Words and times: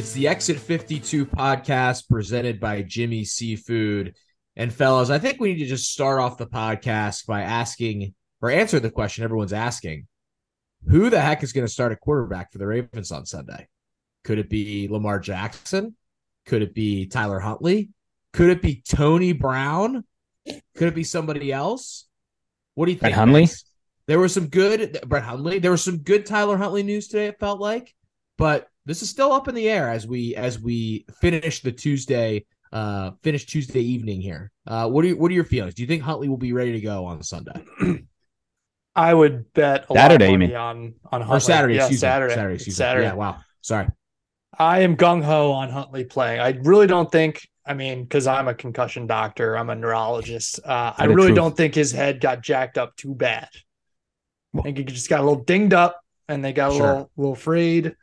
It's 0.00 0.12
the 0.12 0.28
Exit 0.28 0.58
52 0.58 1.26
podcast 1.26 2.08
presented 2.08 2.58
by 2.58 2.80
Jimmy 2.80 3.22
Seafood. 3.22 4.16
And 4.56 4.72
fellas, 4.72 5.10
I 5.10 5.18
think 5.18 5.38
we 5.38 5.52
need 5.52 5.58
to 5.58 5.66
just 5.66 5.92
start 5.92 6.18
off 6.18 6.38
the 6.38 6.46
podcast 6.46 7.26
by 7.26 7.42
asking 7.42 8.14
or 8.40 8.50
answer 8.50 8.80
the 8.80 8.90
question 8.90 9.24
everyone's 9.24 9.52
asking. 9.52 10.06
Who 10.88 11.10
the 11.10 11.20
heck 11.20 11.42
is 11.42 11.52
going 11.52 11.66
to 11.66 11.72
start 11.72 11.92
a 11.92 11.96
quarterback 11.96 12.50
for 12.50 12.56
the 12.56 12.66
Ravens 12.66 13.12
on 13.12 13.26
Sunday? 13.26 13.68
Could 14.24 14.38
it 14.38 14.48
be 14.48 14.88
Lamar 14.88 15.20
Jackson? 15.20 15.94
Could 16.46 16.62
it 16.62 16.72
be 16.72 17.04
Tyler 17.04 17.38
Huntley? 17.38 17.90
Could 18.32 18.48
it 18.48 18.62
be 18.62 18.82
Tony 18.88 19.34
Brown? 19.34 20.04
Could 20.46 20.88
it 20.88 20.94
be 20.94 21.04
somebody 21.04 21.52
else? 21.52 22.08
What 22.74 22.86
do 22.86 22.92
you 22.92 22.96
think? 22.96 23.12
Brett 23.12 23.12
Hundley? 23.12 23.42
Max? 23.42 23.66
There 24.06 24.18
was 24.18 24.32
some 24.32 24.46
good 24.46 24.98
Brett 25.06 25.24
Hundley. 25.24 25.58
There 25.58 25.72
was 25.72 25.84
some 25.84 25.98
good 25.98 26.24
Tyler 26.24 26.56
Huntley 26.56 26.84
news 26.84 27.08
today. 27.08 27.26
It 27.26 27.38
felt 27.38 27.60
like, 27.60 27.94
but 28.38 28.66
this 28.90 29.02
is 29.02 29.08
still 29.08 29.30
up 29.32 29.46
in 29.46 29.54
the 29.54 29.68
air 29.68 29.88
as 29.88 30.04
we 30.06 30.34
as 30.34 30.58
we 30.58 31.04
finish 31.20 31.62
the 31.62 31.70
Tuesday 31.70 32.44
uh 32.72 33.12
finish 33.22 33.46
Tuesday 33.46 33.80
evening 33.80 34.20
here. 34.20 34.50
Uh 34.66 34.88
what 34.88 35.04
are 35.04 35.08
you, 35.08 35.16
what 35.16 35.30
are 35.30 35.34
your 35.34 35.44
feelings? 35.44 35.74
Do 35.74 35.82
you 35.82 35.86
think 35.88 36.02
Huntley 36.02 36.28
will 36.28 36.36
be 36.36 36.52
ready 36.52 36.72
to 36.72 36.80
go 36.80 37.04
on 37.06 37.22
Sunday? 37.22 37.64
I 38.96 39.14
would 39.14 39.52
bet 39.52 39.86
a 39.88 39.94
Saturday, 39.94 40.24
lot 40.24 40.30
you 40.30 40.34
of 40.34 40.40
money 40.40 40.46
mean? 40.48 40.56
on 40.56 40.94
on 41.22 41.22
Or 41.22 41.38
Saturday, 41.38 41.74
Yeah, 41.74 41.82
excuse 41.82 42.00
Saturday. 42.00 42.32
me. 42.32 42.34
Saturday, 42.34 42.54
excuse 42.56 42.76
Saturday. 42.76 43.06
me. 43.06 43.10
Yeah, 43.10 43.14
wow. 43.14 43.38
Sorry. 43.60 43.86
I 44.58 44.80
am 44.80 44.96
gung 44.96 45.22
ho 45.22 45.52
on 45.52 45.70
Huntley 45.70 46.04
playing. 46.04 46.40
I 46.40 46.50
really 46.64 46.88
don't 46.88 47.10
think. 47.10 47.40
I 47.64 47.74
mean, 47.74 48.02
because 48.02 48.26
I'm 48.26 48.48
a 48.48 48.54
concussion 48.54 49.06
doctor, 49.06 49.56
I'm 49.56 49.70
a 49.70 49.76
neurologist. 49.76 50.58
Uh, 50.64 50.92
I 50.98 51.04
really 51.04 51.28
truth. 51.28 51.36
don't 51.36 51.56
think 51.56 51.74
his 51.74 51.92
head 51.92 52.20
got 52.20 52.42
jacked 52.42 52.76
up 52.78 52.96
too 52.96 53.14
bad. 53.14 53.48
I 54.58 54.62
think 54.62 54.78
he 54.78 54.84
just 54.84 55.08
got 55.08 55.20
a 55.20 55.22
little 55.22 55.44
dinged 55.44 55.72
up, 55.72 56.00
and 56.28 56.44
they 56.44 56.52
got 56.52 56.72
a 56.72 56.74
Sure. 56.74 56.86
little, 56.88 57.10
little 57.16 57.32
afraid. 57.34 57.94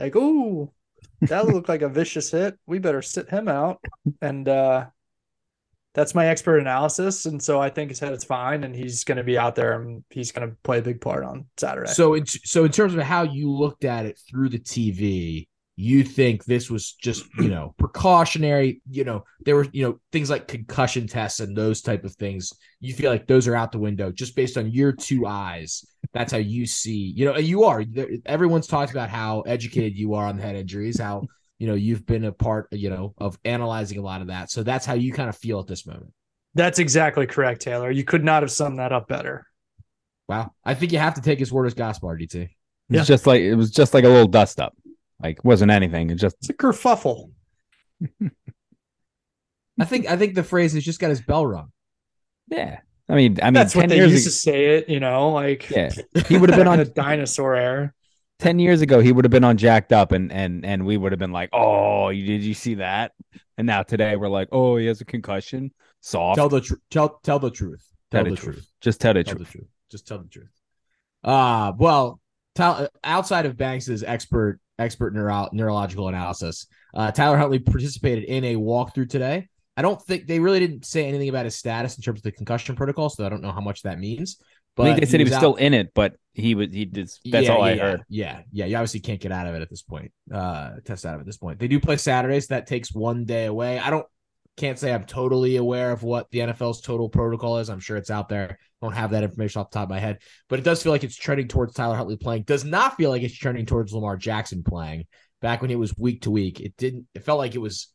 Like, 0.00 0.14
oh, 0.16 0.72
that 1.22 1.46
looked 1.46 1.68
like 1.68 1.82
a 1.82 1.88
vicious 1.88 2.30
hit. 2.30 2.58
We 2.66 2.78
better 2.78 3.02
sit 3.02 3.28
him 3.28 3.48
out. 3.48 3.78
And 4.22 4.48
uh, 4.48 4.86
that's 5.94 6.14
my 6.14 6.26
expert 6.26 6.58
analysis. 6.58 7.26
And 7.26 7.42
so 7.42 7.60
I 7.60 7.68
think 7.68 7.90
his 7.90 8.00
head 8.00 8.12
is 8.12 8.24
fine, 8.24 8.64
and 8.64 8.74
he's 8.74 9.04
going 9.04 9.18
to 9.18 9.24
be 9.24 9.36
out 9.36 9.54
there, 9.54 9.80
and 9.80 10.04
he's 10.10 10.32
going 10.32 10.48
to 10.48 10.56
play 10.62 10.78
a 10.78 10.82
big 10.82 11.00
part 11.00 11.24
on 11.24 11.46
Saturday. 11.56 11.92
So 11.92 12.18
so 12.24 12.64
in 12.64 12.72
terms 12.72 12.94
of 12.94 13.00
how 13.02 13.22
you 13.22 13.50
looked 13.50 13.84
at 13.84 14.06
it 14.06 14.18
through 14.28 14.50
the 14.50 14.58
TV, 14.58 15.48
you 15.80 16.04
think 16.04 16.44
this 16.44 16.68
was 16.70 16.92
just, 16.92 17.24
you 17.38 17.48
know, 17.48 17.74
precautionary, 17.78 18.82
you 18.90 19.04
know, 19.04 19.24
there 19.44 19.56
were, 19.56 19.66
you 19.72 19.82
know, 19.82 19.98
things 20.12 20.28
like 20.28 20.46
concussion 20.46 21.06
tests 21.06 21.40
and 21.40 21.56
those 21.56 21.80
type 21.80 22.04
of 22.04 22.14
things. 22.16 22.52
You 22.80 22.92
feel 22.92 23.10
like 23.10 23.26
those 23.26 23.48
are 23.48 23.56
out 23.56 23.72
the 23.72 23.78
window 23.78 24.12
just 24.12 24.36
based 24.36 24.58
on 24.58 24.70
your 24.70 24.92
two 24.92 25.26
eyes. 25.26 25.84
That's 26.12 26.32
how 26.32 26.38
you 26.38 26.66
see, 26.66 27.12
you 27.16 27.24
know, 27.24 27.32
and 27.32 27.46
you 27.46 27.64
are. 27.64 27.84
Everyone's 28.26 28.66
talked 28.66 28.92
about 28.92 29.08
how 29.08 29.40
educated 29.42 29.96
you 29.96 30.14
are 30.14 30.26
on 30.26 30.38
head 30.38 30.56
injuries, 30.56 31.00
how, 31.00 31.22
you 31.58 31.66
know, 31.66 31.74
you've 31.74 32.04
been 32.06 32.24
a 32.24 32.32
part, 32.32 32.68
you 32.72 32.90
know, 32.90 33.14
of 33.18 33.38
analyzing 33.44 33.98
a 33.98 34.02
lot 34.02 34.20
of 34.20 34.26
that. 34.28 34.50
So 34.50 34.62
that's 34.62 34.84
how 34.86 34.94
you 34.94 35.12
kind 35.12 35.28
of 35.28 35.36
feel 35.36 35.60
at 35.60 35.66
this 35.66 35.86
moment. 35.86 36.12
That's 36.54 36.78
exactly 36.78 37.26
correct, 37.26 37.62
Taylor. 37.62 37.90
You 37.90 38.04
could 38.04 38.24
not 38.24 38.42
have 38.42 38.50
summed 38.50 38.78
that 38.80 38.92
up 38.92 39.08
better. 39.08 39.46
Wow. 40.28 40.52
I 40.64 40.74
think 40.74 40.92
you 40.92 40.98
have 40.98 41.14
to 41.14 41.22
take 41.22 41.38
his 41.38 41.52
word 41.52 41.66
as 41.66 41.74
gospel, 41.74 42.08
RDT. 42.08 42.34
It 42.42 42.50
Yeah. 42.88 43.02
just 43.04 43.26
like 43.26 43.40
it 43.40 43.54
was 43.54 43.70
just 43.70 43.94
like 43.94 44.04
a 44.04 44.08
little 44.08 44.26
dust 44.26 44.58
up. 44.58 44.76
Like 45.22 45.44
wasn't 45.44 45.70
anything. 45.70 46.10
It 46.10 46.16
just 46.16 46.36
It's 46.40 46.48
a 46.50 46.54
kerfuffle. 46.54 47.30
I 49.78 49.84
think 49.84 50.06
I 50.08 50.16
think 50.16 50.34
the 50.34 50.42
phrase 50.44 50.72
has 50.74 50.84
just 50.84 51.00
got 51.00 51.10
his 51.10 51.20
bell 51.22 51.46
rung. 51.46 51.72
yeah. 52.48 52.80
I 53.08 53.16
mean, 53.16 53.38
I 53.42 53.46
mean, 53.46 53.54
That's 53.54 53.74
what 53.74 53.88
they 53.88 53.96
years 53.96 54.12
used 54.12 54.26
ago, 54.26 54.30
to 54.30 54.36
say 54.36 54.76
it, 54.76 54.88
you 54.88 55.00
know, 55.00 55.30
like 55.30 55.68
yeah, 55.68 55.90
he 56.28 56.38
would 56.38 56.48
have 56.48 56.56
been 56.56 56.68
on 56.68 56.78
the 56.78 56.84
dinosaur 56.84 57.56
era. 57.56 57.92
ten 58.38 58.60
years 58.60 58.82
ago. 58.82 59.00
He 59.00 59.10
would 59.10 59.24
have 59.24 59.32
been 59.32 59.42
on 59.42 59.56
jacked 59.56 59.92
up, 59.92 60.12
and 60.12 60.30
and 60.30 60.64
and 60.64 60.86
we 60.86 60.96
would 60.96 61.10
have 61.10 61.18
been 61.18 61.32
like, 61.32 61.50
oh, 61.52 62.10
you 62.10 62.24
did 62.24 62.44
you 62.44 62.54
see 62.54 62.74
that? 62.76 63.10
And 63.58 63.66
now 63.66 63.82
today 63.82 64.14
we're 64.14 64.28
like, 64.28 64.48
oh, 64.52 64.76
he 64.76 64.86
has 64.86 65.00
a 65.00 65.04
concussion. 65.04 65.72
Soft. 66.00 66.36
Tell 66.36 66.48
the 66.48 66.60
truth. 66.60 66.80
Tell 66.90 67.18
tell 67.24 67.40
the 67.40 67.50
truth. 67.50 67.84
Tell 68.12 68.22
Tell 68.22 68.24
the 68.24 68.30
the 68.30 68.36
truth. 68.36 68.54
truth. 68.56 68.70
Just 68.80 69.00
tell 69.00 69.14
the 69.14 69.24
Tell 69.24 69.34
truth. 69.34 69.48
the 69.48 69.58
truth. 69.58 69.68
Just 69.90 70.06
tell 70.06 70.18
the 70.18 70.28
truth. 70.28 70.50
Uh 71.24 71.72
well, 71.76 72.20
tell, 72.54 72.88
outside 73.02 73.44
of 73.44 73.56
Banks's 73.56 74.04
expert 74.04 74.60
expert 74.80 75.14
neuro, 75.14 75.48
neurological 75.52 76.08
analysis, 76.08 76.66
uh, 76.94 77.10
Tyler 77.12 77.36
Huntley 77.36 77.58
participated 77.58 78.24
in 78.24 78.44
a 78.44 78.54
walkthrough 78.56 79.08
today. 79.10 79.48
I 79.76 79.82
don't 79.82 80.00
think 80.02 80.26
they 80.26 80.40
really 80.40 80.58
didn't 80.60 80.84
say 80.84 81.06
anything 81.06 81.28
about 81.28 81.44
his 81.44 81.56
status 81.56 81.96
in 81.96 82.02
terms 82.02 82.18
of 82.20 82.22
the 82.24 82.32
concussion 82.32 82.74
protocol, 82.76 83.08
so 83.08 83.24
I 83.24 83.28
don't 83.28 83.42
know 83.42 83.52
how 83.52 83.60
much 83.60 83.82
that 83.82 83.98
means. 83.98 84.36
But 84.76 84.84
I 84.84 84.86
think 84.90 85.00
they 85.00 85.06
said 85.06 85.20
he 85.20 85.24
was 85.24 85.32
out- 85.32 85.38
still 85.38 85.54
in 85.56 85.74
it, 85.74 85.92
but 85.94 86.14
he 86.32 86.54
was 86.54 86.68
he 86.72 86.84
did. 86.84 87.08
That's 87.24 87.46
Yeah, 87.46 87.52
all 87.52 87.62
I 87.62 87.72
yeah, 87.72 87.82
heard. 87.82 88.02
Yeah, 88.08 88.40
yeah. 88.52 88.66
You 88.66 88.76
obviously 88.76 89.00
can't 89.00 89.20
get 89.20 89.32
out 89.32 89.46
of 89.46 89.54
it 89.54 89.62
at 89.62 89.68
this 89.70 89.82
point. 89.82 90.12
Uh, 90.32 90.72
test 90.84 91.04
out 91.06 91.14
of 91.14 91.20
it 91.20 91.22
at 91.22 91.26
this 91.26 91.36
point. 91.38 91.58
They 91.58 91.68
do 91.68 91.80
play 91.80 91.96
Saturdays. 91.96 92.48
That 92.48 92.66
takes 92.66 92.92
one 92.94 93.24
day 93.24 93.46
away. 93.46 93.78
I 93.78 93.90
don't 93.90 94.06
can't 94.60 94.78
say 94.78 94.92
I'm 94.92 95.04
totally 95.04 95.56
aware 95.56 95.90
of 95.90 96.02
what 96.02 96.30
the 96.30 96.40
NFL's 96.40 96.82
total 96.82 97.08
protocol 97.08 97.58
is. 97.58 97.70
I'm 97.70 97.80
sure 97.80 97.96
it's 97.96 98.10
out 98.10 98.28
there. 98.28 98.58
Don't 98.82 98.92
have 98.92 99.10
that 99.12 99.24
information 99.24 99.60
off 99.60 99.70
the 99.70 99.78
top 99.78 99.84
of 99.84 99.90
my 99.90 99.98
head, 99.98 100.18
but 100.48 100.58
it 100.58 100.64
does 100.64 100.82
feel 100.82 100.92
like 100.92 101.02
it's 101.02 101.16
trending 101.16 101.48
towards 101.48 101.74
Tyler 101.74 101.96
Huntley 101.96 102.16
playing. 102.16 102.42
Does 102.42 102.64
not 102.64 102.96
feel 102.96 103.10
like 103.10 103.22
it's 103.22 103.34
trending 103.34 103.66
towards 103.66 103.92
Lamar 103.92 104.16
Jackson 104.16 104.62
playing. 104.62 105.06
Back 105.40 105.62
when 105.62 105.70
it 105.70 105.78
was 105.78 105.96
week 105.96 106.22
to 106.22 106.30
week, 106.30 106.60
it 106.60 106.76
didn't. 106.76 107.06
It 107.14 107.24
felt 107.24 107.38
like 107.38 107.54
it 107.54 107.60
was 107.60 107.88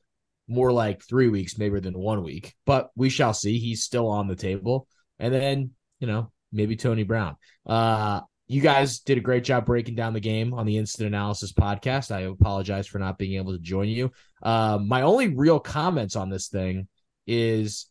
more 0.47 0.71
like 0.71 1.03
three 1.03 1.27
weeks, 1.27 1.59
maybe 1.59 1.79
than 1.79 1.97
one 1.97 2.23
week. 2.23 2.55
But 2.65 2.89
we 2.95 3.09
shall 3.09 3.33
see. 3.33 3.59
He's 3.59 3.83
still 3.83 4.07
on 4.07 4.27
the 4.27 4.35
table, 4.35 4.87
and 5.19 5.31
then 5.31 5.71
you 5.99 6.07
know 6.07 6.31
maybe 6.51 6.75
Tony 6.75 7.03
Brown. 7.03 7.35
Uh, 7.65 8.21
you 8.47 8.61
guys 8.61 8.99
did 8.99 9.17
a 9.17 9.21
great 9.21 9.43
job 9.43 9.65
breaking 9.65 9.95
down 9.95 10.13
the 10.13 10.19
game 10.19 10.53
on 10.53 10.65
the 10.65 10.77
instant 10.77 11.07
analysis 11.07 11.51
podcast. 11.51 12.11
I 12.11 12.21
apologize 12.21 12.87
for 12.87 12.99
not 12.99 13.17
being 13.17 13.37
able 13.37 13.53
to 13.53 13.59
join 13.59 13.87
you. 13.87 14.11
Uh, 14.45 14.77
my 14.77 15.01
only 15.01 15.29
real 15.29 15.59
comments 15.59 16.15
on 16.15 16.29
this 16.29 16.47
thing 16.47 16.87
is 17.25 17.87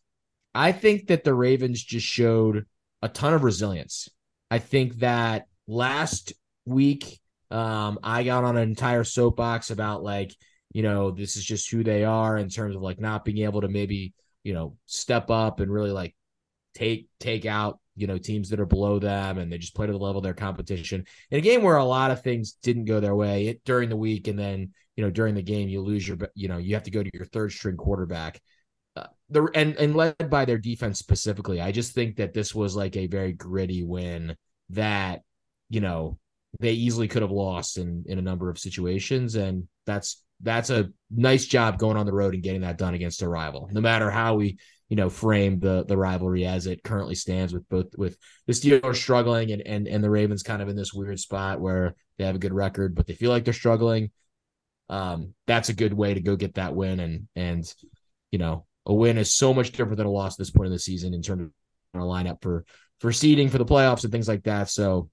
I 0.53 0.71
think 0.71 1.07
that 1.07 1.25
the 1.25 1.33
Ravens 1.33 1.83
just 1.83 2.07
showed 2.07 2.65
a 3.01 3.09
ton 3.09 3.33
of 3.33 3.43
resilience. 3.43 4.09
I 4.49 4.59
think 4.59 4.99
that 4.99 5.47
last 5.67 6.31
week, 6.65 7.19
um, 7.51 7.99
I 8.01 8.23
got 8.23 8.45
on 8.45 8.55
an 8.55 8.69
entire 8.69 9.03
soapbox 9.03 9.69
about 9.69 10.01
like, 10.01 10.33
you 10.71 10.81
know, 10.81 11.11
this 11.11 11.35
is 11.35 11.43
just 11.43 11.69
who 11.69 11.83
they 11.83 12.05
are 12.05 12.37
in 12.37 12.47
terms 12.47 12.75
of 12.75 12.81
like 12.81 13.01
not 13.01 13.25
being 13.25 13.39
able 13.39 13.61
to 13.61 13.67
maybe, 13.67 14.13
you 14.43 14.53
know, 14.53 14.77
step 14.85 15.29
up 15.29 15.59
and 15.59 15.71
really 15.71 15.91
like 15.91 16.15
take 16.73 17.07
take 17.19 17.45
out 17.45 17.79
you 17.95 18.05
know 18.05 18.17
teams 18.17 18.49
that 18.49 18.59
are 18.59 18.65
below 18.65 18.99
them 18.99 19.37
and 19.37 19.51
they 19.51 19.57
just 19.57 19.73
play 19.73 19.87
to 19.87 19.93
the 19.93 19.97
level 19.97 20.17
of 20.17 20.23
their 20.23 20.33
competition 20.33 21.05
in 21.31 21.39
a 21.39 21.41
game 21.41 21.63
where 21.63 21.77
a 21.77 21.85
lot 21.85 22.11
of 22.11 22.21
things 22.21 22.57
didn't 22.61 22.85
go 22.85 22.99
their 22.99 23.15
way 23.15 23.47
it, 23.47 23.61
during 23.63 23.87
the 23.87 23.95
week 23.95 24.27
and 24.27 24.37
then 24.37 24.73
you 24.95 25.03
know 25.03 25.11
during 25.11 25.35
the 25.35 25.41
game 25.41 25.69
you 25.69 25.81
lose 25.81 26.07
your 26.07 26.17
you 26.35 26.47
know 26.47 26.57
you 26.57 26.73
have 26.73 26.83
to 26.83 26.91
go 26.91 27.03
to 27.03 27.11
your 27.13 27.25
third 27.25 27.51
string 27.51 27.77
quarterback. 27.77 28.41
Uh, 28.95 29.07
the 29.29 29.43
and 29.53 29.75
and 29.75 29.95
led 29.95 30.29
by 30.29 30.45
their 30.45 30.57
defense 30.57 30.99
specifically 30.99 31.59
i 31.59 31.69
just 31.69 31.91
think 31.91 32.15
that 32.15 32.33
this 32.33 32.55
was 32.55 32.77
like 32.77 32.95
a 32.95 33.07
very 33.07 33.33
gritty 33.33 33.83
win 33.83 34.33
that 34.69 35.21
you 35.69 35.81
know 35.81 36.17
they 36.59 36.71
easily 36.71 37.07
could 37.07 37.21
have 37.21 37.31
lost 37.31 37.77
in 37.77 38.03
in 38.07 38.19
a 38.19 38.21
number 38.21 38.49
of 38.49 38.59
situations. 38.59 39.35
And 39.35 39.67
that's 39.85 40.23
that's 40.41 40.69
a 40.69 40.89
nice 41.09 41.45
job 41.45 41.77
going 41.77 41.97
on 41.97 42.05
the 42.05 42.13
road 42.13 42.33
and 42.33 42.43
getting 42.43 42.61
that 42.61 42.77
done 42.77 42.93
against 42.93 43.21
a 43.21 43.29
rival 43.29 43.69
no 43.71 43.79
matter 43.79 44.11
how 44.11 44.35
we 44.35 44.57
you 44.89 44.97
know 44.97 45.09
frame 45.09 45.59
the 45.59 45.85
the 45.85 45.95
rivalry 45.95 46.45
as 46.45 46.67
it 46.67 46.83
currently 46.83 47.15
stands 47.15 47.53
with 47.53 47.67
both 47.69 47.87
with 47.97 48.17
the 48.45 48.51
Steelers 48.51 48.97
struggling 48.97 49.51
and 49.51 49.61
and 49.61 49.87
and 49.87 50.03
the 50.03 50.09
Ravens 50.09 50.43
kind 50.43 50.61
of 50.61 50.67
in 50.67 50.75
this 50.75 50.93
weird 50.93 51.17
spot 51.21 51.61
where 51.61 51.95
they 52.17 52.25
have 52.25 52.35
a 52.35 52.39
good 52.39 52.53
record 52.53 52.95
but 52.95 53.07
they 53.07 53.13
feel 53.13 53.31
like 53.31 53.45
they're 53.45 53.53
struggling 53.53 54.11
um 54.89 55.33
that's 55.47 55.69
a 55.69 55.73
good 55.73 55.93
way 55.93 56.13
to 56.13 56.21
go 56.21 56.35
get 56.35 56.55
that 56.55 56.75
win. 56.75 56.99
And 56.99 57.27
and 57.35 57.75
you 58.31 58.39
know 58.39 58.65
a 58.85 58.93
win 58.93 59.17
is 59.17 59.33
so 59.33 59.53
much 59.53 59.71
different 59.71 59.97
than 59.97 60.07
a 60.07 60.11
loss 60.11 60.33
at 60.33 60.39
this 60.39 60.51
point 60.51 60.67
in 60.67 60.73
the 60.73 60.79
season 60.79 61.13
in 61.13 61.21
terms 61.21 61.51
of 61.93 62.01
a 62.01 62.03
lineup 62.03 62.41
for 62.41 62.65
for 62.99 63.11
seeding 63.11 63.49
for 63.49 63.57
the 63.57 63.65
playoffs 63.65 64.03
and 64.03 64.11
things 64.11 64.27
like 64.27 64.43
that. 64.43 64.69
So 64.69 65.09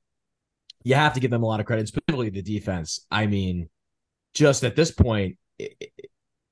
you 0.85 0.95
have 0.95 1.15
to 1.15 1.21
give 1.21 1.31
them 1.31 1.43
a 1.43 1.47
lot 1.47 1.61
of 1.61 1.67
credit 1.67 1.89
specifically 1.89 2.31
the 2.31 2.43
defense. 2.43 3.07
I 3.11 3.27
mean 3.27 3.69
just 4.35 4.65
at 4.65 4.77
this 4.77 4.91
point 4.91 5.37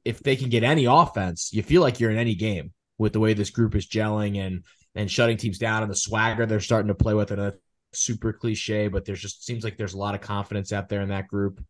if 0.04 0.20
they 0.20 0.36
can 0.36 0.50
get 0.50 0.62
any 0.62 0.84
offense 0.84 1.50
you 1.52 1.62
feel 1.62 1.82
like 1.82 1.98
you're 1.98 2.10
in 2.10 2.18
any 2.18 2.34
game 2.34 2.72
with 3.00 3.14
the 3.14 3.20
way 3.20 3.32
this 3.32 3.50
group 3.50 3.74
is 3.74 3.88
gelling 3.88 4.38
and 4.38 4.62
and 4.94 5.10
shutting 5.10 5.36
teams 5.36 5.58
down 5.58 5.82
and 5.82 5.90
the 5.90 5.96
swagger 5.96 6.46
they're 6.46 6.60
starting 6.60 6.88
to 6.88 6.94
play 6.94 7.14
with. 7.14 7.30
And 7.30 7.40
a 7.40 7.54
super 7.92 8.32
cliche, 8.32 8.88
but 8.88 9.04
there's 9.04 9.20
just 9.20 9.44
seems 9.44 9.64
like 9.64 9.76
there's 9.76 9.94
a 9.94 9.98
lot 9.98 10.14
of 10.14 10.20
confidence 10.20 10.72
out 10.72 10.88
there 10.88 11.00
in 11.00 11.08
that 11.08 11.28
group. 11.28 11.64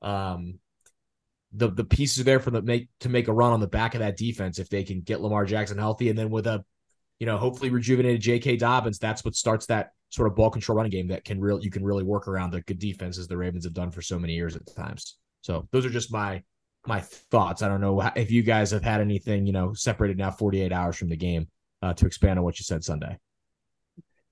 Um 0.00 0.58
the 1.56 1.70
the 1.70 1.84
pieces 1.84 2.20
are 2.20 2.24
there 2.24 2.40
for 2.40 2.50
the 2.50 2.62
make 2.62 2.88
to 3.00 3.08
make 3.08 3.28
a 3.28 3.32
run 3.32 3.52
on 3.52 3.60
the 3.60 3.66
back 3.66 3.94
of 3.94 4.00
that 4.00 4.16
defense 4.16 4.58
if 4.58 4.68
they 4.68 4.84
can 4.84 5.00
get 5.00 5.20
Lamar 5.20 5.44
Jackson 5.44 5.78
healthy 5.78 6.08
and 6.08 6.18
then 6.18 6.30
with 6.30 6.46
a 6.46 6.64
you 7.18 7.26
know 7.26 7.38
hopefully 7.38 7.70
rejuvenated 7.70 8.20
J.K. 8.20 8.56
Dobbins 8.56 8.98
that's 8.98 9.24
what 9.24 9.34
starts 9.34 9.66
that 9.66 9.90
sort 10.10 10.28
of 10.28 10.36
ball 10.36 10.50
control 10.50 10.76
running 10.76 10.92
game 10.92 11.08
that 11.08 11.24
can 11.24 11.40
really 11.40 11.64
you 11.64 11.70
can 11.70 11.84
really 11.84 12.04
work 12.04 12.28
around 12.28 12.50
the 12.50 12.60
good 12.62 12.78
defenses 12.78 13.26
the 13.26 13.36
Ravens 13.36 13.64
have 13.64 13.74
done 13.74 13.90
for 13.90 14.02
so 14.02 14.18
many 14.18 14.34
years 14.34 14.56
at 14.56 14.74
times. 14.74 15.16
So 15.42 15.68
those 15.72 15.86
are 15.86 15.90
just 15.90 16.12
my 16.12 16.42
my 16.86 17.00
thoughts. 17.00 17.62
I 17.62 17.68
don't 17.68 17.80
know 17.80 18.00
if 18.14 18.30
you 18.30 18.42
guys 18.42 18.70
have 18.70 18.84
had 18.84 19.00
anything, 19.00 19.46
you 19.46 19.52
know, 19.52 19.72
separated 19.74 20.18
now 20.18 20.30
48 20.30 20.72
hours 20.72 20.96
from 20.96 21.08
the 21.08 21.16
game 21.16 21.48
uh, 21.82 21.94
to 21.94 22.06
expand 22.06 22.38
on 22.38 22.44
what 22.44 22.58
you 22.58 22.64
said 22.64 22.84
Sunday. 22.84 23.18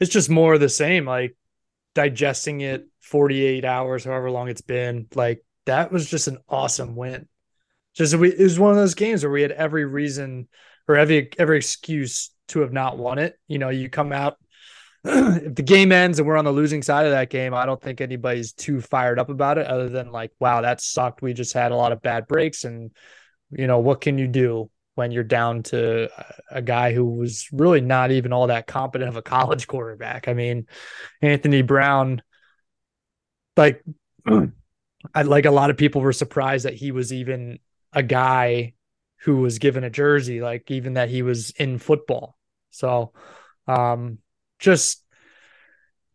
It's 0.01 0.13
just 0.13 0.31
more 0.31 0.55
of 0.55 0.61
the 0.61 0.69
same, 0.69 1.05
like 1.05 1.37
digesting 1.95 2.61
it 2.61 2.87
48 3.01 3.65
hours, 3.65 4.05
however 4.05 4.31
long 4.31 4.49
it's 4.49 4.61
been. 4.61 5.07
Like 5.15 5.44
that 5.67 5.93
was 5.93 6.09
just 6.09 6.29
an 6.29 6.39
awesome 6.49 6.97
win. 6.97 7.29
Just 7.95 8.15
we, 8.15 8.31
it 8.31 8.43
was 8.43 8.59
one 8.59 8.71
of 8.71 8.77
those 8.77 8.95
games 8.95 9.23
where 9.23 9.33
we 9.33 9.43
had 9.43 9.53
every 9.53 9.85
reason 9.85 10.49
or 10.89 10.97
every 10.97 11.31
every 11.39 11.57
excuse 11.57 12.31
to 12.49 12.61
have 12.61 12.73
not 12.73 12.99
won 12.99 13.19
it. 13.19 13.39
You 13.49 13.59
know, 13.59 13.71
you 13.71 13.89
come 13.89 14.13
out 14.13 14.37
if 15.05 15.55
the 15.55 15.63
game 15.63 15.93
ends 15.93 16.19
and 16.19 16.27
we're 16.27 16.39
on 16.39 16.47
the 16.47 16.53
losing 16.53 16.83
side 16.83 17.05
of 17.05 17.13
that 17.13 17.29
game, 17.29 17.53
I 17.53 17.67
don't 17.67 17.81
think 17.81 18.01
anybody's 18.01 18.53
too 18.53 18.81
fired 18.81 19.19
up 19.19 19.29
about 19.29 19.59
it, 19.59 19.67
other 19.67 19.91
than 19.91 20.11
like, 20.11 20.33
wow, 20.41 20.63
that 20.63 20.81
sucked. 20.81 21.21
We 21.21 21.35
just 21.35 21.53
had 21.53 21.73
a 21.73 21.77
lot 21.77 21.93
of 21.93 22.01
bad 22.01 22.27
breaks, 22.27 22.65
and 22.65 22.91
you 23.51 23.67
know, 23.67 23.81
what 23.81 24.01
can 24.01 24.17
you 24.17 24.27
do 24.27 24.71
when 24.95 25.11
you're 25.11 25.23
down 25.23 25.63
to 25.65 26.09
a 26.51 26.63
guy 26.63 26.95
who 26.95 27.05
was 27.05 27.49
really 27.53 27.83
not 27.83 28.13
even 28.13 28.33
all 28.33 28.47
that 28.47 28.67
competent 28.67 29.11
of 29.11 29.17
a 29.17 29.23
college 29.23 29.67
quarterback? 29.67 30.27
I 30.27 30.33
mean, 30.33 30.69
Anthony 31.21 31.61
Brown, 31.61 32.23
like, 33.59 33.85
I 35.15 35.23
like 35.23 35.45
a 35.45 35.51
lot 35.51 35.71
of 35.71 35.77
people 35.77 36.01
were 36.01 36.13
surprised 36.13 36.65
that 36.65 36.75
he 36.75 36.93
was 36.93 37.13
even 37.13 37.59
a 37.93 38.03
guy 38.03 38.75
who 39.23 39.39
was 39.39 39.59
given 39.59 39.85
a 39.85 39.91
jersey, 39.91 40.41
like 40.41 40.71
even 40.71 40.95
that 40.95 41.09
he 41.09 41.23
was 41.23 41.51
in 41.51 41.79
football. 41.79 42.37
So, 42.71 43.13
um, 43.67 44.19
just 44.59 45.03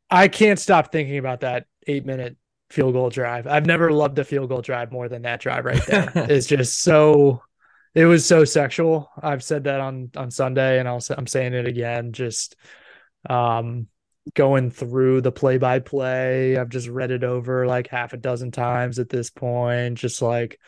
I 0.09 0.27
can't 0.27 0.59
stop 0.59 0.91
thinking 0.91 1.17
about 1.17 1.41
that 1.41 1.65
eight 1.87 2.05
minute 2.05 2.37
field 2.69 2.93
goal 2.93 3.09
drive. 3.09 3.47
I've 3.47 3.65
never 3.65 3.91
loved 3.91 4.17
a 4.19 4.23
field 4.23 4.49
goal 4.49 4.61
drive 4.61 4.91
more 4.91 5.09
than 5.09 5.23
that 5.23 5.39
drive 5.39 5.65
right 5.65 5.83
there. 5.85 6.11
it's 6.15 6.47
just 6.47 6.81
so 6.81 7.41
it 7.95 8.05
was 8.05 8.25
so 8.25 8.45
sexual. 8.45 9.09
I've 9.21 9.43
said 9.43 9.63
that 9.65 9.79
on 9.79 10.11
on 10.15 10.31
Sunday 10.31 10.79
and 10.79 10.87
I'll 10.87 11.01
I'm 11.17 11.27
saying 11.27 11.53
it 11.53 11.67
again. 11.67 12.11
Just 12.11 12.55
um 13.29 13.87
going 14.35 14.71
through 14.71 15.21
the 15.21 15.31
play 15.31 15.57
by 15.57 15.79
play. 15.79 16.57
I've 16.57 16.69
just 16.69 16.87
read 16.87 17.11
it 17.11 17.23
over 17.23 17.65
like 17.67 17.87
half 17.87 18.13
a 18.13 18.17
dozen 18.17 18.51
times 18.51 18.99
at 18.99 19.09
this 19.09 19.29
point. 19.29 19.97
Just 19.97 20.21
like 20.21 20.59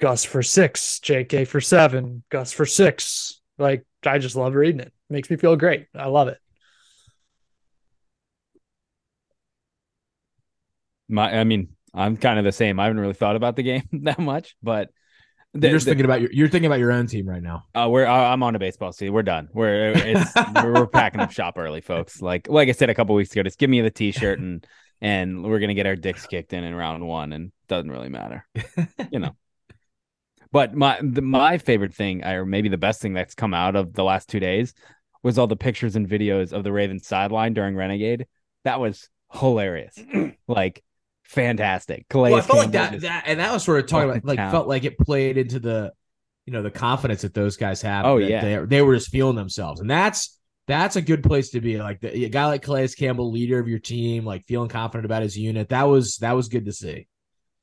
Gus 0.00 0.24
for 0.24 0.42
six, 0.42 1.00
JK 1.00 1.46
for 1.46 1.60
seven, 1.60 2.22
Gus 2.30 2.52
for 2.52 2.66
six. 2.66 3.40
Like 3.58 3.84
I 4.04 4.18
just 4.18 4.36
love 4.36 4.54
reading 4.54 4.80
it. 4.80 4.92
Makes 5.10 5.30
me 5.30 5.36
feel 5.36 5.56
great. 5.56 5.86
I 5.94 6.06
love 6.06 6.28
it. 6.28 6.38
My, 11.08 11.40
I 11.40 11.44
mean, 11.44 11.68
I'm 11.94 12.16
kind 12.16 12.38
of 12.38 12.44
the 12.44 12.52
same. 12.52 12.80
I 12.80 12.84
haven't 12.84 13.00
really 13.00 13.12
thought 13.14 13.36
about 13.36 13.56
the 13.56 13.62
game 13.64 13.88
that 14.04 14.18
much, 14.18 14.56
but 14.62 14.90
the, 15.54 15.68
you're 15.68 15.76
just 15.76 15.86
the, 15.86 15.90
thinking 15.90 16.04
about 16.04 16.20
your 16.20 16.32
you're 16.32 16.48
thinking 16.48 16.66
about 16.66 16.78
your 16.78 16.92
own 16.92 17.06
team 17.06 17.28
right 17.28 17.42
now. 17.42 17.64
Uh, 17.74 17.88
we're 17.90 18.06
I'm 18.06 18.42
on 18.42 18.54
a 18.54 18.58
baseball 18.58 18.92
team. 18.92 19.12
We're 19.12 19.22
done. 19.22 19.48
We're 19.52 19.92
it's 19.92 20.30
we're, 20.54 20.72
we're 20.72 20.86
packing 20.86 21.20
up 21.20 21.30
shop 21.30 21.58
early, 21.58 21.80
folks. 21.80 22.22
Like 22.22 22.48
like 22.48 22.68
I 22.68 22.72
said 22.72 22.90
a 22.90 22.94
couple 22.94 23.14
weeks 23.14 23.32
ago, 23.32 23.42
just 23.42 23.58
give 23.58 23.68
me 23.70 23.80
the 23.80 23.90
t-shirt 23.90 24.38
and 24.38 24.66
and 25.02 25.44
we're 25.44 25.58
gonna 25.58 25.74
get 25.74 25.86
our 25.86 25.96
dicks 25.96 26.26
kicked 26.26 26.52
in 26.52 26.64
in 26.64 26.74
round 26.74 27.06
one, 27.06 27.32
and 27.32 27.52
doesn't 27.68 27.90
really 27.90 28.08
matter, 28.08 28.46
you 29.10 29.18
know. 29.18 29.36
But 30.52 30.74
my 30.74 30.98
the, 31.02 31.22
my 31.22 31.58
favorite 31.58 31.94
thing, 31.94 32.24
or 32.24 32.46
maybe 32.46 32.68
the 32.68 32.78
best 32.78 33.02
thing 33.02 33.12
that's 33.12 33.34
come 33.34 33.52
out 33.52 33.74
of 33.74 33.92
the 33.92 34.04
last 34.04 34.28
two 34.28 34.40
days, 34.40 34.74
was 35.22 35.38
all 35.38 35.48
the 35.48 35.56
pictures 35.56 35.96
and 35.96 36.08
videos 36.08 36.52
of 36.52 36.62
the 36.62 36.72
Ravens 36.72 37.06
sideline 37.06 37.52
during 37.52 37.74
Renegade. 37.74 38.26
That 38.64 38.80
was 38.80 39.08
hilarious. 39.32 39.98
like 40.48 40.84
fantastic. 41.32 42.08
Calais 42.08 42.30
well, 42.30 42.40
I 42.40 42.42
felt 42.42 42.58
like 42.58 42.72
that, 42.72 43.00
that, 43.00 43.24
and 43.26 43.40
that 43.40 43.52
was 43.52 43.64
sort 43.64 43.80
of 43.80 43.86
talking 43.86 44.10
about 44.10 44.24
like 44.24 44.38
felt 44.38 44.68
like 44.68 44.84
it 44.84 44.98
played 44.98 45.36
into 45.38 45.58
the, 45.58 45.92
you 46.46 46.52
know, 46.52 46.62
the 46.62 46.70
confidence 46.70 47.22
that 47.22 47.34
those 47.34 47.56
guys 47.56 47.82
have. 47.82 48.04
Oh 48.04 48.18
yeah, 48.18 48.40
they, 48.40 48.66
they 48.66 48.82
were 48.82 48.94
just 48.94 49.10
feeling 49.10 49.36
themselves, 49.36 49.80
and 49.80 49.90
that's 49.90 50.38
that's 50.66 50.96
a 50.96 51.02
good 51.02 51.22
place 51.22 51.50
to 51.50 51.60
be. 51.60 51.78
Like 51.78 52.00
the, 52.00 52.24
a 52.24 52.28
guy 52.28 52.46
like 52.46 52.62
Calais 52.62 52.88
Campbell, 52.88 53.30
leader 53.30 53.58
of 53.58 53.68
your 53.68 53.78
team, 53.78 54.24
like 54.24 54.44
feeling 54.44 54.68
confident 54.68 55.04
about 55.04 55.22
his 55.22 55.36
unit. 55.36 55.70
That 55.70 55.84
was 55.84 56.18
that 56.18 56.32
was 56.32 56.48
good 56.48 56.66
to 56.66 56.72
see. 56.72 57.08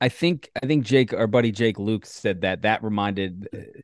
I 0.02 0.10
think 0.10 0.50
I 0.62 0.66
think 0.66 0.86
Jake, 0.86 1.14
our 1.14 1.28
buddy 1.28 1.52
Jake 1.52 1.80
Luke, 1.80 2.06
said 2.06 2.42
that 2.42 2.64
that 2.64 2.84
reminded. 2.84 3.76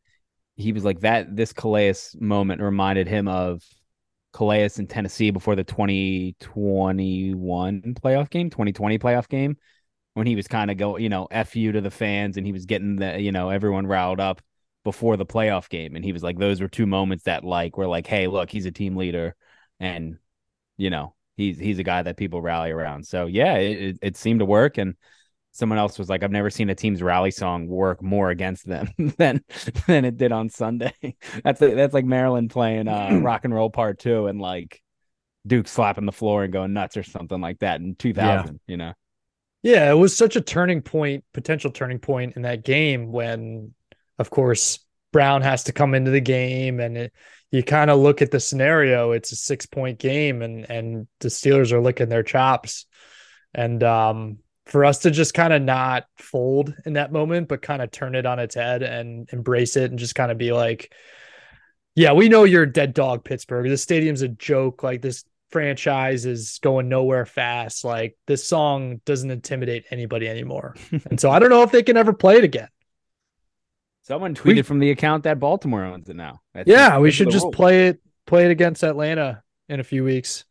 He 0.58 0.72
was 0.72 0.86
like 0.86 1.02
that. 1.02 1.36
This 1.36 1.52
Calais 1.52 1.96
moment 2.18 2.62
reminded 2.62 3.08
him 3.08 3.28
of 3.28 3.62
Calais 4.36 4.70
in 4.78 4.88
Tennessee 4.88 5.32
before 5.32 5.56
the 5.56 5.64
2021 5.64 7.82
playoff 7.96 8.30
game, 8.30 8.50
2020 8.50 9.00
playoff 9.00 9.30
game, 9.30 9.58
when 10.14 10.28
he 10.28 10.36
was 10.36 10.48
kind 10.48 10.70
of 10.70 10.78
go, 10.78 10.98
you 10.98 11.10
know, 11.10 11.28
F 11.32 11.56
you 11.56 11.72
to 11.72 11.82
the 11.82 11.92
fans 11.92 12.38
and 12.38 12.46
he 12.46 12.52
was 12.52 12.66
getting 12.66 12.98
the, 12.98 13.20
you 13.20 13.32
know, 13.32 13.50
everyone 13.50 13.88
riled 13.88 14.20
up 14.20 14.42
before 14.84 15.18
the 15.18 15.26
playoff 15.26 15.70
game. 15.70 15.96
And 15.96 16.04
he 16.04 16.12
was 16.12 16.24
like, 16.24 16.38
those 16.38 16.62
were 16.62 16.68
two 16.68 16.86
moments 16.86 17.24
that 17.24 17.44
like 17.44 17.78
were 17.78 17.88
like, 17.88 18.08
hey, 18.08 18.28
look, 18.28 18.50
he's 18.50 18.66
a 18.66 18.72
team 18.72 18.98
leader 18.98 19.36
and 19.80 20.18
you 20.78 20.90
know, 20.90 21.16
he's 21.38 21.58
he's 21.58 21.80
a 21.80 21.84
guy 21.84 22.02
that 22.02 22.18
people 22.18 22.42
rally 22.42 22.72
around. 22.72 23.08
So 23.08 23.28
yeah, 23.28 23.56
it, 23.56 23.82
it, 23.82 24.00
it 24.02 24.18
seemed 24.18 24.40
to 24.40 24.46
work. 24.46 24.78
And 24.78 24.96
someone 25.56 25.80
else 25.80 25.98
was 25.98 26.10
like, 26.10 26.22
I've 26.22 26.32
never 26.32 26.50
seen 26.50 26.70
a 26.70 26.76
team's 26.76 27.02
rally 27.02 27.32
song 27.32 27.68
work 27.68 28.04
more 28.04 28.30
against 28.30 28.68
them 28.68 28.90
than 29.18 29.42
than 29.88 30.04
it 30.04 30.18
did 30.18 30.34
on 30.34 30.50
Sunday. 30.50 30.94
that's 31.44 31.62
a, 31.62 31.74
that's 31.74 31.94
like 31.94 32.06
Maryland 32.06 32.50
playing 32.50 32.90
uh, 32.90 33.20
rock 33.24 33.46
and 33.46 33.54
roll 33.54 33.70
part 33.70 33.98
two 33.98 34.28
and 34.28 34.40
like 34.42 34.82
Duke 35.48 35.70
slapping 35.70 36.06
the 36.06 36.12
floor 36.12 36.44
and 36.44 36.52
going 36.52 36.74
nuts 36.74 36.98
or 36.98 37.04
something 37.04 37.40
like 37.40 37.60
that 37.60 37.80
in 37.80 37.96
2000, 37.96 38.46
yeah. 38.46 38.52
you 38.68 38.78
know? 38.78 38.94
Yeah, 39.64 39.90
it 39.90 39.96
was 39.96 40.16
such 40.16 40.36
a 40.36 40.42
turning 40.42 40.82
point, 40.82 41.24
potential 41.34 41.72
turning 41.72 42.00
point 42.00 42.36
in 42.36 42.42
that 42.42 42.64
game 42.64 43.12
when, 43.12 43.74
of 44.20 44.30
course, 44.30 44.80
Brown 45.14 45.42
has 45.42 45.64
to 45.64 45.74
come 45.74 45.96
into 45.96 46.12
the 46.12 46.20
game 46.20 46.82
and 46.82 46.98
it, 46.98 47.14
you 47.50 47.64
kind 47.64 47.90
of 47.90 48.00
look 48.00 48.22
at 48.22 48.32
the 48.32 48.40
scenario. 48.40 49.12
It's 49.12 49.32
a 49.32 49.36
six 49.38 49.66
point 49.66 50.00
game 50.00 50.42
and 50.42 50.70
and 50.70 51.08
the 51.22 51.30
Steelers 51.30 51.72
are 51.72 51.82
licking 51.82 52.10
their 52.10 52.24
chops. 52.24 52.86
And 53.54 53.82
um, 53.82 54.40
for 54.66 54.84
us 54.84 55.00
to 55.00 55.12
just 55.12 55.34
kind 55.34 55.54
of 55.54 55.62
not 55.62 56.06
fold 56.18 56.74
in 56.86 56.94
that 56.94 57.12
moment, 57.12 57.48
but 57.48 57.62
kind 57.62 57.82
of 57.82 57.92
turn 57.92 58.16
it 58.16 58.26
on 58.26 58.40
its 58.40 58.56
head 58.56 58.82
and 58.82 59.30
embrace 59.32 59.76
it 59.76 59.92
and 59.92 60.00
just 60.00 60.16
kind 60.16 60.32
of 60.32 60.38
be 60.38 60.52
like, 60.52 60.92
yeah, 61.96 62.14
we 62.14 62.30
know 62.30 62.44
you're 62.44 62.64
a 62.64 62.72
dead 62.72 62.94
dog, 62.94 63.24
Pittsburgh. 63.24 63.70
This 63.70 63.84
stadium's 63.84 64.22
a 64.22 64.28
joke. 64.28 64.84
Like 64.84 65.02
this 65.02 65.24
franchise 65.52 66.26
is 66.26 66.60
going 66.62 66.90
nowhere 66.90 67.26
fast. 67.26 67.86
Like 67.86 68.18
this 68.26 68.46
song 68.46 69.02
doesn't 69.06 69.32
intimidate 69.32 69.86
anybody 69.92 70.28
anymore. 70.28 70.76
and 71.10 71.20
so 71.20 71.30
I 71.30 71.40
don't 71.40 71.50
know 71.50 71.64
if 71.64 71.72
they 71.72 71.84
can 71.84 71.96
ever 71.96 72.12
play 72.12 72.38
it 72.38 72.44
again. 72.44 72.68
Someone 74.02 74.36
tweeted 74.36 74.56
we, 74.56 74.62
from 74.64 74.80
the 74.80 74.92
account 74.92 75.24
that 75.24 75.40
Baltimore 75.40 75.84
owns 75.84 76.10
it 76.10 76.16
now. 76.16 76.42
That's 76.54 76.70
yeah, 76.70 77.00
we 77.00 77.10
should 77.12 77.32
just 77.32 77.52
play 77.52 77.88
it 77.88 78.02
play 78.28 78.46
it 78.46 78.52
against 78.52 78.84
Atlanta 78.84 79.44
in 79.70 79.80
a 79.80 79.84
few 79.84 80.04
weeks. 80.04 80.46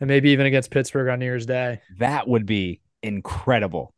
And 0.00 0.08
maybe 0.08 0.30
even 0.30 0.44
against 0.44 0.70
Pittsburgh 0.70 1.08
on 1.08 1.20
New 1.20 1.24
Year's 1.24 1.46
Day. 1.46 1.80
That 1.98 2.28
would 2.28 2.44
be 2.44 2.82
incredible. 3.06 3.94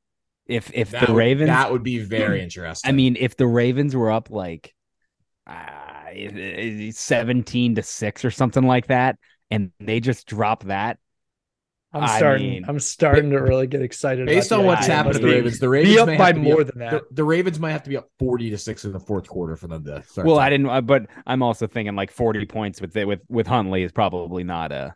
If 0.46 0.70
if 0.74 0.90
that 0.92 1.06
the 1.06 1.14
Ravens 1.14 1.48
would, 1.48 1.54
that 1.54 1.72
would 1.72 1.82
be 1.82 1.98
very 1.98 2.42
interesting. 2.42 2.88
I 2.88 2.92
mean, 2.92 3.16
if 3.18 3.36
the 3.36 3.46
Ravens 3.46 3.94
were 3.94 4.10
up 4.10 4.30
like 4.30 4.74
uh, 5.46 6.90
17 6.90 7.74
to 7.74 7.82
6 7.82 8.24
or 8.24 8.30
something 8.30 8.66
like 8.66 8.86
that 8.86 9.18
and 9.50 9.72
they 9.78 10.00
just 10.00 10.26
drop 10.26 10.64
that 10.64 10.98
I'm 11.92 12.18
starting. 12.18 12.46
I 12.46 12.50
mean, 12.50 12.64
I'm 12.68 12.80
starting 12.80 13.30
to 13.30 13.38
really 13.38 13.66
get 13.66 13.80
excited. 13.80 14.26
Based 14.26 14.52
on 14.52 14.64
what's 14.66 14.86
happened 14.86 15.14
to 15.14 15.20
the 15.20 15.26
Ravens, 15.26 15.58
the 15.58 15.68
Ravens 15.70 15.94
be 15.94 15.98
up 15.98 16.18
by 16.18 16.34
more 16.34 16.60
up, 16.60 16.66
than 16.66 16.78
that. 16.80 16.90
The, 16.90 17.04
the, 17.12 17.24
Ravens 17.24 17.58
might 17.58 17.72
have 17.72 17.82
to 17.84 17.88
be 17.88 17.96
up 17.96 18.10
40 18.18 18.50
to 18.50 18.58
six 18.58 18.84
in 18.84 18.92
the 18.92 19.00
fourth 19.00 19.26
quarter 19.26 19.56
for 19.56 19.68
them 19.68 19.84
to. 19.84 20.04
well, 20.18 20.36
time. 20.36 20.44
I 20.44 20.50
didn't, 20.50 20.86
but 20.86 21.06
I'm 21.26 21.42
also 21.42 21.66
thinking 21.66 21.96
like 21.96 22.10
40 22.10 22.44
points 22.44 22.80
with 22.82 22.94
with 22.94 23.20
with 23.28 23.46
Huntley 23.46 23.82
is 23.82 23.92
probably 23.92 24.44
not 24.44 24.70
a. 24.70 24.94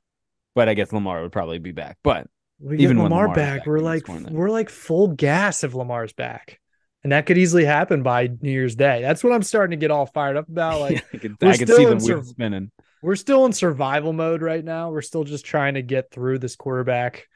But 0.55 0.69
I 0.69 0.75
guess 0.75 0.93
Lamar 0.93 1.23
would 1.23 1.33
probably 1.33 1.59
be 1.59 1.73
back. 1.73 1.97
But 2.05 2.27
we 2.63 2.77
get 2.77 2.89
Lamar, 2.89 3.05
Lamar 3.05 3.29
back, 3.29 3.61
back, 3.61 3.67
we're 3.67 3.81
like 3.81 4.09
we're 4.09 4.51
like 4.51 4.71
full 4.71 5.09
gas 5.09 5.65
if 5.65 5.75
Lamar's 5.75 6.13
back. 6.13 6.61
And 7.05 7.11
that 7.11 7.27
could 7.27 7.37
easily 7.37 7.65
happen 7.65 8.05
by 8.05 8.29
New 8.41 8.53
Year's 8.53 8.77
Day. 8.77 9.03
That's 9.03 9.25
what 9.25 9.33
I'm 9.33 9.43
starting 9.43 9.73
to 9.73 9.81
get 9.81 9.91
all 9.91 10.07
fired 10.07 10.37
up 10.37 10.49
about. 10.49 10.81
Like 10.81 11.05
I 11.13 11.19
could, 11.19 11.37
I 11.43 11.57
could 11.57 11.69
see 11.69 11.85
the 11.85 11.97
wheels 11.97 12.29
spinning. 12.29 12.71
We're 13.03 13.17
still 13.17 13.45
in 13.47 13.53
survival 13.53 14.13
mode 14.13 14.43
right 14.43 14.65
now. 14.65 14.91
We're 14.91 15.03
still 15.03 15.25
just 15.25 15.45
trying 15.45 15.75
to 15.75 15.83
get 15.83 16.13
through 16.13 16.39
this 16.39 16.55
quarterback 16.55 17.27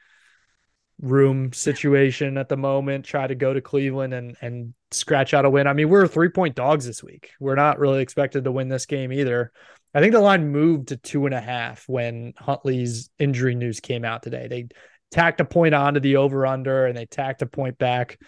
room 1.01 1.51
situation 1.51 2.37
at 2.37 2.47
the 2.47 2.55
moment. 2.55 3.03
Try 3.03 3.27
to 3.27 3.35
go 3.35 3.53
to 3.53 3.59
Cleveland 3.59 4.13
and 4.13 4.37
and 4.41 4.73
scratch 4.91 5.33
out 5.33 5.43
a 5.43 5.49
win. 5.49 5.67
I 5.67 5.73
mean, 5.73 5.89
we're 5.89 6.07
three 6.07 6.29
point 6.29 6.55
dogs 6.55 6.85
this 6.85 7.03
week. 7.03 7.31
We're 7.41 7.55
not 7.55 7.79
really 7.79 8.01
expected 8.01 8.45
to 8.45 8.51
win 8.51 8.69
this 8.69 8.85
game 8.85 9.11
either. 9.11 9.51
I 9.93 9.99
think 9.99 10.13
the 10.13 10.21
line 10.21 10.51
moved 10.51 10.89
to 10.89 10.97
two 10.97 11.25
and 11.25 11.35
a 11.35 11.41
half 11.41 11.87
when 11.89 12.33
Huntley's 12.37 13.09
injury 13.19 13.55
news 13.55 13.79
came 13.79 14.05
out 14.05 14.23
today. 14.23 14.47
They 14.47 14.67
tacked 15.11 15.39
a 15.41 15.45
point 15.45 15.73
onto 15.73 15.99
the 15.99 16.17
over 16.17 16.45
under 16.45 16.85
and 16.85 16.97
they 16.97 17.05
tacked 17.05 17.41
a 17.41 17.45
point 17.45 17.77
back 17.77 18.19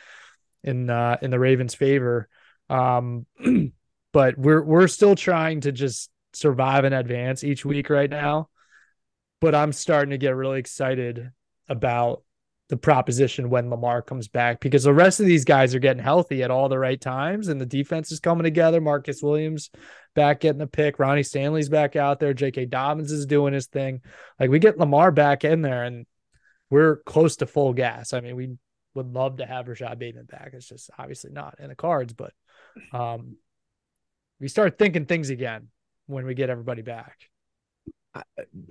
in 0.64 0.90
uh, 0.90 1.18
in 1.22 1.32
the 1.32 1.40
Ravens' 1.40 1.76
favor. 1.76 2.28
Um, 2.70 3.26
but 4.14 4.38
we're 4.38 4.64
we're 4.64 4.88
still 4.88 5.16
trying 5.16 5.62
to 5.62 5.72
just 5.72 6.10
survive 6.34 6.84
and 6.86 6.96
advance 6.96 7.44
each 7.44 7.66
week 7.66 7.90
right 7.90 8.10
now. 8.10 8.50
But 9.42 9.56
I'm 9.56 9.72
starting 9.72 10.12
to 10.12 10.18
get 10.18 10.36
really 10.36 10.60
excited 10.60 11.32
about 11.68 12.24
the 12.70 12.78
proposition 12.78 13.50
when 13.50 13.70
Lamar 13.70 14.02
comes 14.02 14.28
back 14.28 14.60
because 14.60 14.84
the 14.84 14.94
rest 14.94 15.20
of 15.20 15.26
these 15.26 15.44
guys 15.44 15.74
are 15.74 15.80
getting 15.80 16.04
healthy 16.04 16.44
at 16.44 16.52
all 16.52 16.70
the 16.70 16.78
right 16.78 17.02
times 17.02 17.48
and 17.48 17.60
the 17.60 17.66
defense 17.66 18.12
is 18.12 18.20
coming 18.20 18.44
together. 18.44 18.80
Marcus 18.80 19.24
Williams 19.24 19.72
back 20.14 20.42
getting 20.42 20.62
a 20.62 20.68
pick, 20.68 21.00
Ronnie 21.00 21.24
Stanley's 21.24 21.70
back 21.70 21.96
out 21.96 22.20
there, 22.20 22.34
J.K. 22.34 22.66
Dobbins 22.66 23.12
is 23.12 23.26
doing 23.26 23.54
his 23.54 23.66
thing. 23.66 24.02
Like 24.40 24.52
we 24.52 24.60
get 24.60 24.78
Lamar 24.78 25.12
back 25.12 25.44
in 25.44 25.64
there 25.64 25.84
and 25.84 26.06
we're 26.70 26.98
close 26.98 27.38
to 27.38 27.46
full 27.48 27.74
gas. 27.74 28.14
I 28.14 28.22
mean, 28.22 28.36
we 28.36 28.58
would 28.96 29.14
love 29.14 29.38
to 29.38 29.46
have 29.46 29.68
Rashod 29.68 30.00
Bateman 30.00 30.26
back. 30.26 30.52
It's 30.54 30.68
just 30.68 30.90
obviously 30.98 31.32
not 31.32 31.56
in 31.60 31.70
the 31.70 31.76
cards, 31.76 32.14
but 32.14 32.34
um, 32.92 33.38
we 34.40 34.48
start 34.48 34.78
thinking 34.78 35.06
things 35.06 35.30
again 35.30 35.68
when 36.08 36.26
we 36.26 36.34
get 36.34 36.50
everybody 36.50 36.82
back. 36.82 37.18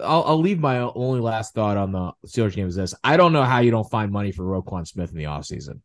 I'll, 0.00 0.25
I'll 0.25 0.40
leave 0.40 0.59
my 0.59 0.78
only 0.78 1.21
last 1.21 1.55
thought 1.55 1.76
on 1.76 1.93
the 1.93 2.12
Steelers 2.26 2.55
game 2.55 2.67
is 2.67 2.75
this. 2.75 2.95
I 3.05 3.17
don't 3.17 3.33
know 3.33 3.45
how 3.45 3.61
you 3.61 3.71
don't 3.71 3.88
find 3.90 4.11
money 4.11 4.33
for 4.33 4.43
Roquan 4.45 4.87
Smith 4.87 5.11
in 5.12 5.17
the 5.19 5.25
offseason. 5.25 5.81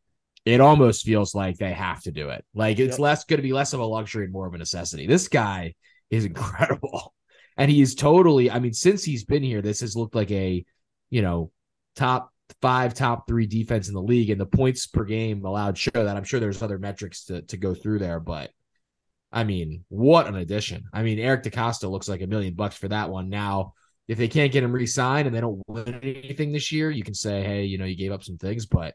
It 0.46 0.60
almost 0.60 1.06
feels 1.06 1.34
like 1.34 1.58
they 1.58 1.72
have 1.72 2.02
to 2.04 2.12
do 2.12 2.30
it. 2.30 2.44
Like 2.54 2.80
it's 2.80 2.98
Yep. 2.98 3.00
less 3.00 3.24
going 3.26 3.38
to 3.38 3.44
be 3.44 3.54
less 3.54 3.74
of 3.74 3.80
a 3.80 3.86
luxury 3.86 4.26
and 4.26 4.34
more 4.34 4.48
of 4.48 4.54
a 4.54 4.58
necessity. 4.58 5.08
This 5.08 5.28
guy 5.28 5.76
is 6.10 6.26
incredible. 6.34 7.14
And 7.56 7.70
he 7.70 7.82
is 7.82 7.94
totally, 7.96 8.50
I 8.50 8.60
mean, 8.60 8.74
since 8.74 9.04
he's 9.04 9.24
been 9.24 9.44
here, 9.44 9.62
this 9.62 9.82
has 9.82 9.96
looked 9.96 10.16
like 10.16 10.32
a, 10.32 10.66
you 11.12 11.22
know, 11.22 11.52
top 11.96 12.32
five, 12.62 12.94
top 12.94 13.28
three 13.28 13.46
defense 13.46 13.88
in 13.88 13.94
the 13.94 14.02
league. 14.02 14.30
And 14.30 14.40
the 14.40 14.46
points 14.46 14.88
per 14.88 15.04
game 15.04 15.46
allowed 15.46 15.78
show 15.78 15.92
that. 15.94 16.16
I'm 16.16 16.24
sure 16.24 16.40
there's 16.40 16.62
other 16.62 16.80
metrics 16.80 17.26
to, 17.26 17.42
to 17.44 17.58
go 17.58 17.74
through 17.74 18.00
there, 18.00 18.20
but 18.20 18.52
I 19.32 19.44
mean, 19.44 19.84
what 19.90 20.28
an 20.28 20.36
addition. 20.36 20.86
I 20.94 21.02
mean, 21.02 21.18
Eric 21.18 21.44
DeCosta 21.44 21.90
looks 21.90 22.08
like 22.08 22.22
a 22.22 22.28
million 22.28 22.54
bucks 22.54 22.78
for 22.78 22.88
that 22.90 23.10
one. 23.10 23.30
Now, 23.30 23.74
if 24.08 24.18
they 24.18 24.28
can't 24.28 24.52
get 24.52 24.64
him 24.64 24.72
re-signed 24.72 25.28
and 25.28 25.36
they 25.36 25.42
don't 25.42 25.62
win 25.68 26.00
anything 26.04 26.52
this 26.52 26.72
year, 26.72 26.92
you 26.92 27.04
can 27.04 27.16
say, 27.16 27.42
hey, 27.42 27.64
you 27.64 27.78
know, 27.78 27.86
you 27.86 27.96
gave 27.96 28.12
up 28.12 28.24
some 28.24 28.38
things, 28.38 28.68
but 28.68 28.94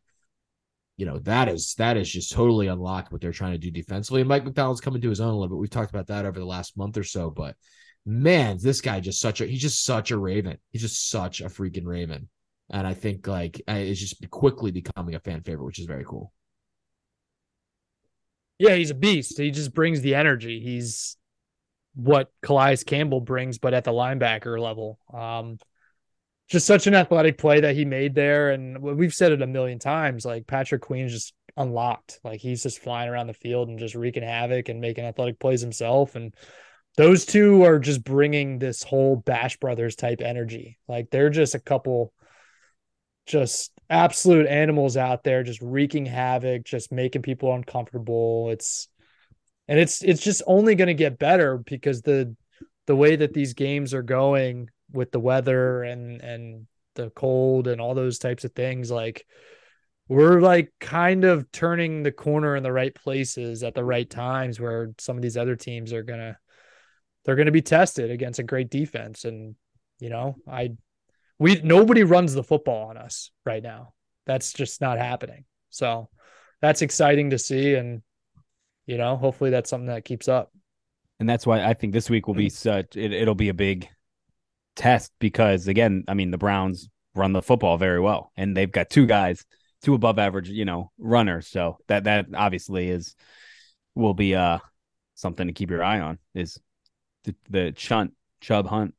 you 0.96 1.06
know, 1.06 1.18
that 1.20 1.48
is 1.48 1.74
that 1.78 1.96
is 1.96 2.10
just 2.10 2.32
totally 2.32 2.66
unlocked 2.66 3.12
what 3.12 3.20
they're 3.20 3.32
trying 3.32 3.52
to 3.52 3.58
do 3.58 3.70
defensively. 3.70 4.20
And 4.20 4.28
Mike 4.28 4.44
Macdonald's 4.44 4.80
coming 4.80 5.00
to 5.00 5.08
his 5.08 5.20
own 5.20 5.30
a 5.30 5.32
little 5.38 5.56
bit. 5.56 5.60
We've 5.60 5.70
talked 5.70 5.90
about 5.90 6.08
that 6.08 6.26
over 6.26 6.38
the 6.38 6.44
last 6.44 6.76
month 6.76 6.96
or 6.98 7.04
so, 7.04 7.30
but 7.30 7.56
man, 8.04 8.58
this 8.60 8.80
guy 8.80 9.00
just 9.00 9.20
such 9.20 9.40
a 9.40 9.46
he's 9.46 9.62
just 9.62 9.84
such 9.84 10.10
a 10.10 10.18
raven. 10.18 10.58
He's 10.72 10.82
just 10.82 11.08
such 11.08 11.40
a 11.40 11.46
freaking 11.46 11.86
raven. 11.86 12.28
And 12.70 12.86
I 12.86 12.94
think 12.94 13.26
like 13.26 13.60
it's 13.66 14.00
just 14.00 14.28
quickly 14.30 14.70
becoming 14.70 15.14
a 15.14 15.20
fan 15.20 15.42
favorite, 15.42 15.64
which 15.64 15.78
is 15.78 15.86
very 15.86 16.04
cool. 16.04 16.32
Yeah, 18.58 18.74
he's 18.74 18.90
a 18.90 18.94
beast. 18.94 19.38
He 19.38 19.50
just 19.50 19.72
brings 19.72 20.00
the 20.00 20.14
energy. 20.14 20.60
He's 20.60 21.16
what 21.94 22.30
Calais 22.42 22.78
Campbell 22.78 23.20
brings, 23.20 23.58
but 23.58 23.74
at 23.74 23.84
the 23.84 23.92
linebacker 23.92 24.60
level. 24.60 24.98
Um, 25.12 25.58
just 26.48 26.66
such 26.66 26.86
an 26.86 26.94
athletic 26.94 27.38
play 27.38 27.60
that 27.60 27.74
he 27.74 27.84
made 27.84 28.14
there. 28.14 28.50
And 28.50 28.80
we've 28.80 29.14
said 29.14 29.32
it 29.32 29.42
a 29.42 29.46
million 29.46 29.78
times. 29.78 30.24
Like 30.24 30.46
Patrick 30.46 30.82
Queen's 30.82 31.12
just 31.12 31.34
unlocked. 31.56 32.20
Like 32.24 32.40
he's 32.40 32.62
just 32.62 32.80
flying 32.80 33.08
around 33.08 33.26
the 33.26 33.34
field 33.34 33.68
and 33.68 33.78
just 33.78 33.94
wreaking 33.94 34.22
havoc 34.22 34.68
and 34.68 34.80
making 34.80 35.04
athletic 35.04 35.38
plays 35.38 35.60
himself. 35.60 36.16
And 36.16 36.34
those 36.96 37.26
two 37.26 37.64
are 37.64 37.78
just 37.78 38.02
bringing 38.02 38.58
this 38.58 38.82
whole 38.82 39.16
Bash 39.16 39.58
Brothers 39.58 39.94
type 39.94 40.20
energy. 40.20 40.78
Like 40.88 41.10
they're 41.10 41.30
just 41.30 41.54
a 41.54 41.60
couple 41.60 42.12
just 43.28 43.72
absolute 43.90 44.46
animals 44.46 44.96
out 44.96 45.22
there 45.22 45.42
just 45.42 45.62
wreaking 45.62 46.06
havoc, 46.06 46.64
just 46.64 46.90
making 46.90 47.22
people 47.22 47.54
uncomfortable. 47.54 48.50
It's 48.50 48.88
and 49.68 49.78
it's 49.78 50.02
it's 50.02 50.22
just 50.22 50.42
only 50.46 50.74
going 50.74 50.88
to 50.88 50.94
get 50.94 51.18
better 51.18 51.58
because 51.58 52.02
the 52.02 52.34
the 52.86 52.96
way 52.96 53.16
that 53.16 53.34
these 53.34 53.52
games 53.52 53.94
are 53.94 54.02
going 54.02 54.70
with 54.92 55.12
the 55.12 55.20
weather 55.20 55.82
and 55.82 56.20
and 56.20 56.66
the 56.94 57.10
cold 57.10 57.68
and 57.68 57.80
all 57.80 57.94
those 57.94 58.18
types 58.18 58.44
of 58.44 58.52
things 58.52 58.90
like 58.90 59.24
we're 60.08 60.40
like 60.40 60.72
kind 60.80 61.24
of 61.24 61.50
turning 61.52 62.02
the 62.02 62.10
corner 62.10 62.56
in 62.56 62.62
the 62.62 62.72
right 62.72 62.94
places 62.94 63.62
at 63.62 63.74
the 63.74 63.84
right 63.84 64.08
times 64.08 64.58
where 64.58 64.90
some 64.98 65.16
of 65.16 65.22
these 65.22 65.36
other 65.36 65.54
teams 65.54 65.92
are 65.92 66.02
going 66.02 66.18
to 66.18 66.36
they're 67.24 67.36
going 67.36 67.46
to 67.46 67.52
be 67.52 67.62
tested 67.62 68.10
against 68.10 68.40
a 68.40 68.42
great 68.42 68.70
defense 68.70 69.24
and 69.24 69.54
you 70.00 70.08
know 70.08 70.34
I 70.50 70.70
we 71.38 71.60
nobody 71.62 72.02
runs 72.04 72.34
the 72.34 72.42
football 72.42 72.88
on 72.90 72.96
us 72.96 73.30
right 73.46 73.62
now. 73.62 73.92
That's 74.26 74.52
just 74.52 74.80
not 74.80 74.98
happening. 74.98 75.44
So 75.70 76.08
that's 76.60 76.82
exciting 76.82 77.30
to 77.30 77.38
see 77.38 77.74
and 77.74 78.02
you 78.86 78.96
know, 78.96 79.16
hopefully 79.16 79.50
that's 79.50 79.68
something 79.68 79.88
that 79.88 80.04
keeps 80.04 80.28
up. 80.28 80.50
and 81.20 81.28
that's 81.28 81.46
why 81.46 81.62
I 81.62 81.74
think 81.74 81.92
this 81.92 82.08
week 82.10 82.26
will 82.26 82.34
be 82.34 82.48
such 82.48 82.96
it, 82.96 83.12
it'll 83.12 83.34
be 83.34 83.48
a 83.50 83.54
big 83.54 83.88
test 84.76 85.12
because 85.18 85.68
again, 85.68 86.04
I 86.08 86.14
mean 86.14 86.30
the 86.30 86.38
Browns 86.38 86.88
run 87.14 87.32
the 87.32 87.42
football 87.42 87.76
very 87.78 88.00
well 88.00 88.32
and 88.36 88.56
they've 88.56 88.70
got 88.70 88.90
two 88.90 89.06
guys, 89.06 89.44
two 89.82 89.94
above 89.94 90.18
average, 90.18 90.48
you 90.48 90.64
know, 90.64 90.90
runners. 90.98 91.46
So 91.48 91.78
that 91.88 92.04
that 92.04 92.26
obviously 92.34 92.88
is 92.88 93.14
will 93.94 94.14
be 94.14 94.34
uh 94.34 94.58
something 95.14 95.48
to 95.48 95.52
keep 95.52 95.70
your 95.70 95.82
eye 95.82 96.00
on 96.00 96.18
is 96.34 96.60
the, 97.24 97.34
the 97.50 97.72
chunt 97.72 98.12
Chubb 98.40 98.68
Hunt. 98.68 98.94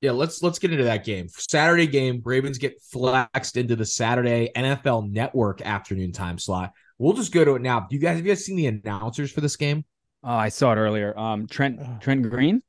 Yeah, 0.00 0.12
let's 0.12 0.42
let's 0.42 0.58
get 0.58 0.70
into 0.70 0.84
that 0.84 1.04
game. 1.04 1.28
Saturday 1.28 1.86
game, 1.86 2.22
Ravens 2.24 2.58
get 2.58 2.80
flexed 2.80 3.56
into 3.56 3.74
the 3.74 3.84
Saturday 3.84 4.50
NFL 4.54 5.10
Network 5.10 5.60
afternoon 5.62 6.12
time 6.12 6.38
slot. 6.38 6.72
We'll 6.98 7.14
just 7.14 7.32
go 7.32 7.44
to 7.44 7.56
it 7.56 7.62
now. 7.62 7.80
Do 7.80 7.96
you 7.96 8.00
guys 8.00 8.16
have 8.16 8.24
you 8.24 8.32
guys 8.32 8.44
seen 8.44 8.56
the 8.56 8.66
announcers 8.66 9.32
for 9.32 9.40
this 9.40 9.56
game? 9.56 9.84
Oh, 10.22 10.34
I 10.34 10.50
saw 10.50 10.72
it 10.72 10.76
earlier. 10.76 11.18
Um 11.18 11.46
Trent 11.48 11.80
Trent 12.00 12.28
Green? 12.30 12.62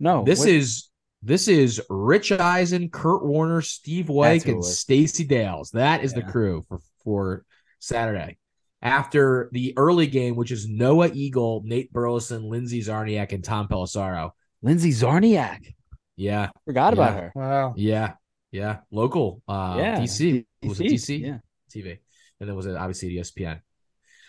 No. 0.00 0.24
This 0.24 0.40
what- 0.40 0.48
is 0.48 0.90
this 1.22 1.48
is 1.48 1.80
Rich 1.88 2.32
Eisen, 2.32 2.90
Kurt 2.90 3.24
Warner, 3.24 3.62
Steve 3.62 4.08
That's 4.08 4.44
Wyche, 4.44 4.52
and. 4.52 4.64
Stacy 4.64 5.24
Dales. 5.24 5.70
That 5.70 6.04
is 6.04 6.12
the 6.12 6.22
crew 6.22 6.64
for 6.68 6.80
for 7.02 7.44
Saturday. 7.78 8.36
After 8.82 9.48
the 9.52 9.72
early 9.78 10.06
game, 10.06 10.36
which 10.36 10.50
is 10.50 10.68
Noah 10.68 11.10
Eagle, 11.14 11.62
Nate 11.64 11.90
Burleson, 11.92 12.42
Lindsay 12.42 12.82
Czarniak, 12.82 13.32
and 13.32 13.42
Tom 13.42 13.68
Pelissero. 13.68 14.32
Lindsay 14.60 14.90
Czarniak. 14.90 15.74
Yeah, 16.16 16.50
Forgot 16.64 16.92
about 16.92 17.14
her. 17.14 17.32
Wow. 17.34 17.74
yeah, 17.76 18.14
yeah. 18.52 18.78
Local, 18.90 19.42
uh, 19.48 19.76
yeah. 19.78 20.00
DC. 20.00 20.44
Was 20.62 20.80
it 20.80 20.84
DC? 20.84 21.20
Yeah. 21.20 21.38
TV. 21.74 21.98
And 22.40 22.48
then 22.48 22.56
was 22.56 22.66
it 22.66 22.76
obviously 22.76 23.14
ESPN. 23.14 23.60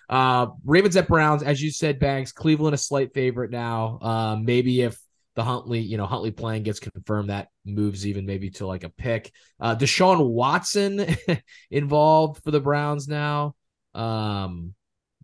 Uh 0.08 0.48
Ravens 0.64 0.96
at 0.96 1.08
Browns, 1.08 1.44
as 1.44 1.62
you 1.62 1.72
said, 1.72 2.00
Banks, 2.00 2.32
Cleveland 2.32 2.76
a 2.76 2.78
slight 2.78 3.14
favorite 3.14 3.52
now. 3.52 4.00
Um, 4.02 4.46
maybe 4.46 4.82
if 4.82 4.98
the 5.36 5.44
Huntley, 5.44 5.80
you 5.80 5.98
know, 5.98 6.06
Huntley 6.06 6.32
playing 6.32 6.64
gets 6.64 6.80
confirmed, 6.80 7.30
that 7.30 7.48
moves 7.66 8.06
even 8.06 8.26
maybe 8.26 8.52
to 8.52 8.68
like 8.68 8.84
a 8.84 8.90
pick. 8.90 9.32
Uh 9.60 9.76
Deshaun 9.76 10.28
Watson 10.30 11.06
involved 11.72 12.44
for 12.44 12.52
the 12.52 12.60
Browns 12.60 13.08
now. 13.08 13.56
Um 13.94 14.74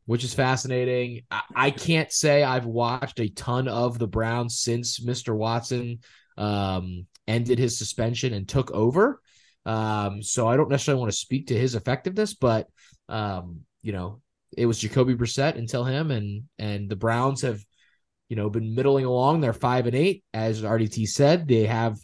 which 0.06 0.24
is 0.24 0.34
fascinating. 0.34 1.22
I, 1.30 1.41
I 1.56 1.72
can't 1.72 2.12
say 2.12 2.44
I've 2.44 2.65
watched 2.65 3.20
a 3.20 3.30
ton 3.30 3.68
of 3.68 4.00
the 4.00 4.08
Browns 4.08 4.60
since 4.60 5.00
Mr. 5.00 5.34
Watson 5.36 6.00
um 6.41 7.05
ended 7.27 7.60
his 7.60 7.77
suspension 7.77 8.33
and 8.33 8.48
took 8.48 8.71
over. 8.71 9.21
Um, 9.65 10.24
so 10.24 10.48
I 10.48 10.57
don't 10.57 10.69
necessarily 10.69 11.00
want 11.00 11.12
to 11.12 11.17
speak 11.17 11.48
to 11.48 11.57
his 11.57 11.75
effectiveness, 11.75 12.33
but 12.33 12.67
um, 13.10 13.62
you 13.81 13.91
know, 13.91 14.21
it 14.55 14.65
was 14.65 14.79
Jacoby 14.79 15.15
Brissett 15.15 15.57
until 15.57 15.83
him, 15.83 16.12
and 16.12 16.43
and 16.57 16.89
the 16.89 16.95
Browns 16.95 17.41
have, 17.41 17.63
you 18.29 18.36
know, 18.36 18.50
been 18.50 18.75
middling 18.75 19.05
along. 19.05 19.41
They're 19.41 19.53
five 19.53 19.86
and 19.88 19.95
eight, 19.95 20.24
as 20.33 20.62
RDT 20.62 21.07
said. 21.07 21.48
They 21.48 21.65
have 21.65 21.98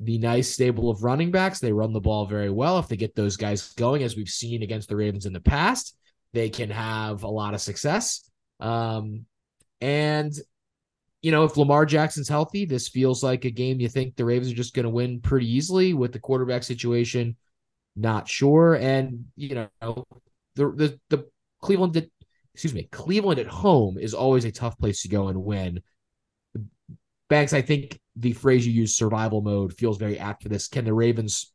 the 0.00 0.18
nice 0.18 0.48
stable 0.48 0.90
of 0.90 1.02
running 1.02 1.30
backs. 1.30 1.60
They 1.60 1.72
run 1.72 1.92
the 1.92 2.00
ball 2.00 2.26
very 2.26 2.50
well. 2.50 2.78
If 2.78 2.88
they 2.88 2.96
get 2.96 3.14
those 3.14 3.36
guys 3.36 3.72
going, 3.74 4.02
as 4.02 4.16
we've 4.16 4.28
seen 4.28 4.62
against 4.62 4.88
the 4.88 4.96
Ravens 4.96 5.26
in 5.26 5.32
the 5.32 5.40
past, 5.40 5.96
they 6.32 6.50
can 6.50 6.70
have 6.70 7.22
a 7.22 7.28
lot 7.28 7.54
of 7.54 7.60
success. 7.60 8.28
Um, 8.60 9.24
and 9.80 10.32
you 11.22 11.32
know, 11.32 11.44
if 11.44 11.56
Lamar 11.56 11.84
Jackson's 11.84 12.28
healthy, 12.28 12.64
this 12.64 12.88
feels 12.88 13.22
like 13.22 13.44
a 13.44 13.50
game 13.50 13.80
you 13.80 13.88
think 13.88 14.14
the 14.14 14.24
Ravens 14.24 14.52
are 14.52 14.56
just 14.56 14.74
going 14.74 14.84
to 14.84 14.90
win 14.90 15.20
pretty 15.20 15.50
easily 15.50 15.92
with 15.94 16.12
the 16.12 16.20
quarterback 16.20 16.62
situation. 16.62 17.36
Not 17.96 18.28
sure, 18.28 18.74
and 18.74 19.24
you 19.34 19.54
know, 19.54 20.06
the 20.54 20.68
the 20.70 21.00
the 21.10 21.28
Cleveland 21.60 21.94
did, 21.94 22.10
excuse 22.54 22.72
me, 22.72 22.88
Cleveland 22.92 23.40
at 23.40 23.48
home 23.48 23.98
is 23.98 24.14
always 24.14 24.44
a 24.44 24.52
tough 24.52 24.78
place 24.78 25.02
to 25.02 25.08
go 25.08 25.28
and 25.28 25.42
win. 25.42 25.82
Banks, 27.28 27.52
I 27.52 27.62
think 27.62 27.98
the 28.14 28.32
phrase 28.32 28.64
you 28.64 28.72
use, 28.72 28.96
survival 28.96 29.42
mode, 29.42 29.72
feels 29.72 29.98
very 29.98 30.18
apt 30.18 30.44
for 30.44 30.48
this. 30.48 30.68
Can 30.68 30.84
the 30.84 30.94
Ravens 30.94 31.52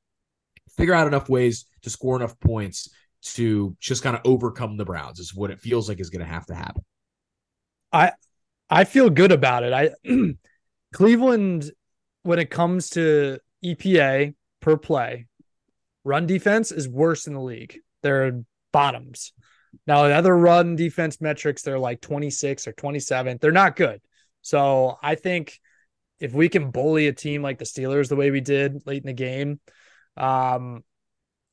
figure 0.75 0.93
out 0.93 1.07
enough 1.07 1.29
ways 1.29 1.65
to 1.83 1.89
score 1.89 2.17
enough 2.17 2.37
points 2.41 2.89
to 3.21 3.77
just 3.79 4.03
kind 4.03 4.15
of 4.17 4.21
overcome 4.25 4.75
the 4.75 4.85
Browns? 4.85 5.19
Is 5.19 5.33
what 5.33 5.51
it 5.51 5.61
feels 5.61 5.87
like 5.87 6.01
is 6.01 6.09
going 6.09 6.25
to 6.25 6.31
have 6.31 6.45
to 6.47 6.55
happen. 6.55 6.83
I 7.93 8.11
feel 8.85 9.09
good 9.09 9.31
about 9.31 9.63
it. 9.63 9.73
I 9.73 9.91
Cleveland, 10.93 11.71
when 12.23 12.39
it 12.39 12.49
comes 12.49 12.91
to 12.91 13.39
EPA 13.63 14.35
per 14.61 14.77
play, 14.77 15.27
run 16.03 16.27
defense 16.27 16.71
is 16.71 16.87
worse 16.87 17.27
in 17.27 17.33
the 17.33 17.41
league. 17.41 17.79
They're 18.01 18.43
bottoms. 18.71 19.33
Now, 19.87 20.07
the 20.07 20.13
other 20.13 20.35
run 20.35 20.75
defense 20.75 21.19
metrics, 21.19 21.61
they're 21.61 21.79
like 21.79 22.01
26 22.01 22.67
or 22.67 22.73
27. 22.73 23.37
They're 23.41 23.51
not 23.51 23.75
good. 23.75 24.01
So 24.41 24.97
I 25.01 25.15
think 25.15 25.59
if 26.19 26.33
we 26.33 26.49
can 26.49 26.71
bully 26.71 27.07
a 27.07 27.13
team 27.13 27.41
like 27.41 27.57
the 27.57 27.65
Steelers 27.65 28.09
the 28.09 28.15
way 28.15 28.31
we 28.31 28.41
did 28.41 28.85
late 28.85 29.03
in 29.03 29.07
the 29.07 29.13
game, 29.13 29.59
um, 30.15 30.83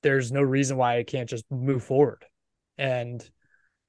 there's 0.03 0.33
no 0.33 0.43
reason 0.43 0.77
why 0.77 0.99
I 0.99 1.05
can't 1.05 1.29
just 1.29 1.45
move 1.51 1.83
forward. 1.85 2.25
And 2.79 3.23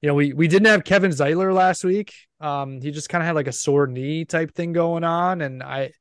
you 0.02 0.08
know, 0.08 0.16
we 0.16 0.34
we 0.34 0.48
didn't 0.48 0.68
have 0.68 0.84
Kevin 0.84 1.12
Zeitler 1.12 1.54
last 1.54 1.84
week. 1.84 2.14
Um, 2.42 2.82
he 2.82 2.92
just 2.92 3.10
kind 3.10 3.22
of 3.22 3.28
had 3.28 3.36
like 3.36 3.48
a 3.48 3.54
sore 3.54 3.88
knee 3.88 4.26
type 4.26 4.54
thing 4.54 4.74
going 4.74 5.04
on, 5.04 5.42
and 5.42 5.62
I, 5.62 5.92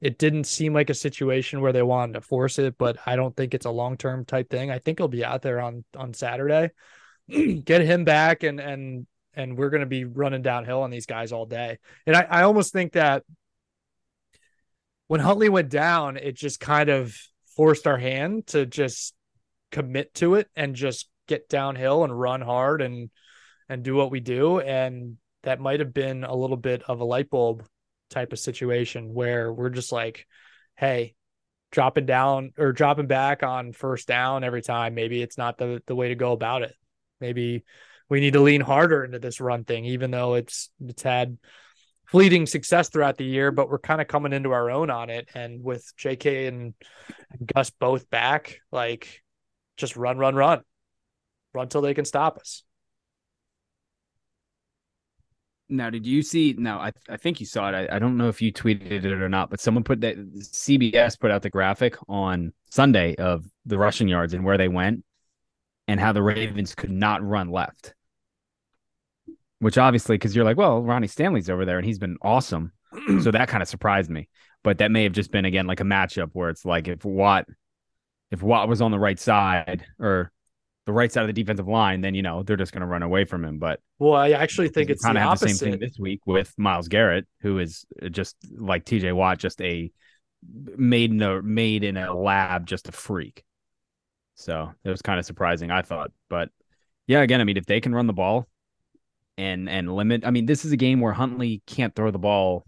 it 0.00 0.18
didn't 0.18 0.44
seem 0.44 0.74
like 0.74 0.90
a 0.90 0.94
situation 0.94 1.60
where 1.60 1.72
they 1.72 1.82
wanted 1.82 2.14
to 2.14 2.20
force 2.20 2.58
it. 2.58 2.76
But 2.78 2.98
I 3.06 3.16
don't 3.16 3.36
think 3.36 3.54
it's 3.54 3.66
a 3.66 3.70
long 3.70 3.96
term 3.96 4.24
type 4.24 4.50
thing. 4.50 4.70
I 4.70 4.78
think 4.78 4.98
he'll 4.98 5.08
be 5.08 5.24
out 5.24 5.42
there 5.42 5.60
on 5.60 5.84
on 5.96 6.14
Saturday. 6.14 6.70
Get 7.28 7.82
him 7.82 8.04
back 8.04 8.42
and 8.42 8.60
and 8.60 9.06
and 9.34 9.56
we're 9.56 9.70
going 9.70 9.80
to 9.80 9.86
be 9.86 10.04
running 10.04 10.42
downhill 10.42 10.82
on 10.82 10.90
these 10.90 11.06
guys 11.06 11.30
all 11.30 11.46
day. 11.46 11.78
And 12.06 12.16
I, 12.16 12.22
I 12.22 12.42
almost 12.42 12.72
think 12.72 12.92
that 12.92 13.22
when 15.08 15.20
Huntley 15.20 15.48
went 15.48 15.68
down, 15.68 16.16
it 16.16 16.34
just 16.34 16.58
kind 16.58 16.88
of 16.88 17.14
forced 17.54 17.86
our 17.86 17.98
hand 17.98 18.48
to 18.48 18.66
just 18.66 19.14
commit 19.70 20.14
to 20.14 20.34
it 20.34 20.48
and 20.56 20.74
just 20.74 21.08
get 21.28 21.48
downhill 21.48 22.04
and 22.04 22.18
run 22.18 22.40
hard 22.40 22.82
and 22.82 23.10
and 23.68 23.82
do 23.82 23.94
what 23.94 24.10
we 24.10 24.20
do. 24.20 24.60
And 24.60 25.16
that 25.46 25.60
might 25.60 25.78
have 25.78 25.94
been 25.94 26.24
a 26.24 26.34
little 26.34 26.56
bit 26.56 26.82
of 26.82 27.00
a 27.00 27.04
light 27.04 27.30
bulb 27.30 27.64
type 28.10 28.32
of 28.32 28.38
situation 28.38 29.14
where 29.14 29.52
we're 29.52 29.70
just 29.70 29.92
like, 29.92 30.26
hey, 30.74 31.14
dropping 31.70 32.04
down 32.04 32.52
or 32.58 32.72
dropping 32.72 33.06
back 33.06 33.44
on 33.44 33.72
first 33.72 34.08
down 34.08 34.42
every 34.42 34.60
time, 34.60 34.94
maybe 34.94 35.22
it's 35.22 35.38
not 35.38 35.56
the, 35.56 35.80
the 35.86 35.94
way 35.94 36.08
to 36.08 36.16
go 36.16 36.32
about 36.32 36.62
it. 36.62 36.74
Maybe 37.20 37.64
we 38.08 38.18
need 38.18 38.32
to 38.32 38.40
lean 38.40 38.60
harder 38.60 39.04
into 39.04 39.20
this 39.20 39.40
run 39.40 39.62
thing, 39.62 39.84
even 39.84 40.10
though 40.10 40.34
it's 40.34 40.68
it's 40.84 41.02
had 41.02 41.38
fleeting 42.08 42.46
success 42.46 42.88
throughout 42.88 43.16
the 43.16 43.24
year, 43.24 43.52
but 43.52 43.70
we're 43.70 43.78
kind 43.78 44.00
of 44.00 44.08
coming 44.08 44.32
into 44.32 44.50
our 44.50 44.68
own 44.68 44.90
on 44.90 45.10
it. 45.10 45.28
And 45.34 45.62
with 45.62 45.92
JK 45.96 46.48
and, 46.48 46.74
Gus 47.54 47.70
both 47.70 48.10
back, 48.10 48.60
like 48.72 49.22
just 49.76 49.96
run, 49.96 50.18
run, 50.18 50.34
run, 50.34 50.62
run 51.54 51.68
till 51.68 51.82
they 51.82 51.94
can 51.94 52.04
stop 52.04 52.38
us. 52.38 52.62
Now, 55.68 55.90
did 55.90 56.06
you 56.06 56.22
see? 56.22 56.54
No, 56.56 56.76
I, 56.76 56.92
I 57.08 57.16
think 57.16 57.40
you 57.40 57.46
saw 57.46 57.68
it. 57.68 57.74
I, 57.74 57.96
I 57.96 57.98
don't 57.98 58.16
know 58.16 58.28
if 58.28 58.40
you 58.40 58.52
tweeted 58.52 59.04
it 59.04 59.06
or 59.06 59.28
not, 59.28 59.50
but 59.50 59.60
someone 59.60 59.82
put 59.82 60.00
that 60.02 60.16
CBS 60.16 61.18
put 61.18 61.30
out 61.30 61.42
the 61.42 61.50
graphic 61.50 61.96
on 62.08 62.52
Sunday 62.70 63.16
of 63.16 63.44
the 63.64 63.78
rushing 63.78 64.06
yards 64.06 64.32
and 64.32 64.44
where 64.44 64.58
they 64.58 64.68
went 64.68 65.04
and 65.88 65.98
how 65.98 66.12
the 66.12 66.22
Ravens 66.22 66.74
could 66.74 66.90
not 66.90 67.22
run 67.22 67.50
left. 67.50 67.94
Which 69.58 69.78
obviously, 69.78 70.14
because 70.14 70.36
you're 70.36 70.44
like, 70.44 70.56
well, 70.56 70.82
Ronnie 70.82 71.08
Stanley's 71.08 71.50
over 71.50 71.64
there 71.64 71.78
and 71.78 71.86
he's 71.86 71.98
been 71.98 72.18
awesome. 72.22 72.72
so 73.22 73.30
that 73.30 73.48
kind 73.48 73.62
of 73.62 73.68
surprised 73.68 74.10
me. 74.10 74.28
But 74.62 74.78
that 74.78 74.90
may 74.90 75.04
have 75.04 75.12
just 75.12 75.30
been 75.30 75.44
again 75.44 75.66
like 75.66 75.80
a 75.80 75.84
matchup 75.84 76.30
where 76.32 76.50
it's 76.50 76.64
like 76.64 76.88
if 76.88 77.04
Watt 77.04 77.46
if 78.30 78.42
Watt 78.42 78.68
was 78.68 78.80
on 78.80 78.90
the 78.90 78.98
right 78.98 79.18
side 79.18 79.84
or 79.98 80.32
the 80.86 80.92
right 80.92 81.10
side 81.10 81.22
of 81.22 81.26
the 81.26 81.32
defensive 81.32 81.66
line, 81.66 82.00
then 82.00 82.14
you 82.14 82.22
know 82.22 82.42
they're 82.42 82.56
just 82.56 82.72
going 82.72 82.80
to 82.80 82.86
run 82.86 83.02
away 83.02 83.24
from 83.24 83.44
him. 83.44 83.58
But 83.58 83.80
well, 83.98 84.14
I 84.14 84.30
actually 84.30 84.68
think 84.68 84.88
it's 84.88 85.04
kind 85.04 85.18
of 85.18 85.24
have 85.24 85.40
the 85.40 85.48
same 85.48 85.56
thing 85.56 85.80
this 85.80 85.98
week 85.98 86.20
with 86.26 86.54
Myles 86.56 86.88
Garrett, 86.88 87.26
who 87.40 87.58
is 87.58 87.84
uh, 88.00 88.08
just 88.08 88.36
like 88.56 88.84
T.J. 88.84 89.12
Watt, 89.12 89.38
just 89.38 89.60
a 89.60 89.90
made 90.76 91.10
in 91.10 91.20
a 91.20 91.42
made 91.42 91.82
in 91.82 91.96
a 91.96 92.14
lab, 92.14 92.66
just 92.66 92.88
a 92.88 92.92
freak. 92.92 93.44
So 94.36 94.72
it 94.84 94.90
was 94.90 95.02
kind 95.02 95.18
of 95.18 95.26
surprising, 95.26 95.70
I 95.70 95.82
thought. 95.82 96.12
But 96.30 96.50
yeah, 97.06 97.20
again, 97.20 97.40
I 97.40 97.44
mean, 97.44 97.56
if 97.56 97.66
they 97.66 97.80
can 97.80 97.94
run 97.94 98.06
the 98.06 98.12
ball 98.12 98.46
and 99.36 99.68
and 99.68 99.92
limit, 99.92 100.24
I 100.24 100.30
mean, 100.30 100.46
this 100.46 100.64
is 100.64 100.70
a 100.70 100.76
game 100.76 101.00
where 101.00 101.12
Huntley 101.12 101.62
can't 101.66 101.94
throw 101.94 102.12
the 102.12 102.18
ball 102.18 102.64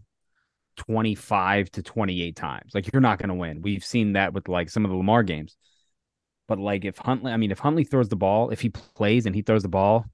25 0.78 1.70
to 1.70 1.82
28 1.82 2.34
times. 2.34 2.72
Like 2.74 2.92
you're 2.92 3.00
not 3.00 3.18
going 3.18 3.28
to 3.28 3.34
win. 3.34 3.62
We've 3.62 3.84
seen 3.84 4.14
that 4.14 4.32
with 4.32 4.48
like 4.48 4.70
some 4.70 4.84
of 4.84 4.90
the 4.90 4.96
Lamar 4.96 5.22
games. 5.22 5.56
But 6.48 6.58
like 6.58 6.84
if 6.84 6.96
Huntley, 6.98 7.30
I 7.30 7.36
mean, 7.36 7.50
if 7.50 7.58
Huntley 7.58 7.84
throws 7.84 8.08
the 8.08 8.16
ball, 8.16 8.50
if 8.50 8.60
he 8.60 8.70
plays 8.70 9.26
and 9.26 9.34
he 9.34 9.42
throws 9.42 9.62
the 9.62 9.68
ball 9.68 10.06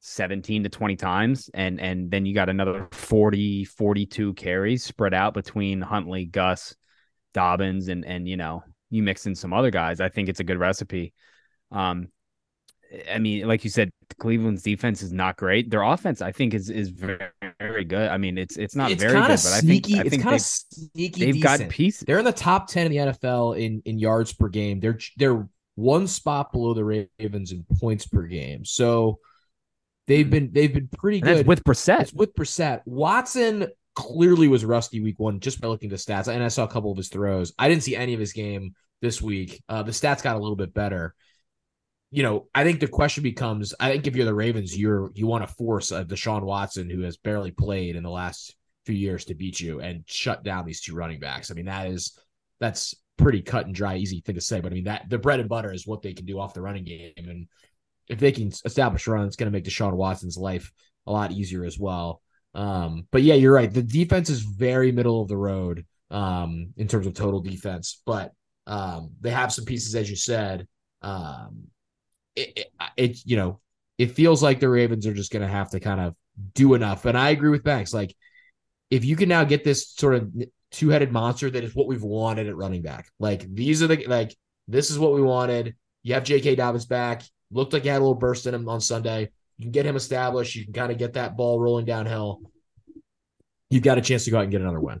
17 0.00 0.62
to 0.62 0.68
20 0.68 0.96
times, 0.96 1.50
and 1.52 1.80
and 1.80 2.10
then 2.10 2.24
you 2.24 2.34
got 2.34 2.48
another 2.48 2.88
40, 2.92 3.64
42 3.64 4.34
carries 4.34 4.84
spread 4.84 5.12
out 5.12 5.34
between 5.34 5.80
Huntley, 5.80 6.24
Gus, 6.24 6.76
Dobbins, 7.32 7.88
and 7.88 8.04
and 8.04 8.28
you 8.28 8.36
know, 8.36 8.62
you 8.90 9.02
mix 9.02 9.26
in 9.26 9.34
some 9.34 9.52
other 9.52 9.70
guys, 9.70 10.00
I 10.00 10.08
think 10.08 10.28
it's 10.28 10.40
a 10.40 10.44
good 10.44 10.58
recipe. 10.58 11.12
Um, 11.72 12.08
I 13.10 13.18
mean, 13.18 13.48
like 13.48 13.64
you 13.64 13.70
said, 13.70 13.90
Cleveland's 14.20 14.62
defense 14.62 15.02
is 15.02 15.12
not 15.12 15.36
great. 15.36 15.68
Their 15.68 15.82
offense, 15.82 16.22
I 16.22 16.30
think, 16.30 16.54
is 16.54 16.70
is 16.70 16.90
very, 16.90 17.18
very 17.68 17.84
good. 17.84 18.08
I 18.10 18.18
mean, 18.18 18.38
it's 18.38 18.56
it's 18.56 18.76
not 18.76 18.90
it's 18.90 19.02
very 19.02 19.20
good, 19.26 19.38
sneaky, 19.38 19.94
but 19.94 20.02
I 20.02 20.06
think 20.06 20.06
I 20.06 20.08
think 20.08 20.14
it's 20.14 20.22
kind 20.22 20.34
of 20.36 20.40
sneaky. 20.40 21.24
they've 21.24 21.34
decent. 21.34 21.60
got 21.60 21.68
pieces. 21.68 22.04
They're 22.06 22.18
in 22.18 22.24
the 22.24 22.32
top 22.32 22.68
ten 22.68 22.86
in 22.86 22.92
the 22.92 23.12
NFL 23.12 23.58
in 23.58 23.82
in 23.84 23.98
yards 23.98 24.32
per 24.32 24.48
game. 24.48 24.80
They're 24.80 24.98
they're 25.16 25.48
one 25.76 26.06
spot 26.06 26.52
below 26.52 26.74
the 26.74 26.84
Ravens 26.84 27.52
in 27.52 27.64
points 27.80 28.06
per 28.06 28.22
game. 28.22 28.64
So 28.64 29.18
they've 30.06 30.28
been 30.28 30.50
they've 30.52 30.72
been 30.72 30.88
pretty 30.88 31.18
And 31.18 31.26
good 31.26 31.36
that's 31.38 31.48
with 31.48 31.64
Brissett. 31.64 32.00
It's 32.02 32.12
with 32.12 32.34
Brissett. 32.34 32.82
Watson 32.84 33.68
clearly 33.94 34.48
was 34.48 34.64
rusty 34.64 35.00
week 35.00 35.18
one 35.18 35.40
just 35.40 35.60
by 35.60 35.68
looking 35.68 35.90
at 35.90 35.98
the 35.98 36.12
stats, 36.12 36.28
and 36.28 36.42
I 36.42 36.48
saw 36.48 36.64
a 36.64 36.68
couple 36.68 36.90
of 36.90 36.96
his 36.96 37.08
throws. 37.08 37.52
I 37.58 37.68
didn't 37.68 37.82
see 37.82 37.96
any 37.96 38.14
of 38.14 38.20
his 38.20 38.32
game 38.32 38.74
this 39.00 39.20
week. 39.22 39.62
Uh, 39.68 39.82
the 39.82 39.92
stats 39.92 40.22
got 40.22 40.36
a 40.36 40.40
little 40.40 40.56
bit 40.56 40.74
better. 40.74 41.14
You 42.14 42.22
know, 42.22 42.46
I 42.54 42.62
think 42.62 42.78
the 42.78 42.86
question 42.86 43.24
becomes: 43.24 43.74
I 43.80 43.90
think 43.90 44.06
if 44.06 44.14
you're 44.14 44.24
the 44.24 44.32
Ravens, 44.34 44.78
you're 44.78 45.10
you 45.14 45.26
want 45.26 45.46
to 45.46 45.52
force 45.54 45.90
uh, 45.90 46.04
Deshaun 46.04 46.44
Watson, 46.44 46.88
who 46.88 47.02
has 47.02 47.16
barely 47.16 47.50
played 47.50 47.96
in 47.96 48.04
the 48.04 48.10
last 48.10 48.54
few 48.86 48.94
years, 48.94 49.24
to 49.24 49.34
beat 49.34 49.58
you 49.58 49.80
and 49.80 50.04
shut 50.06 50.44
down 50.44 50.64
these 50.64 50.80
two 50.80 50.94
running 50.94 51.18
backs. 51.18 51.50
I 51.50 51.54
mean, 51.54 51.64
that 51.66 51.88
is 51.88 52.16
that's 52.60 52.94
pretty 53.16 53.42
cut 53.42 53.66
and 53.66 53.74
dry, 53.74 53.96
easy 53.96 54.20
thing 54.20 54.36
to 54.36 54.40
say. 54.40 54.60
But 54.60 54.70
I 54.70 54.76
mean, 54.76 54.84
that 54.84 55.10
the 55.10 55.18
bread 55.18 55.40
and 55.40 55.48
butter 55.48 55.72
is 55.72 55.88
what 55.88 56.02
they 56.02 56.12
can 56.12 56.24
do 56.24 56.38
off 56.38 56.54
the 56.54 56.62
running 56.62 56.84
game, 56.84 57.12
and 57.16 57.48
if 58.08 58.20
they 58.20 58.30
can 58.30 58.52
establish 58.64 59.08
a 59.08 59.10
run, 59.10 59.26
it's 59.26 59.34
going 59.34 59.50
to 59.50 59.56
make 59.56 59.64
Deshaun 59.64 59.94
Watson's 59.94 60.38
life 60.38 60.70
a 61.08 61.12
lot 61.12 61.32
easier 61.32 61.64
as 61.64 61.80
well. 61.80 62.22
Um, 62.54 63.08
but 63.10 63.22
yeah, 63.22 63.34
you're 63.34 63.52
right. 63.52 63.72
The 63.72 63.82
defense 63.82 64.30
is 64.30 64.42
very 64.42 64.92
middle 64.92 65.20
of 65.20 65.26
the 65.26 65.36
road 65.36 65.84
um, 66.12 66.74
in 66.76 66.86
terms 66.86 67.08
of 67.08 67.14
total 67.14 67.40
defense, 67.40 68.00
but 68.06 68.30
um, 68.68 69.10
they 69.20 69.30
have 69.30 69.52
some 69.52 69.64
pieces, 69.64 69.96
as 69.96 70.08
you 70.08 70.14
said. 70.14 70.68
Um, 71.02 71.64
it, 72.36 72.58
it, 72.58 72.72
it, 72.96 73.18
you 73.24 73.36
know, 73.36 73.60
it 73.98 74.12
feels 74.12 74.42
like 74.42 74.60
the 74.60 74.68
Ravens 74.68 75.06
are 75.06 75.14
just 75.14 75.32
going 75.32 75.42
to 75.42 75.48
have 75.48 75.70
to 75.70 75.80
kind 75.80 76.00
of 76.00 76.14
do 76.54 76.74
enough. 76.74 77.04
And 77.04 77.16
I 77.16 77.30
agree 77.30 77.50
with 77.50 77.62
Banks. 77.62 77.94
Like, 77.94 78.14
if 78.90 79.04
you 79.04 79.16
can 79.16 79.28
now 79.28 79.44
get 79.44 79.64
this 79.64 79.90
sort 79.90 80.14
of 80.14 80.30
two 80.70 80.88
headed 80.88 81.12
monster 81.12 81.48
that 81.50 81.64
is 81.64 81.74
what 81.74 81.86
we've 81.86 82.02
wanted 82.02 82.48
at 82.48 82.56
running 82.56 82.82
back, 82.82 83.08
like 83.18 83.52
these 83.52 83.82
are 83.82 83.86
the 83.86 84.04
like 84.06 84.36
this 84.68 84.90
is 84.90 84.98
what 84.98 85.12
we 85.12 85.22
wanted. 85.22 85.74
You 86.02 86.14
have 86.14 86.24
J.K. 86.24 86.56
Dobbins 86.56 86.86
back. 86.86 87.22
Looked 87.50 87.72
like 87.72 87.82
he 87.82 87.88
had 87.88 87.98
a 87.98 88.00
little 88.00 88.14
burst 88.14 88.46
in 88.46 88.54
him 88.54 88.68
on 88.68 88.80
Sunday. 88.80 89.30
You 89.58 89.64
can 89.64 89.72
get 89.72 89.86
him 89.86 89.96
established. 89.96 90.56
You 90.56 90.64
can 90.64 90.72
kind 90.72 90.90
of 90.90 90.98
get 90.98 91.14
that 91.14 91.36
ball 91.36 91.60
rolling 91.60 91.84
downhill. 91.84 92.40
You've 93.70 93.82
got 93.82 93.98
a 93.98 94.00
chance 94.00 94.24
to 94.24 94.30
go 94.30 94.38
out 94.38 94.42
and 94.42 94.50
get 94.50 94.60
another 94.60 94.80
win. 94.80 95.00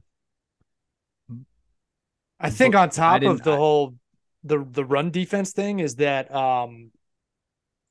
I 2.40 2.50
think 2.50 2.74
on 2.74 2.90
top 2.90 3.22
of 3.22 3.42
the 3.42 3.52
I- 3.52 3.56
whole 3.56 3.94
the 4.44 4.64
the 4.70 4.84
run 4.84 5.10
defense 5.10 5.52
thing 5.52 5.80
is 5.80 5.96
that 5.96 6.32
um 6.34 6.90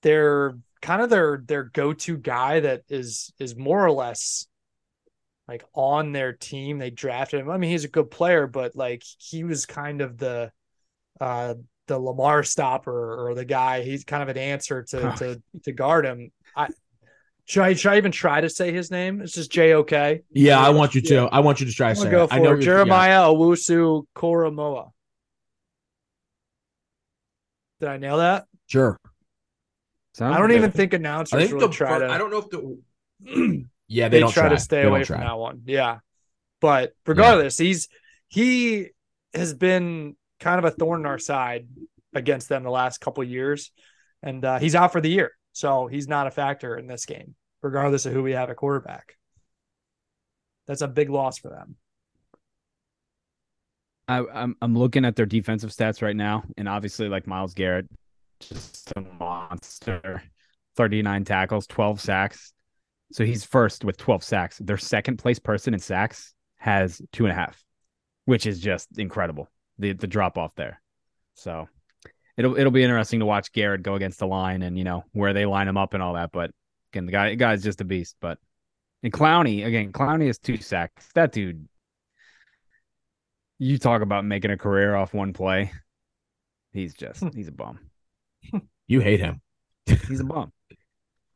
they're 0.03 0.55
kind 0.81 1.01
of 1.01 1.09
their 1.09 1.43
their 1.45 1.63
go-to 1.63 2.17
guy 2.17 2.59
that 2.59 2.83
is 2.89 3.33
is 3.39 3.55
more 3.55 3.83
or 3.83 3.91
less 3.91 4.47
like 5.47 5.63
on 5.73 6.11
their 6.11 6.33
team. 6.33 6.77
They 6.77 6.91
drafted 6.91 7.39
him. 7.39 7.49
I 7.49 7.57
mean, 7.57 7.71
he's 7.71 7.85
a 7.85 7.89
good 7.89 8.11
player, 8.11 8.45
but 8.45 8.75
like 8.75 9.03
he 9.17 9.43
was 9.43 9.65
kind 9.65 10.01
of 10.01 10.17
the 10.17 10.51
uh 11.19 11.55
the 11.87 11.99
Lamar 11.99 12.43
stopper 12.43 13.27
or 13.27 13.33
the 13.33 13.45
guy. 13.45 13.81
He's 13.81 14.03
kind 14.03 14.23
of 14.23 14.29
an 14.29 14.37
answer 14.37 14.83
to 14.83 15.15
to 15.17 15.41
to 15.63 15.71
guard 15.71 16.05
him. 16.05 16.31
I 16.55 16.67
should 17.45 17.63
I, 17.63 17.73
should 17.73 17.91
I 17.91 17.97
even 17.97 18.11
try 18.11 18.39
to 18.39 18.49
say 18.49 18.71
his 18.71 18.89
name? 18.89 19.21
It's 19.21 19.33
just 19.33 19.51
J 19.51 19.73
O 19.73 19.83
K. 19.83 20.21
Yeah, 20.31 20.59
I 20.59 20.69
want 20.69 20.95
you 20.95 21.01
to. 21.01 21.13
Yeah. 21.13 21.23
I 21.25 21.41
want 21.41 21.59
you 21.59 21.65
to 21.65 21.73
try 21.73 21.93
say. 21.93 22.09
go 22.09 22.23
it. 22.25 22.33
I 22.33 22.39
know 22.39 22.55
for 22.55 22.61
Jeremiah 22.61 23.23
Owusu 23.23 24.05
Koramoah. 24.15 24.91
Did 27.79 27.89
I 27.89 27.97
nail 27.97 28.17
that? 28.17 28.45
sure. 28.67 28.97
Sounds 30.13 30.35
I 30.35 30.39
don't 30.39 30.49
good. 30.49 30.57
even 30.57 30.71
think 30.71 30.93
I 30.93 30.97
announcers 30.97 31.39
think 31.39 31.53
really 31.53 31.67
the. 31.67 31.73
try 31.73 31.99
to. 31.99 32.07
I 32.07 32.17
don't 32.17 32.29
know 32.29 32.37
if 32.37 32.49
the. 32.49 32.79
yeah, 33.87 34.09
they, 34.09 34.17
they, 34.17 34.19
don't 34.19 34.31
try, 34.31 34.49
to 34.49 34.59
stay 34.59 34.83
They 34.83 34.87
away 34.87 35.03
from 35.03 35.21
that 35.21 35.37
one. 35.37 35.63
Yeah, 35.65 35.99
but 36.61 36.93
regardless, 37.05 37.57
he's 37.57 37.89
he 38.27 38.89
has 39.33 39.53
been 39.53 40.15
kind 40.39 40.59
of 40.59 40.65
a 40.65 40.71
thorn 40.71 41.01
in 41.01 41.05
our 41.07 41.17
side 41.17 41.67
against 42.13 42.47
them 42.47 42.63
the 42.63 42.69
last 42.69 42.99
couple 42.99 43.23
of 43.23 43.29
years, 43.29 43.71
and 44.21 44.45
uh, 44.45 44.59
he's 44.59 44.75
out 44.75 44.91
for 44.91 45.01
the 45.01 45.09
year, 45.09 45.31
so 45.51 45.87
he's 45.87 46.07
not 46.07 46.27
a 46.27 46.31
factor 46.31 46.77
in 46.77 46.85
this 46.85 47.05
game, 47.05 47.33
regardless 47.63 48.05
of 48.05 48.13
who 48.13 48.21
we 48.21 48.33
have 48.33 48.51
at 48.51 48.57
quarterback. 48.57 49.17
That's 50.67 50.81
a 50.81 50.87
big 50.87 51.09
loss 51.09 51.39
for 51.39 51.49
them. 51.49 51.75
I, 54.07 54.23
I'm 54.31 54.55
I'm 54.61 54.77
looking 54.77 55.05
at 55.05 55.15
their 55.15 55.25
defensive 55.25 55.71
stats 55.71 56.03
right 56.03 56.15
now, 56.15 56.43
and 56.55 56.69
obviously, 56.69 57.09
like 57.09 57.25
Myles 57.25 57.55
Garrett, 57.55 57.87
just 58.49 58.91
a 58.95 59.01
monster. 59.01 60.23
39 60.75 61.23
tackles, 61.25 61.67
12 61.67 62.01
sacks. 62.01 62.53
So 63.11 63.23
he's 63.23 63.43
first 63.43 63.85
with 63.85 63.97
12 63.97 64.23
sacks. 64.23 64.57
Their 64.57 64.77
second 64.77 65.17
place 65.17 65.39
person 65.39 65.73
in 65.73 65.79
sacks 65.79 66.33
has 66.57 67.01
two 67.11 67.25
and 67.25 67.31
a 67.31 67.35
half, 67.35 67.63
which 68.25 68.47
is 68.47 68.59
just 68.59 68.97
incredible. 68.97 69.49
The 69.77 69.93
the 69.93 70.07
drop 70.07 70.37
off 70.37 70.55
there. 70.55 70.81
So 71.35 71.67
it'll 72.37 72.57
it'll 72.57 72.71
be 72.71 72.83
interesting 72.83 73.19
to 73.19 73.25
watch 73.25 73.51
Garrett 73.51 73.83
go 73.83 73.95
against 73.95 74.19
the 74.19 74.27
line 74.27 74.63
and 74.63 74.77
you 74.77 74.83
know 74.83 75.03
where 75.11 75.33
they 75.33 75.45
line 75.45 75.67
him 75.67 75.77
up 75.77 75.93
and 75.93 76.01
all 76.01 76.13
that. 76.13 76.31
But 76.31 76.51
again, 76.91 77.05
the 77.05 77.11
guy 77.11 77.29
the 77.29 77.35
guy's 77.35 77.63
just 77.63 77.81
a 77.81 77.85
beast. 77.85 78.15
But 78.19 78.39
and 79.03 79.13
Clowney 79.13 79.65
again, 79.65 79.91
Clowney 79.91 80.27
has 80.27 80.39
two 80.39 80.57
sacks. 80.57 81.07
That 81.13 81.31
dude 81.31 81.67
you 83.59 83.77
talk 83.77 84.01
about 84.01 84.25
making 84.25 84.51
a 84.51 84.57
career 84.57 84.95
off 84.95 85.13
one 85.13 85.33
play. 85.33 85.71
He's 86.71 86.93
just 86.93 87.23
he's 87.35 87.47
a 87.47 87.51
bum. 87.51 87.79
You 88.87 88.99
hate 88.99 89.19
him. 89.19 89.41
He's 89.85 90.19
a 90.19 90.23
bum. 90.23 90.51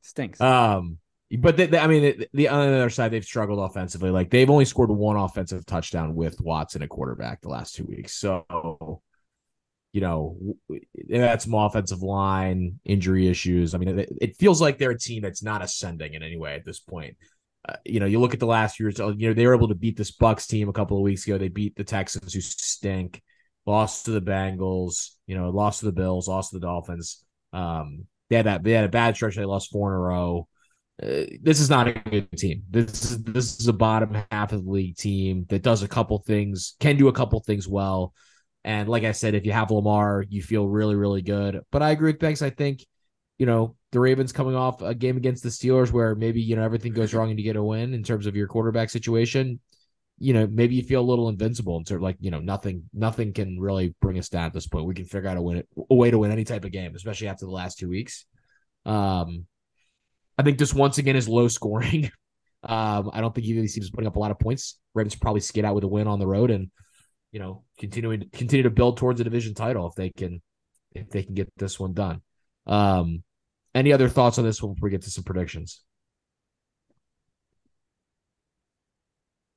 Stinks. 0.01 0.39
Um, 0.41 0.99
But 1.39 1.57
they, 1.57 1.65
they, 1.65 1.77
I 1.77 1.87
mean, 1.87 2.03
the, 2.03 2.27
the 2.33 2.47
on 2.47 2.67
the 2.69 2.77
other 2.77 2.89
side, 2.89 3.11
they've 3.11 3.23
struggled 3.23 3.59
offensively. 3.59 4.11
Like 4.11 4.29
they've 4.29 4.49
only 4.49 4.63
scored 4.63 4.89
one 4.89 5.17
offensive 5.17 5.65
touchdown 5.65 6.15
with 6.15 6.39
Watson 6.39 6.83
at 6.83 6.89
quarterback 6.89 7.41
the 7.41 7.49
last 7.49 7.75
two 7.75 7.83
weeks. 7.83 8.13
So, 8.13 9.01
you 9.91 10.01
know, 10.01 10.37
that's 11.09 11.43
some 11.43 11.53
offensive 11.53 12.01
line 12.01 12.79
injury 12.85 13.27
issues. 13.27 13.75
I 13.75 13.77
mean, 13.77 13.99
it, 13.99 14.09
it 14.21 14.37
feels 14.37 14.61
like 14.61 14.77
they're 14.77 14.91
a 14.91 14.97
team 14.97 15.21
that's 15.21 15.43
not 15.43 15.61
ascending 15.61 16.13
in 16.13 16.23
any 16.23 16.37
way 16.37 16.55
at 16.55 16.63
this 16.63 16.79
point. 16.79 17.17
Uh, 17.67 17.75
you 17.83 17.99
know, 17.99 18.05
you 18.05 18.21
look 18.21 18.33
at 18.33 18.39
the 18.39 18.45
last 18.45 18.79
years. 18.79 18.97
You 18.97 19.27
know, 19.27 19.33
they 19.33 19.45
were 19.45 19.55
able 19.55 19.67
to 19.67 19.75
beat 19.75 19.97
this 19.97 20.11
Bucks 20.11 20.47
team 20.47 20.69
a 20.69 20.73
couple 20.73 20.95
of 20.95 21.03
weeks 21.03 21.25
ago. 21.25 21.37
They 21.37 21.49
beat 21.49 21.75
the 21.75 21.83
Texans, 21.83 22.33
who 22.33 22.39
stink. 22.39 23.21
Lost 23.67 24.05
to 24.05 24.11
the 24.11 24.21
Bengals. 24.21 25.11
You 25.27 25.37
know, 25.37 25.51
lost 25.51 25.81
to 25.81 25.85
the 25.85 25.91
Bills. 25.91 26.27
Lost 26.27 26.51
to 26.51 26.59
the 26.59 26.65
Dolphins. 26.65 27.23
Um, 27.53 28.05
they 28.29 28.37
had 28.37 28.47
that. 28.47 28.63
They 28.63 28.71
had 28.71 28.85
a 28.85 28.89
bad 28.89 29.15
stretch. 29.15 29.35
They 29.35 29.45
lost 29.45 29.71
four 29.71 29.91
in 29.91 29.97
a 29.97 29.99
row 29.99 30.47
uh, 31.01 31.25
this 31.41 31.59
is 31.59 31.69
not 31.69 31.87
a 31.87 31.93
good 31.93 32.31
team. 32.31 32.63
This 32.69 33.11
is 33.11 33.23
this 33.23 33.59
is 33.59 33.67
a 33.67 33.73
bottom 33.73 34.17
half 34.31 34.51
of 34.51 34.65
the 34.65 34.71
league 34.71 34.97
team 34.97 35.45
that 35.49 35.61
does 35.61 35.83
a 35.83 35.87
couple 35.87 36.17
things, 36.19 36.75
can 36.79 36.97
do 36.97 37.07
a 37.07 37.13
couple 37.13 37.39
things 37.39 37.67
well. 37.67 38.13
And 38.63 38.89
like 38.89 39.03
I 39.03 39.11
said, 39.11 39.35
if 39.35 39.45
you 39.45 39.51
have 39.51 39.69
Lamar, 39.69 40.25
you 40.27 40.41
feel 40.41 40.67
really, 40.67 40.95
really 40.95 41.21
good. 41.21 41.61
But 41.71 41.83
I 41.83 41.91
agree 41.91 42.11
with 42.11 42.19
Banks. 42.19 42.41
I 42.41 42.49
think, 42.49 42.83
you 43.37 43.45
know, 43.45 43.75
the 43.91 43.99
Ravens 43.99 44.31
coming 44.31 44.55
off 44.55 44.81
a 44.81 44.95
game 44.95 45.17
against 45.17 45.43
the 45.43 45.49
Steelers 45.49 45.91
where 45.91 46.15
maybe, 46.15 46.41
you 46.41 46.55
know, 46.55 46.63
everything 46.63 46.93
goes 46.93 47.13
wrong 47.13 47.29
and 47.29 47.39
you 47.39 47.45
get 47.45 47.55
a 47.55 47.63
win 47.63 47.93
in 47.93 48.03
terms 48.03 48.25
of 48.25 48.35
your 48.35 48.47
quarterback 48.47 48.89
situation. 48.89 49.59
You 50.19 50.33
know, 50.33 50.47
maybe 50.47 50.75
you 50.75 50.83
feel 50.83 51.01
a 51.01 51.09
little 51.09 51.29
invincible 51.29 51.77
and 51.77 51.85
terms 51.85 51.97
of 51.97 52.01
like, 52.01 52.17
you 52.19 52.31
know, 52.31 52.39
nothing, 52.39 52.89
nothing 52.93 53.33
can 53.33 53.59
really 53.59 53.95
bring 54.01 54.17
us 54.17 54.29
down 54.29 54.45
at 54.45 54.53
this 54.53 54.67
point. 54.67 54.85
We 54.85 54.95
can 54.95 55.05
figure 55.05 55.29
out 55.29 55.37
a 55.37 55.41
win 55.41 55.63
a 55.89 55.95
way 55.95 56.09
to 56.09 56.17
win 56.17 56.31
any 56.31 56.43
type 56.43 56.65
of 56.65 56.71
game, 56.71 56.95
especially 56.95 57.27
after 57.27 57.45
the 57.45 57.51
last 57.51 57.77
two 57.77 57.89
weeks. 57.89 58.25
Um, 58.85 59.45
I 60.37 60.43
think 60.43 60.57
this 60.57 60.73
once 60.73 60.97
again 60.97 61.15
is 61.15 61.29
low 61.29 61.47
scoring. 61.47 62.11
Um, 62.63 63.11
I 63.13 63.21
don't 63.21 63.33
think 63.33 63.45
either 63.45 63.59
of 63.59 63.63
these 63.63 63.75
teams 63.75 63.91
putting 63.91 64.07
up 64.07 64.15
a 64.15 64.19
lot 64.19 64.31
of 64.31 64.39
points. 64.39 64.79
Ravens 64.93 65.15
probably 65.15 65.41
skid 65.41 65.65
out 65.65 65.75
with 65.75 65.83
a 65.83 65.87
win 65.87 66.07
on 66.07 66.19
the 66.19 66.27
road, 66.27 66.49
and 66.49 66.71
you 67.31 67.39
know, 67.39 67.63
continuing 67.77 68.29
continue 68.33 68.63
to 68.63 68.69
build 68.69 68.97
towards 68.97 69.21
a 69.21 69.23
division 69.23 69.53
title 69.53 69.87
if 69.87 69.95
they 69.95 70.09
can 70.09 70.41
if 70.93 71.09
they 71.09 71.23
can 71.23 71.35
get 71.35 71.51
this 71.57 71.79
one 71.79 71.93
done. 71.93 72.21
Um, 72.65 73.23
any 73.75 73.93
other 73.93 74.09
thoughts 74.09 74.39
on 74.39 74.45
this 74.45 74.61
one 74.61 74.73
before 74.73 74.87
we 74.87 74.91
get 74.91 75.03
to 75.03 75.11
some 75.11 75.23
predictions? 75.23 75.81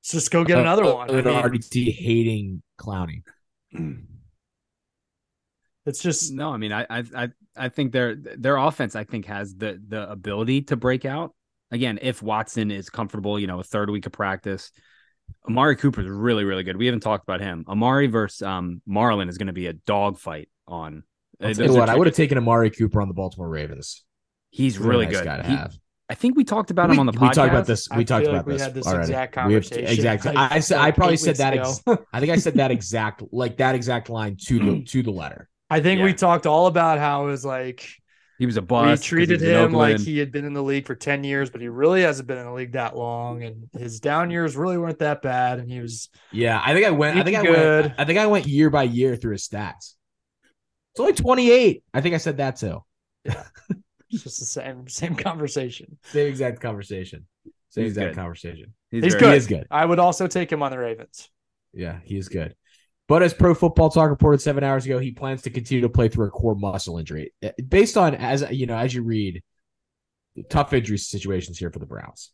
Let's 0.01 0.11
just 0.13 0.31
go 0.31 0.43
get 0.43 0.57
uh, 0.57 0.61
another 0.61 0.85
uh, 0.85 0.95
one. 0.95 1.09
I 1.11 1.13
mean, 1.13 1.23
RDT 1.25 1.93
hating 1.93 2.63
Clowney. 2.79 3.23
It's 5.85 6.01
just 6.01 6.31
no. 6.31 6.51
I 6.51 6.57
mean, 6.57 6.71
I 6.71 6.85
I 6.89 7.29
I 7.55 7.69
think 7.69 7.91
their 7.91 8.15
their 8.15 8.57
offense 8.57 8.95
I 8.95 9.03
think 9.03 9.25
has 9.25 9.55
the 9.55 9.81
the 9.87 10.09
ability 10.09 10.63
to 10.63 10.75
break 10.75 11.05
out. 11.05 11.33
Again, 11.71 11.97
if 12.01 12.21
Watson 12.21 12.69
is 12.69 12.89
comfortable, 12.89 13.39
you 13.39 13.47
know, 13.47 13.59
a 13.59 13.63
third 13.63 13.89
week 13.89 14.05
of 14.05 14.11
practice. 14.11 14.71
Amari 15.47 15.77
Cooper 15.77 16.01
is 16.01 16.07
really 16.07 16.43
really 16.43 16.63
good. 16.63 16.77
We 16.77 16.85
haven't 16.85 16.99
talked 16.99 17.23
about 17.23 17.41
him. 17.41 17.65
Amari 17.67 18.07
versus 18.07 18.41
um, 18.41 18.81
Marlon 18.87 19.29
is 19.29 19.37
going 19.37 19.47
to 19.47 19.53
be 19.53 19.67
a 19.67 19.73
dogfight 19.73 20.49
on. 20.67 21.03
I'll 21.41 21.53
tell 21.53 21.65
you 21.65 21.73
what, 21.73 21.89
I 21.89 21.95
would 21.95 22.05
have 22.05 22.15
taken 22.15 22.37
Amari 22.37 22.69
Cooper 22.69 23.01
on 23.01 23.07
the 23.07 23.13
Baltimore 23.13 23.49
Ravens. 23.49 24.03
He's 24.51 24.77
really 24.77 25.05
nice 25.05 25.15
good. 25.15 25.25
Guy 25.25 25.37
to 25.37 25.43
he, 25.43 25.55
have. 25.55 25.73
I 26.11 26.13
think 26.13 26.35
we 26.35 26.43
talked 26.43 26.71
about 26.71 26.89
we, 26.89 26.95
him 26.95 26.99
on 26.99 27.05
the 27.05 27.13
podcast. 27.13 27.21
We 27.21 27.33
talked 27.35 27.49
about 27.51 27.65
this. 27.67 27.89
We 27.89 27.97
I 27.97 28.03
talked 28.03 28.25
about 28.27 28.45
like 28.45 28.45
this. 28.45 28.59
We 28.59 28.61
had 28.61 28.73
this 28.73 28.85
already. 28.85 29.03
exact 29.03 29.33
conversation. 29.33 29.85
Have, 29.85 29.93
exactly. 29.93 30.31
Like, 30.35 30.51
I 30.51 30.59
said. 30.59 30.77
Like 30.77 30.87
I 30.87 30.91
probably 30.91 31.15
said 31.15 31.37
that. 31.37 31.53
Ex- 31.53 31.81
I 32.11 32.19
think 32.19 32.33
I 32.33 32.35
said 32.35 32.55
that 32.55 32.69
exact 32.69 33.23
like 33.31 33.57
that 33.57 33.75
exact 33.75 34.09
line 34.09 34.35
to 34.47 34.59
the 34.59 34.65
mm. 34.65 34.89
to 34.89 35.03
the 35.03 35.11
letter. 35.11 35.47
I 35.69 35.79
think 35.79 35.99
yeah. 35.99 36.05
we 36.05 36.13
talked 36.13 36.45
all 36.45 36.67
about 36.67 36.99
how 36.99 37.23
it 37.23 37.27
was 37.27 37.45
like 37.45 37.87
he 38.39 38.45
was 38.45 38.57
a 38.57 38.61
bust. 38.61 39.03
We 39.03 39.07
treated 39.07 39.39
him 39.39 39.71
like 39.71 39.99
he 39.99 40.17
had 40.17 40.33
been 40.33 40.43
in 40.43 40.53
the 40.53 40.61
league 40.61 40.85
for 40.85 40.95
10 40.95 41.23
years, 41.23 41.49
but 41.49 41.61
he 41.61 41.69
really 41.69 42.01
hasn't 42.01 42.27
been 42.27 42.39
in 42.39 42.45
the 42.45 42.51
league 42.51 42.73
that 42.73 42.97
long. 42.97 43.43
And 43.43 43.69
his 43.71 44.01
down 44.01 44.31
years 44.31 44.57
really 44.57 44.77
weren't 44.77 44.99
that 44.99 45.21
bad. 45.21 45.59
And 45.59 45.71
he 45.71 45.79
was 45.79 46.09
Yeah, 46.33 46.61
I 46.61 46.73
think 46.73 46.85
I 46.85 46.91
went 46.91 47.17
I 47.17 47.23
think 47.23 47.37
I 47.37 47.43
good. 47.43 47.85
went 47.85 47.93
I 47.99 48.03
think 48.03 48.19
I 48.19 48.25
went 48.25 48.47
year 48.47 48.69
by 48.69 48.83
year 48.83 49.15
through 49.15 49.33
his 49.33 49.47
stats. 49.47 49.93
It's 50.91 50.99
only 50.99 51.13
28. 51.13 51.83
I 51.93 52.01
think 52.01 52.15
I 52.15 52.17
said 52.17 52.37
that 52.37 52.57
too. 52.57 52.83
Yeah. 53.23 53.43
it's 54.11 54.23
just 54.23 54.39
the 54.39 54.45
same 54.45 54.87
same 54.87 55.15
conversation. 55.15 55.97
Same 56.03 56.27
exact 56.27 56.59
conversation. 56.59 57.25
Same 57.69 57.85
He's 57.85 57.93
exact 57.93 58.15
good. 58.15 58.21
conversation. 58.21 58.73
He's, 58.89 59.03
He's 59.03 59.15
good. 59.15 59.31
He 59.31 59.37
is 59.37 59.47
good. 59.47 59.67
I 59.71 59.85
would 59.85 59.99
also 59.99 60.27
take 60.27 60.51
him 60.51 60.61
on 60.61 60.71
the 60.71 60.77
Ravens. 60.77 61.29
Yeah, 61.73 61.99
he 62.03 62.17
is 62.17 62.27
good. 62.27 62.55
But 63.07 63.23
as 63.23 63.33
Pro 63.33 63.53
Football 63.53 63.89
Talk 63.89 64.09
reported 64.09 64.41
seven 64.41 64.63
hours 64.63 64.85
ago, 64.85 64.99
he 64.99 65.11
plans 65.11 65.41
to 65.43 65.49
continue 65.49 65.81
to 65.81 65.89
play 65.89 66.07
through 66.07 66.27
a 66.27 66.29
core 66.29 66.55
muscle 66.55 66.97
injury. 66.97 67.33
Based 67.67 67.97
on 67.97 68.15
as 68.15 68.43
you 68.51 68.67
know, 68.67 68.77
as 68.77 68.93
you 68.93 69.03
read, 69.03 69.41
tough 70.49 70.73
injury 70.73 70.97
situations 70.97 71.57
here 71.57 71.71
for 71.71 71.79
the 71.79 71.85
Browns. 71.85 72.31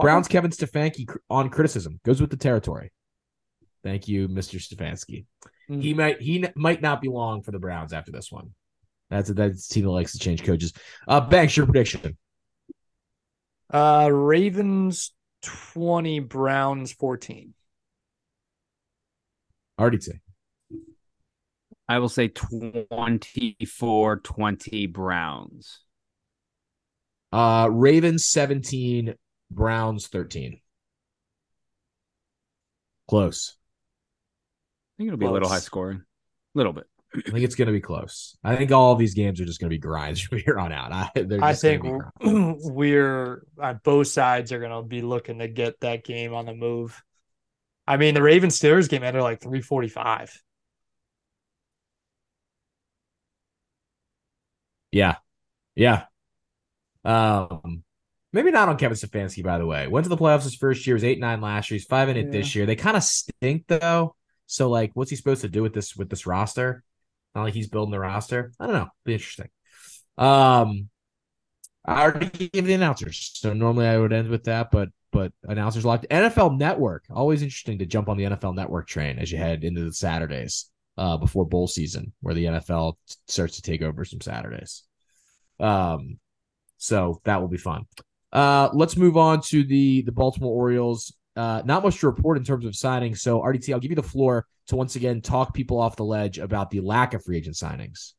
Browns 0.00 0.28
Kevin 0.28 0.50
Stefanski 0.50 1.06
on 1.30 1.48
criticism 1.48 2.00
goes 2.04 2.20
with 2.20 2.30
the 2.30 2.36
territory. 2.36 2.92
Thank 3.82 4.08
you, 4.08 4.28
Mr. 4.28 4.60
Stefanski. 4.60 5.26
Mm. 5.70 5.82
He 5.82 5.94
might 5.94 6.20
he 6.20 6.44
might 6.54 6.82
not 6.82 7.00
be 7.00 7.08
long 7.08 7.42
for 7.42 7.52
the 7.52 7.58
Browns 7.58 7.92
after 7.92 8.12
this 8.12 8.30
one. 8.30 8.50
That's 9.10 9.30
a, 9.30 9.34
that's 9.34 9.70
a 9.70 9.74
team 9.74 9.84
that 9.84 9.90
likes 9.90 10.12
to 10.12 10.18
change 10.18 10.42
coaches. 10.42 10.72
Uh, 11.06 11.20
Banks, 11.20 11.56
your 11.56 11.66
prediction? 11.66 12.16
Uh, 13.72 14.08
Ravens 14.12 15.12
twenty, 15.42 16.20
Browns 16.20 16.92
fourteen. 16.92 17.54
Already 19.78 20.00
say. 20.00 20.20
I 21.88 21.98
will 21.98 22.08
say 22.08 22.28
24 22.28 24.16
20 24.16 24.86
Browns. 24.86 25.80
Uh 27.32 27.68
Ravens 27.70 28.26
17, 28.26 29.14
Browns 29.50 30.08
13. 30.08 30.60
Close. 33.08 33.56
I 33.56 34.98
think 34.98 35.08
it'll 35.08 35.18
be 35.18 35.26
close. 35.26 35.30
a 35.30 35.34
little 35.34 35.48
high 35.48 35.58
scoring. 35.58 35.98
A 35.98 36.58
little 36.58 36.72
bit. 36.72 36.86
I 37.16 37.30
think 37.30 37.44
it's 37.44 37.54
going 37.54 37.66
to 37.66 37.72
be 37.72 37.80
close. 37.80 38.36
I 38.44 38.56
think 38.56 38.72
all 38.72 38.92
of 38.92 38.98
these 38.98 39.14
games 39.14 39.40
are 39.40 39.44
just 39.44 39.60
going 39.60 39.70
to 39.70 39.74
be 39.74 39.80
grinds 39.80 40.20
from 40.22 40.38
here 40.38 40.58
on 40.58 40.72
out. 40.72 40.92
I, 40.92 41.10
I 41.40 41.54
think 41.54 41.84
we're 42.20 43.46
on 43.60 43.80
both 43.82 44.08
sides 44.08 44.52
are 44.52 44.60
going 44.60 44.70
to 44.70 44.82
be 44.82 45.02
looking 45.02 45.38
to 45.38 45.48
get 45.48 45.80
that 45.80 46.04
game 46.04 46.34
on 46.34 46.46
the 46.46 46.54
move. 46.54 47.02
I 47.86 47.96
mean, 47.96 48.14
the 48.14 48.22
Ravens 48.22 48.58
Steelers 48.58 48.88
game 48.88 49.04
ended 49.04 49.22
like 49.22 49.40
345. 49.40 50.42
Yeah. 54.92 55.16
Yeah. 55.74 56.04
Um, 57.04 57.84
maybe 58.32 58.50
not 58.50 58.68
on 58.68 58.76
Kevin 58.76 58.96
Stefanski, 58.96 59.44
by 59.44 59.58
the 59.58 59.66
way. 59.66 59.86
Went 59.86 60.04
to 60.04 60.08
the 60.08 60.16
playoffs 60.16 60.44
his 60.44 60.56
first 60.56 60.86
year, 60.86 60.94
was 60.94 61.04
eight 61.04 61.20
nine 61.20 61.40
last 61.40 61.70
year. 61.70 61.76
He's 61.76 61.86
five 61.86 62.08
in 62.08 62.16
it 62.16 62.26
yeah. 62.26 62.32
this 62.32 62.54
year. 62.54 62.66
They 62.66 62.76
kind 62.76 62.96
of 62.96 63.02
stink 63.02 63.66
though. 63.68 64.16
So 64.46 64.68
like 64.70 64.92
what's 64.94 65.10
he 65.10 65.16
supposed 65.16 65.42
to 65.42 65.48
do 65.48 65.62
with 65.62 65.74
this 65.74 65.96
with 65.96 66.08
this 66.08 66.26
roster? 66.26 66.82
Not 67.36 67.42
like 67.42 67.54
he's 67.54 67.68
building 67.68 67.92
the 67.92 68.00
roster. 68.00 68.52
I 68.58 68.64
don't 68.64 68.74
know. 68.74 68.88
Be 69.04 69.12
interesting. 69.12 69.50
Um 70.16 70.88
I 71.84 72.02
already 72.02 72.48
gave 72.48 72.64
the 72.64 72.72
announcers. 72.72 73.32
So 73.34 73.52
normally 73.52 73.86
I 73.86 73.98
would 73.98 74.12
end 74.12 74.28
with 74.28 74.44
that, 74.44 74.70
but 74.72 74.88
but 75.12 75.32
announcers 75.44 75.84
locked. 75.84 76.06
NFL 76.10 76.58
Network, 76.58 77.04
always 77.10 77.42
interesting 77.42 77.78
to 77.78 77.86
jump 77.86 78.08
on 78.08 78.16
the 78.16 78.24
NFL 78.24 78.54
Network 78.54 78.88
train 78.88 79.18
as 79.18 79.30
you 79.30 79.38
head 79.38 79.64
into 79.64 79.84
the 79.84 79.92
Saturdays 79.92 80.70
uh, 80.98 81.16
before 81.18 81.46
bowl 81.46 81.68
season, 81.68 82.12
where 82.20 82.34
the 82.34 82.46
NFL 82.46 82.94
starts 83.28 83.56
to 83.56 83.62
take 83.62 83.82
over 83.82 84.04
some 84.04 84.20
Saturdays. 84.20 84.82
Um, 85.60 86.18
so 86.78 87.20
that 87.24 87.40
will 87.40 87.48
be 87.48 87.58
fun. 87.58 87.84
Uh, 88.32 88.70
let's 88.72 88.96
move 88.96 89.16
on 89.16 89.40
to 89.42 89.62
the 89.62 90.02
the 90.02 90.12
Baltimore 90.12 90.54
Orioles. 90.54 91.14
Uh, 91.36 91.62
not 91.64 91.82
much 91.82 92.00
to 92.00 92.06
report 92.06 92.38
in 92.38 92.44
terms 92.44 92.64
of 92.64 92.74
signing. 92.74 93.14
So 93.14 93.40
RDT, 93.40 93.72
I'll 93.72 93.80
give 93.80 93.90
you 93.90 93.96
the 93.96 94.02
floor 94.02 94.46
to 94.68 94.76
once 94.76 94.96
again 94.96 95.20
talk 95.20 95.54
people 95.54 95.78
off 95.78 95.96
the 95.96 96.04
ledge 96.04 96.38
about 96.38 96.70
the 96.70 96.80
lack 96.80 97.14
of 97.14 97.22
free 97.22 97.36
agent 97.36 97.56
signings. 97.56 98.14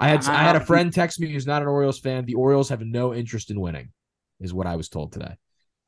I 0.00 0.08
had 0.08 0.24
I 0.26 0.42
had 0.42 0.56
a 0.56 0.60
friend 0.60 0.92
text 0.92 1.20
me 1.20 1.30
who's 1.30 1.46
not 1.46 1.60
an 1.60 1.68
Orioles 1.68 1.98
fan. 1.98 2.24
The 2.24 2.34
Orioles 2.34 2.70
have 2.70 2.80
no 2.80 3.14
interest 3.14 3.50
in 3.50 3.60
winning 3.60 3.90
is 4.40 4.54
what 4.54 4.66
I 4.66 4.76
was 4.76 4.88
told 4.88 5.12
today. 5.12 5.36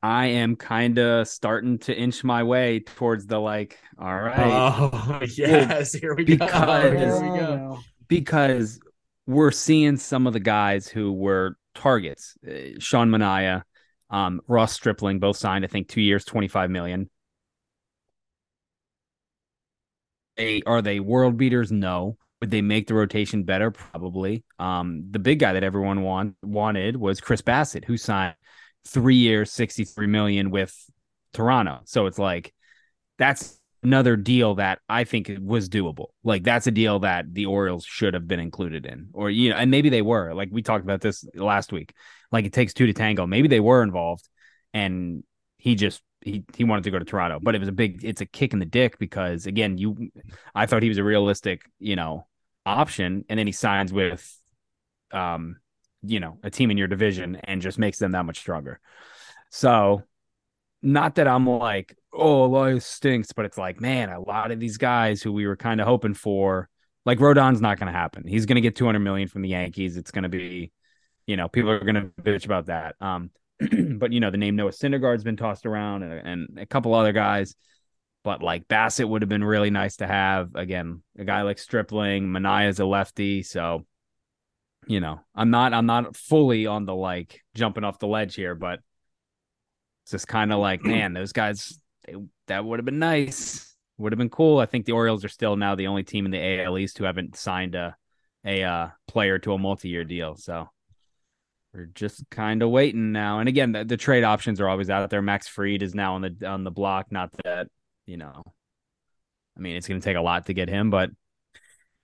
I 0.03 0.27
am 0.27 0.55
kind 0.55 0.97
of 0.97 1.27
starting 1.27 1.77
to 1.79 1.95
inch 1.95 2.23
my 2.23 2.43
way 2.43 2.79
towards 2.79 3.27
the 3.27 3.39
like, 3.39 3.77
all 3.99 4.19
right. 4.19 4.79
Oh, 4.81 5.21
yes. 5.37 5.93
Here 5.93 6.15
we 6.15 6.23
because, 6.23 6.51
go. 6.51 6.97
Here 6.97 7.21
we 7.21 7.39
go. 7.39 7.79
Because 8.07 8.79
we're 9.27 9.51
seeing 9.51 9.97
some 9.97 10.25
of 10.25 10.33
the 10.33 10.39
guys 10.39 10.87
who 10.87 11.13
were 11.13 11.55
targets. 11.75 12.35
Uh, 12.47 12.79
Sean 12.79 13.09
Manaea, 13.09 13.61
um, 14.11 14.41
Ross 14.47 14.73
Stripling, 14.73 15.19
both 15.19 15.37
signed, 15.37 15.65
I 15.65 15.67
think, 15.67 15.87
two 15.87 16.01
years, 16.01 16.25
25 16.25 16.69
million. 16.69 17.09
They, 20.37 20.61
are 20.65 20.81
they 20.81 20.99
world 20.99 21.37
beaters? 21.37 21.71
No. 21.71 22.17
Would 22.41 22.51
they 22.51 22.61
make 22.61 22.87
the 22.87 22.95
rotation 22.95 23.43
better? 23.43 23.71
Probably. 23.71 24.43
Um, 24.59 25.05
the 25.11 25.19
big 25.19 25.39
guy 25.39 25.53
that 25.53 25.63
everyone 25.63 26.01
want, 26.01 26.35
wanted 26.43 26.97
was 26.97 27.21
Chris 27.21 27.41
Bassitt, 27.41 27.85
who 27.85 27.97
signed 27.97 28.35
three 28.87 29.15
years, 29.15 29.51
63 29.51 30.07
million 30.07 30.51
with 30.51 30.75
Toronto. 31.33 31.81
So 31.85 32.07
it's 32.07 32.19
like 32.19 32.53
that's 33.17 33.59
another 33.83 34.15
deal 34.15 34.55
that 34.55 34.79
I 34.87 35.03
think 35.03 35.31
was 35.39 35.69
doable. 35.69 36.07
Like 36.23 36.43
that's 36.43 36.67
a 36.67 36.71
deal 36.71 36.99
that 36.99 37.33
the 37.33 37.47
Orioles 37.47 37.85
should 37.85 38.13
have 38.13 38.27
been 38.27 38.39
included 38.39 38.85
in, 38.85 39.09
or 39.13 39.29
you 39.29 39.49
know, 39.49 39.55
and 39.55 39.71
maybe 39.71 39.89
they 39.89 40.01
were. 40.01 40.33
Like 40.33 40.49
we 40.51 40.61
talked 40.61 40.83
about 40.83 41.01
this 41.01 41.25
last 41.33 41.71
week. 41.71 41.93
Like 42.31 42.45
it 42.45 42.53
takes 42.53 42.73
two 42.73 42.87
to 42.87 42.93
tango. 42.93 43.25
Maybe 43.25 43.47
they 43.47 43.59
were 43.59 43.83
involved, 43.83 44.27
and 44.73 45.23
he 45.57 45.75
just 45.75 46.01
he 46.21 46.43
he 46.55 46.63
wanted 46.63 46.83
to 46.85 46.91
go 46.91 46.99
to 46.99 47.05
Toronto, 47.05 47.39
but 47.41 47.55
it 47.55 47.59
was 47.59 47.67
a 47.67 47.73
big. 47.73 48.03
It's 48.03 48.21
a 48.21 48.25
kick 48.25 48.53
in 48.53 48.59
the 48.59 48.65
dick 48.65 48.99
because 48.99 49.47
again, 49.47 49.77
you, 49.77 50.11
I 50.53 50.65
thought 50.65 50.83
he 50.83 50.89
was 50.89 50.97
a 50.99 51.03
realistic, 51.03 51.63
you 51.79 51.95
know, 51.95 52.27
option, 52.65 53.25
and 53.29 53.39
then 53.39 53.47
he 53.47 53.53
signs 53.53 53.91
with, 53.91 54.39
um, 55.11 55.57
you 56.03 56.19
know, 56.19 56.37
a 56.43 56.49
team 56.49 56.71
in 56.71 56.77
your 56.77 56.87
division 56.87 57.39
and 57.43 57.61
just 57.61 57.79
makes 57.79 57.97
them 57.97 58.11
that 58.11 58.25
much 58.25 58.39
stronger. 58.39 58.79
So, 59.49 60.03
not 60.81 61.15
that 61.15 61.27
I'm 61.27 61.47
like, 61.47 61.95
oh, 62.13 62.45
Elias 62.45 62.85
stinks, 62.85 63.31
but 63.31 63.45
it's 63.45 63.57
like, 63.57 63.79
man, 63.79 64.09
a 64.09 64.19
lot 64.19 64.51
of 64.51 64.59
these 64.59 64.77
guys 64.77 65.21
who 65.21 65.31
we 65.31 65.47
were 65.47 65.55
kind 65.55 65.79
of 65.79 65.87
hoping 65.87 66.13
for, 66.13 66.69
like 67.05 67.19
Rodon's 67.19 67.61
not 67.61 67.79
going 67.79 67.91
to 67.91 67.97
happen. 67.97 68.27
He's 68.27 68.45
going 68.45 68.55
to 68.55 68.61
get 68.61 68.75
200 68.75 68.99
million 68.99 69.27
from 69.27 69.41
the 69.41 69.49
Yankees. 69.49 69.97
It's 69.97 70.11
going 70.11 70.23
to 70.23 70.29
be, 70.29 70.71
you 71.25 71.37
know, 71.37 71.47
people 71.47 71.71
are 71.71 71.79
going 71.79 71.95
to 71.95 72.11
bitch 72.21 72.45
about 72.45 72.67
that. 72.67 72.95
Um, 72.99 73.31
but 73.97 74.11
you 74.11 74.19
know, 74.19 74.31
the 74.31 74.37
name 74.37 74.55
Noah 74.55 74.71
Syndergaard's 74.71 75.23
been 75.23 75.37
tossed 75.37 75.65
around 75.65 76.03
and, 76.03 76.27
and 76.27 76.59
a 76.59 76.65
couple 76.65 76.93
other 76.93 77.13
guys. 77.13 77.55
But 78.23 78.43
like 78.43 78.67
Bassitt 78.67 79.09
would 79.09 79.23
have 79.23 79.29
been 79.29 79.43
really 79.43 79.71
nice 79.71 79.97
to 79.97 80.07
have. 80.07 80.53
Again, 80.53 81.01
a 81.17 81.25
guy 81.25 81.41
like 81.41 81.57
Stripling, 81.57 82.27
Manaea's 82.27 82.79
a 82.79 82.85
lefty, 82.85 83.41
so 83.41 83.85
you 84.85 84.99
know, 84.99 85.21
I'm 85.33 85.49
not 85.49 85.73
I'm 85.73 85.87
not 85.87 86.15
fully 86.15 86.67
on 86.67 86.85
the 86.85 86.93
like 86.93 87.41
jumping 87.55 87.83
off 87.83 87.97
the 87.97 88.07
ledge 88.07 88.35
here, 88.35 88.53
but 88.53 88.79
it's 90.03 90.11
just 90.11 90.27
kind 90.27 90.53
of 90.53 90.59
like, 90.59 90.83
man, 90.83 91.13
those 91.13 91.33
guys 91.33 91.80
they, 92.05 92.15
that 92.47 92.65
would 92.65 92.79
have 92.79 92.85
been 92.85 92.99
nice. 92.99 93.75
Would 93.97 94.13
have 94.13 94.17
been 94.17 94.29
cool. 94.29 94.59
I 94.59 94.65
think 94.65 94.85
the 94.85 94.93
Orioles 94.93 95.23
are 95.23 95.29
still 95.29 95.55
now 95.55 95.75
the 95.75 95.87
only 95.87 96.03
team 96.03 96.25
in 96.25 96.31
the 96.31 96.63
AL 96.63 96.77
East 96.77 96.97
who 96.97 97.03
haven't 97.03 97.35
signed 97.35 97.75
a 97.75 97.95
a 98.43 98.63
uh, 98.63 98.87
player 99.07 99.37
to 99.39 99.53
a 99.53 99.57
multi-year 99.57 100.03
deal. 100.03 100.35
So 100.35 100.67
we're 101.73 101.89
just 101.93 102.23
kind 102.29 102.61
of 102.63 102.69
waiting 102.69 103.11
now. 103.11 103.39
And 103.39 103.47
again, 103.47 103.71
the, 103.71 103.85
the, 103.85 103.97
trade 103.97 104.23
options 104.23 104.59
are 104.59 104.67
always 104.67 104.89
out 104.89 105.09
there. 105.09 105.21
Max 105.21 105.47
Fried 105.47 105.83
is 105.83 105.95
now 105.95 106.15
on 106.15 106.21
the 106.21 106.47
on 106.47 106.63
the 106.63 106.71
block. 106.71 107.11
Not 107.11 107.31
that 107.43 107.67
you 108.05 108.17
know, 108.17 108.43
I 109.55 109.59
mean, 109.59 109.75
it's 109.75 109.87
going 109.87 109.99
to 109.99 110.03
take 110.03 110.17
a 110.17 110.21
lot 110.21 110.47
to 110.47 110.53
get 110.53 110.69
him, 110.69 110.89
but 110.89 111.11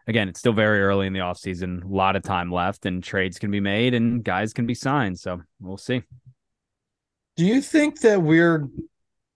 again, 0.07 0.29
it's 0.29 0.39
still 0.39 0.53
very 0.53 0.81
early 0.81 1.07
in 1.07 1.13
the 1.13 1.19
offseason. 1.19 1.83
A 1.83 1.87
lot 1.87 2.15
of 2.15 2.23
time 2.23 2.51
left, 2.51 2.85
and 2.85 3.03
trades 3.03 3.39
can 3.39 3.51
be 3.51 3.59
made, 3.59 3.93
and 3.93 4.23
guys 4.23 4.53
can 4.53 4.65
be 4.65 4.75
signed. 4.75 5.19
So 5.19 5.41
we'll 5.59 5.77
see. 5.77 6.03
Do 7.35 7.45
you 7.45 7.61
think 7.61 8.01
that 8.01 8.21
we're 8.21 8.67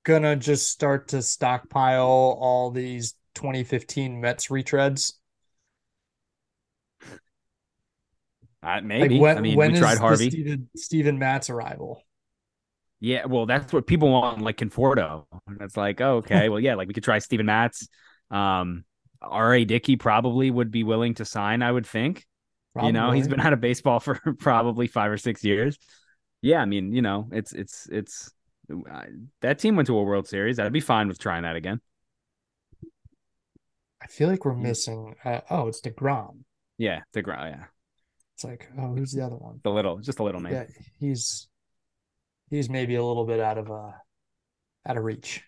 gonna 0.03 0.35
just 0.35 0.69
start 0.69 1.09
to 1.09 1.21
stockpile 1.21 2.37
all 2.39 2.71
these 2.71 3.13
2015 3.35 4.19
Mets 4.19 4.47
retreads? 4.47 5.13
Uh, 8.63 8.81
maybe. 8.83 9.15
Like 9.15 9.21
when, 9.21 9.37
I 9.37 9.41
mean, 9.41 9.55
when 9.55 9.73
we 9.73 9.79
tried 9.79 9.97
Harvey. 9.97 10.29
Steven, 10.29 10.69
Steven 10.75 11.19
Matz 11.19 11.49
arrival. 11.49 12.03
Yeah, 12.99 13.25
well, 13.25 13.47
that's 13.47 13.73
what 13.73 13.87
people 13.87 14.11
want, 14.11 14.41
like 14.41 14.57
Conforto. 14.57 15.25
And 15.47 15.59
it's 15.61 15.75
like, 15.75 15.99
oh, 16.01 16.17
okay, 16.17 16.49
well, 16.49 16.59
yeah, 16.59 16.75
like 16.75 16.87
we 16.87 16.93
could 16.93 17.03
try 17.03 17.17
Steven 17.19 17.47
Matz. 17.47 17.87
Um, 18.29 18.85
R.A. 19.21 19.65
Dickey 19.65 19.95
probably 19.95 20.51
would 20.51 20.71
be 20.71 20.83
willing 20.83 21.15
to 21.15 21.25
sign, 21.25 21.63
I 21.63 21.71
would 21.71 21.85
think. 21.85 22.25
Probably. 22.73 22.89
You 22.89 22.93
know, 22.93 23.11
he's 23.11 23.27
been 23.27 23.39
out 23.39 23.53
of 23.53 23.59
baseball 23.59 23.99
for 23.99 24.19
probably 24.39 24.87
five 24.87 25.11
or 25.11 25.17
six 25.17 25.43
years. 25.43 25.77
Yeah, 26.41 26.61
I 26.61 26.65
mean, 26.65 26.93
you 26.93 27.01
know, 27.01 27.27
it's 27.31 27.53
it's 27.53 27.87
it's 27.91 28.31
that 29.41 29.59
team 29.59 29.75
went 29.75 29.87
to 29.87 29.97
a 29.97 30.03
World 30.03 30.27
Series. 30.27 30.59
I'd 30.59 30.73
be 30.73 30.79
fine 30.79 31.07
with 31.07 31.19
trying 31.19 31.43
that 31.43 31.55
again. 31.55 31.79
I 34.01 34.07
feel 34.07 34.27
like 34.27 34.45
we're 34.45 34.55
missing. 34.55 35.15
Uh, 35.23 35.41
oh, 35.49 35.67
it's 35.67 35.81
Degrom. 35.81 36.39
Yeah, 36.77 37.01
Degrom. 37.13 37.51
Yeah, 37.51 37.63
it's 38.35 38.43
like, 38.43 38.69
oh, 38.79 38.95
who's 38.95 39.11
the 39.11 39.23
other 39.23 39.35
one? 39.35 39.59
The 39.63 39.69
little, 39.69 39.99
just 39.99 40.19
a 40.19 40.23
little 40.23 40.41
name. 40.41 40.53
Yeah, 40.53 40.65
he's 40.99 41.47
he's 42.49 42.69
maybe 42.69 42.95
a 42.95 43.03
little 43.03 43.25
bit 43.25 43.39
out 43.39 43.57
of 43.57 43.69
uh 43.71 43.91
out 44.87 44.97
of 44.97 45.03
reach. 45.03 45.43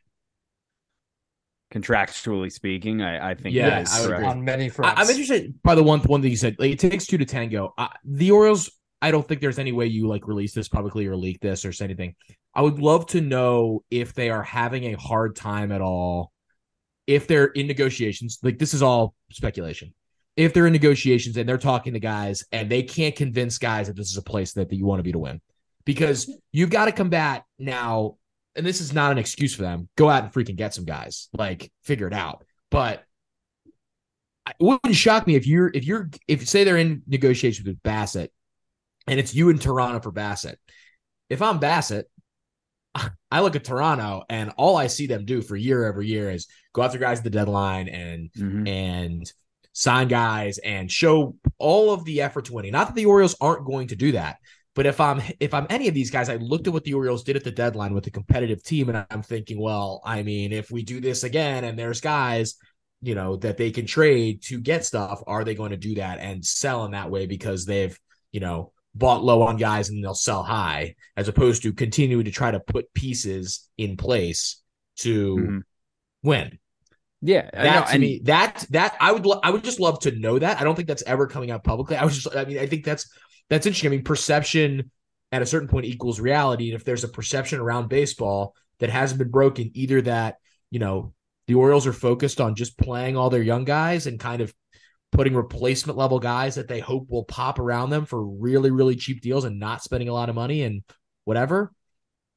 Contractually 1.73 2.51
speaking, 2.51 3.01
I, 3.01 3.31
I 3.31 3.33
think 3.33 3.55
yeah, 3.55 3.83
I 3.91 4.01
would 4.01 4.11
agree. 4.11 4.25
on 4.25 4.43
many 4.43 4.69
fronts. 4.69 4.99
I, 4.99 5.03
am 5.03 5.09
interested 5.09 5.61
by 5.63 5.73
the 5.73 5.81
one 5.81 6.01
one 6.01 6.21
thing 6.21 6.29
you 6.29 6.37
said. 6.37 6.55
Like, 6.59 6.71
it 6.71 6.79
takes 6.79 7.07
two 7.07 7.17
to 7.17 7.25
tango. 7.25 7.73
Uh, 7.77 7.87
the 8.05 8.31
Orioles. 8.31 8.69
I 9.01 9.11
don't 9.11 9.27
think 9.27 9.41
there's 9.41 9.59
any 9.59 9.73
way 9.73 9.87
you 9.87 10.07
like 10.07 10.27
release 10.27 10.53
this 10.53 10.69
publicly 10.69 11.07
or 11.07 11.15
leak 11.15 11.41
this 11.41 11.65
or 11.65 11.73
say 11.73 11.85
anything. 11.85 12.15
I 12.55 12.61
would 12.61 12.79
love 12.79 13.07
to 13.07 13.21
know 13.21 13.83
if 13.89 14.13
they 14.13 14.29
are 14.29 14.43
having 14.43 14.85
a 14.85 14.97
hard 14.97 15.35
time 15.35 15.71
at 15.71 15.81
all. 15.81 16.31
If 17.07 17.27
they're 17.27 17.45
in 17.45 17.67
negotiations, 17.67 18.39
like 18.43 18.59
this 18.59 18.73
is 18.73 18.81
all 18.81 19.15
speculation. 19.31 19.93
If 20.35 20.53
they're 20.53 20.67
in 20.67 20.73
negotiations 20.73 21.37
and 21.37 21.47
they're 21.47 21.57
talking 21.57 21.93
to 21.93 21.99
guys 21.99 22.45
and 22.51 22.69
they 22.69 22.83
can't 22.83 23.15
convince 23.15 23.57
guys 23.57 23.87
that 23.87 23.95
this 23.95 24.09
is 24.09 24.17
a 24.17 24.21
place 24.21 24.53
that, 24.53 24.69
that 24.69 24.75
you 24.75 24.85
want 24.85 24.99
to 24.99 25.03
be 25.03 25.11
to 25.11 25.19
win, 25.19 25.41
because 25.85 26.31
you've 26.51 26.69
got 26.69 26.85
to 26.85 26.91
combat 26.91 27.43
now. 27.59 28.17
And 28.55 28.63
this 28.63 28.81
is 28.81 28.93
not 28.93 29.11
an 29.11 29.17
excuse 29.17 29.55
for 29.55 29.63
them. 29.63 29.89
Go 29.95 30.09
out 30.09 30.23
and 30.23 30.31
freaking 30.31 30.55
get 30.55 30.75
some 30.75 30.85
guys, 30.85 31.27
like 31.33 31.71
figure 31.81 32.05
it 32.05 32.13
out. 32.13 32.45
But 32.69 33.03
it 34.47 34.55
wouldn't 34.59 34.95
shock 34.95 35.25
me 35.25 35.35
if 35.35 35.47
you're 35.47 35.71
if 35.73 35.85
you're 35.85 36.11
if 36.27 36.47
say 36.47 36.63
they're 36.63 36.77
in 36.77 37.01
negotiations 37.07 37.67
with 37.67 37.81
Bassitt, 37.81 38.29
and 39.07 39.19
it's 39.19 39.33
you 39.33 39.49
in 39.49 39.57
Toronto 39.57 39.99
for 39.99 40.11
Bassitt. 40.11 40.57
If 41.29 41.41
I'm 41.41 41.59
Bassitt, 41.59 42.03
I 43.31 43.41
look 43.41 43.55
at 43.55 43.63
Toronto 43.63 44.23
and 44.29 44.51
all 44.57 44.77
I 44.77 44.87
see 44.87 45.07
them 45.07 45.25
do 45.25 45.41
for 45.41 45.55
year 45.55 45.85
every 45.85 46.07
year 46.07 46.29
is 46.29 46.47
go 46.73 46.83
after 46.83 46.99
guys 46.99 47.19
at 47.19 47.23
the 47.23 47.29
deadline 47.29 47.87
and 47.87 48.31
mm-hmm. 48.33 48.67
and 48.67 49.33
sign 49.73 50.07
guys 50.07 50.59
and 50.59 50.91
show 50.91 51.35
all 51.57 51.91
of 51.91 52.05
the 52.05 52.21
effort 52.21 52.45
to 52.45 52.53
winning. 52.53 52.71
Not 52.71 52.87
that 52.87 52.95
the 52.95 53.05
Orioles 53.05 53.35
aren't 53.41 53.65
going 53.65 53.87
to 53.87 53.95
do 53.95 54.11
that, 54.11 54.37
but 54.75 54.85
if 54.85 54.99
I'm 54.99 55.21
if 55.39 55.53
I'm 55.53 55.67
any 55.69 55.87
of 55.87 55.93
these 55.93 56.11
guys, 56.11 56.29
I 56.29 56.35
looked 56.35 56.67
at 56.67 56.73
what 56.73 56.83
the 56.83 56.93
Orioles 56.93 57.23
did 57.23 57.35
at 57.35 57.43
the 57.43 57.51
deadline 57.51 57.93
with 57.93 58.07
a 58.07 58.11
competitive 58.11 58.63
team, 58.63 58.89
and 58.89 59.05
I'm 59.09 59.23
thinking, 59.23 59.59
well, 59.59 60.01
I 60.05 60.23
mean, 60.23 60.51
if 60.51 60.71
we 60.71 60.83
do 60.83 60.99
this 60.99 61.23
again, 61.23 61.63
and 61.63 61.77
there's 61.77 62.01
guys, 62.01 62.55
you 63.01 63.15
know, 63.15 63.35
that 63.37 63.57
they 63.57 63.71
can 63.71 63.85
trade 63.85 64.41
to 64.43 64.59
get 64.59 64.85
stuff, 64.85 65.23
are 65.27 65.43
they 65.43 65.55
going 65.55 65.71
to 65.71 65.77
do 65.77 65.95
that 65.95 66.19
and 66.19 66.45
sell 66.45 66.85
in 66.85 66.91
that 66.91 67.11
way 67.11 67.25
because 67.25 67.65
they've, 67.65 67.97
you 68.31 68.39
know, 68.39 68.72
bought 68.95 69.23
low 69.23 69.41
on 69.41 69.57
guys 69.57 69.89
and 69.89 70.03
they'll 70.03 70.13
sell 70.13 70.43
high, 70.43 70.95
as 71.17 71.27
opposed 71.27 71.63
to 71.63 71.73
continuing 71.73 72.25
to 72.25 72.31
try 72.31 72.51
to 72.51 72.59
put 72.59 72.93
pieces 72.93 73.67
in 73.77 73.97
place 73.97 74.61
to 74.97 75.35
mm-hmm. 75.35 75.57
win. 76.21 76.59
Yeah, 77.21 77.49
that 77.53 77.87
to 77.87 77.99
me, 77.99 78.21
that 78.25 78.65
that 78.71 78.97
I 78.99 79.13
would 79.13 79.25
lo- 79.25 79.39
I 79.41 79.49
would 79.49 79.63
just 79.63 79.79
love 79.79 79.99
to 80.01 80.11
know 80.11 80.37
that. 80.37 80.59
I 80.59 80.65
don't 80.65 80.75
think 80.75 80.89
that's 80.89 81.03
ever 81.03 81.25
coming 81.25 81.51
out 81.51 81.63
publicly. 81.63 81.95
I 81.95 82.03
was 82.03 82.21
just, 82.21 82.35
I 82.35 82.43
mean, 82.43 82.59
I 82.59 82.67
think 82.67 82.83
that's 82.83 83.09
that's 83.49 83.65
interesting. 83.65 83.89
I 83.89 83.91
mean, 83.91 84.03
perception 84.03 84.91
at 85.31 85.41
a 85.41 85.45
certain 85.45 85.67
point 85.67 85.85
equals 85.85 86.19
reality. 86.19 86.69
And 86.69 86.75
if 86.75 86.83
there's 86.83 87.03
a 87.03 87.09
perception 87.09 87.59
around 87.59 87.89
baseball 87.89 88.55
that 88.79 88.89
hasn't 88.89 89.19
been 89.19 89.31
broken, 89.31 89.71
either 89.73 90.01
that, 90.01 90.35
you 90.69 90.79
know, 90.79 91.13
the 91.47 91.55
Orioles 91.55 91.87
are 91.87 91.93
focused 91.93 92.39
on 92.39 92.55
just 92.55 92.77
playing 92.77 93.17
all 93.17 93.29
their 93.29 93.41
young 93.41 93.63
guys 93.63 94.05
and 94.05 94.19
kind 94.19 94.41
of 94.41 94.53
putting 95.13 95.35
replacement 95.35 95.97
level 95.97 96.19
guys 96.19 96.55
that 96.55 96.67
they 96.67 96.79
hope 96.79 97.09
will 97.09 97.23
pop 97.23 97.59
around 97.59 97.91
them 97.91 98.05
for 98.05 98.25
really, 98.25 98.71
really 98.71 98.95
cheap 98.95 99.21
deals 99.21 99.45
and 99.45 99.59
not 99.59 99.83
spending 99.83 100.09
a 100.09 100.13
lot 100.13 100.27
of 100.27 100.35
money 100.35 100.63
and 100.63 100.81
whatever. 101.23 101.71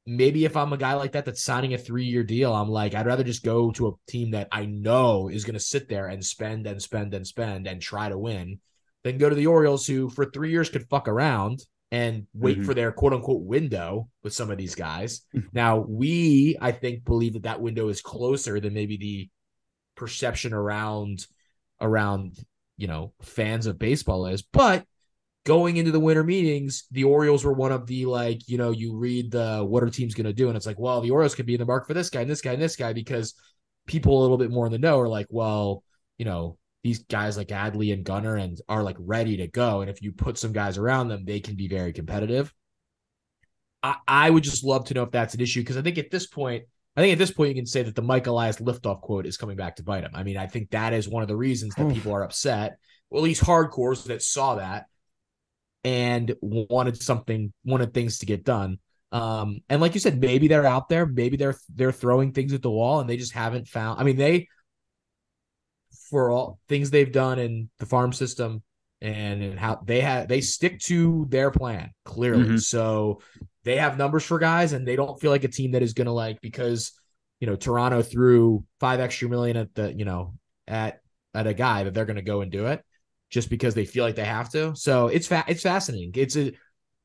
Maybe 0.06 0.44
if 0.44 0.56
I'm 0.56 0.72
a 0.72 0.76
guy 0.76 0.94
like 0.94 1.12
that 1.12 1.24
that's 1.24 1.42
signing 1.42 1.74
a 1.74 1.78
three 1.78 2.04
year 2.04 2.22
deal, 2.22 2.54
I'm 2.54 2.68
like, 2.68 2.94
I'd 2.94 3.06
rather 3.06 3.24
just 3.24 3.42
go 3.42 3.72
to 3.72 3.88
a 3.88 4.10
team 4.10 4.32
that 4.32 4.48
I 4.52 4.66
know 4.66 5.28
is 5.28 5.44
going 5.44 5.54
to 5.54 5.60
sit 5.60 5.88
there 5.88 6.06
and 6.06 6.24
spend 6.24 6.66
and 6.66 6.80
spend 6.80 7.12
and 7.14 7.26
spend 7.26 7.66
and 7.66 7.82
try 7.82 8.08
to 8.08 8.18
win 8.18 8.60
than 9.02 9.18
go 9.18 9.28
to 9.28 9.34
the 9.34 9.48
Orioles, 9.48 9.86
who 9.86 10.08
for 10.08 10.26
three 10.26 10.50
years 10.50 10.68
could 10.68 10.88
fuck 10.88 11.08
around 11.08 11.64
and 11.90 12.26
wait 12.34 12.58
mm-hmm. 12.58 12.66
for 12.66 12.74
their 12.74 12.92
quote 12.92 13.14
unquote 13.14 13.42
window 13.42 14.08
with 14.22 14.34
some 14.34 14.50
of 14.50 14.58
these 14.58 14.74
guys. 14.74 15.22
now, 15.52 15.78
we, 15.78 16.56
I 16.60 16.72
think, 16.72 17.04
believe 17.04 17.32
that 17.32 17.44
that 17.44 17.60
window 17.60 17.88
is 17.88 18.02
closer 18.02 18.60
than 18.60 18.74
maybe 18.74 18.96
the 18.96 19.28
perception 19.96 20.52
around 20.52 21.26
around 21.80 22.36
you 22.76 22.86
know 22.86 23.12
fans 23.22 23.66
of 23.66 23.78
baseball 23.78 24.26
is 24.26 24.42
but 24.42 24.84
going 25.44 25.76
into 25.76 25.92
the 25.92 26.00
winter 26.00 26.24
meetings 26.24 26.84
the 26.90 27.04
orioles 27.04 27.44
were 27.44 27.52
one 27.52 27.72
of 27.72 27.86
the 27.86 28.04
like 28.06 28.48
you 28.48 28.58
know 28.58 28.70
you 28.70 28.96
read 28.96 29.30
the 29.30 29.64
what 29.64 29.82
are 29.82 29.90
teams 29.90 30.14
going 30.14 30.26
to 30.26 30.32
do 30.32 30.48
and 30.48 30.56
it's 30.56 30.66
like 30.66 30.78
well 30.78 31.00
the 31.00 31.10
orioles 31.10 31.34
could 31.34 31.46
be 31.46 31.54
in 31.54 31.60
the 31.60 31.64
mark 31.64 31.86
for 31.86 31.94
this 31.94 32.10
guy 32.10 32.20
and 32.20 32.30
this 32.30 32.40
guy 32.40 32.52
and 32.52 32.62
this 32.62 32.76
guy 32.76 32.92
because 32.92 33.34
people 33.86 34.18
a 34.18 34.22
little 34.22 34.38
bit 34.38 34.50
more 34.50 34.66
in 34.66 34.72
the 34.72 34.78
know 34.78 34.98
are 34.98 35.08
like 35.08 35.26
well 35.30 35.82
you 36.18 36.24
know 36.24 36.58
these 36.86 37.00
guys 37.00 37.36
like 37.36 37.48
Adley 37.48 37.92
and 37.92 38.04
Gunnar 38.04 38.36
and 38.36 38.60
are 38.68 38.84
like 38.84 38.94
ready 39.00 39.38
to 39.38 39.48
go. 39.48 39.80
And 39.80 39.90
if 39.90 40.02
you 40.02 40.12
put 40.12 40.38
some 40.38 40.52
guys 40.52 40.78
around 40.78 41.08
them, 41.08 41.24
they 41.24 41.40
can 41.40 41.56
be 41.56 41.66
very 41.66 41.92
competitive. 41.92 42.54
I, 43.82 43.96
I 44.06 44.30
would 44.30 44.44
just 44.44 44.64
love 44.64 44.84
to 44.86 44.94
know 44.94 45.02
if 45.02 45.10
that's 45.10 45.34
an 45.34 45.40
issue 45.40 45.62
because 45.62 45.76
I 45.76 45.82
think 45.82 45.98
at 45.98 46.12
this 46.12 46.28
point, 46.28 46.64
I 46.96 47.02
think 47.02 47.12
at 47.12 47.18
this 47.18 47.30
point 47.30 47.50
you 47.50 47.54
can 47.54 47.66
say 47.66 47.82
that 47.82 47.94
the 47.94 48.02
Mike 48.02 48.26
Elias 48.26 48.56
liftoff 48.56 49.02
quote 49.02 49.26
is 49.26 49.36
coming 49.36 49.56
back 49.56 49.76
to 49.76 49.82
bite 49.82 50.04
him. 50.04 50.12
I 50.14 50.22
mean, 50.22 50.38
I 50.38 50.46
think 50.46 50.70
that 50.70 50.94
is 50.94 51.08
one 51.08 51.22
of 51.22 51.28
the 51.28 51.36
reasons 51.36 51.74
that 51.74 51.92
people 51.92 52.12
are 52.12 52.24
upset. 52.24 52.78
Well, 53.10 53.22
at 53.22 53.24
least 53.24 53.42
hardcores 53.42 54.04
that 54.04 54.22
saw 54.22 54.56
that 54.56 54.86
and 55.84 56.34
wanted 56.40 57.00
something, 57.00 57.52
wanted 57.64 57.92
things 57.92 58.18
to 58.18 58.26
get 58.26 58.44
done. 58.44 58.78
Um, 59.12 59.60
and 59.68 59.80
like 59.80 59.94
you 59.94 60.00
said, 60.00 60.20
maybe 60.20 60.48
they're 60.48 60.66
out 60.66 60.88
there, 60.88 61.06
maybe 61.06 61.36
they're 61.36 61.56
they're 61.74 61.92
throwing 61.92 62.32
things 62.32 62.52
at 62.52 62.62
the 62.62 62.70
wall, 62.70 63.00
and 63.00 63.08
they 63.08 63.16
just 63.16 63.32
haven't 63.32 63.68
found. 63.68 64.00
I 64.00 64.04
mean, 64.04 64.16
they 64.16 64.48
for 66.10 66.30
all 66.30 66.58
things 66.68 66.90
they've 66.90 67.12
done 67.12 67.38
in 67.38 67.68
the 67.78 67.86
farm 67.86 68.12
system 68.12 68.62
and, 69.00 69.42
and 69.42 69.58
how 69.58 69.80
they 69.84 70.00
have 70.00 70.28
they 70.28 70.40
stick 70.40 70.80
to 70.80 71.26
their 71.28 71.50
plan 71.50 71.90
clearly. 72.04 72.44
Mhm. 72.44 72.60
So 72.60 73.20
they 73.66 73.76
have 73.76 73.98
numbers 73.98 74.24
for 74.24 74.38
guys, 74.38 74.72
and 74.72 74.86
they 74.86 74.94
don't 74.94 75.20
feel 75.20 75.32
like 75.32 75.42
a 75.42 75.48
team 75.48 75.72
that 75.72 75.82
is 75.82 75.92
going 75.92 76.06
to 76.06 76.12
like 76.12 76.40
because 76.40 76.92
you 77.40 77.48
know 77.48 77.56
Toronto 77.56 78.00
threw 78.00 78.64
five 78.78 79.00
extra 79.00 79.28
million 79.28 79.56
at 79.56 79.74
the 79.74 79.92
you 79.92 80.04
know 80.04 80.34
at 80.68 81.00
at 81.34 81.48
a 81.48 81.52
guy 81.52 81.82
that 81.82 81.92
they're 81.92 82.06
going 82.06 82.16
to 82.16 82.22
go 82.22 82.40
and 82.40 82.50
do 82.50 82.66
it 82.66 82.82
just 83.28 83.50
because 83.50 83.74
they 83.74 83.84
feel 83.84 84.04
like 84.04 84.14
they 84.14 84.24
have 84.24 84.50
to. 84.52 84.74
So 84.76 85.08
it's 85.08 85.26
fa- 85.26 85.44
it's 85.48 85.62
fascinating. 85.62 86.12
It's 86.14 86.36
a 86.36 86.52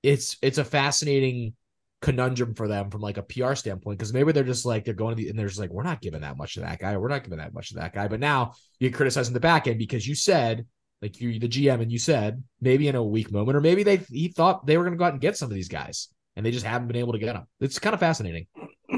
it's 0.04 0.38
it's 0.44 0.60
a 0.60 0.64
fascinating 0.64 1.56
conundrum 2.04 2.54
for 2.54 2.68
them 2.68 2.92
from 2.92 3.02
like 3.02 3.18
a 3.18 3.24
PR 3.24 3.56
standpoint 3.56 3.98
because 3.98 4.14
maybe 4.14 4.32
they're 4.32 4.44
just 4.44 4.66
like 4.66 4.86
they're 4.86 4.94
going 4.94 5.16
to 5.16 5.22
the 5.22 5.30
and 5.30 5.38
they're 5.38 5.48
just 5.48 5.60
like 5.60 5.72
we're 5.72 5.84
not 5.84 6.02
giving 6.02 6.22
that 6.22 6.38
much 6.38 6.54
to 6.54 6.60
that 6.60 6.78
guy, 6.78 6.96
we're 6.96 7.08
not 7.08 7.24
giving 7.24 7.40
that 7.40 7.56
much 7.56 7.70
to 7.70 7.76
that 7.76 7.94
guy. 7.94 8.08
But 8.08 8.20
now 8.20 8.54
you're 8.80 8.92
criticizing 8.92 9.34
the 9.34 9.40
back 9.40 9.68
end 9.68 9.80
because 9.80 10.08
you 10.08 10.14
said 10.14 10.68
like 11.02 11.20
you're 11.20 11.40
the 11.40 11.48
GM 11.48 11.82
and 11.82 11.92
you 11.92 11.98
said 11.98 12.44
maybe 12.62 12.88
in 12.88 12.96
a 12.96 13.04
weak 13.04 13.32
moment 13.32 13.58
or 13.58 13.62
maybe 13.62 13.82
they 13.82 13.98
he 13.98 14.28
thought 14.28 14.68
they 14.68 14.78
were 14.78 14.84
going 14.84 14.94
to 14.94 15.00
go 15.00 15.06
out 15.06 15.14
and 15.14 15.22
get 15.22 15.36
some 15.36 15.50
of 15.50 15.56
these 15.56 15.68
guys 15.68 16.10
and 16.36 16.46
they 16.46 16.52
just 16.52 16.66
haven't 16.66 16.88
been 16.88 16.98
able 16.98 17.14
to 17.14 17.20
get 17.20 17.34
them. 17.34 17.48
It's 17.60 17.80
kind 17.80 17.94
of 17.94 18.00
fascinating. 18.00 18.48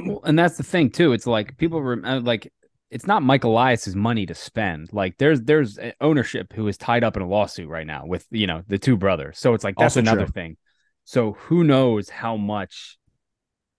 Well, 0.05 0.21
and 0.23 0.37
that's 0.37 0.57
the 0.57 0.63
thing 0.63 0.89
too. 0.89 1.13
It's 1.13 1.27
like 1.27 1.57
people 1.57 1.79
uh, 2.05 2.19
like 2.21 2.51
it's 2.89 3.07
not 3.07 3.23
Mike 3.23 3.43
Elias's 3.43 3.95
money 3.95 4.25
to 4.25 4.35
spend. 4.35 4.91
Like 4.93 5.17
there's 5.17 5.41
there's 5.41 5.79
ownership 6.01 6.53
who 6.53 6.67
is 6.67 6.77
tied 6.77 7.03
up 7.03 7.15
in 7.15 7.23
a 7.23 7.27
lawsuit 7.27 7.69
right 7.69 7.87
now 7.87 8.05
with 8.05 8.25
you 8.31 8.47
know 8.47 8.63
the 8.67 8.77
two 8.77 8.97
brothers. 8.97 9.37
So 9.39 9.53
it's 9.53 9.63
like 9.63 9.77
that's 9.77 9.97
Also 9.97 9.99
another 9.99 10.25
true. 10.25 10.27
thing. 10.27 10.57
So 11.05 11.33
who 11.33 11.63
knows 11.63 12.09
how 12.09 12.37
much 12.37 12.97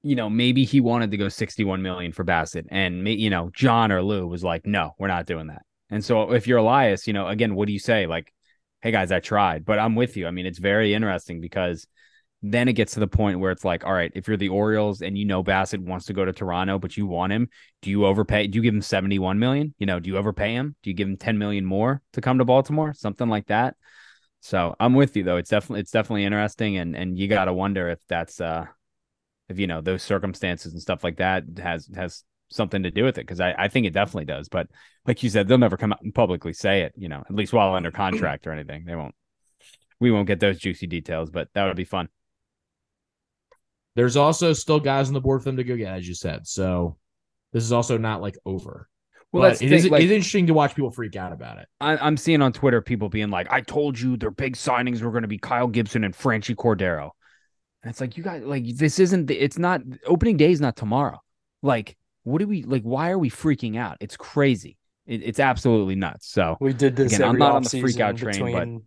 you 0.02 0.16
know, 0.16 0.28
maybe 0.28 0.64
he 0.64 0.80
wanted 0.80 1.10
to 1.12 1.16
go 1.16 1.28
61 1.28 1.80
million 1.82 2.12
for 2.12 2.24
Bassitt 2.24 2.66
and 2.70 3.06
you 3.08 3.30
know, 3.30 3.50
John 3.54 3.90
or 3.90 4.02
Lou 4.02 4.26
was 4.26 4.44
like, 4.44 4.66
"No, 4.66 4.94
we're 4.98 5.08
not 5.08 5.26
doing 5.26 5.46
that." 5.48 5.62
And 5.90 6.04
so 6.04 6.32
if 6.32 6.46
you're 6.46 6.58
Elias, 6.58 7.06
you 7.06 7.12
know, 7.12 7.28
again, 7.28 7.54
what 7.54 7.66
do 7.66 7.72
you 7.72 7.78
say? 7.78 8.06
Like, 8.06 8.32
"Hey 8.82 8.90
guys, 8.90 9.12
I 9.12 9.20
tried." 9.20 9.64
But 9.64 9.78
I'm 9.78 9.94
with 9.94 10.16
you. 10.16 10.26
I 10.26 10.30
mean, 10.30 10.46
it's 10.46 10.58
very 10.58 10.92
interesting 10.94 11.40
because 11.40 11.86
then 12.46 12.68
it 12.68 12.74
gets 12.74 12.92
to 12.92 13.00
the 13.00 13.06
point 13.06 13.40
where 13.40 13.50
it's 13.50 13.64
like, 13.64 13.86
all 13.86 13.92
right, 13.94 14.12
if 14.14 14.28
you're 14.28 14.36
the 14.36 14.50
Orioles 14.50 15.00
and 15.00 15.16
you 15.16 15.24
know 15.24 15.42
Bassitt 15.42 15.80
wants 15.80 16.04
to 16.06 16.12
go 16.12 16.26
to 16.26 16.32
Toronto, 16.32 16.78
but 16.78 16.94
you 16.94 17.06
want 17.06 17.32
him, 17.32 17.48
do 17.80 17.88
you 17.88 18.04
overpay? 18.04 18.48
Do 18.48 18.58
you 18.58 18.62
give 18.62 18.74
him 18.74 18.82
71 18.82 19.38
million? 19.38 19.74
You 19.78 19.86
know, 19.86 19.98
do 19.98 20.10
you 20.10 20.18
overpay 20.18 20.52
him? 20.52 20.76
Do 20.82 20.90
you 20.90 20.94
give 20.94 21.08
him 21.08 21.16
10 21.16 21.38
million 21.38 21.64
more 21.64 22.02
to 22.12 22.20
come 22.20 22.36
to 22.38 22.44
Baltimore? 22.44 22.92
Something 22.92 23.30
like 23.30 23.46
that. 23.46 23.76
So 24.40 24.76
I'm 24.78 24.92
with 24.92 25.16
you 25.16 25.22
though. 25.22 25.38
It's 25.38 25.48
definitely 25.48 25.80
it's 25.80 25.90
definitely 25.90 26.26
interesting, 26.26 26.76
and 26.76 26.94
and 26.94 27.18
you 27.18 27.28
got 27.28 27.46
to 27.46 27.54
wonder 27.54 27.88
if 27.88 27.98
that's 28.08 28.42
uh 28.42 28.66
if 29.48 29.58
you 29.58 29.66
know 29.66 29.80
those 29.80 30.02
circumstances 30.02 30.74
and 30.74 30.82
stuff 30.82 31.02
like 31.02 31.16
that 31.16 31.44
has 31.56 31.88
has 31.94 32.24
something 32.50 32.82
to 32.82 32.90
do 32.90 33.04
with 33.04 33.16
it 33.16 33.22
because 33.22 33.40
I, 33.40 33.54
I 33.56 33.68
think 33.68 33.86
it 33.86 33.94
definitely 33.94 34.26
does. 34.26 34.50
But 34.50 34.68
like 35.06 35.22
you 35.22 35.30
said, 35.30 35.48
they'll 35.48 35.56
never 35.56 35.78
come 35.78 35.94
out 35.94 36.02
and 36.02 36.14
publicly 36.14 36.52
say 36.52 36.82
it. 36.82 36.92
You 36.94 37.08
know, 37.08 37.22
at 37.26 37.34
least 37.34 37.54
while 37.54 37.74
under 37.74 37.90
contract 37.90 38.46
or 38.46 38.52
anything, 38.52 38.84
they 38.84 38.94
won't. 38.94 39.14
We 39.98 40.10
won't 40.10 40.26
get 40.26 40.40
those 40.40 40.58
juicy 40.58 40.88
details, 40.88 41.30
but 41.30 41.48
that 41.54 41.64
would 41.64 41.76
be 41.76 41.84
fun. 41.84 42.10
There's 43.96 44.16
also 44.16 44.52
still 44.52 44.80
guys 44.80 45.08
on 45.08 45.14
the 45.14 45.20
board 45.20 45.40
for 45.42 45.46
them 45.50 45.56
to 45.58 45.64
go 45.64 45.76
get, 45.76 45.94
as 45.94 46.06
you 46.08 46.14
said. 46.14 46.46
So 46.46 46.96
this 47.52 47.62
is 47.64 47.72
also 47.72 47.96
not 47.98 48.20
like 48.20 48.36
over. 48.44 48.88
Well, 49.32 49.42
but 49.42 49.48
that's 49.48 49.60
the 49.60 49.66
it 49.66 49.72
is 49.72 49.88
like- 49.90 50.02
it's 50.02 50.12
interesting 50.12 50.46
to 50.48 50.54
watch 50.54 50.74
people 50.74 50.90
freak 50.90 51.16
out 51.16 51.32
about 51.32 51.58
it. 51.58 51.66
I, 51.80 51.96
I'm 51.96 52.16
seeing 52.16 52.42
on 52.42 52.52
Twitter 52.52 52.80
people 52.80 53.08
being 53.08 53.30
like, 53.30 53.48
"I 53.50 53.60
told 53.60 53.98
you 53.98 54.16
their 54.16 54.30
big 54.30 54.54
signings 54.56 55.02
were 55.02 55.10
going 55.10 55.22
to 55.22 55.28
be 55.28 55.38
Kyle 55.38 55.66
Gibson 55.68 56.04
and 56.04 56.14
Franchy 56.14 56.54
Cordero," 56.54 57.10
and 57.82 57.90
it's 57.90 58.00
like 58.00 58.16
you 58.16 58.22
guys 58.24 58.42
like 58.44 58.64
this 58.76 58.98
isn't. 58.98 59.26
the- 59.26 59.38
It's 59.38 59.58
not 59.58 59.80
opening 60.06 60.36
day 60.36 60.50
is 60.52 60.60
not 60.60 60.76
tomorrow. 60.76 61.20
Like, 61.62 61.96
what 62.22 62.38
do 62.38 62.46
we 62.46 62.62
like? 62.62 62.82
Why 62.82 63.10
are 63.10 63.18
we 63.18 63.28
freaking 63.30 63.76
out? 63.76 63.96
It's 64.00 64.16
crazy. 64.16 64.76
It, 65.06 65.22
it's 65.24 65.40
absolutely 65.40 65.96
nuts. 65.96 66.28
So 66.28 66.56
We 66.60 66.72
did 66.72 66.94
this 66.96 67.12
Again, 67.14 67.28
I'm 67.28 67.38
not 67.38 67.56
on 67.56 67.62
the 67.64 67.70
freak 67.70 67.98
out 68.00 68.16
train, 68.16 68.38
but- 68.40 68.52
between 68.60 68.82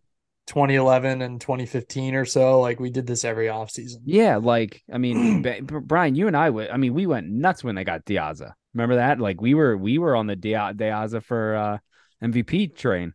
2011 0.47 1.21
and 1.21 1.39
2015 1.41 2.15
or 2.15 2.25
so. 2.25 2.59
Like 2.61 2.79
we 2.79 2.89
did 2.89 3.05
this 3.07 3.23
every 3.25 3.47
offseason. 3.47 3.97
yeah, 4.05 4.37
like 4.37 4.81
I 4.91 4.97
mean, 4.97 5.41
Brian, 5.65 6.15
you 6.15 6.27
and 6.27 6.35
I, 6.37 6.47
w- 6.47 6.69
I 6.71 6.77
mean, 6.77 6.93
we 6.93 7.05
went 7.05 7.27
nuts 7.29 7.63
when 7.63 7.75
they 7.75 7.83
got 7.83 8.05
Diaza. 8.05 8.53
Remember 8.73 8.95
that? 8.95 9.19
Like 9.19 9.41
we 9.41 9.53
were 9.53 9.77
we 9.77 9.97
were 9.97 10.15
on 10.15 10.27
the 10.27 10.35
Dia- 10.35 10.73
Diaza 10.75 11.23
for 11.23 11.55
uh, 11.55 11.77
MVP 12.23 12.75
train. 12.75 13.13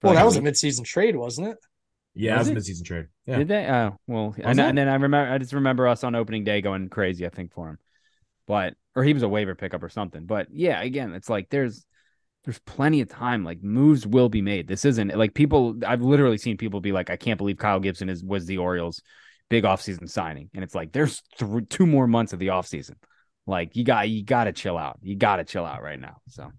for 0.00 0.08
Well, 0.08 0.14
like 0.14 0.20
that 0.20 0.24
a 0.24 0.26
was 0.26 0.36
a 0.36 0.40
midseason 0.42 0.84
trade, 0.84 1.16
wasn't 1.16 1.48
it? 1.48 1.58
Yeah, 2.14 2.38
Was 2.38 2.48
it 2.48 2.52
it? 2.52 2.54
was 2.56 2.68
a 2.68 2.72
midseason 2.72 2.84
trade. 2.86 3.06
Yeah. 3.26 3.38
Did 3.38 3.48
they? 3.48 3.66
Oh, 3.66 3.96
well, 4.06 4.34
and, 4.42 4.58
and 4.60 4.76
then 4.78 4.88
I 4.88 4.94
remember, 4.94 5.32
I 5.32 5.38
just 5.38 5.52
remember 5.52 5.86
us 5.88 6.02
on 6.04 6.14
opening 6.14 6.44
day 6.44 6.60
going 6.62 6.88
crazy. 6.88 7.26
I 7.26 7.28
think 7.30 7.52
for 7.52 7.68
him, 7.68 7.78
but 8.46 8.74
or 8.94 9.04
he 9.04 9.12
was 9.14 9.22
a 9.22 9.28
waiver 9.28 9.54
pickup 9.54 9.82
or 9.82 9.88
something. 9.88 10.24
But 10.26 10.48
yeah, 10.50 10.80
again, 10.82 11.12
it's 11.14 11.28
like 11.30 11.48
there's 11.50 11.85
there's 12.46 12.58
plenty 12.60 13.00
of 13.02 13.08
time. 13.10 13.44
Like 13.44 13.62
moves 13.62 14.06
will 14.06 14.28
be 14.30 14.40
made. 14.40 14.66
This 14.68 14.84
isn't 14.86 15.14
like 15.16 15.34
people. 15.34 15.76
I've 15.86 16.00
literally 16.00 16.38
seen 16.38 16.56
people 16.56 16.80
be 16.80 16.92
like, 16.92 17.10
I 17.10 17.16
can't 17.16 17.36
believe 17.38 17.58
Kyle 17.58 17.80
Gibson 17.80 18.08
is 18.08 18.24
was 18.24 18.46
the 18.46 18.58
Orioles' 18.58 19.02
big 19.50 19.64
offseason 19.64 20.08
signing, 20.08 20.48
and 20.54 20.64
it's 20.64 20.74
like 20.74 20.92
there's 20.92 21.22
th- 21.38 21.68
two 21.68 21.86
more 21.86 22.06
months 22.06 22.32
of 22.32 22.38
the 22.38 22.46
offseason. 22.48 22.94
Like 23.46 23.76
you 23.76 23.84
got 23.84 24.08
you 24.08 24.24
got 24.24 24.44
to 24.44 24.52
chill 24.52 24.78
out. 24.78 24.98
You 25.02 25.16
got 25.16 25.36
to 25.36 25.44
chill 25.44 25.64
out 25.66 25.82
right 25.82 26.00
now. 26.00 26.16
So 26.28 26.50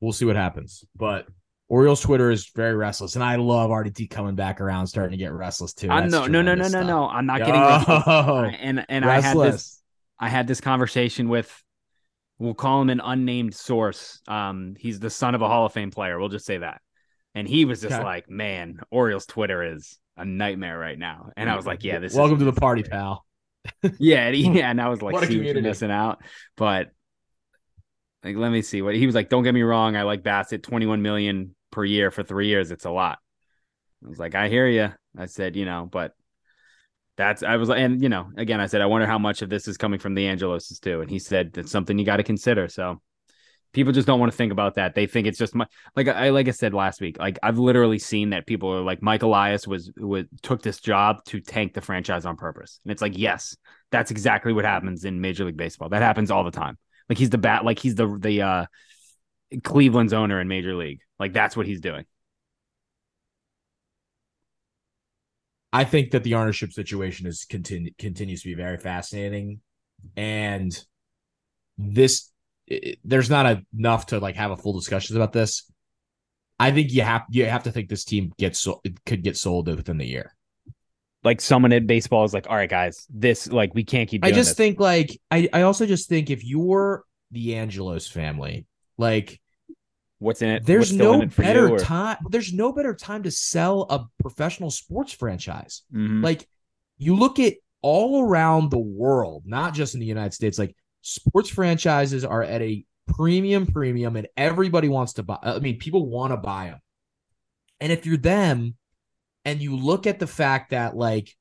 We'll 0.00 0.12
see 0.12 0.24
what 0.24 0.36
happens. 0.36 0.84
But 0.96 1.26
Orioles 1.68 2.00
Twitter 2.00 2.30
is 2.30 2.50
very 2.56 2.74
restless, 2.74 3.14
and 3.14 3.22
I 3.24 3.36
love 3.36 3.70
RDT 3.70 4.10
coming 4.10 4.34
back 4.34 4.60
around, 4.60 4.86
starting 4.88 5.12
to 5.12 5.16
get 5.16 5.32
restless 5.32 5.72
too. 5.74 5.90
I 5.90 6.00
no 6.10 6.26
no 6.26 6.42
no 6.42 6.54
no 6.54 6.68
no 6.68 6.82
no. 6.86 7.08
I'm 7.08 7.26
not 7.26 7.38
getting 7.46 7.60
restless. 7.60 8.02
Oh, 8.06 8.34
I- 8.36 8.48
and 8.60 8.84
and 8.88 9.04
I 9.04 9.20
had 9.20 9.36
this. 9.52 9.80
I 10.18 10.28
had 10.28 10.46
this 10.46 10.60
conversation 10.60 11.28
with, 11.28 11.52
we'll 12.42 12.54
call 12.54 12.82
him 12.82 12.90
an 12.90 13.00
unnamed 13.02 13.54
source. 13.54 14.20
Um, 14.26 14.74
he's 14.78 14.98
the 14.98 15.10
son 15.10 15.34
of 15.34 15.42
a 15.42 15.48
Hall 15.48 15.64
of 15.66 15.72
Fame 15.72 15.90
player. 15.92 16.18
We'll 16.18 16.28
just 16.28 16.44
say 16.44 16.58
that. 16.58 16.80
And 17.34 17.46
he 17.48 17.64
was 17.64 17.80
just 17.80 17.94
Okay. 17.94 18.04
like, 18.04 18.28
man, 18.28 18.80
Orioles 18.90 19.26
Twitter 19.26 19.62
is 19.62 19.98
a 20.16 20.24
nightmare 20.24 20.78
right 20.78 20.98
now. 20.98 21.30
And 21.36 21.48
I 21.48 21.56
was 21.56 21.66
like, 21.66 21.84
yeah, 21.84 21.98
this 22.00 22.12
is 22.12 22.18
Welcome 22.18 22.40
to 22.40 22.44
the 22.44 22.52
party, 22.52 22.82
pal. 22.82 23.24
yeah, 23.98 24.26
and, 24.26 24.34
he- 24.34 24.58
yeah. 24.58 24.70
And 24.70 24.80
I 24.80 24.88
was 24.88 25.00
like, 25.00 25.14
What 25.14 25.28
see 25.28 25.38
you're 25.38 25.62
missing 25.62 25.90
out. 25.92 26.20
But 26.56 26.90
like, 28.24 28.36
let 28.36 28.50
me 28.50 28.60
see 28.62 28.82
what 28.82 28.94
he 28.96 29.06
was 29.06 29.14
like. 29.14 29.28
Don't 29.28 29.44
get 29.44 29.54
me 29.54 29.62
wrong. 29.62 29.96
I 29.96 30.02
like 30.02 30.22
Bassitt, 30.22 30.62
21 30.62 31.00
million 31.00 31.54
per 31.70 31.84
year 31.84 32.10
for 32.10 32.22
three 32.22 32.48
years. 32.48 32.70
It's 32.70 32.84
a 32.84 32.90
lot. 32.90 33.18
I 34.04 34.08
was 34.08 34.18
like, 34.18 34.34
I 34.34 34.48
hear 34.48 34.66
you. 34.66 34.92
I 35.16 35.26
said, 35.26 35.54
you 35.56 35.64
know, 35.64 35.88
but 35.90 36.12
that's 37.16 37.42
I 37.42 37.56
was 37.56 37.68
like, 37.68 37.80
and 37.80 38.02
you 38.02 38.08
know, 38.08 38.30
again, 38.36 38.60
I 38.60 38.66
said, 38.66 38.80
I 38.80 38.86
wonder 38.86 39.06
how 39.06 39.18
much 39.18 39.42
of 39.42 39.50
this 39.50 39.68
is 39.68 39.76
coming 39.76 39.98
from 39.98 40.14
the 40.14 40.24
Angeloses 40.24 40.80
too. 40.80 41.00
And 41.00 41.10
he 41.10 41.18
said 41.18 41.52
that's 41.52 41.70
something 41.70 41.98
you 41.98 42.04
got 42.04 42.16
to 42.16 42.22
consider. 42.22 42.68
So 42.68 43.00
people 43.72 43.92
just 43.92 44.06
don't 44.06 44.20
want 44.20 44.32
to 44.32 44.36
think 44.36 44.52
about 44.52 44.74
that. 44.74 44.94
They 44.94 45.06
think 45.06 45.26
it's 45.26 45.38
just 45.38 45.54
my 45.54 45.66
like 45.96 46.08
I 46.08 46.30
like 46.30 46.48
I 46.48 46.52
said 46.52 46.74
last 46.74 47.00
week. 47.00 47.18
Like 47.18 47.38
I've 47.42 47.58
literally 47.58 47.98
seen 47.98 48.30
that 48.30 48.46
people 48.46 48.70
are 48.70 48.82
like 48.82 49.02
Mike 49.02 49.22
Elias 49.22 49.66
was 49.66 49.92
was 49.96 50.24
took 50.42 50.62
this 50.62 50.80
job 50.80 51.24
to 51.26 51.40
tank 51.40 51.74
the 51.74 51.80
franchise 51.80 52.24
on 52.24 52.36
purpose. 52.36 52.80
And 52.84 52.92
it's 52.92 53.02
like, 53.02 53.16
yes, 53.16 53.56
that's 53.90 54.10
exactly 54.10 54.52
what 54.52 54.64
happens 54.64 55.04
in 55.04 55.20
Major 55.20 55.44
League 55.44 55.56
Baseball. 55.56 55.90
That 55.90 56.02
happens 56.02 56.30
all 56.30 56.44
the 56.44 56.50
time. 56.50 56.78
Like 57.08 57.18
he's 57.18 57.30
the 57.30 57.38
bat, 57.38 57.64
like 57.64 57.78
he's 57.78 57.94
the 57.94 58.16
the 58.18 58.42
uh 58.42 58.66
Cleveland's 59.62 60.12
owner 60.12 60.40
in 60.40 60.48
Major 60.48 60.74
League. 60.74 61.00
Like 61.18 61.32
that's 61.32 61.56
what 61.56 61.66
he's 61.66 61.80
doing. 61.80 62.04
I 65.72 65.84
think 65.84 66.10
that 66.10 66.22
the 66.22 66.34
ownership 66.34 66.72
situation 66.72 67.26
is 67.26 67.46
continu- 67.50 67.96
continues 67.98 68.42
to 68.42 68.48
be 68.48 68.54
very 68.54 68.78
fascinating, 68.78 69.60
and 70.16 70.72
this 71.78 72.30
it, 72.66 72.98
there's 73.04 73.30
not 73.30 73.60
enough 73.74 74.06
to 74.06 74.18
like 74.18 74.36
have 74.36 74.50
a 74.50 74.56
full 74.56 74.74
discussion 74.74 75.16
about 75.16 75.32
this. 75.32 75.70
I 76.58 76.70
think 76.70 76.92
you 76.92 77.02
have 77.02 77.22
you 77.30 77.46
have 77.46 77.64
to 77.64 77.72
think 77.72 77.88
this 77.88 78.04
team 78.04 78.32
gets 78.38 78.60
so, 78.60 78.80
it 78.84 79.04
could 79.04 79.22
get 79.22 79.36
sold 79.36 79.68
within 79.68 79.98
the 79.98 80.06
year. 80.06 80.34
Like 81.24 81.40
someone 81.40 81.72
in 81.72 81.86
baseball 81.86 82.24
is 82.24 82.34
like, 82.34 82.46
all 82.48 82.56
right, 82.56 82.70
guys, 82.70 83.06
this 83.10 83.50
like 83.50 83.74
we 83.74 83.84
can't 83.84 84.08
keep. 84.08 84.24
I 84.24 84.30
just 84.30 84.50
this. 84.50 84.56
think 84.56 84.78
like 84.78 85.20
I 85.30 85.48
I 85.52 85.62
also 85.62 85.86
just 85.86 86.08
think 86.08 86.30
if 86.30 86.44
you're 86.44 87.04
the 87.30 87.56
Angelos 87.56 88.06
family, 88.06 88.66
like 88.98 89.40
what's 90.22 90.40
in 90.42 90.48
it. 90.50 90.64
there's 90.64 90.90
what's 90.90 90.94
still 90.94 91.12
in 91.14 91.18
no 91.18 91.24
it 91.24 91.30
you, 91.38 91.44
better 91.44 91.68
or- 91.70 91.78
time. 91.78 92.16
There's 92.30 92.52
no 92.52 92.72
better 92.72 92.94
time 92.94 93.22
to 93.24 93.30
sell 93.30 93.82
a 93.90 94.06
professional 94.22 94.70
sports 94.70 95.12
franchise. 95.12 95.82
Mhm. 95.94 96.22
Like 96.22 96.48
you 96.98 97.16
look 97.16 97.38
at 97.38 97.54
all 97.82 98.22
around 98.22 98.70
the 98.70 98.78
world, 98.78 99.42
not 99.44 99.74
just 99.74 99.94
in 99.94 100.00
the 100.00 100.06
United 100.06 100.32
States, 100.32 100.58
like 100.58 100.76
sports 101.00 101.48
franchises 101.50 102.24
are 102.24 102.42
at 102.42 102.62
a 102.62 102.84
premium 103.08 103.66
premium 103.66 104.14
and 104.16 104.28
everybody 104.36 104.88
wants 104.88 105.14
to 105.14 105.24
buy 105.24 105.36
I 105.42 105.58
mean 105.58 105.78
people 105.78 106.06
want 106.08 106.32
to 106.32 106.36
buy 106.36 106.66
them. 106.66 106.78
And 107.80 107.90
if 107.90 108.06
you're 108.06 108.16
them 108.16 108.76
and 109.44 109.60
you 109.60 109.76
look 109.76 110.06
at 110.06 110.20
the 110.20 110.28
fact 110.28 110.70
that 110.70 110.96
like 110.96 111.34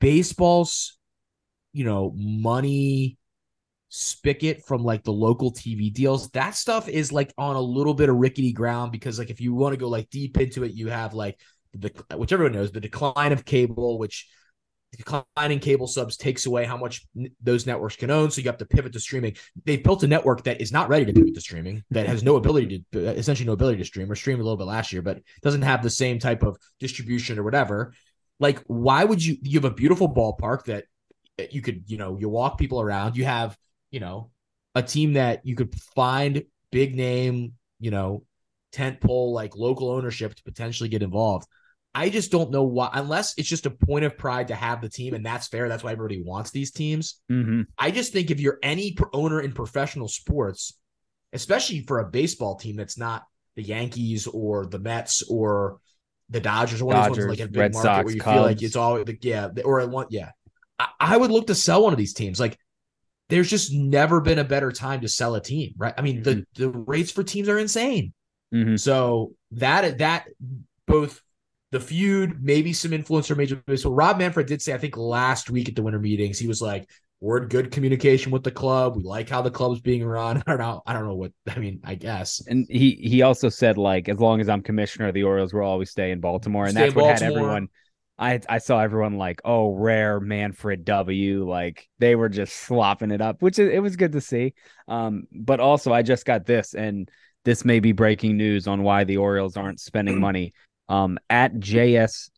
baseball's 0.00 0.96
you 1.74 1.84
know 1.84 2.12
money 2.16 3.18
spigot 3.94 4.64
from 4.64 4.82
like 4.82 5.04
the 5.04 5.12
local 5.12 5.52
TV 5.52 5.92
deals. 5.92 6.28
That 6.30 6.56
stuff 6.56 6.88
is 6.88 7.12
like 7.12 7.32
on 7.38 7.54
a 7.54 7.60
little 7.60 7.94
bit 7.94 8.08
of 8.08 8.16
rickety 8.16 8.52
ground 8.52 8.90
because 8.90 9.20
like 9.20 9.30
if 9.30 9.40
you 9.40 9.54
want 9.54 9.72
to 9.72 9.76
go 9.76 9.88
like 9.88 10.10
deep 10.10 10.36
into 10.38 10.64
it, 10.64 10.72
you 10.72 10.88
have 10.88 11.14
like 11.14 11.38
the 11.74 11.92
which 12.16 12.32
everyone 12.32 12.54
knows 12.54 12.72
the 12.72 12.80
decline 12.80 13.32
of 13.32 13.44
cable, 13.44 13.98
which 13.98 14.28
declining 14.96 15.60
cable 15.60 15.86
subs 15.86 16.16
takes 16.16 16.46
away 16.46 16.64
how 16.64 16.76
much 16.76 17.06
those 17.40 17.66
networks 17.66 17.94
can 17.94 18.10
own. 18.10 18.32
So 18.32 18.40
you 18.40 18.48
have 18.48 18.58
to 18.58 18.66
pivot 18.66 18.92
to 18.94 19.00
streaming. 19.00 19.36
They've 19.64 19.82
built 19.82 20.02
a 20.02 20.08
network 20.08 20.42
that 20.44 20.60
is 20.60 20.72
not 20.72 20.88
ready 20.88 21.04
to 21.04 21.12
pivot 21.12 21.34
to 21.34 21.40
streaming, 21.40 21.84
that 21.90 22.08
has 22.08 22.24
no 22.24 22.34
ability 22.34 22.84
to, 22.92 23.08
uh, 23.08 23.12
essentially 23.12 23.46
no 23.46 23.52
ability 23.52 23.78
to 23.78 23.84
stream 23.84 24.10
or 24.10 24.16
stream 24.16 24.40
a 24.40 24.42
little 24.42 24.56
bit 24.56 24.66
last 24.66 24.92
year, 24.92 25.02
but 25.02 25.20
doesn't 25.42 25.62
have 25.62 25.82
the 25.82 25.90
same 25.90 26.18
type 26.18 26.42
of 26.42 26.56
distribution 26.80 27.38
or 27.38 27.44
whatever. 27.44 27.94
Like, 28.40 28.60
why 28.66 29.04
would 29.04 29.24
you? 29.24 29.36
You 29.42 29.60
have 29.60 29.70
a 29.70 29.74
beautiful 29.74 30.12
ballpark 30.12 30.64
that 30.64 30.84
you 31.52 31.62
could, 31.62 31.84
you 31.86 31.96
know, 31.96 32.18
you 32.18 32.28
walk 32.28 32.58
people 32.58 32.80
around. 32.80 33.16
You 33.16 33.24
have, 33.24 33.56
you 33.94 34.00
know, 34.00 34.32
a 34.74 34.82
team 34.82 35.12
that 35.12 35.46
you 35.46 35.54
could 35.54 35.72
find 35.94 36.42
big 36.72 36.96
name, 36.96 37.52
you 37.78 37.92
know, 37.92 38.24
tent 38.72 39.00
pole 39.00 39.32
like 39.32 39.56
local 39.56 39.88
ownership 39.88 40.34
to 40.34 40.42
potentially 40.42 40.88
get 40.88 41.04
involved. 41.04 41.46
I 41.94 42.08
just 42.08 42.32
don't 42.32 42.50
know 42.50 42.64
why, 42.64 42.90
unless 42.92 43.34
it's 43.38 43.48
just 43.48 43.66
a 43.66 43.70
point 43.70 44.04
of 44.04 44.18
pride 44.18 44.48
to 44.48 44.56
have 44.56 44.80
the 44.80 44.88
team, 44.88 45.14
and 45.14 45.24
that's 45.24 45.46
fair. 45.46 45.68
That's 45.68 45.84
why 45.84 45.92
everybody 45.92 46.20
wants 46.20 46.50
these 46.50 46.72
teams. 46.72 47.20
Mm-hmm. 47.30 47.62
I 47.78 47.92
just 47.92 48.12
think 48.12 48.32
if 48.32 48.40
you're 48.40 48.58
any 48.64 48.96
owner 49.12 49.40
in 49.40 49.52
professional 49.52 50.08
sports, 50.08 50.76
especially 51.32 51.82
for 51.82 52.00
a 52.00 52.10
baseball 52.10 52.56
team 52.56 52.74
that's 52.74 52.98
not 52.98 53.22
the 53.54 53.62
Yankees 53.62 54.26
or 54.26 54.66
the 54.66 54.80
Mets 54.80 55.22
or 55.30 55.78
the 56.30 56.40
Dodgers 56.40 56.80
or 56.80 56.86
one 56.86 56.96
of 56.96 57.02
these 57.02 57.08
Dodgers, 57.10 57.26
ones 57.28 57.38
like 57.38 57.48
a 57.48 57.52
big 57.52 57.60
Red 57.60 57.74
market 57.74 57.86
Sox, 57.86 58.04
where 58.06 58.14
you 58.16 58.22
feel 58.22 58.42
like 58.42 58.60
it's 58.60 58.74
all 58.74 59.04
yeah, 59.20 59.50
or 59.64 59.80
I 59.80 59.84
want 59.84 60.10
yeah. 60.10 60.30
I, 60.80 60.88
I 60.98 61.16
would 61.16 61.30
look 61.30 61.46
to 61.46 61.54
sell 61.54 61.84
one 61.84 61.92
of 61.92 61.98
these 62.00 62.14
teams. 62.14 62.40
Like 62.40 62.58
there's 63.34 63.50
just 63.50 63.72
never 63.72 64.20
been 64.20 64.38
a 64.38 64.44
better 64.44 64.70
time 64.70 65.00
to 65.00 65.08
sell 65.08 65.34
a 65.34 65.42
team, 65.42 65.74
right? 65.76 65.92
I 65.98 66.02
mean, 66.02 66.22
the 66.22 66.46
the 66.54 66.70
rates 66.70 67.10
for 67.10 67.24
teams 67.24 67.48
are 67.48 67.58
insane. 67.58 68.12
Mm-hmm. 68.54 68.76
So 68.76 69.32
that 69.52 69.98
that 69.98 70.28
both 70.86 71.20
the 71.72 71.80
feud, 71.80 72.40
maybe 72.40 72.72
some 72.72 72.92
influencer 72.92 73.36
major. 73.36 73.60
So 73.76 73.90
Rob 73.90 74.18
Manfred 74.18 74.46
did 74.46 74.62
say, 74.62 74.72
I 74.72 74.78
think 74.78 74.96
last 74.96 75.50
week 75.50 75.68
at 75.68 75.74
the 75.74 75.82
winter 75.82 75.98
meetings, 75.98 76.38
he 76.38 76.46
was 76.46 76.62
like, 76.62 76.88
"We're 77.20 77.42
in 77.42 77.48
good 77.48 77.72
communication 77.72 78.30
with 78.30 78.44
the 78.44 78.52
club. 78.52 78.96
We 78.96 79.02
like 79.02 79.28
how 79.28 79.42
the 79.42 79.50
club's 79.50 79.80
being 79.80 80.04
run." 80.04 80.36
I 80.46 80.50
don't 80.50 80.60
know. 80.60 80.82
I 80.86 80.92
don't 80.92 81.04
know 81.04 81.16
what. 81.16 81.32
I 81.48 81.58
mean, 81.58 81.80
I 81.82 81.96
guess. 81.96 82.40
And 82.46 82.68
he 82.70 82.92
he 83.02 83.22
also 83.22 83.48
said 83.48 83.76
like 83.76 84.08
as 84.08 84.20
long 84.20 84.40
as 84.40 84.48
I'm 84.48 84.62
commissioner, 84.62 85.10
the 85.10 85.24
Orioles 85.24 85.52
will 85.52 85.62
always 85.62 85.90
stay 85.90 86.12
in 86.12 86.20
Baltimore, 86.20 86.66
and 86.66 86.74
Stay 86.74 86.82
that's 86.82 86.94
what 86.94 87.20
had 87.20 87.22
everyone. 87.22 87.68
I 88.18 88.40
I 88.48 88.58
saw 88.58 88.80
everyone 88.80 89.16
like 89.18 89.40
oh 89.44 89.74
rare 89.74 90.20
Manfred 90.20 90.84
W 90.84 91.48
like 91.48 91.88
they 91.98 92.14
were 92.14 92.28
just 92.28 92.54
slopping 92.54 93.10
it 93.10 93.20
up, 93.20 93.42
which 93.42 93.58
is, 93.58 93.72
it 93.72 93.82
was 93.82 93.96
good 93.96 94.12
to 94.12 94.20
see. 94.20 94.54
Um, 94.86 95.24
but 95.32 95.58
also 95.60 95.92
I 95.92 96.02
just 96.02 96.24
got 96.24 96.46
this, 96.46 96.74
and 96.74 97.10
this 97.44 97.64
may 97.64 97.80
be 97.80 97.92
breaking 97.92 98.36
news 98.36 98.68
on 98.68 98.82
why 98.82 99.04
the 99.04 99.16
Orioles 99.16 99.56
aren't 99.56 99.80
spending 99.80 100.20
money. 100.20 100.52
Um, 100.86 101.18
at 101.30 101.54
JSTARBK 101.54 102.28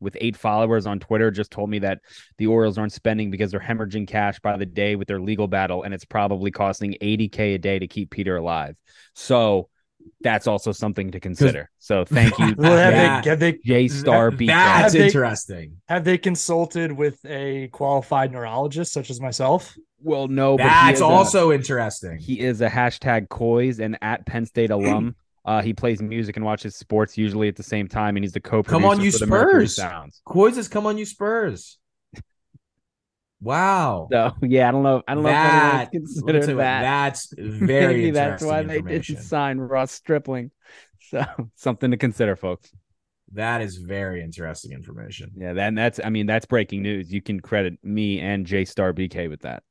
with 0.00 0.16
eight 0.18 0.34
followers 0.36 0.86
on 0.86 0.98
Twitter 0.98 1.30
just 1.30 1.50
told 1.50 1.68
me 1.68 1.78
that 1.80 2.00
the 2.38 2.46
Orioles 2.46 2.78
aren't 2.78 2.94
spending 2.94 3.30
because 3.30 3.50
they're 3.50 3.60
hemorrhaging 3.60 4.08
cash 4.08 4.40
by 4.40 4.56
the 4.56 4.64
day 4.64 4.96
with 4.96 5.06
their 5.06 5.20
legal 5.20 5.46
battle, 5.46 5.82
and 5.82 5.92
it's 5.92 6.06
probably 6.06 6.50
costing 6.50 6.96
80K 7.02 7.54
a 7.54 7.58
day 7.58 7.78
to 7.78 7.86
keep 7.86 8.10
Peter 8.10 8.36
alive. 8.36 8.76
So 9.14 9.68
that's 10.20 10.46
also 10.46 10.72
something 10.72 11.10
to 11.10 11.20
consider. 11.20 11.70
So 11.78 12.04
thank 12.04 12.38
you, 12.38 12.54
Well, 12.58 12.76
have, 12.76 12.92
That- 12.94 13.24
they, 13.24 13.30
have 13.30 13.40
they 13.40 13.52
J 13.64 13.88
Star 13.88 14.30
That- 14.30 14.38
BK. 14.38 14.46
That's 14.48 14.82
Have 14.82 14.92
they- 14.92 15.06
interesting. 15.06 15.76
have 15.88 16.04
they 16.04 16.18
consulted 16.18 16.92
with 16.92 17.24
a 17.24 17.68
qualified 17.68 18.32
neurologist 18.32 18.92
such 18.92 19.10
as 19.10 19.20
myself? 19.20 19.76
Well, 20.02 20.28
no, 20.28 20.56
but 20.56 20.64
he 20.64 20.68
That's 20.68 20.94
is 20.96 21.00
a- 21.00 21.04
also 21.04 21.52
interesting. 21.52 22.18
he 22.18 22.40
is 22.40 22.60
a 22.60 22.68
hashtag 22.68 23.28
Coys 23.28 23.80
and 23.80 23.96
at 24.02 24.26
Penn 24.26 24.46
State 24.46 24.70
alum. 24.70 25.14
Uh, 25.46 25.62
he 25.62 25.72
plays 25.72 26.02
music 26.02 26.34
and 26.34 26.44
watches 26.44 26.74
sports 26.74 27.16
usually 27.16 27.46
at 27.46 27.54
the 27.54 27.62
same 27.62 27.86
time, 27.86 28.16
and 28.16 28.24
he's 28.24 28.32
the 28.32 28.40
co-producer 28.40 28.68
Come 28.80 28.84
on, 28.84 29.00
you 29.00 29.12
for 29.12 29.18
the 29.20 29.26
Mercury 29.28 29.68
Spurs. 29.68 29.76
Sounds. 29.76 30.20
Coys 30.24 30.56
has 30.56 30.66
come 30.66 30.86
on 30.86 30.98
you 30.98 31.06
Spurs. 31.06 31.78
Wow. 33.40 34.08
So 34.10 34.32
yeah, 34.42 34.68
I 34.68 34.72
don't 34.72 34.82
know. 34.82 35.02
I 35.06 35.14
don't 35.14 35.22
know 35.22 35.28
if 35.28 35.34
that, 35.34 35.72
let 35.72 35.92
me 35.92 35.98
considered 36.00 36.40
tell 36.40 36.50
you 36.50 36.56
what, 36.56 36.62
that. 36.62 36.80
That's 36.80 37.32
very 37.36 37.94
Maybe 37.94 38.10
that's 38.10 38.42
why 38.42 38.62
they 38.62 38.80
didn't 38.80 39.22
sign 39.22 39.58
Ross 39.58 39.92
Stripling. 39.92 40.50
So 41.10 41.24
something 41.54 41.92
to 41.92 41.96
consider, 41.96 42.34
folks. 42.34 42.72
That 43.34 43.60
is 43.60 43.76
very 43.76 44.24
interesting 44.24 44.72
information. 44.72 45.30
Yeah, 45.36 45.52
that, 45.52 45.68
and 45.68 45.78
that's 45.78 46.00
I 46.02 46.10
mean 46.10 46.26
that's 46.26 46.46
breaking 46.46 46.82
news. 46.82 47.12
You 47.12 47.22
can 47.22 47.38
credit 47.38 47.78
me 47.84 48.18
and 48.18 48.44
J 48.44 48.64
Star 48.64 48.92
BK 48.92 49.30
with 49.30 49.42
that. 49.42 49.62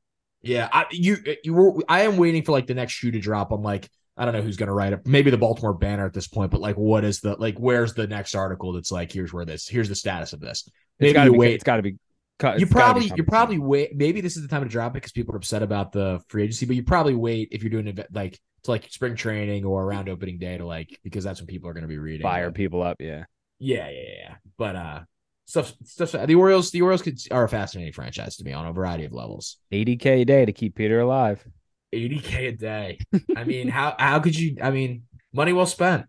Yeah, 0.42 0.70
I 0.72 0.86
you 0.92 1.18
you 1.44 1.54
were 1.54 1.74
I 1.90 2.04
am 2.04 2.16
waiting 2.16 2.44
for 2.44 2.54
like 2.54 2.68
the 2.68 2.74
next 2.74 2.94
shoe 2.94 3.12
to 3.12 3.20
drop. 3.20 3.52
I'm 3.52 3.64
like, 3.64 3.90
I 4.16 4.24
don't 4.24 4.34
know 4.34 4.42
who's 4.42 4.56
gonna 4.56 4.74
write 4.74 4.94
it. 4.94 5.06
Maybe 5.06 5.30
the 5.30 5.38
Baltimore 5.38 5.74
Banner 5.74 6.06
at 6.06 6.14
this 6.14 6.28
point, 6.28 6.52
but 6.52 6.62
like, 6.62 6.78
what 6.78 7.04
is 7.04 7.20
the 7.20 7.36
like? 7.36 7.58
Where's 7.58 7.94
the 7.94 8.08
next 8.08 8.34
article 8.34 8.72
that's 8.72 8.92
like, 8.92 9.12
here's 9.12 9.34
where 9.34 9.44
this, 9.44 9.68
here's 9.68 9.90
the 9.90 9.96
status 9.96 10.32
of 10.32 10.40
this. 10.40 10.64
It's 10.68 10.74
Maybe 11.00 11.14
gotta 11.14 11.32
you 11.32 11.38
wait. 11.38 11.56
It's 11.56 11.64
got 11.64 11.78
to 11.78 11.82
be. 11.82 11.98
You 12.42 12.50
it's 12.50 12.74
gotta 12.74 13.00
be 13.00 13.08
probably 13.08 13.18
you 13.18 13.24
probably 13.24 13.58
wait. 13.60 13.96
Maybe 13.96 14.22
this 14.22 14.36
is 14.36 14.44
the 14.44 14.50
time 14.50 14.64
to 14.64 14.70
drop 14.70 14.92
it 14.92 14.96
because 14.96 15.12
people 15.12 15.34
are 15.34 15.38
upset 15.38 15.64
about 15.64 15.92
the 15.92 16.22
free 16.28 16.44
agency. 16.44 16.66
But 16.66 16.76
you 16.76 16.84
probably 16.84 17.16
wait 17.16 17.50
if 17.52 17.64
you're 17.64 17.70
doing 17.70 17.88
it 17.88 18.08
like 18.14 18.40
to 18.64 18.72
like 18.72 18.92
spring 18.92 19.16
training 19.16 19.64
or 19.64 19.84
around 19.84 20.10
opening 20.10 20.38
day 20.38 20.58
to 20.58 20.66
like 20.66 21.00
because 21.04 21.24
that's 21.24 21.40
when 21.40 21.48
people 21.48 21.70
are 21.70 21.74
gonna 21.74 21.88
be 21.88 21.98
reading. 21.98 22.24
fire 22.24 22.52
people 22.52 22.82
up. 22.82 22.98
Yeah, 23.00 23.26
Yeah, 23.60 23.90
yeah, 23.90 24.10
yeah. 24.18 24.36
But 24.58 24.76
uh, 24.76 25.00
stuff 25.46 25.74
stuff. 25.84 26.12
The 26.12 26.36
Orioles, 26.36 26.72
the 26.72 26.82
Orioles 26.82 27.02
could, 27.02 27.20
are 27.32 27.46
a 27.46 27.50
fascinating 27.50 27.94
franchise 27.94 28.36
to 28.38 28.44
me 28.44 28.52
on 28.52 28.66
a 28.66 28.74
variety 28.74 29.06
of 29.06 29.14
levels. 29.14 29.58
80k 29.72 30.22
a 30.22 30.26
day 30.26 30.46
to 30.46 30.52
keep 30.52 30.76
Peter 30.76 31.00
alive. 31.00 31.46
80k 31.94 32.48
a 32.48 32.52
day. 32.52 33.00
I 33.36 33.46
mean, 33.46 33.70
how 33.70 33.96
how 33.98 34.20
could 34.20 34.38
you? 34.38 34.58
I 34.62 34.72
mean, 34.72 35.04
money 35.32 35.54
well 35.54 35.66
spent. 35.66 36.06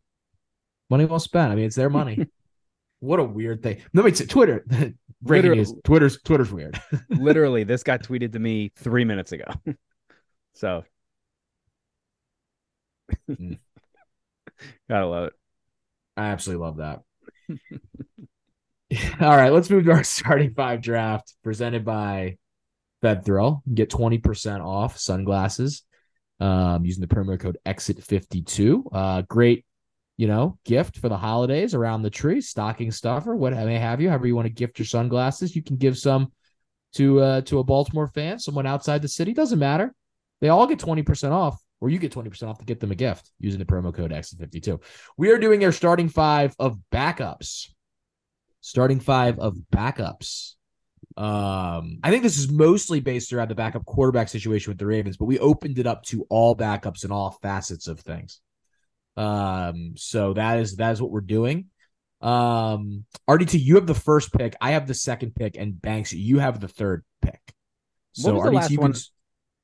Money 0.91 1.05
well 1.05 1.21
spent. 1.21 1.53
I 1.53 1.55
mean, 1.55 1.67
it's 1.67 1.77
their 1.77 1.91
money. 1.91 2.27
what 3.01 3.21
a 3.21 3.25
weird 3.25 3.63
thing. 3.63 3.83
Me 3.93 4.13
say, 4.13 4.27
Twitter. 4.27 4.65
Breaking 5.23 5.51
Literally- 5.51 5.57
news. 5.59 5.75
Twitter's 5.85 6.19
Twitter's 6.23 6.53
weird. 6.53 6.81
Literally, 7.11 7.65
this 7.65 7.83
got 7.83 8.03
tweeted 8.03 8.33
to 8.33 8.39
me 8.39 8.73
three 8.77 9.05
minutes 9.05 9.33
ago. 9.33 9.47
so, 10.55 10.85
Mm. 13.31 13.59
gotta 14.89 15.07
love 15.07 15.25
it. 15.29 15.33
I 16.17 16.27
absolutely 16.29 16.65
love 16.65 16.77
that. 16.79 17.03
All 19.21 19.37
right, 19.37 19.53
let's 19.53 19.69
move 19.71 19.85
to 19.85 19.93
our 19.93 20.03
starting 20.05 20.55
five 20.55 20.81
draft 20.81 21.35
presented 21.45 21.85
by 21.85 22.39
FedThrill. 23.05 23.61
Get 23.75 23.91
20% 23.91 24.65
off 24.65 24.97
sunglasses 24.99 25.83
um, 26.41 26.85
using 26.85 27.01
the 27.03 27.15
promo 27.15 27.39
code 27.39 27.59
EXIT52. 27.67 28.85
Uh, 28.93 29.23
great, 29.29 29.65
you 30.17 30.27
know, 30.27 30.59
gift 30.65 30.99
for 30.99 31.09
the 31.09 31.17
holidays 31.17 31.75
around 31.75 32.03
the 32.03 32.11
tree, 32.11 32.41
stocking 32.41 32.91
stuffer, 32.91 33.37
what 33.37 33.53
may 33.53 33.79
have 33.79 34.01
you. 34.01 34.09
However, 34.09 34.27
you 34.27 34.35
want 34.35 34.47
to 34.47 34.53
gift 34.53 34.79
your 34.79 34.87
sunglasses, 34.87 35.55
you 35.55 35.63
can 35.63 35.77
give 35.77 35.99
some 35.99 36.33
to 36.95 37.21
uh, 37.21 37.41
to 37.43 37.59
a 37.59 37.65
Baltimore 37.65 38.09
fan, 38.09 38.39
someone 38.39 38.67
outside 38.67 39.03
the 39.03 39.09
city. 39.09 39.35
Doesn't 39.35 39.59
matter. 39.59 39.95
They 40.41 40.49
all 40.49 40.67
get 40.67 40.79
20% 40.79 41.31
off, 41.31 41.63
or 41.81 41.89
you 41.89 41.99
get 41.99 42.13
20% 42.13 42.49
off 42.49 42.59
to 42.59 42.65
get 42.65 42.81
them 42.81 42.93
a 42.93 42.95
gift 42.95 43.31
using 43.39 43.59
the 43.59 43.65
promo 43.65 43.93
code 43.95 44.11
EXIT52. 44.11 44.83
We 45.17 45.31
are 45.31 45.39
doing 45.39 45.65
our 45.65 45.73
starting 45.73 46.09
five 46.09 46.55
of 46.59 46.79
backups. 46.93 47.71
Starting 48.61 49.01
five 49.01 49.39
of 49.39 49.57
backups. 49.75 50.55
Um, 51.17 52.01
I 52.03 52.11
think 52.11 52.23
this 52.23 52.37
is 52.37 52.51
mostly 52.51 53.01
based 53.01 53.33
around 53.33 53.49
the 53.49 53.55
backup 53.55 53.87
quarterback 53.87 54.29
situation 54.29 54.71
with 54.71 54.79
the 54.79 54.87
Ravens, 54.87 55.17
but 55.17 55.25
we 55.25 55.39
opened 55.39 55.79
it 55.79 55.87
up 55.87 56.03
to 56.05 56.27
all 56.29 56.55
backups 56.55 57.05
and 57.05 57.13
all 57.13 57.31
facets 57.43 57.89
of 57.89 58.01
things. 58.01 58.41
Um, 59.17 59.95
so 59.97 60.33
that 60.35 60.59
is 60.59 60.77
that 60.77 60.93
is 60.93 61.01
what 61.03 61.11
we're 61.11 61.21
doing. 61.21 61.67
Um, 62.21 63.05
RDT, 63.29 63.61
you 63.61 63.75
have 63.77 63.87
the 63.87 63.95
first 63.95 64.33
pick, 64.33 64.57
I 64.61 64.73
have 64.73 64.87
the 64.87 64.95
second 64.95 65.35
pick, 65.35 65.57
and 65.57 65.81
Banks, 65.81 66.13
you 66.13 66.39
have 66.39 66.61
the 66.61 66.69
third 66.69 67.05
pick. 67.23 67.41
So 68.13 68.35
was 68.35 68.43
the 68.45 68.51
RDT, 68.51 68.55
last 68.55 68.71
you, 68.71 68.79
one? 68.81 68.93
can- 68.95 69.03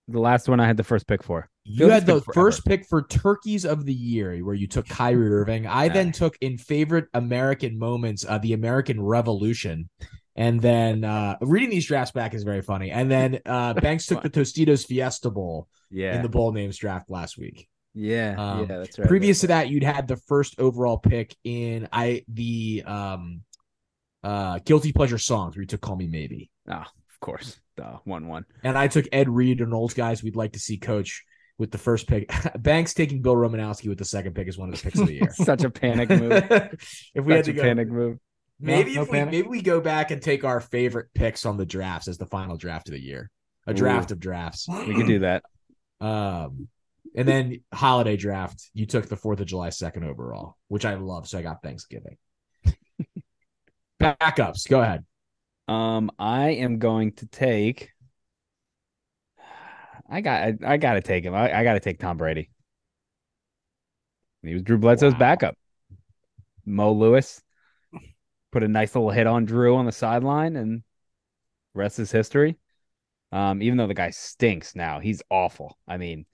The 0.09 0.20
last 0.20 0.48
one 0.48 0.61
I 0.61 0.66
had 0.66 0.76
the 0.76 0.84
first 0.84 1.07
pick 1.07 1.22
for. 1.22 1.48
you 1.64 1.88
had 1.88 2.07
the 2.07 2.20
first 2.34 2.64
pick 2.66 2.84
for 2.86 3.03
turkeys 3.03 3.64
of 3.64 3.86
the 3.86 3.94
year, 3.94 4.36
where 4.44 4.55
you 4.55 4.66
took 4.66 4.86
Kyrie 4.88 5.32
Irving. 5.32 5.66
I 5.66 5.84
Yeah. 5.86 5.92
then 5.94 6.12
took 6.12 6.36
in 6.40 6.59
favorite 6.59 7.07
American 7.14 7.78
moments, 7.78 8.24
uh, 8.28 8.38
the 8.38 8.53
American 8.53 9.00
Revolution, 9.03 9.88
and 10.36 10.61
then 10.61 11.05
uh, 11.05 11.36
reading 11.40 11.70
these 11.70 11.86
drafts 11.86 12.12
back 12.12 12.34
is 12.34 12.42
very 12.42 12.62
funny. 12.62 12.90
And 12.90 13.11
then 13.11 13.40
uh, 13.46 13.74
Banks 13.86 14.07
took 14.07 14.22
the 14.22 14.30
Tostitos 14.30 14.86
Fiesta 14.86 15.30
Bowl 15.30 15.68
Yeah, 15.90 16.16
in 16.16 16.22
the 16.22 16.28
bowl 16.28 16.53
names 16.53 16.76
draft 16.76 17.11
last 17.11 17.38
week. 17.38 17.68
Yeah, 17.95 18.34
Um, 18.38 18.61
yeah. 18.68 18.78
That's 18.78 18.99
right. 18.99 19.09
Previous 19.09 19.40
to 19.40 19.49
that, 19.49 19.68
you'd 19.68 19.82
had 19.82 20.09
the 20.09 20.16
first 20.16 20.59
overall 20.59 20.99
pick 20.99 21.36
in 21.45 21.88
I 21.93 22.24
the 22.28 22.82
um 22.86 23.43
uh 24.24 24.59
guilty 24.64 24.93
pleasure 24.93 25.18
songs 25.18 25.57
where 25.57 25.62
you 25.62 25.66
took 25.66 25.80
Call 25.80 25.97
Me 25.97 26.07
Maybe. 26.07 26.51
oh, 26.68 26.74
of 26.74 27.20
course, 27.20 27.59
the 27.76 27.84
one 28.05 28.26
one. 28.28 28.45
And 28.62 28.76
I 28.78 28.88
took 28.88 29.07
Ed 29.12 29.28
Reed 29.28 29.61
and 29.61 29.74
old 29.74 29.95
guys 29.95 30.22
we'd 30.22 30.36
like 30.36 30.53
to 30.53 30.59
see 30.61 30.78
coach 30.78 31.24
with 31.59 31.70
the 31.70 31.78
first 31.78 32.07
pick. 32.07 32.32
Banks 32.59 32.95
taking 32.95 33.20
Bill 33.22 33.34
Romanowski 33.34 33.88
with 33.88 33.99
the 33.99 34.05
second 34.05 34.34
pick 34.34 34.49
is 34.49 34.57
one 34.59 34.68
of 34.68 34.74
the 34.76 34.82
picks 34.82 34.99
of 34.99 35.07
the 35.07 35.14
year. 35.14 35.30
Such 35.34 35.64
a 35.64 35.70
panic 35.70 36.09
move. 36.11 36.32
if 37.14 37.24
we 37.24 37.34
had 37.34 37.45
to 37.45 37.51
a 37.51 37.55
go, 37.55 37.62
panic 37.62 37.88
move. 37.88 38.18
maybe 38.59 38.95
No- 38.95 38.97
no 38.97 39.03
if 39.03 39.09
we 39.11 39.18
panic. 39.18 39.32
maybe 39.32 39.49
we 39.49 39.61
go 39.62 39.80
back 39.80 40.11
and 40.11 40.22
take 40.22 40.45
our 40.45 40.61
favorite 40.61 41.09
picks 41.14 41.45
on 41.47 41.57
the 41.57 41.66
drafts 41.66 42.09
as 42.09 42.16
the 42.18 42.26
final 42.26 42.57
draft 42.57 42.88
of 42.88 42.93
the 42.95 43.01
year. 43.03 43.30
A 43.66 43.70
Ooh. 43.72 43.74
draft 43.74 44.11
of 44.12 44.18
drafts. 44.18 44.66
We 44.68 44.95
could 44.95 45.07
do 45.07 45.18
that. 45.20 45.43
Um, 46.01 46.66
and 47.14 47.28
then 47.28 47.60
holiday 47.72 48.16
draft, 48.16 48.70
you 48.74 48.86
took 48.86 49.08
the 49.08 49.16
Fourth 49.16 49.40
of 49.40 49.46
July 49.46 49.70
second 49.70 50.04
overall, 50.04 50.56
which 50.68 50.84
I 50.84 50.94
love. 50.94 51.28
So 51.28 51.38
I 51.38 51.42
got 51.42 51.62
Thanksgiving. 51.62 52.16
Backups, 54.00 54.68
go 54.68 54.80
ahead. 54.80 55.04
Um, 55.68 56.10
I 56.18 56.50
am 56.50 56.78
going 56.78 57.12
to 57.12 57.26
take. 57.26 57.90
I 60.08 60.20
got. 60.20 60.42
I, 60.42 60.54
I 60.66 60.76
got 60.76 60.94
to 60.94 61.00
take 61.00 61.24
him. 61.24 61.34
I, 61.34 61.60
I 61.60 61.64
got 61.64 61.74
to 61.74 61.80
take 61.80 61.98
Tom 61.98 62.16
Brady. 62.16 62.50
He 64.42 64.54
was 64.54 64.62
Drew 64.62 64.78
Bledsoe's 64.78 65.14
Wow. 65.14 65.18
backup. 65.20 65.56
Mo 66.64 66.92
Lewis 66.92 67.42
put 68.50 68.62
a 68.62 68.68
nice 68.68 68.94
little 68.94 69.10
hit 69.10 69.26
on 69.26 69.44
Drew 69.44 69.76
on 69.76 69.86
the 69.86 69.92
sideline, 69.92 70.56
and 70.56 70.82
rest 71.74 71.98
is 71.98 72.10
history. 72.12 72.56
Um, 73.32 73.62
even 73.62 73.78
though 73.78 73.86
the 73.86 73.94
guy 73.94 74.10
stinks 74.10 74.76
now, 74.76 75.00
he's 75.00 75.22
awful. 75.30 75.78
I 75.88 75.96
mean, 75.96 76.26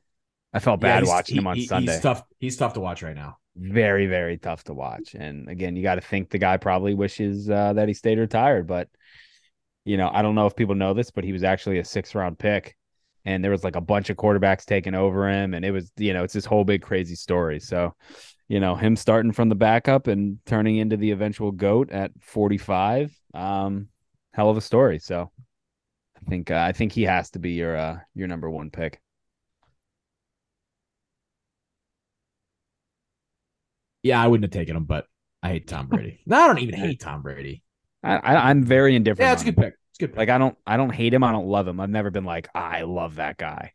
I 0.52 0.58
felt 0.60 0.80
bad 0.80 1.02
he's- 1.02 1.08
watching 1.08 1.36
him 1.36 1.46
on 1.46 1.56
he- 1.56 1.66
Sunday. 1.66 1.92
He's 1.92 2.00
tough. 2.00 2.22
He's 2.38 2.56
tough 2.56 2.74
to 2.74 2.80
watch 2.80 3.02
right 3.02 3.16
now. 3.16 3.36
very 3.56 4.06
very 4.06 4.38
tough 4.38 4.62
to 4.62 4.72
watch 4.72 5.16
and 5.16 5.48
again 5.48 5.74
you 5.74 5.82
got 5.82 5.96
to 5.96 6.00
think 6.00 6.30
the 6.30 6.38
guy 6.38 6.56
probably 6.56 6.94
wishes 6.94 7.50
uh, 7.50 7.72
that 7.72 7.88
he 7.88 7.94
stayed 7.94 8.16
retired 8.16 8.68
but 8.68 8.88
you 9.84 9.96
know 9.96 10.08
i 10.14 10.22
don't 10.22 10.36
know 10.36 10.46
if 10.46 10.54
people 10.54 10.76
know 10.76 10.94
this 10.94 11.10
but 11.10 11.24
he 11.24 11.32
was 11.32 11.42
actually 11.42 11.80
a 11.80 11.84
six 11.84 12.14
round 12.14 12.38
pick 12.38 12.76
and 13.24 13.42
there 13.42 13.50
was 13.50 13.64
like 13.64 13.74
a 13.74 13.80
bunch 13.80 14.10
of 14.10 14.16
quarterbacks 14.16 14.64
taking 14.64 14.94
over 14.94 15.28
him 15.28 15.54
and 15.54 15.64
it 15.64 15.72
was 15.72 15.90
you 15.96 16.12
know 16.12 16.22
it's 16.22 16.34
this 16.34 16.44
whole 16.44 16.62
big 16.62 16.82
crazy 16.82 17.16
story 17.16 17.58
so 17.58 17.92
you 18.46 18.60
know 18.60 18.76
him 18.76 18.94
starting 18.94 19.32
from 19.32 19.48
the 19.48 19.56
backup 19.56 20.06
and 20.06 20.38
turning 20.46 20.76
into 20.76 20.96
the 20.96 21.10
eventual 21.10 21.50
goat 21.50 21.90
at 21.90 22.12
45 22.20 23.12
um 23.34 23.88
hell 24.34 24.50
of 24.50 24.56
a 24.56 24.60
story 24.60 25.00
so 25.00 25.32
i 26.16 26.30
think 26.30 26.52
uh, 26.52 26.64
i 26.68 26.70
think 26.70 26.92
he 26.92 27.02
has 27.02 27.28
to 27.30 27.40
be 27.40 27.54
your 27.54 27.76
uh 27.76 27.98
your 28.14 28.28
number 28.28 28.48
one 28.48 28.70
pick 28.70 29.00
Yeah, 34.08 34.22
I 34.22 34.26
wouldn't 34.26 34.44
have 34.52 34.58
taken 34.58 34.76
him, 34.76 34.84
but 34.84 35.06
I 35.42 35.48
hate 35.50 35.68
Tom 35.68 35.88
Brady. 35.88 36.20
no, 36.26 36.36
I 36.38 36.46
don't 36.48 36.58
even 36.58 36.74
hate 36.74 37.00
Tom 37.00 37.22
Brady. 37.22 37.62
I, 38.02 38.16
I 38.16 38.50
i'm 38.50 38.62
very 38.64 38.94
indifferent 38.96 39.20
Yeah, 39.26 39.32
it's 39.32 39.42
a 39.42 39.44
good 39.44 39.56
him. 39.58 39.64
pick. 39.64 39.74
It's 39.90 39.98
a 39.98 40.02
good 40.06 40.12
pick. 40.12 40.18
Like 40.18 40.28
I 40.30 40.38
don't 40.38 40.56
I 40.66 40.76
don't 40.76 40.90
hate 40.90 41.14
him. 41.14 41.24
I 41.24 41.32
don't 41.32 41.46
love 41.48 41.66
him. 41.68 41.80
I've 41.80 41.90
never 41.90 42.10
been 42.10 42.24
like 42.24 42.48
ah, 42.54 42.70
I 42.70 42.82
love 42.82 43.16
that 43.16 43.36
guy, 43.38 43.72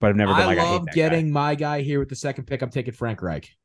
but 0.00 0.10
I've 0.10 0.16
never 0.16 0.34
been 0.34 0.46
I 0.46 0.46
like 0.46 0.58
I 0.58 0.66
hate 0.66 0.82
love 0.82 0.86
that 0.86 0.94
getting 0.94 1.26
guy. 1.26 1.32
my 1.32 1.54
guy 1.54 1.82
here 1.82 1.98
with 2.00 2.08
the 2.08 2.16
second 2.16 2.44
pick. 2.46 2.62
I'm 2.62 2.70
taking 2.70 2.94
Frank 2.94 3.22
Reich. 3.22 3.56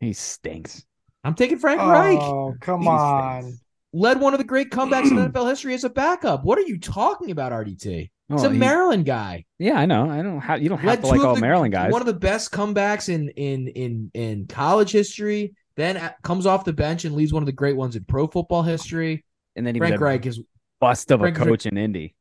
He 0.00 0.12
stinks. 0.12 0.84
I'm 1.24 1.34
taking 1.34 1.58
Frank 1.58 1.82
oh, 1.82 1.88
Reich. 1.88 2.20
Oh, 2.20 2.56
come 2.60 2.82
He 2.82 2.86
on. 2.86 2.98
stinks. 2.98 3.62
Led 3.92 4.20
one 4.20 4.34
of 4.34 4.38
the 4.38 4.44
great 4.44 4.70
comebacks 4.70 5.10
in 5.10 5.16
NFL 5.32 5.48
history 5.48 5.74
as 5.74 5.84
a 5.84 5.90
backup. 5.90 6.44
What 6.44 6.58
are 6.58 6.62
you 6.62 6.78
talking 6.78 7.30
about, 7.30 7.52
RDT? 7.52 8.10
He's 8.28 8.44
Oh, 8.44 8.46
a 8.46 8.52
he- 8.52 8.58
Maryland 8.58 9.04
guy. 9.04 9.44
Yeah, 9.58 9.74
I 9.74 9.86
know. 9.86 10.08
I 10.08 10.22
don't 10.22 10.38
have 10.40 10.62
you 10.62 10.68
don't 10.68 10.78
have 10.78 10.86
Led 10.88 11.00
to 11.02 11.06
like 11.08 11.20
all 11.20 11.34
the- 11.34 11.40
Maryland 11.40 11.72
guys. 11.72 11.90
One 11.92 12.00
of 12.00 12.06
the 12.06 12.14
best 12.14 12.52
comebacks 12.52 13.08
in 13.08 13.28
in 13.30 13.68
in 13.68 14.10
in 14.14 14.46
college 14.46 14.92
history. 14.92 15.54
Then 15.76 16.12
comes 16.22 16.46
off 16.46 16.64
the 16.64 16.72
bench 16.72 17.04
and 17.04 17.14
leads 17.14 17.32
one 17.32 17.42
of 17.42 17.46
the 17.46 17.52
great 17.52 17.74
ones 17.76 17.96
in 17.96 18.04
pro 18.04 18.26
football 18.26 18.62
history. 18.62 19.24
and 19.56 19.66
then 19.66 19.74
he 19.74 19.78
Frank 19.80 19.96
a 19.96 19.98
Reich 19.98 20.26
is. 20.26 20.40
bust 20.80 21.10
of 21.10 21.20
Frank 21.20 21.36
a 21.36 21.40
Reich- 21.40 21.48
coach 21.48 21.66
in 21.66 21.76
Indy. 21.78 22.14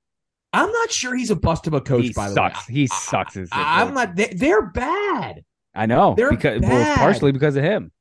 I'm 0.54 0.72
not 0.72 0.92
sure 0.92 1.16
he's 1.16 1.30
a 1.30 1.36
bust 1.36 1.68
of 1.68 1.74
a 1.76 1.82
coach. 1.82 2.04
he 2.06 2.14
by 2.14 2.30
the 2.30 2.34
sucks. 2.36 2.68
way, 2.68 2.74
He 2.74 2.88
sucks 2.88 3.38
as 3.38 3.50
a 3.52 3.56
I, 3.56 3.82
I'm 3.84 3.94
not. 3.94 4.16
They, 4.16 4.28
they're 4.34 4.66
bad. 4.72 5.44
I 5.76 5.86
know 5.86 6.16
they're 6.18 6.32
because 6.32 6.62
well, 6.62 6.72
it's 6.72 6.88
bad. 6.90 6.98
partially 6.98 7.32
because 7.32 7.56
of 7.56 7.64
him. 7.64 7.92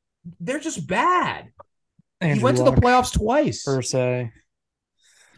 They're 0.40 0.58
just 0.60 0.86
bad. 0.86 1.50
He 2.20 2.28
Andrew 2.28 2.44
went 2.44 2.56
to 2.58 2.64
the 2.64 2.72
playoffs 2.72 3.12
twice. 3.12 3.62
per 3.64 3.80
se. 3.82 4.32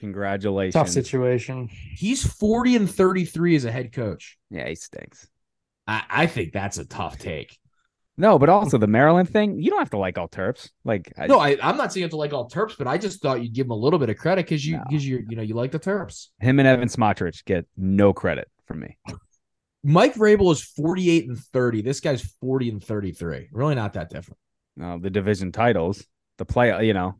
Congratulations. 0.00 0.72
Tough 0.74 0.88
situation. 0.88 1.68
He's 1.70 2.24
40 2.24 2.76
and 2.76 2.90
33 2.90 3.56
as 3.56 3.64
a 3.66 3.72
head 3.72 3.92
coach. 3.92 4.38
Yeah, 4.50 4.66
he 4.68 4.74
stinks. 4.74 5.28
I, 5.86 6.02
I 6.08 6.26
think 6.26 6.52
that's 6.52 6.78
a 6.78 6.84
tough 6.86 7.18
take. 7.18 7.58
No, 8.16 8.38
but 8.38 8.48
also 8.48 8.76
the 8.78 8.86
Maryland 8.86 9.28
thing. 9.30 9.58
You 9.60 9.70
don't 9.70 9.78
have 9.78 9.90
to 9.90 9.98
like 9.98 10.18
all 10.18 10.28
Terps. 10.28 10.70
Like 10.84 11.12
I, 11.18 11.26
No, 11.26 11.38
I, 11.38 11.56
I'm 11.62 11.76
not 11.76 11.92
saying 11.92 12.02
you 12.02 12.04
have 12.04 12.10
to 12.10 12.16
like 12.16 12.32
all 12.32 12.48
Terps, 12.50 12.76
but 12.76 12.86
I 12.86 12.98
just 12.98 13.22
thought 13.22 13.42
you'd 13.42 13.54
give 13.54 13.66
him 13.66 13.70
a 13.70 13.76
little 13.76 13.98
bit 13.98 14.10
of 14.10 14.16
credit 14.18 14.44
because 14.46 14.64
you 14.66 14.76
No. 14.76 14.84
because 14.88 15.06
you 15.06 15.24
you 15.28 15.36
know 15.36 15.42
you 15.42 15.54
like 15.54 15.72
the 15.72 15.78
Terps. 15.78 16.28
him 16.38 16.58
and 16.58 16.68
Evan 16.68 16.88
Smotrycz 16.88 17.44
get 17.44 17.66
no 17.76 18.12
credit 18.12 18.48
from 18.66 18.80
me. 18.80 18.98
Mike 19.82 20.14
Vrabel 20.14 20.52
is 20.52 20.62
48 20.62 21.28
and 21.28 21.38
30. 21.38 21.80
This 21.82 22.00
guy's 22.00 22.20
40 22.42 22.68
and 22.70 22.84
33. 22.84 23.48
Really 23.52 23.74
not 23.74 23.94
that 23.94 24.10
different. 24.10 24.38
No, 24.76 24.98
the 24.98 25.08
division 25.08 25.50
titles, 25.52 26.04
the 26.40 26.44
play. 26.44 26.84
You 26.84 26.94
know, 26.94 27.14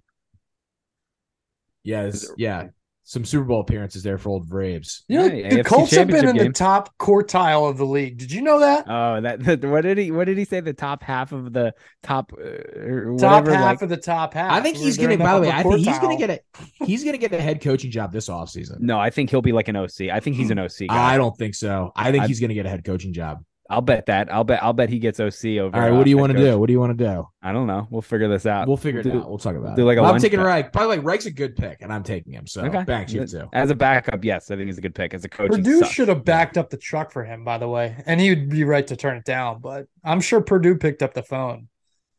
Yeah, 1.85 2.07
this- 2.07 2.31
yeah. 2.37 2.69
Some 3.03 3.25
Super 3.25 3.45
Bowl 3.45 3.61
appearances 3.63 4.05
there 4.05 4.19
for 4.19 4.29
old 4.29 4.49
Vrabes. 4.49 5.01
You 5.09 5.19
know, 5.19 5.25
Yeah, 5.25 5.31
the 5.31 5.57
AFC 5.57 5.65
Colts 5.65 5.91
have 5.97 6.07
been 6.07 6.17
in 6.17 6.23
championship 6.27 6.53
the 6.55 6.59
top 6.59 6.97
quartile 6.97 7.69
of 7.69 7.77
the 7.77 7.85
league. 7.85 8.19
Did 8.19 8.31
you 8.31 8.41
know 8.41 8.61
that? 8.61 8.85
Oh, 8.89 9.21
that, 9.21 9.41
that 9.45 9.65
what 9.65 9.81
did 9.81 9.99
he 9.99 10.13
what 10.13 10.27
did 10.27 10.39
he 10.39 10.45
say? 10.45 10.61
The 10.61 10.73
top 10.75 11.03
half 11.03 11.33
of 11.33 11.53
the 11.53 11.75
top 12.05 12.33
uh, 12.39 12.45
or 12.45 13.17
top 13.19 13.47
whatever. 13.47 13.55
half 13.57 13.65
like, 13.65 13.83
of 13.83 13.89
the 13.89 13.97
top 13.97 14.35
half. 14.35 14.53
I 14.53 14.61
think 14.61 14.77
he's 14.77 14.97
they're 14.97 15.09
gonna. 15.09 15.25
By 15.25 15.35
the 15.35 15.41
way, 15.41 15.51
I 15.51 15.65
think 15.65 15.79
he's 15.79 15.99
gonna 15.99 16.19
get 16.19 16.31
it. 16.31 16.45
He's 16.85 17.03
gonna 17.03 17.19
get 17.19 17.33
a 17.33 17.41
head 17.41 17.61
coaching 17.61 17.91
job 17.91 18.13
this 18.13 18.29
offseason. 18.29 18.79
no, 18.79 19.01
I 19.01 19.11
think 19.11 19.31
he'll 19.31 19.43
be 19.43 19.51
like 19.51 19.67
an 19.67 19.75
OC. 19.75 20.03
I 20.13 20.21
think 20.21 20.37
he's 20.37 20.51
an 20.51 20.61
OC 20.61 20.87
guy. 20.89 21.15
I 21.15 21.17
don't 21.17 21.37
think 21.37 21.57
so. 21.57 21.91
I 21.97 22.13
think 22.13 22.23
I- 22.25 22.27
he's 22.29 22.39
gonna 22.39 22.55
get 22.55 22.67
a 22.67 22.71
head 22.71 22.85
coaching 22.85 23.13
job. 23.13 23.43
I'll 23.71 23.81
bet 23.81 24.07
that. 24.07 24.33
I'll 24.33 24.43
bet. 24.43 24.63
I'll 24.65 24.73
bet 24.73 24.89
he 24.91 24.99
gets 24.99 25.21
OC 25.21 25.45
over. 25.61 25.77
All 25.77 25.81
right, 25.83 25.93
uh, 25.93 25.97
what 25.97 26.03
do 26.05 26.11
you 26.11 26.19
want 26.19 26.33
to 26.33 26.39
do? 26.39 26.59
What 26.59 26.67
do 26.67 26.73
you 26.73 26.81
want 26.81 26.99
to 26.99 27.05
do? 27.05 27.29
I 27.41 27.53
don't 27.53 27.69
know. 27.69 27.87
We'll 27.89 28.03
figure 28.03 28.27
this 28.29 28.45
out. 28.45 28.67
We'll 28.67 28.77
figure 28.77 29.01
it 29.01 29.05
do- 29.05 29.21
out. 29.21 29.29
We'll 29.29 29.39
talk 29.39 29.55
about 29.55 29.77
do 29.77 29.83
it. 29.83 29.85
like 29.85 29.97
a 29.97 30.03
Well, 30.03 30.13
I'm 30.13 30.21
taking 30.21 30.41
bet. 30.41 30.47
Reich. 30.47 30.73
By 30.73 30.83
the 30.83 30.89
way, 30.89 30.99
Reich's 30.99 31.27
a 31.27 31.31
good 31.31 31.55
pick, 31.55 31.79
and 31.81 31.93
I'm 31.93 32.03
taking 32.03 32.33
him. 32.33 32.49
So 32.49 32.65
Okay. 32.65 32.83
Banks, 32.83 33.13
you 33.13 33.25
too. 33.25 33.49
As 33.53 33.71
a 33.71 33.75
backup, 33.77 34.25
yes, 34.25 34.51
I 34.51 34.57
think 34.57 34.67
he's 34.67 34.79
a 34.79 34.81
good 34.81 34.95
pick. 34.97 35.15
As 35.15 35.25
a 35.25 35.29
coach, 35.29 35.51
he 35.55 35.63
Purdue 35.63 35.85
should 35.85 36.09
have 36.09 36.25
backed 36.25 36.59
up 36.59 36.69
the 36.69 36.77
truck 36.77 37.13
for 37.13 37.23
him, 37.25 37.45
by 37.45 37.59
the 37.59 37.69
way, 37.69 38.03
and 38.07 38.21
he 38.21 38.31
would 38.31 38.49
be 38.49 38.65
right 38.65 38.87
to 38.89 38.97
turn 38.97 39.17
it 39.17 39.25
down. 39.25 39.61
But 39.61 39.87
I'm 40.05 40.21
sure 40.21 40.41
Purdue 40.41 40.77
picked 40.77 41.03
up 41.03 41.15
the 41.15 41.23
phone 41.23 41.69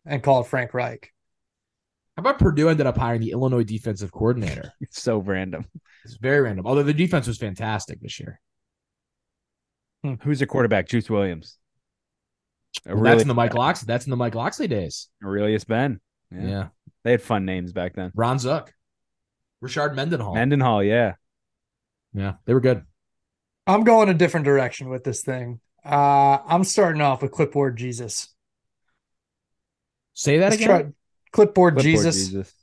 and 0.06 0.24
called 0.24 0.48
Frank 0.48 0.74
Reich. 0.74 1.12
How 2.16 2.22
about 2.22 2.40
Purdue 2.40 2.70
ended 2.70 2.88
up 2.88 2.98
hiring 2.98 3.22
the 3.22 3.32
Illinois 3.32 3.64
defensive 3.64 4.12
coordinator? 4.12 4.72
It's 4.82 5.02
so 5.02 5.18
random. 5.20 5.66
It's 6.06 6.16
very 6.16 6.42
random. 6.42 6.66
Although 6.66 6.84
the 6.84 6.94
defense 6.94 7.28
was 7.28 7.38
fantastic 7.38 8.00
this 8.02 8.20
year. 8.20 8.40
Who's 10.22 10.40
your 10.40 10.48
quarterback? 10.48 10.88
Juice 10.88 11.10
Williams. 11.10 11.58
Well, 12.86 12.96
Arrelious, 12.96 13.04
that's 13.04 13.22
in 13.24 13.28
the 13.28 13.34
Mike 13.34 13.54
Locksley. 13.54 13.86
That's 13.86 14.06
in 14.06 14.10
the 14.10 14.18
Mike 14.18 14.36
Locksley 14.36 14.68
days. 14.68 15.10
Arrelious 15.24 15.66
Benn. 15.66 16.00
Yeah. 16.32 16.48
Yeah. 16.48 16.68
They 17.04 17.12
had 17.12 17.22
fun 17.22 17.46
names 17.46 17.72
back 17.74 17.96
then. 17.96 18.12
Ron 18.16 18.40
Zook, 18.40 18.74
Rashard 19.64 19.96
Mendenhall. 19.96 20.36
Mendenhall, 20.36 20.84
yeah. 20.84 21.16
yeah, 22.14 22.34
they 22.46 22.54
were 22.54 22.62
good. 22.62 22.84
I'm 23.68 23.84
going 23.84 24.10
a 24.10 24.14
different 24.14 24.46
direction 24.46 24.90
with 24.90 25.04
this 25.04 25.22
thing. 25.22 25.60
Uh, 25.84 26.38
I'm 26.46 26.64
starting 26.64 27.02
off 27.02 27.22
with 27.22 27.32
clipboard 27.32 27.78
Jesus. 27.78 28.30
Say 30.14 30.38
that 30.38 30.52
Let's 30.52 30.56
again. 30.56 30.68
try 30.68 30.78
clipboard, 31.32 31.76
Clipboard 31.76 31.84
Jesus. 31.84 32.54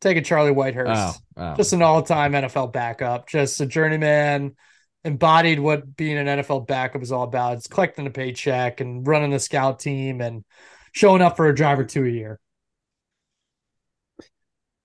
Take 0.00 0.16
a 0.16 0.22
Charlie 0.22 0.52
Whitehurst. 0.52 0.94
Oh, 0.96 1.14
oh. 1.36 1.54
Just 1.56 1.72
an 1.72 1.82
all-time 1.82 2.32
NFL 2.32 2.72
backup. 2.72 3.28
Just 3.28 3.60
a 3.60 3.66
journeyman. 3.66 4.56
Embodied 5.04 5.60
what 5.60 5.96
being 5.96 6.18
an 6.18 6.26
NFL 6.26 6.66
backup 6.66 7.02
is 7.02 7.12
all 7.12 7.24
about. 7.24 7.56
It's 7.56 7.66
collecting 7.66 8.06
a 8.06 8.10
paycheck 8.10 8.80
and 8.80 9.06
running 9.06 9.30
the 9.30 9.38
scout 9.38 9.78
team 9.78 10.20
and 10.20 10.44
showing 10.92 11.22
up 11.22 11.36
for 11.36 11.48
a 11.48 11.54
drive 11.54 11.78
or 11.78 11.84
two 11.84 12.04
a 12.04 12.10
year. 12.10 12.40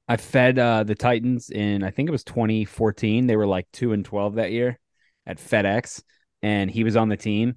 I 0.08 0.18
fed 0.18 0.60
uh, 0.60 0.84
the 0.84 0.96
Titans 0.96 1.50
in 1.50 1.84
I 1.84 1.90
think 1.90 2.08
it 2.08 2.12
was 2.12 2.24
2014. 2.24 3.28
They 3.28 3.36
were 3.36 3.48
like 3.48 3.68
two 3.74 3.92
and 3.92 4.06
12 4.06 4.36
that 4.36 4.52
year 4.52 4.80
at 5.26 5.38
FedEx, 5.38 6.04
and 6.42 6.70
he 6.70 6.84
was 6.84 6.96
on 6.96 7.10
the 7.10 7.18
team. 7.18 7.56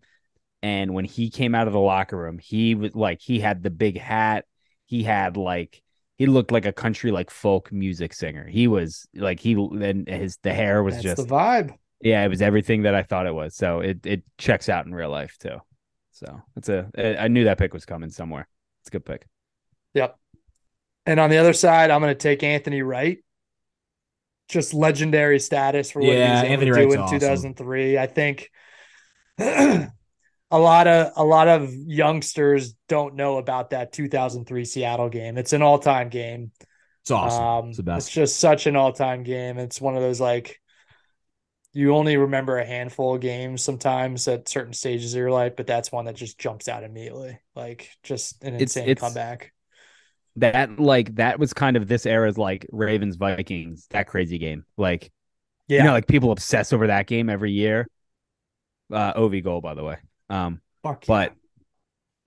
And 0.62 0.94
when 0.94 1.04
he 1.04 1.30
came 1.30 1.54
out 1.54 1.66
of 1.66 1.72
the 1.72 1.78
locker 1.78 2.16
room, 2.16 2.38
he 2.38 2.74
was 2.74 2.94
like 2.94 3.20
he 3.20 3.38
had 3.38 3.62
the 3.62 3.70
big 3.70 3.98
hat. 3.98 4.46
He 4.86 5.02
had 5.02 5.36
like 5.36 5.82
he 6.16 6.26
looked 6.26 6.50
like 6.50 6.66
a 6.66 6.72
country 6.72 7.12
like 7.12 7.30
folk 7.30 7.70
music 7.70 8.12
singer. 8.12 8.46
He 8.46 8.66
was 8.66 9.06
like 9.14 9.38
he 9.38 9.52
and 9.52 10.08
his 10.08 10.38
the 10.42 10.52
hair 10.52 10.82
was 10.82 10.94
That's 10.94 11.04
just 11.04 11.28
the 11.28 11.34
vibe. 11.34 11.74
Yeah, 12.00 12.24
it 12.24 12.28
was 12.28 12.42
everything 12.42 12.82
that 12.82 12.94
I 12.94 13.02
thought 13.02 13.26
it 13.26 13.34
was. 13.34 13.56
So 13.56 13.80
it 13.80 14.04
it 14.06 14.22
checks 14.38 14.68
out 14.68 14.86
in 14.86 14.94
real 14.94 15.10
life 15.10 15.36
too. 15.38 15.58
So 16.12 16.42
it's 16.56 16.68
a 16.68 16.88
I 17.20 17.28
knew 17.28 17.44
that 17.44 17.58
pick 17.58 17.72
was 17.72 17.84
coming 17.84 18.10
somewhere. 18.10 18.48
It's 18.82 18.88
a 18.88 18.92
good 18.92 19.04
pick. 19.04 19.26
Yep. 19.94 20.16
And 21.06 21.18
on 21.18 21.30
the 21.30 21.38
other 21.38 21.52
side, 21.52 21.90
I'm 21.90 22.00
going 22.00 22.12
to 22.12 22.18
take 22.18 22.42
Anthony 22.42 22.82
Wright. 22.82 23.18
Just 24.48 24.74
legendary 24.74 25.38
status 25.38 25.90
for 25.90 26.00
what 26.02 26.08
Yeah, 26.12 26.26
he 26.26 26.32
was 26.32 26.42
able 26.42 26.52
Anthony 26.52 26.70
to 26.70 26.86
do 26.86 26.92
in 26.92 27.00
awesome. 27.00 27.18
2003. 27.20 27.98
I 27.98 28.06
think 28.06 28.50
a 29.38 29.90
lot 30.52 30.86
of 30.86 31.12
a 31.16 31.24
lot 31.24 31.48
of 31.48 31.72
youngsters 31.72 32.74
don't 32.88 33.14
know 33.14 33.38
about 33.38 33.70
that 33.70 33.92
2003 33.92 34.64
Seattle 34.64 35.08
game. 35.08 35.38
It's 35.38 35.52
an 35.52 35.62
all-time 35.62 36.08
game. 36.08 36.52
it's 37.02 37.10
awesome. 37.10 37.42
Um, 37.42 37.68
it's 37.68 37.78
the 37.78 37.96
It's 37.96 38.10
just 38.10 38.38
such 38.38 38.66
an 38.66 38.76
all-time 38.76 39.22
game. 39.22 39.58
It's 39.58 39.80
one 39.80 39.96
of 39.96 40.02
those 40.02 40.20
like 40.20 40.60
you 41.74 41.94
only 41.94 42.16
remember 42.16 42.58
a 42.58 42.64
handful 42.66 43.14
of 43.14 43.20
games 43.20 43.62
sometimes 43.62 44.26
at 44.26 44.48
certain 44.48 44.72
stages 44.72 45.14
of 45.14 45.18
your 45.18 45.30
life, 45.30 45.54
but 45.56 45.66
that's 45.66 45.92
one 45.92 46.06
that 46.06 46.16
just 46.16 46.38
jumps 46.38 46.66
out 46.68 46.82
immediately. 46.84 47.38
Like 47.54 47.90
just 48.02 48.42
an 48.42 48.54
It's- 48.54 48.62
insane 48.76 48.88
it's- 48.88 49.00
comeback. 49.00 49.52
that 50.36 50.78
like 50.78 51.14
that 51.16 51.38
was 51.40 51.52
kind 51.52 51.76
of 51.76 51.88
this 51.88 52.06
era's 52.06 52.38
like 52.38 52.64
Ravens 52.70 53.16
Vikings 53.16 53.86
that 53.90 54.06
crazy 54.06 54.38
game 54.38 54.64
like 54.76 55.10
Yeah. 55.66 55.78
you 55.78 55.84
know 55.84 55.92
like 55.92 56.06
people 56.06 56.30
obsess 56.30 56.72
over 56.72 56.86
that 56.86 57.08
game 57.08 57.28
every 57.28 57.50
year 57.50 57.88
uh 58.92 59.14
Ov 59.16 59.32
goal 59.42 59.60
by 59.60 59.74
the 59.74 59.82
way 59.82 59.96
um 60.30 60.60
Fuck 60.84 61.06
but 61.06 61.32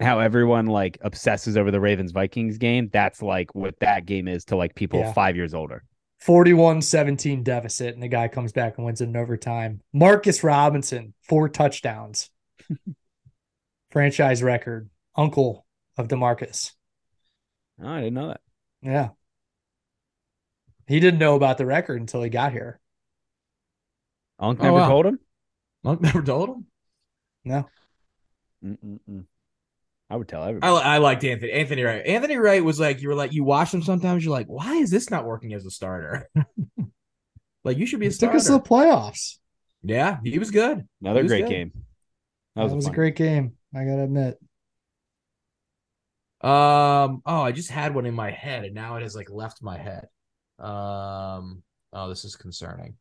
how 0.02 0.20
everyone 0.20 0.66
like 0.66 0.98
obsesses 1.02 1.56
over 1.56 1.72
the 1.72 1.80
Ravens 1.80 2.12
Vikings 2.12 2.58
game 2.58 2.89
that's 2.92 3.22
like 3.22 3.56
what 3.56 3.80
that 3.80 4.06
game 4.06 4.28
is 4.28 4.44
to 4.46 4.58
like 4.58 4.76
people 4.76 5.00
Yeah. 5.00 5.14
5 5.14 5.38
years 5.38 5.54
older 5.54 5.84
41-17 6.26 7.43
deficit, 7.43 7.93
and 7.93 8.03
the 8.03 8.07
guy 8.07 8.28
comes 8.28 8.51
back 8.51 8.78
and 8.78 8.86
wins 8.86 9.01
it 9.01 9.05
in 9.09 9.17
overtime. 9.17 9.82
Marcus 9.93 10.43
Robinson, 10.43 11.13
four 11.24 11.49
touchdowns. 11.49 12.30
Franchise 13.91 14.43
record. 14.43 14.89
Uncle 15.15 15.65
of 15.97 16.07
Demarcus. 16.07 16.72
Oh, 17.82 17.88
I 17.88 17.97
didn't 18.01 18.13
know 18.13 18.28
that. 18.28 18.41
Yeah. 18.82 19.09
He 20.88 20.99
didn't 20.99 21.19
know 21.19 21.36
about 21.36 21.57
the 21.57 21.65
record 21.65 21.99
until 21.99 22.22
he 22.22 22.30
got 22.30 22.51
here. 22.51 22.80
Unc 24.39 24.59
Oh, 24.59 24.63
never 24.63 24.76
wow. 24.76 24.88
told 24.89 25.05
him. 25.05 25.19
Monk 25.84 26.01
never 26.01 26.22
told 26.22 26.49
him. 26.49 26.65
No. 27.43 27.67
Mm-mm-mm. 28.63 29.26
I 30.12 30.18
would 30.18 30.28
tell 30.28 30.43
I, 30.43 30.49
everybody. 30.49 30.74
li- 30.74 30.82
I 30.82 30.97
liked 30.97 31.24
Anthony 31.24 31.53
Anthony 31.53 31.84
Wright. 31.84 32.05
Anthony 32.05 32.36
Wright 32.36 32.62
was 32.62 32.82
like 32.82 33.01
you 33.01 33.07
were 33.07 33.16
like 33.16 33.32
you 33.32 33.45
watch 33.45 33.74
him 33.74 33.82
sometimes. 33.82 34.26
You're 34.26 34.34
like, 34.34 34.47
why 34.47 34.76
is 34.76 34.91
this 34.91 35.09
not 35.09 35.24
working 35.24 35.53
as 35.53 35.66
a 35.66 35.72
starter? 35.72 36.30
like 37.64 37.78
you 37.78 37.86
should 37.86 38.01
be 38.01 38.07
a 38.07 38.09
He 38.09 38.18
took 38.18 38.36
us 38.36 38.47
to 38.47 38.53
the 38.53 38.59
playoffs. 38.59 39.38
yeah, 39.84 40.18
he 40.22 40.38
was 40.38 40.51
good. 40.51 40.86
Another 41.01 41.24
was 41.24 41.32
great 41.32 41.45
good. 41.45 41.49
game. 41.49 41.72
That 42.57 42.64
was, 42.64 42.74
a, 42.74 42.82
fun 42.82 42.93
great 42.93 43.16
game. 43.16 43.53
I 43.74 43.86
gotta 43.86 44.03
admit. 44.03 44.38
Um. 46.41 47.22
Oh, 47.26 47.41
I 47.43 47.53
just 47.53 47.72
had 47.72 47.95
one 47.95 48.05
in 48.05 48.14
my 48.14 48.32
head, 48.32 48.66
and 48.66 48.76
now 48.76 48.97
it 48.97 49.03
has 49.03 49.16
like 49.16 49.30
left 49.30 49.64
my 49.64 49.78
head. 49.78 50.09
Um. 50.59 51.64
Oh, 51.93 52.09
this 52.09 52.26
is 52.26 52.36
concerning. 52.36 52.95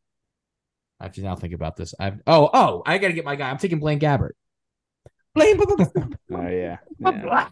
I 1.01 1.05
have 1.05 1.13
to 1.13 1.21
now 1.21 1.35
think 1.35 1.53
about 1.53 1.75
this. 1.75 1.93
I've. 1.99 2.21
Oh, 2.25 2.49
oh, 2.53 2.83
I 2.85 2.99
gotta 2.99 3.13
get 3.13 3.25
my 3.25 3.35
guy. 3.35 3.49
I'm 3.49 3.57
taking 3.57 3.79
Blaine 3.79 3.99
Gabbert. 3.99 4.31
Blaine. 5.35 5.59
Oh 6.33 6.47
yeah. 6.47 6.77
yeah. 6.99 7.49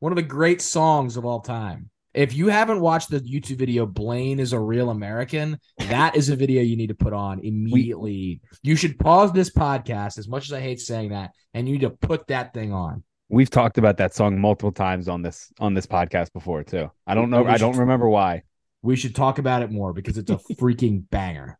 One 0.00 0.12
of 0.12 0.16
the 0.16 0.22
great 0.22 0.62
songs 0.62 1.16
of 1.16 1.24
all 1.26 1.40
time. 1.40 1.90
If 2.14 2.34
you 2.34 2.48
haven't 2.48 2.80
watched 2.80 3.10
the 3.10 3.20
YouTube 3.20 3.58
video, 3.58 3.84
Blaine 3.86 4.40
is 4.40 4.52
a 4.52 4.58
real 4.58 4.90
American, 4.90 5.58
that 5.78 6.16
is 6.16 6.30
a 6.30 6.36
video 6.36 6.62
you 6.62 6.76
need 6.76 6.86
to 6.88 6.94
put 6.94 7.12
on 7.12 7.40
immediately. 7.40 8.40
you 8.62 8.76
should 8.76 8.98
pause 8.98 9.32
this 9.32 9.50
podcast, 9.50 10.18
as 10.18 10.26
much 10.26 10.46
as 10.46 10.52
I 10.52 10.60
hate 10.60 10.80
saying 10.80 11.10
that, 11.10 11.32
and 11.54 11.68
you 11.68 11.74
need 11.74 11.82
to 11.82 11.90
put 11.90 12.26
that 12.28 12.54
thing 12.54 12.72
on. 12.72 13.04
We've 13.28 13.50
talked 13.50 13.76
about 13.76 13.98
that 13.98 14.14
song 14.14 14.40
multiple 14.40 14.72
times 14.72 15.06
on 15.06 15.20
this 15.20 15.52
on 15.60 15.74
this 15.74 15.86
podcast 15.86 16.32
before 16.32 16.64
too. 16.64 16.90
I 17.06 17.14
don't 17.14 17.28
know. 17.30 17.42
We 17.42 17.50
I 17.50 17.58
don't 17.58 17.74
should- 17.74 17.80
remember 17.80 18.08
why. 18.08 18.42
We 18.80 18.96
should 18.96 19.14
talk 19.14 19.38
about 19.38 19.62
it 19.62 19.70
more 19.70 19.92
because 19.92 20.16
it's 20.16 20.30
a 20.30 20.36
freaking 20.54 21.02
banger. 21.10 21.58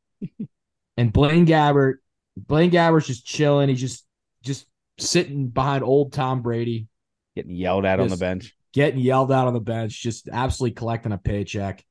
And 0.97 1.13
Blaine 1.13 1.47
Gabbert, 1.47 1.95
Blaine 2.37 2.71
Gabbert's 2.71 3.09
just 3.09 3.27
chilling. 3.27 3.69
He's 3.69 3.81
just 3.81 4.07
just 4.43 4.67
sitting 4.99 5.49
behind 5.49 5.85
old 5.85 6.13
Tom 6.13 6.43
Brady, 6.43 6.89
Getting 7.37 7.55
yelled 7.55 7.85
at 7.85 8.01
on 8.01 8.09
the 8.09 8.17
bench. 8.17 8.55
getting 8.73 9.01
yelled 9.01 9.31
out 9.31 9.47
on 9.47 9.55
the 9.55 9.61
bench, 9.61 10.03
just 10.03 10.29
absolutely 10.31 10.75
collecting 10.75 11.13
a 11.13 11.19
paycheck. 11.19 11.85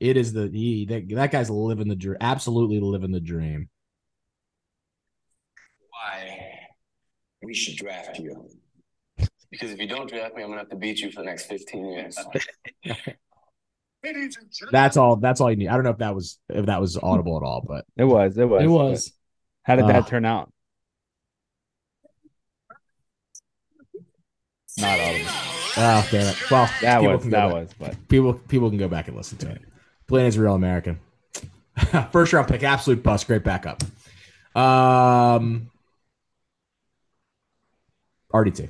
It 0.00 0.16
is 0.16 0.32
the 0.32 0.48
he 0.52 0.86
that, 0.86 1.08
that 1.10 1.30
guy's 1.30 1.50
living 1.50 1.88
the 1.88 1.96
dream, 1.96 2.16
absolutely 2.20 2.80
living 2.80 3.12
the 3.12 3.20
dream. 3.20 3.68
why 5.90 6.38
we 7.42 7.54
should 7.54 7.76
draft 7.76 8.18
you. 8.18 8.48
Because 9.50 9.70
if 9.70 9.78
you 9.78 9.86
don't 9.86 10.08
draft 10.08 10.34
me, 10.34 10.42
I'm 10.42 10.48
gonna 10.48 10.60
have 10.60 10.70
to 10.70 10.76
beat 10.76 10.98
you 11.00 11.10
for 11.10 11.20
the 11.20 11.26
next 11.26 11.46
15 11.46 11.86
years. 11.92 12.18
That's 14.72 14.96
all. 14.96 15.16
That's 15.16 15.40
all 15.40 15.50
you 15.50 15.56
need. 15.56 15.68
I 15.68 15.74
don't 15.74 15.84
know 15.84 15.90
if 15.90 15.98
that 15.98 16.14
was 16.14 16.38
if 16.48 16.66
that 16.66 16.80
was 16.80 16.96
audible 16.96 17.36
at 17.36 17.42
all, 17.46 17.64
but 17.66 17.84
It 17.96 18.04
was. 18.04 18.36
It 18.36 18.46
was. 18.46 18.62
It 18.64 18.68
was. 18.68 19.12
How 19.62 19.76
did 19.76 19.86
that 19.86 20.04
uh, 20.04 20.06
turn 20.06 20.24
out? 20.24 20.52
Not 24.78 24.98
audible. 25.00 25.24
oh 25.76 26.08
damn 26.10 26.26
it. 26.28 26.50
Well, 26.50 26.70
That 26.82 27.02
was. 27.02 27.24
That 27.24 27.30
back- 27.30 27.52
was. 27.52 27.70
But 27.78 28.08
people 28.08 28.34
people 28.34 28.68
can 28.70 28.78
go 28.78 28.88
back 28.88 29.08
and 29.08 29.16
listen 29.16 29.38
to 29.38 29.50
it. 29.50 29.62
Blaine 30.06 30.26
is 30.26 30.36
a 30.36 30.42
real 30.42 30.54
American. 30.54 30.98
First 32.12 32.32
round 32.32 32.48
pick, 32.48 32.62
absolute 32.62 33.02
bust, 33.02 33.26
great 33.26 33.42
backup. 33.44 33.82
Um, 34.56 35.70
RDT. 38.32 38.68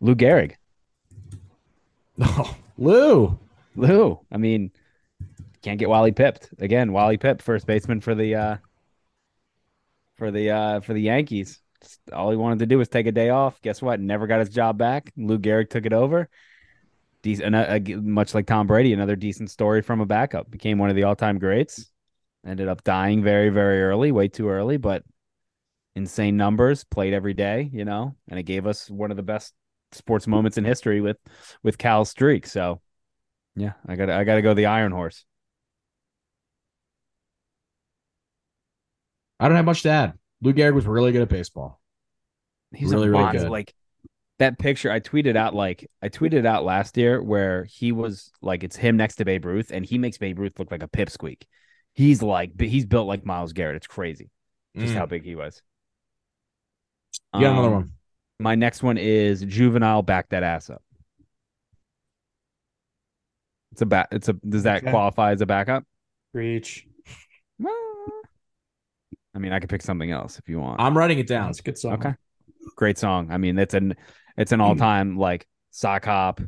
Lou 0.00 0.14
Gehrig. 0.14 0.52
Oh, 2.20 2.56
Lou. 2.78 3.38
Lou. 3.74 4.20
I 4.30 4.36
mean, 4.36 4.70
can't 5.62 5.78
get 5.78 5.88
Wally 5.88 6.12
pipped 6.12 6.50
again. 6.58 6.92
Wally 6.92 7.16
Pipp, 7.16 7.40
first 7.40 7.66
baseman 7.66 8.00
for 8.02 8.14
the 8.14 8.34
uh 8.34 8.56
for 10.16 10.30
the 10.30 10.50
uh 10.50 10.80
for 10.80 10.92
the 10.92 11.00
Yankees. 11.00 11.58
All 12.12 12.30
he 12.30 12.36
wanted 12.36 12.60
to 12.60 12.66
do 12.66 12.78
was 12.78 12.88
take 12.88 13.06
a 13.06 13.12
day 13.12 13.30
off. 13.30 13.60
Guess 13.62 13.82
what? 13.82 14.00
Never 14.00 14.26
got 14.26 14.40
his 14.40 14.48
job 14.48 14.78
back. 14.78 15.12
Lou 15.16 15.38
Gehrig 15.38 15.70
took 15.70 15.86
it 15.86 15.92
over. 15.92 16.28
Decent, 17.22 17.54
uh, 17.54 17.78
much 18.00 18.34
like 18.34 18.46
Tom 18.46 18.66
Brady, 18.66 18.92
another 18.92 19.16
decent 19.16 19.50
story 19.50 19.80
from 19.82 20.00
a 20.00 20.06
backup. 20.06 20.50
Became 20.50 20.78
one 20.78 20.90
of 20.90 20.96
the 20.96 21.04
all-time 21.04 21.38
greats. 21.38 21.90
Ended 22.44 22.68
up 22.68 22.82
dying 22.82 23.22
very, 23.22 23.48
very 23.48 23.82
early, 23.82 24.10
way 24.10 24.26
too 24.26 24.48
early, 24.48 24.76
but 24.76 25.04
insane 25.94 26.36
numbers. 26.36 26.82
Played 26.82 27.14
every 27.14 27.34
day, 27.34 27.70
you 27.72 27.84
know, 27.84 28.16
and 28.28 28.40
it 28.40 28.42
gave 28.42 28.66
us 28.66 28.90
one 28.90 29.12
of 29.12 29.16
the 29.16 29.22
best 29.22 29.54
sports 29.92 30.26
moments 30.26 30.58
in 30.58 30.64
history 30.64 31.00
with 31.00 31.18
with 31.62 31.78
Cal's 31.78 32.10
streak. 32.10 32.46
So, 32.46 32.80
yeah, 33.54 33.74
I 33.86 33.94
got 33.94 34.10
I 34.10 34.24
got 34.24 34.34
to 34.34 34.42
go 34.42 34.54
the 34.54 34.66
Iron 34.66 34.90
Horse. 34.90 35.24
I 39.38 39.48
don't 39.48 39.56
have 39.56 39.64
much 39.64 39.82
to 39.82 39.90
add. 39.90 40.18
Lou 40.42 40.52
Gehrig 40.52 40.74
was 40.74 40.86
really 40.86 41.12
good 41.12 41.22
at 41.22 41.28
baseball. 41.28 41.80
He's 42.74 42.92
Really, 42.92 43.08
a 43.08 43.10
really 43.12 43.32
good. 43.32 43.48
Like 43.48 43.74
that 44.38 44.58
picture 44.58 44.90
I 44.90 44.98
tweeted 45.00 45.36
out 45.36 45.54
like 45.54 45.88
I 46.02 46.08
tweeted 46.08 46.44
out 46.46 46.64
last 46.64 46.96
year 46.96 47.22
where 47.22 47.64
he 47.64 47.92
was 47.92 48.30
like 48.42 48.64
it's 48.64 48.76
him 48.76 48.96
next 48.96 49.16
to 49.16 49.24
Babe 49.24 49.44
Ruth 49.44 49.70
and 49.70 49.84
he 49.86 49.98
makes 49.98 50.18
Babe 50.18 50.38
Ruth 50.38 50.58
look 50.58 50.70
like 50.70 50.82
a 50.82 50.88
pipsqueak. 50.88 51.42
He's 51.94 52.22
like 52.22 52.60
he's 52.60 52.86
built 52.86 53.06
like 53.06 53.24
Myles 53.24 53.52
Garrett. 53.52 53.76
It's 53.76 53.86
crazy 53.86 54.30
just 54.76 54.94
Mm. 54.94 54.96
how 54.96 55.06
big 55.06 55.24
he 55.24 55.34
was. 55.34 55.62
You 57.34 57.40
got 57.42 57.52
another 57.52 57.68
Um, 57.68 57.74
one. 57.74 57.92
My 58.40 58.54
next 58.54 58.82
one 58.82 58.96
is 58.98 59.42
juvenile 59.42 60.02
back 60.02 60.30
that 60.30 60.42
ass 60.42 60.70
up. 60.70 60.82
It's 63.72 63.82
a 63.82 63.86
back. 63.86 64.08
It's 64.12 64.28
a. 64.28 64.32
Does 64.34 64.64
that 64.64 64.82
Okay. 64.82 64.90
qualify 64.90 65.32
as 65.32 65.40
a 65.40 65.46
backup? 65.46 65.84
Reach. 66.32 66.86
I 69.34 69.38
mean, 69.38 69.52
I 69.52 69.60
could 69.60 69.70
pick 69.70 69.82
something 69.82 70.10
else 70.10 70.38
if 70.38 70.48
you 70.48 70.60
want. 70.60 70.80
I'm 70.80 70.96
writing 70.96 71.18
it 71.18 71.26
down. 71.26 71.50
It's 71.50 71.60
a 71.60 71.62
good 71.62 71.78
song. 71.78 71.94
Okay. 71.94 72.14
Great 72.76 72.98
song. 72.98 73.30
I 73.30 73.38
mean, 73.38 73.58
it's 73.58 73.74
an 73.74 73.94
it's 74.36 74.52
an 74.52 74.60
all 74.60 74.76
time 74.76 75.16
like 75.16 75.46
sock 75.70 76.04
hop, 76.04 76.40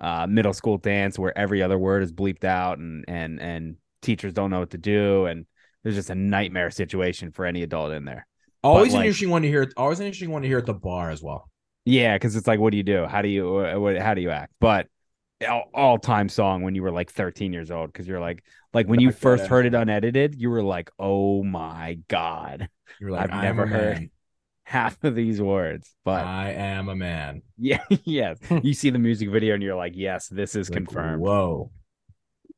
uh, 0.00 0.26
middle 0.26 0.52
school 0.52 0.78
dance 0.78 1.18
where 1.18 1.36
every 1.36 1.62
other 1.62 1.78
word 1.78 2.02
is 2.02 2.12
bleeped 2.12 2.44
out 2.44 2.78
and 2.78 3.04
and 3.08 3.40
and 3.40 3.76
teachers 4.02 4.32
don't 4.32 4.50
know 4.50 4.60
what 4.60 4.70
to 4.70 4.78
do 4.78 5.26
and 5.26 5.46
there's 5.82 5.96
just 5.96 6.10
a 6.10 6.14
nightmare 6.14 6.70
situation 6.70 7.32
for 7.32 7.46
any 7.46 7.62
adult 7.62 7.92
in 7.92 8.04
there. 8.04 8.26
Always 8.62 8.92
an 8.92 9.00
like- 9.00 9.06
interesting 9.06 9.30
one 9.30 9.42
to 9.42 9.48
hear. 9.48 9.70
Always 9.76 10.00
an 10.00 10.06
interesting 10.06 10.30
one 10.30 10.42
to 10.42 10.48
hear 10.48 10.58
at 10.58 10.66
the 10.66 10.74
bar 10.74 11.10
as 11.10 11.22
well. 11.22 11.50
Yeah, 11.84 12.16
because 12.16 12.36
it's 12.36 12.46
like, 12.46 12.60
what 12.60 12.70
do 12.70 12.76
you 12.76 12.82
do? 12.82 13.06
How 13.06 13.22
do 13.22 13.28
you 13.28 13.56
uh, 13.58 13.78
what, 13.78 13.96
how 13.98 14.14
do 14.14 14.20
you 14.20 14.30
act? 14.30 14.52
But 14.60 14.88
all 15.74 15.98
time 15.98 16.28
song 16.28 16.62
when 16.62 16.74
you 16.74 16.82
were 16.82 16.90
like 16.90 17.10
13 17.10 17.52
years 17.52 17.70
old 17.70 17.92
because 17.92 18.08
you're 18.08 18.20
like 18.20 18.42
like 18.74 18.86
when 18.86 19.00
you 19.00 19.08
Back 19.10 19.18
first 19.18 19.46
heard 19.46 19.66
it 19.66 19.74
unedited, 19.74 20.34
you 20.34 20.50
were 20.50 20.62
like, 20.62 20.90
oh 20.98 21.42
my 21.44 21.98
god, 22.08 22.68
You're 23.00 23.10
like, 23.12 23.30
I've 23.30 23.38
I 23.38 23.42
never 23.42 23.66
heard- 23.66 23.94
man. 23.98 24.10
half 24.64 25.02
of 25.02 25.14
these 25.14 25.40
words. 25.40 25.94
But 26.04 26.24
I 26.26 26.50
am 26.52 26.88
a 26.88 26.96
man. 26.96 27.42
Yeah, 27.56 27.80
yes. 28.04 28.38
You 28.62 28.74
see 28.74 28.90
the 28.90 28.98
music 28.98 29.30
video 29.30 29.54
and 29.54 29.62
you're 29.62 29.74
like, 29.76 29.94
yes, 29.96 30.28
this 30.28 30.54
is 30.54 30.68
Like, 30.70 30.76
confirmed. 30.78 31.22
Whoa. 31.22 31.70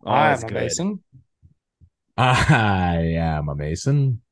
Oh, 0.05 0.11
I'm 0.11 0.35
it's 0.35 0.43
a. 0.43 0.49
Mason. 0.51 1.03
I 2.16 2.97
am 3.16 3.49
a 3.49 3.55
Mason. 3.55 4.22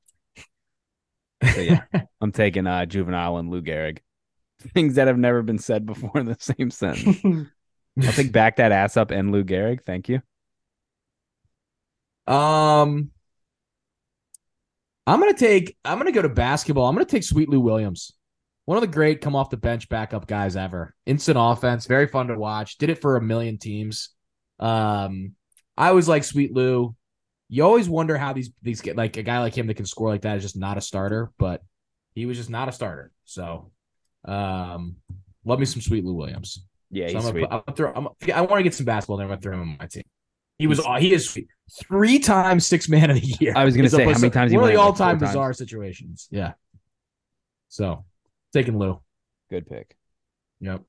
So, 1.54 1.60
yeah. 1.60 1.82
I'm 2.20 2.32
taking 2.32 2.66
uh, 2.66 2.84
Juvenile 2.86 3.36
and 3.36 3.50
Lou 3.50 3.62
Gehrig. 3.62 3.98
Things 4.74 4.96
that 4.96 5.06
have 5.06 5.16
never 5.18 5.42
been 5.42 5.58
said 5.58 5.86
before 5.86 6.10
in 6.18 6.26
the 6.26 6.36
same 6.40 6.70
sentence. 6.70 7.48
I'll 8.02 8.12
take 8.12 8.32
back 8.32 8.56
that 8.56 8.72
ass 8.72 8.96
up 8.96 9.10
and 9.10 9.32
Lou 9.32 9.44
Gehrig. 9.44 9.82
Thank 9.84 10.08
you. 10.08 10.22
Um, 12.26 13.10
I'm 15.06 15.20
gonna 15.20 15.32
take. 15.32 15.76
I'm 15.84 15.98
gonna 15.98 16.12
go 16.12 16.22
to 16.22 16.28
basketball. 16.28 16.86
I'm 16.86 16.94
gonna 16.94 17.06
take 17.06 17.24
Sweet 17.24 17.48
Lou 17.48 17.60
Williams, 17.60 18.12
one 18.66 18.76
of 18.76 18.82
the 18.82 18.86
great 18.86 19.22
come 19.22 19.34
off 19.34 19.48
the 19.48 19.56
bench 19.56 19.88
backup 19.88 20.26
guys 20.26 20.54
ever. 20.54 20.94
Instant 21.06 21.38
offense, 21.40 21.86
very 21.86 22.06
fun 22.06 22.26
to 22.26 22.38
watch. 22.38 22.76
Did 22.76 22.90
it 22.90 23.00
for 23.00 23.16
a 23.16 23.22
million 23.22 23.56
teams. 23.56 24.10
Um, 24.60 25.32
I 25.76 25.88
always 25.88 26.08
like 26.08 26.24
Sweet 26.24 26.52
Lou. 26.52 26.94
You 27.48 27.64
always 27.64 27.88
wonder 27.88 28.18
how 28.18 28.34
these 28.34 28.50
these 28.60 28.82
get 28.82 28.96
like 28.96 29.16
a 29.16 29.22
guy 29.22 29.38
like 29.38 29.56
him 29.56 29.68
that 29.68 29.74
can 29.78 29.86
score 29.86 30.10
like 30.10 30.22
that 30.22 30.36
is 30.36 30.42
just 30.42 30.58
not 30.58 30.76
a 30.76 30.82
starter, 30.82 31.30
but 31.38 31.62
he 32.14 32.26
was 32.26 32.36
just 32.36 32.50
not 32.50 32.68
a 32.68 32.72
starter. 32.72 33.10
So, 33.24 33.70
um, 34.26 34.96
love 35.46 35.58
me 35.58 35.64
some 35.64 35.80
Sweet 35.80 36.04
Lou 36.04 36.12
Williams. 36.12 36.62
Yeah, 36.90 37.08
So 37.08 37.14
he's 37.14 37.24
I'm 37.26 37.30
sweet. 37.32 37.40
gonna, 37.50 37.62
put, 37.62 37.70
I'm 37.70 37.74
gonna 37.74 37.76
throw, 37.76 37.92
I'm, 37.94 38.34
I 38.34 38.40
want 38.42 38.58
to 38.60 38.62
get 38.62 38.74
some 38.74 38.86
basketball. 38.86 39.18
Then 39.18 39.24
I'm 39.26 39.30
gonna 39.30 39.40
throw 39.40 39.54
him 39.54 39.60
on 39.60 39.76
my 39.78 39.86
team. 39.86 40.04
He 40.58 40.66
was 40.66 40.80
he 40.98 41.12
is 41.12 41.38
three 41.84 42.18
times 42.18 42.66
six 42.66 42.88
man 42.88 43.10
of 43.10 43.20
the 43.20 43.36
year. 43.40 43.52
I 43.54 43.64
was 43.64 43.76
gonna 43.76 43.88
say, 43.90 44.04
how 44.04 44.18
many 44.18 44.30
times 44.30 44.50
he 44.50 44.56
one 44.58 44.68
of 44.68 44.74
the 44.74 44.80
all 44.80 44.92
time 44.92 45.18
times? 45.18 45.30
bizarre 45.30 45.52
situations. 45.52 46.28
Yeah. 46.30 46.52
So 47.68 48.04
taking 48.52 48.78
Lou. 48.78 49.00
Good 49.50 49.68
pick. 49.68 49.94
Yep. 50.60 50.82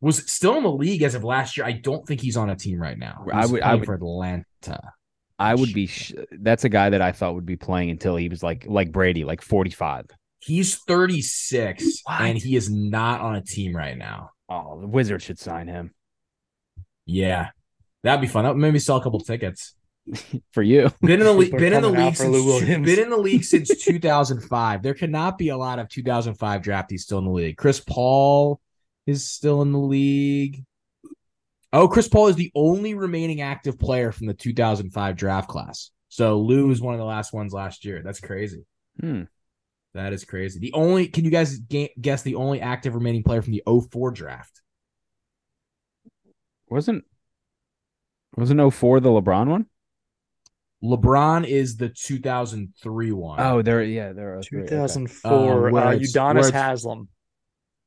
was 0.00 0.30
still 0.30 0.56
in 0.56 0.62
the 0.64 0.70
league 0.72 1.02
as 1.02 1.14
of 1.14 1.24
last 1.24 1.56
year. 1.56 1.64
I 1.66 1.72
don't 1.72 2.06
think 2.06 2.20
he's 2.20 2.36
on 2.36 2.50
a 2.50 2.56
team 2.56 2.78
right 2.80 2.98
now. 2.98 3.24
I 3.32 3.46
would- 3.46 3.62
I 3.62 3.74
would- 3.76 3.86
for 3.86 3.94
Atlanta. 3.94 4.92
I 5.38 5.54
would 5.54 5.72
be. 5.74 5.86
Sh- 5.86 6.12
that's 6.32 6.64
a 6.64 6.68
guy 6.70 6.90
that 6.90 7.02
I 7.02 7.12
thought 7.12 7.34
would 7.34 7.44
be 7.46 7.56
playing 7.56 7.90
until 7.90 8.16
he 8.16 8.28
was 8.28 8.42
like 8.42 8.64
like 8.66 8.90
Brady, 8.90 9.24
like 9.24 9.42
forty 9.42 9.70
five. 9.70 10.06
He's 10.40 10.76
36 10.76 12.02
and 12.08 12.38
he 12.38 12.56
is 12.56 12.70
not 12.70 13.20
on 13.20 13.34
a 13.36 13.42
team 13.42 13.74
right 13.74 13.96
now. 13.98 14.30
Oh, 14.48 14.80
the 14.80 14.86
Wizards 14.86 15.24
should 15.24 15.38
sign 15.38 15.66
him 15.68 15.92
Yeah. 17.04 17.50
That'd 18.02 18.20
be 18.20 18.28
fun. 18.28 18.44
That 18.44 18.50
would 18.50 18.60
maybe 18.60 18.78
sell 18.78 18.96
a 18.96 19.02
couple 19.02 19.20
tickets. 19.20 19.74
for 20.52 20.62
you. 20.62 20.90
Been 21.00 21.20
in 21.20 21.26
the 21.26 21.32
league. 21.34 21.50
Been 21.56 21.72
in 21.72 21.82
the 21.82 21.90
league 21.90 22.16
since. 22.16 22.64
Been 22.66 22.98
in 22.98 23.10
the 23.10 23.16
league 23.16 23.44
since 23.44 23.68
2005. 23.84 24.82
There 24.82 24.94
cannot 24.94 25.38
be 25.38 25.48
a 25.48 25.56
lot 25.56 25.78
of 25.78 25.88
2005 25.88 26.62
draftees 26.62 27.00
still 27.00 27.18
in 27.18 27.24
the 27.24 27.30
league. 27.30 27.56
Chris 27.56 27.80
Paul 27.80 28.60
is 29.06 29.26
still 29.28 29.62
in 29.62 29.72
the 29.72 29.78
league. 29.78 30.64
Oh, 31.72 31.88
Chris 31.88 32.08
Paul 32.08 32.28
is 32.28 32.36
the 32.36 32.52
only 32.54 32.94
remaining 32.94 33.40
active 33.40 33.78
player 33.78 34.12
from 34.12 34.28
the 34.28 34.34
2005 34.34 35.16
draft 35.16 35.48
class. 35.48 35.90
So 36.08 36.38
Lou 36.40 36.70
is 36.70 36.80
one 36.80 36.94
of 36.94 37.00
the 37.00 37.04
last 37.04 37.32
ones 37.32 37.52
last 37.52 37.84
year. 37.84 38.02
That's 38.04 38.20
crazy. 38.20 38.64
Hmm. 39.00 39.22
That 39.96 40.12
is 40.12 40.24
crazy. 40.24 40.60
The 40.60 40.72
only 40.74 41.08
can 41.08 41.24
you 41.24 41.30
guys 41.30 41.58
ga- 41.58 41.92
guess 41.98 42.20
the 42.22 42.34
only 42.34 42.60
active 42.60 42.94
remaining 42.94 43.22
player 43.22 43.40
from 43.40 43.52
the 43.54 43.62
04 43.66 44.10
draft? 44.10 44.60
Wasn't 46.68 47.04
wasn't 48.36 48.74
04 48.74 49.00
the 49.00 49.08
LeBron 49.08 49.48
one? 49.48 49.66
LeBron 50.84 51.46
is 51.46 51.78
the 51.78 51.88
2003 51.88 53.12
one. 53.12 53.40
Oh, 53.40 53.62
there. 53.62 53.82
Yeah, 53.82 54.12
there. 54.12 54.38
are 54.38 54.42
three, 54.42 54.60
okay. 54.60 54.68
2004. 54.68 55.32
Um, 55.32 55.72
where 55.72 55.86
uh, 55.86 55.92
Udonis 55.94 56.52
Haslem. 56.52 57.08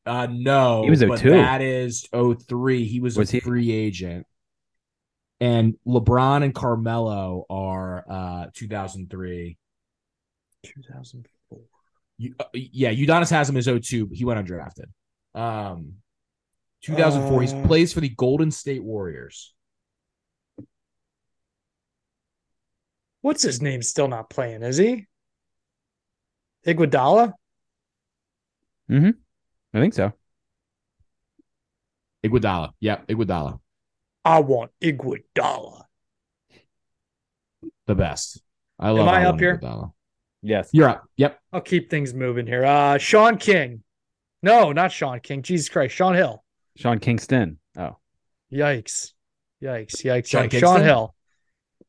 Uh 0.05 0.27
no, 0.31 0.83
He 0.83 0.89
was 0.89 1.03
but 1.03 1.19
02. 1.19 1.29
that 1.29 1.61
is 1.61 2.07
03. 2.11 2.85
He 2.85 2.99
was, 2.99 3.15
Was 3.17 3.29
a 3.29 3.33
he? 3.33 3.39
free 3.41 3.71
agent. 3.71 4.25
And 5.39 5.75
LeBron 5.85 6.43
and 6.43 6.55
Carmelo 6.55 7.45
are 7.49 8.03
uh 8.09 8.45
2003. 8.55 9.57
2004. 10.63 11.31
You, 12.19 12.35
uh, 12.39 12.43
yeah, 12.53 12.91
Udonis 12.91 13.31
Haslem 13.31 13.57
is 13.57 13.65
02. 13.65 14.09
He 14.11 14.25
went 14.25 14.45
undrafted. 14.45 14.85
Um 15.33 15.93
2004. 16.81 17.41
he 17.41 17.47
Uh, 17.47 17.67
plays 17.67 17.91
for 17.93 18.01
the 18.01 18.09
Golden 18.09 18.51
State 18.51 18.83
Warriors. 18.83 19.53
What's 23.21 23.41
his 23.43 23.61
name? 23.61 23.81
Still 23.81 24.07
not 24.07 24.29
playing, 24.29 24.63
is 24.63 24.77
he? 24.77 25.07
Iguodala? 26.65 27.33
Hmm. 28.87 29.09
I 29.73 29.79
think 29.79 29.93
so. 29.93 30.13
Iguodala. 32.25 32.71
Yep, 32.79 33.07
Iguodala. 33.07 33.59
I 34.25 34.39
want 34.39 34.71
Iguodala. 34.81 35.83
The 37.87 37.95
best. 37.95 38.41
I 38.77 38.91
love 38.91 39.07
I 39.07 39.21
Alon 39.21 39.33
up 39.35 39.39
here? 39.39 39.57
Iguodala. 39.57 39.91
Yes. 40.41 40.69
You're 40.71 40.89
up. 40.89 41.03
Yep. 41.17 41.39
I'll 41.51 41.61
keep 41.61 41.89
things 41.89 42.13
moving 42.13 42.47
here. 42.47 42.65
Uh 42.65 42.97
Sean 42.97 43.37
King. 43.37 43.83
No, 44.41 44.71
not 44.71 44.91
Sean 44.91 45.19
King. 45.19 45.41
Jesus 45.41 45.67
Christ. 45.69 45.95
Shaun 45.95 46.15
Hill. 46.15 46.43
Sean 46.77 46.99
Kingston. 46.99 47.59
Oh, 47.77 47.97
Yikes. 48.53 49.11
Yikes. 49.61 50.03
Yikes. 50.05 50.27
Sean 50.27 50.49
yikes. 50.49 50.59
Shaun 50.59 50.81
Hill. 50.81 51.13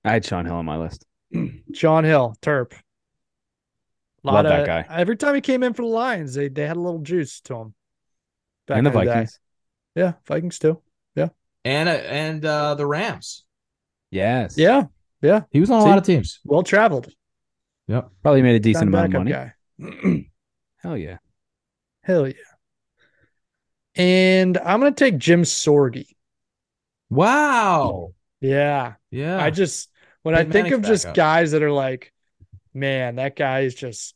I 0.04 0.12
had 0.12 0.24
Shaun 0.24 0.46
Hill 0.46 0.56
on 0.56 0.64
my 0.64 0.78
list. 0.78 1.04
Shaun 1.74 2.02
Hill, 2.04 2.34
Terp. 2.42 2.72
Love 4.24 4.44
that 4.44 4.60
of- 4.60 4.66
guy. 4.66 4.84
Every 4.90 5.16
time 5.16 5.34
he 5.34 5.40
came 5.40 5.62
in 5.62 5.72
for 5.72 5.82
the 5.82 5.88
Lions, 5.88 6.34
they, 6.34 6.48
they 6.48 6.66
had 6.66 6.76
a 6.76 6.80
little 6.80 7.00
juice 7.00 7.40
to 7.42 7.54
him. 7.56 7.74
Back 8.66 8.78
and 8.78 8.86
the 8.86 8.90
in 8.90 8.98
day. 8.98 9.04
Vikings. 9.06 9.40
Yeah, 9.94 10.12
Vikings 10.26 10.58
too. 10.58 10.82
Yeah. 11.14 11.28
And 11.64 11.88
uh, 11.88 11.92
and 11.92 12.44
uh 12.44 12.74
the 12.74 12.86
Rams. 12.86 13.44
Yes. 14.10 14.58
Yeah, 14.58 14.84
yeah. 15.22 15.42
He 15.50 15.60
was 15.60 15.70
on 15.70 15.78
a 15.80 15.82
See? 15.82 15.88
lot 15.88 15.98
of 15.98 16.04
teams. 16.04 16.40
Well 16.44 16.62
traveled. 16.62 17.12
Yeah, 17.90 18.02
probably 18.22 18.42
made 18.42 18.54
a 18.54 18.60
decent 18.60 18.86
amount 18.88 19.06
of 19.06 19.24
money. 19.24 19.32
guy. 19.32 19.52
Hell 20.76 20.96
yeah. 20.96 21.18
Hell 22.04 22.28
yeah. 22.28 22.34
And 23.96 24.56
I'm 24.58 24.78
gonna 24.78 24.92
take 24.92 25.18
Jim 25.18 25.42
Sorgi. 25.42 26.06
Wow. 27.10 28.14
Yeah. 28.40 28.94
Yeah. 29.10 29.42
I 29.42 29.50
just 29.50 29.90
when 30.22 30.36
Big 30.36 30.46
I 30.46 30.50
think 30.52 30.72
of 30.72 30.82
just 30.82 31.04
backup. 31.04 31.16
guys 31.16 31.50
that 31.50 31.64
are 31.64 31.72
like, 31.72 32.12
man, 32.72 33.16
that 33.16 33.34
guy 33.34 33.62
is 33.62 33.74
just 33.74 34.14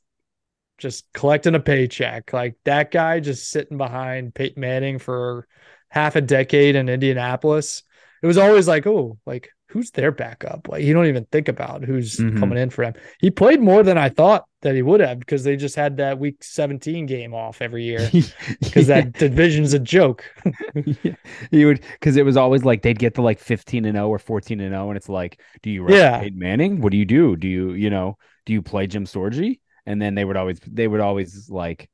just 0.79 1.05
collecting 1.13 1.57
a 1.57 1.61
paycheck. 1.61 2.33
Like 2.33 2.55
that 2.67 2.93
guy 2.93 3.19
just 3.19 3.51
sitting 3.51 3.77
behind 3.77 4.37
Peyton 4.37 4.61
Manning 4.61 5.01
for 5.01 5.49
half 5.89 6.15
a 6.15 6.21
decade 6.21 6.77
in 6.77 6.89
Indianapolis. 6.89 7.83
It 8.23 8.29
was 8.29 8.39
always 8.39 8.69
like, 8.69 8.87
oh, 8.87 9.19
like 9.27 9.51
who's 9.75 9.91
their 9.91 10.13
backup? 10.13 10.69
Like 10.69 10.85
you 10.85 10.95
don't 10.95 11.07
even 11.07 11.25
think 11.33 11.49
about 11.49 11.83
who's 11.85 12.17
Mhm. 12.17 12.39
coming 12.39 12.57
in 12.59 12.71
for 12.71 12.85
him. 12.85 12.95
He 13.19 13.31
played 13.31 13.61
more 13.61 13.83
than 13.83 13.99
I 13.99 14.09
thought 14.09 14.45
that 14.63 14.75
he 14.77 14.83
would 14.83 15.01
have 15.01 15.19
because 15.19 15.43
they 15.45 15.57
just 15.57 15.75
had 15.75 15.97
that 15.97 16.19
week 16.19 16.43
17 16.45 17.07
game 17.07 17.35
off 17.35 17.61
every 17.61 17.83
year. 17.85 18.09
Because 18.61 18.87
that 18.87 19.13
division's 19.13 19.75
a 19.75 19.79
joke. 19.81 20.25
yeah. 21.03 21.17
He 21.51 21.65
would 21.65 21.81
because 21.99 22.17
it 22.17 22.25
was 22.25 22.37
always 22.37 22.65
like 22.65 22.83
they'd 22.83 22.99
get 22.99 23.15
to 23.17 23.23
like 23.23 23.41
15 23.41 23.85
and 23.85 23.97
0 23.97 24.09
or 24.09 24.19
14 24.19 24.61
and 24.61 24.73
0 24.73 24.89
and 24.91 24.97
it's 24.97 25.09
like 25.09 25.41
do 25.63 25.71
you 25.71 25.83
rest 25.83 25.97
Yeah. 25.97 26.21
Peyton 26.21 26.39
Manning 26.39 26.81
what 26.81 26.93
do 26.93 26.97
you 26.99 27.05
do 27.05 27.37
do 27.37 27.49
you 27.49 27.73
you 27.73 27.91
know 27.91 28.17
do 28.47 28.53
you 28.53 28.63
play 28.63 28.87
Jim 28.87 29.05
Sorgi 29.07 29.59
and 29.87 30.01
then 30.01 30.15
they 30.15 30.25
would 30.25 30.37
always 30.37 30.61
they 30.61 30.87
would 30.89 31.01
always 31.01 31.51
like 31.51 31.91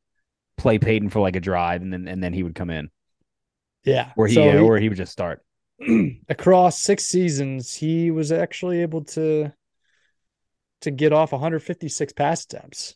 play 0.57 0.79
Peyton 0.79 1.09
for 1.09 1.21
like 1.21 1.37
a 1.37 1.41
drive 1.41 1.81
and 1.83 1.91
then 1.93 2.07
and 2.07 2.23
then 2.23 2.35
he 2.35 2.43
would 2.43 2.55
come 2.55 2.69
in 2.71 2.91
Yeah. 3.85 4.13
or 4.17 4.27
he, 4.27 4.35
So 4.35 4.65
or 4.67 4.79
he 4.79 4.89
would 4.91 4.99
just 4.99 5.13
start 5.13 5.43
across 6.29 6.79
six 6.79 7.05
seasons, 7.07 7.75
he 7.75 8.11
was 8.11 8.33
actually 8.33 8.83
able 8.83 9.05
to 9.05 9.53
to 10.83 10.91
get 10.91 11.13
off 11.13 11.33
156 11.33 12.13
pass 12.15 12.45
attempts, 12.45 12.95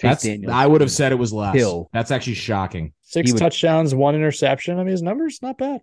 That's 0.00 0.24
Daniels 0.24 0.52
I 0.52 0.66
would 0.66 0.80
have 0.82 0.90
said 0.90 1.10
it 1.12 1.14
was 1.16 1.32
less. 1.32 1.54
kill. 1.54 1.88
That's 1.92 2.10
actually 2.10 2.34
shocking. 2.34 2.92
six 3.00 3.28
He 3.30 3.32
would- 3.32 3.38
touchdowns, 3.40 3.94
one 3.94 4.14
interception. 4.14 4.74
I 4.78 4.82
mean, 4.84 4.88
his 4.92 5.02
numbers 5.02 5.40
not 5.42 5.56
bad. 5.58 5.80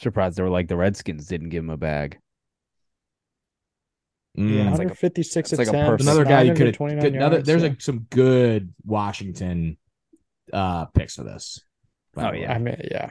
surprised 0.00 0.36
they 0.36 0.42
were 0.42 0.48
like 0.50 0.68
the 0.68 0.76
Redskins 0.76 1.26
didn't 1.26 1.48
give 1.50 1.62
him 1.64 1.70
a 1.70 1.76
bag 1.76 2.18
Yeah, 4.34 4.44
Mm. 4.44 4.64
That's 4.66 4.78
like 4.78 4.86
a- 4.88 4.94
156 4.94 5.50
that's 5.50 5.58
like 5.58 5.66
a 5.66 5.70
attempts. 5.70 5.88
perfect- 5.88 6.02
another 6.02 6.24
guy 6.24 6.42
you 6.42 6.54
could 6.54 6.74
have. 6.76 7.04
Another 7.04 7.42
there's 7.42 7.62
yeah. 7.62 7.68
like 7.70 7.80
some 7.80 8.06
good 8.10 8.72
Washington 8.84 9.76
uh 10.52 10.86
picks 10.86 11.16
for 11.16 11.24
this. 11.24 11.64
Oh, 12.16 12.32
yeah. 12.32 12.52
I 12.52 12.58
mean, 12.58 12.80
yeah. 12.90 13.10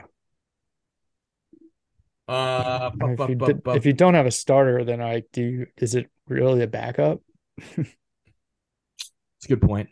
Uh, 2.28 2.90
I 3.00 3.06
mean, 3.06 3.16
bu- 3.16 3.22
if, 3.24 3.28
you 3.28 3.36
bu- 3.36 3.46
did- 3.46 3.62
bu- 3.62 3.72
if 3.72 3.86
you 3.86 3.92
don't 3.92 4.14
have 4.14 4.26
a 4.26 4.30
starter, 4.30 4.84
then 4.84 5.00
I 5.00 5.22
do. 5.32 5.42
You, 5.42 5.66
is 5.78 5.94
it 5.94 6.10
really 6.28 6.62
a 6.62 6.66
backup? 6.66 7.20
It's 9.38 9.44
a 9.44 9.48
good 9.48 9.62
point. 9.62 9.88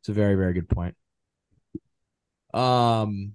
It's 0.00 0.10
a 0.10 0.12
very, 0.12 0.34
very 0.34 0.52
good 0.52 0.68
point. 0.68 0.94
Um, 2.52 3.34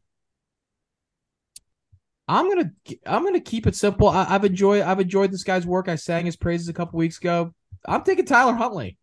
I'm 2.27 2.47
gonna 2.47 2.71
I'm 3.05 3.23
gonna 3.23 3.39
keep 3.39 3.65
it 3.65 3.75
simple. 3.75 4.07
I, 4.07 4.27
I've 4.29 4.45
enjoyed 4.45 4.83
I've 4.83 4.99
enjoyed 4.99 5.31
this 5.31 5.43
guy's 5.43 5.65
work. 5.65 5.89
I 5.89 5.95
sang 5.95 6.25
his 6.25 6.35
praises 6.35 6.69
a 6.69 6.73
couple 6.73 6.99
weeks 6.99 7.17
ago. 7.17 7.53
I'm 7.87 8.03
taking 8.03 8.25
Tyler 8.25 8.53
Huntley. 8.53 8.97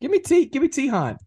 Give 0.00 0.10
me 0.10 0.20
T. 0.20 0.46
Give 0.46 0.62
me 0.62 0.68
T. 0.68 0.88
Hunt. 0.88 1.18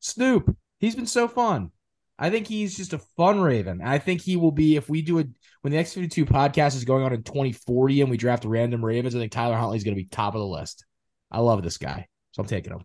Snoop. 0.00 0.56
He's 0.80 0.96
been 0.96 1.06
so 1.06 1.28
fun. 1.28 1.70
I 2.18 2.30
think 2.30 2.46
he's 2.46 2.76
just 2.76 2.94
a 2.94 2.98
fun 2.98 3.40
Raven. 3.40 3.82
I 3.84 3.98
think 3.98 4.22
he 4.22 4.36
will 4.36 4.50
be 4.52 4.76
if 4.76 4.88
we 4.88 5.02
do 5.02 5.18
it 5.18 5.28
when 5.62 5.72
the 5.72 5.78
X 5.78 5.94
52 5.94 6.26
podcast 6.26 6.74
is 6.76 6.84
going 6.84 7.02
on 7.04 7.12
in 7.12 7.22
2040 7.22 8.02
and 8.02 8.10
we 8.10 8.16
draft 8.16 8.44
random 8.44 8.84
Ravens. 8.84 9.14
I 9.14 9.18
think 9.18 9.32
Tyler 9.32 9.56
Huntley's 9.56 9.84
going 9.84 9.96
to 9.96 10.02
be 10.02 10.08
top 10.08 10.34
of 10.34 10.40
the 10.40 10.46
list. 10.46 10.84
I 11.30 11.40
love 11.40 11.62
this 11.62 11.78
guy, 11.78 12.08
so 12.32 12.42
I'm 12.42 12.48
taking 12.48 12.72
him. 12.72 12.84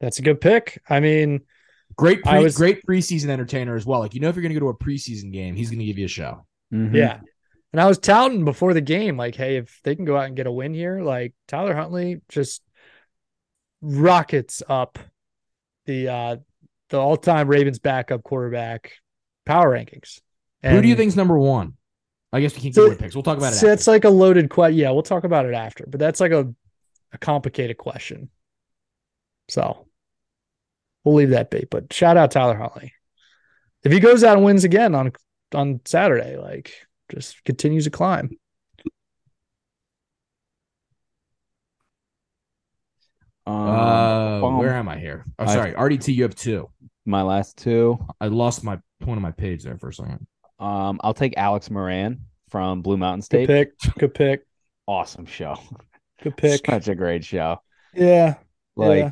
That's 0.00 0.18
a 0.18 0.22
good 0.22 0.40
pick. 0.40 0.80
I 0.88 1.00
mean, 1.00 1.40
Great, 1.96 2.20
I 2.26 2.36
pre- 2.36 2.44
was- 2.44 2.56
great 2.56 2.84
preseason 2.84 3.28
entertainer 3.28 3.76
as 3.76 3.86
well. 3.86 4.00
Like 4.00 4.14
you 4.14 4.20
know, 4.20 4.28
if 4.28 4.34
you're 4.36 4.42
going 4.42 4.52
to 4.54 4.60
go 4.60 4.66
to 4.66 4.70
a 4.70 4.76
preseason 4.76 5.32
game, 5.32 5.54
he's 5.54 5.70
going 5.70 5.78
to 5.78 5.84
give 5.86 5.98
you 5.98 6.04
a 6.04 6.08
show. 6.08 6.46
Mhm. 6.72 6.94
yeah. 6.94 7.20
And 7.72 7.80
I 7.80 7.86
was 7.86 7.98
touting 7.98 8.44
before 8.44 8.72
the 8.74 8.80
game, 8.80 9.16
like, 9.16 9.34
hey, 9.34 9.56
if 9.56 9.80
they 9.84 9.94
can 9.96 10.04
go 10.04 10.16
out 10.16 10.26
and 10.26 10.36
get 10.36 10.46
a 10.46 10.52
win 10.52 10.72
here, 10.74 11.02
like 11.02 11.34
Tyler 11.48 11.74
Huntley 11.74 12.20
just 12.28 12.62
rockets 13.82 14.62
up 14.68 14.98
the 15.84 16.08
uh 16.08 16.36
the 16.90 16.98
all-time 16.98 17.48
Ravens 17.48 17.78
backup 17.78 18.22
quarterback 18.22 18.92
power 19.44 19.70
rankings. 19.70 20.20
Who 20.70 20.82
do 20.82 20.88
you 20.88 20.96
think's 20.96 21.16
number 21.16 21.38
one? 21.38 21.74
I 22.32 22.40
guess 22.40 22.54
we 22.54 22.60
can't 22.62 22.74
So- 22.74 22.82
give 22.84 22.92
away 22.92 22.98
picks. 23.02 23.14
We'll 23.14 23.22
talk 23.22 23.38
about 23.38 23.52
it. 23.52 23.56
So 23.56 23.66
after. 23.66 23.72
it's 23.74 23.86
like 23.86 24.04
a 24.04 24.10
loaded 24.10 24.50
question. 24.50 24.78
Yeah, 24.78 24.90
we'll 24.90 25.02
talk 25.02 25.24
about 25.24 25.46
it 25.46 25.54
after, 25.54 25.84
but 25.88 26.00
that's 26.00 26.20
like 26.20 26.32
a, 26.32 26.52
a 27.12 27.18
complicated 27.18 27.78
question. 27.78 28.30
So 29.48 29.86
we'll 31.04 31.14
leave 31.14 31.30
that 31.30 31.50
be. 31.50 31.66
But 31.70 31.92
shout 31.92 32.16
out 32.16 32.30
Tyler 32.32 32.56
Holly. 32.56 32.92
If 33.84 33.92
he 33.92 34.00
goes 34.00 34.24
out 34.24 34.36
and 34.36 34.44
wins 34.44 34.64
again 34.64 34.94
on 34.94 35.12
on 35.54 35.80
Saturday, 35.84 36.36
like 36.36 36.72
just 37.12 37.42
continues 37.44 37.84
to 37.84 37.90
climb. 37.90 38.30
Um, 43.46 43.54
Uh, 43.68 44.40
bum. 44.40 44.58
where 44.58 44.74
am 44.74 44.88
I 44.88 44.98
here? 44.98 45.24
Oh, 45.38 45.44
I- 45.44 45.54
sorry, 45.54 45.72
RDT. 45.74 46.14
You 46.14 46.24
have 46.24 46.34
two. 46.34 46.68
my 47.08 47.22
last 47.22 47.56
two 47.56 47.96
I 48.20 48.26
lost 48.26 48.64
my 48.64 48.80
point 48.98 49.16
on 49.18 49.22
my 49.22 49.30
page 49.30 49.62
there 49.62 49.78
for 49.78 49.90
a 49.90 49.94
second. 49.94 50.26
Um, 50.58 51.00
I'll 51.02 51.14
take 51.14 51.34
Alex 51.36 51.70
Moran 51.70 52.20
from 52.50 52.82
Blue 52.82 52.96
Mountain 52.96 53.22
State. 53.22 53.46
Good 53.46 53.72
pick. 53.82 53.94
Good 53.98 54.14
pick. 54.14 54.46
Awesome 54.86 55.26
show. 55.26 55.56
Good 56.22 56.36
pick. 56.36 56.64
Such 56.70 56.88
a 56.88 56.94
great 56.94 57.24
show. 57.24 57.60
Yeah. 57.94 58.34
Like 58.76 58.98
Yeah. 58.98 59.10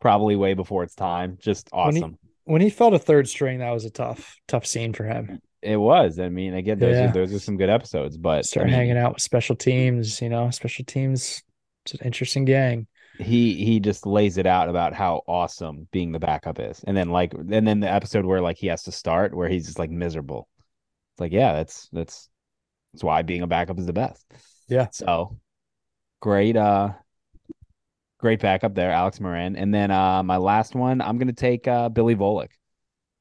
probably 0.00 0.36
way 0.36 0.54
before 0.54 0.82
its 0.84 0.94
time. 0.94 1.38
Just 1.40 1.68
When 1.72 1.94
he- 1.96 2.00
awesome. 2.02 2.18
When 2.44 2.60
he 2.60 2.70
fell 2.70 2.90
to 2.90 2.98
third 2.98 3.28
string, 3.28 3.60
that 3.60 3.70
was 3.70 3.84
a 3.84 3.90
tough, 3.90 4.36
tough 4.48 4.66
scene 4.66 4.92
for 4.92 5.04
him. 5.04 5.40
It 5.62 5.76
was. 5.76 6.18
I 6.18 6.28
mean, 6.28 6.54
again, 6.54 6.80
those 6.80 6.96
Yeah. 6.96 7.08
are 7.10 7.12
those 7.12 7.32
are 7.32 7.38
some 7.38 7.56
good 7.56 7.70
episodes, 7.70 8.16
but 8.16 8.44
Start 8.44 8.64
I 8.64 8.70
mean, 8.70 8.74
hanging 8.74 8.96
out 8.98 9.14
with 9.14 9.22
special 9.22 9.54
teams. 9.54 10.20
You 10.20 10.28
know, 10.28 10.50
special 10.50 10.84
teams. 10.84 11.40
It's 11.84 11.94
an 11.94 12.00
interesting 12.04 12.44
gang. 12.44 12.88
He 13.18 13.64
he 13.64 13.80
just 13.80 14.06
lays 14.06 14.38
it 14.38 14.46
out 14.46 14.68
about 14.68 14.94
how 14.94 15.22
awesome 15.26 15.86
being 15.92 16.12
the 16.12 16.18
backup 16.18 16.58
is. 16.58 16.82
And 16.86 16.96
then 16.96 17.10
like 17.10 17.34
and 17.34 17.66
then 17.66 17.80
the 17.80 17.90
episode 17.90 18.24
where 18.24 18.40
like 18.40 18.56
he 18.58 18.68
has 18.68 18.84
to 18.84 18.92
start 18.92 19.34
where 19.34 19.48
he's 19.48 19.66
just 19.66 19.78
like 19.78 19.90
miserable. 19.90 20.48
It's 21.14 21.20
like, 21.20 21.32
yeah, 21.32 21.52
that's 21.54 21.88
that's 21.92 22.28
that's 22.92 23.04
why 23.04 23.22
being 23.22 23.42
a 23.42 23.46
backup 23.46 23.78
is 23.78 23.86
the 23.86 23.92
best. 23.92 24.24
Yeah. 24.68 24.88
So 24.92 25.38
great 26.20 26.56
uh 26.56 26.92
great 28.18 28.40
backup 28.40 28.74
there, 28.74 28.90
Alex 28.92 29.20
Moran. 29.20 29.56
And 29.56 29.74
then 29.74 29.90
uh 29.90 30.22
my 30.22 30.38
last 30.38 30.74
one, 30.74 31.00
I'm 31.00 31.18
gonna 31.18 31.32
take 31.32 31.68
uh 31.68 31.88
Billy 31.90 32.16
Volek. 32.16 32.50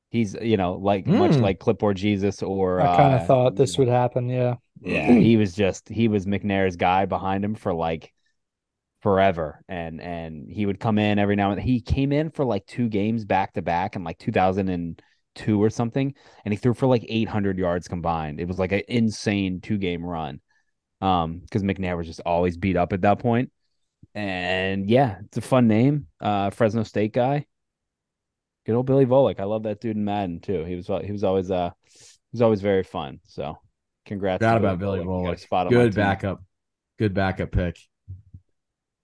He's 0.09 0.35
you 0.41 0.57
know, 0.57 0.73
like 0.73 1.05
much 1.05 1.31
Mm. 1.31 1.41
like 1.41 1.59
clipboard 1.59 1.97
Jesus 1.97 2.41
or 2.43 2.81
I 2.81 2.95
kind 2.95 3.13
uh, 3.13 3.17
of 3.17 3.27
thought 3.27 3.55
this 3.55 3.77
would 3.77 3.87
happen. 3.87 4.29
Yeah. 4.29 4.55
yeah, 4.81 5.11
he 5.13 5.37
was 5.37 5.53
just 5.53 5.89
he 5.89 6.07
was 6.07 6.25
McNair's 6.25 6.75
guy 6.75 7.05
behind 7.05 7.43
him 7.45 7.55
for 7.55 7.73
like 7.73 8.13
forever, 9.01 9.63
and 9.67 9.99
and 10.01 10.49
he 10.49 10.65
would 10.65 10.79
come 10.79 10.97
in 10.97 11.19
every 11.19 11.35
now 11.35 11.51
and 11.51 11.59
then. 11.59 11.65
He 11.65 11.81
came 11.81 12.11
in 12.11 12.29
for 12.29 12.45
like 12.45 12.65
two 12.65 12.89
games 12.89 13.25
back 13.25 13.53
to 13.53 13.61
back 13.61 13.95
in 13.95 14.03
like 14.03 14.17
2002 14.19 15.63
or 15.63 15.69
something, 15.69 16.13
and 16.45 16.53
he 16.53 16.57
threw 16.57 16.73
for 16.73 16.87
like 16.87 17.05
800 17.07 17.57
yards 17.57 17.87
combined. 17.87 18.39
It 18.39 18.47
was 18.47 18.59
like 18.59 18.71
an 18.71 18.83
insane 18.87 19.61
two 19.61 19.77
game 19.77 20.03
run, 20.03 20.39
um, 21.01 21.39
because 21.39 21.63
McNair 21.63 21.97
was 21.97 22.07
just 22.07 22.21
always 22.25 22.57
beat 22.57 22.77
up 22.77 22.93
at 22.93 23.01
that 23.01 23.19
point. 23.19 23.51
And 24.13 24.89
yeah, 24.89 25.17
it's 25.25 25.37
a 25.37 25.41
fun 25.41 25.67
name, 25.67 26.07
uh, 26.19 26.49
Fresno 26.49 26.83
State 26.83 27.13
guy. 27.13 27.45
Good 28.65 28.75
old 28.75 28.85
Billy 28.85 29.05
Volek. 29.05 29.39
I 29.39 29.45
love 29.45 29.63
that 29.63 29.81
dude 29.81 29.97
in 29.97 30.05
Madden 30.05 30.39
too. 30.39 30.63
He 30.65 30.75
was 30.75 30.87
he 31.03 31.11
was 31.11 31.23
always 31.23 31.49
uh 31.49 31.71
he 31.83 32.33
was 32.33 32.41
always 32.41 32.61
very 32.61 32.83
fun. 32.83 33.19
So 33.25 33.57
congrats. 34.05 34.43
About 34.43 34.77
Billy 34.77 34.99
Volek. 34.99 35.39
spot 35.39 35.67
on 35.67 35.73
Good 35.73 35.95
backup. 35.95 36.43
Good 36.99 37.15
backup 37.15 37.51
pick. 37.51 37.77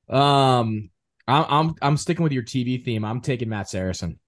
Um, 0.10 0.90
I'm 1.28 1.46
I'm 1.50 1.76
I'm 1.82 1.98
sticking 1.98 2.24
with 2.24 2.32
your 2.32 2.44
TV 2.44 2.84
theme. 2.84 3.04
I'm 3.04 3.22
taking 3.22 3.50
Matt 3.50 3.70
Saracen. 3.70 4.20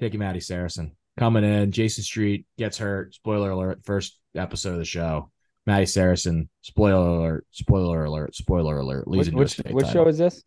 Taking 0.00 0.20
Matty 0.20 0.40
Saracen 0.40 0.96
coming 1.18 1.44
in. 1.44 1.72
Jason 1.72 2.04
Street 2.04 2.46
gets 2.58 2.78
hurt. 2.78 3.14
Spoiler 3.14 3.50
alert! 3.50 3.80
First 3.84 4.18
episode 4.34 4.72
of 4.72 4.78
the 4.78 4.84
show. 4.84 5.30
Matty 5.66 5.86
Saracen. 5.86 6.48
Spoiler 6.62 7.08
alert! 7.08 7.46
Spoiler 7.50 8.04
alert! 8.04 8.34
Spoiler 8.34 8.78
alert! 8.78 9.08
Leads 9.08 9.30
Which 9.30 9.58
which, 9.58 9.72
which 9.72 9.86
show 9.88 10.06
is 10.06 10.18
this? 10.18 10.42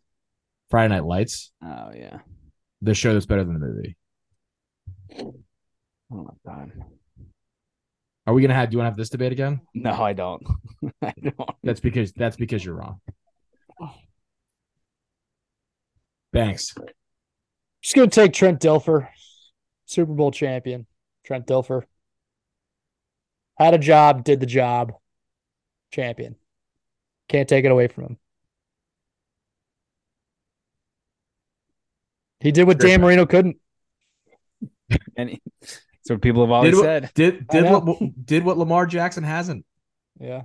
Friday 0.70 0.94
Night 0.94 1.04
Lights. 1.04 1.52
Oh 1.62 1.90
yeah. 1.94 2.18
The 2.82 2.94
show 2.94 3.12
that's 3.12 3.26
better 3.26 3.44
than 3.44 3.54
the 3.54 3.66
movie. 3.66 3.96
Oh 6.12 6.24
my 6.24 6.30
god. 6.46 6.72
Are 8.26 8.34
we 8.34 8.42
gonna 8.42 8.54
have? 8.54 8.70
Do 8.70 8.74
you 8.74 8.78
want 8.78 8.86
to 8.86 8.90
have 8.90 8.96
this 8.96 9.10
debate 9.10 9.32
again? 9.32 9.60
No, 9.74 9.92
I 9.92 10.12
don't. 10.12 10.42
I 11.02 11.12
don't. 11.20 11.50
That's 11.62 11.80
because 11.80 12.12
that's 12.12 12.36
because 12.36 12.64
you're 12.64 12.76
wrong. 12.76 13.00
Thanks. 16.32 16.74
Just 17.82 17.96
gonna 17.96 18.08
take 18.08 18.32
Trent 18.32 18.60
Dilfer, 18.60 19.08
Super 19.86 20.12
Bowl 20.12 20.30
champion. 20.30 20.86
Trent 21.24 21.46
Dilfer 21.46 21.82
had 23.58 23.74
a 23.74 23.78
job, 23.78 24.24
did 24.24 24.40
the 24.40 24.46
job, 24.46 24.92
champion. 25.92 26.36
Can't 27.28 27.48
take 27.48 27.64
it 27.64 27.70
away 27.70 27.88
from 27.88 28.04
him. 28.04 28.18
He 32.40 32.52
did 32.52 32.66
what 32.66 32.80
Sure. 32.80 32.88
Dan 32.90 33.00
Marino 33.00 33.26
couldn't. 33.26 33.56
And 35.16 35.38
so 36.02 36.18
people 36.18 36.42
have 36.42 36.50
always 36.50 36.72
Did 36.72 36.76
what, 36.78 36.84
said. 36.84 37.10
did 37.14 37.46
did 37.46 37.64
what 37.64 38.26
did 38.26 38.44
what 38.44 38.58
Lamar 38.58 38.86
Jackson 38.86 39.22
hasn't. 39.22 39.64
Yeah. 40.18 40.42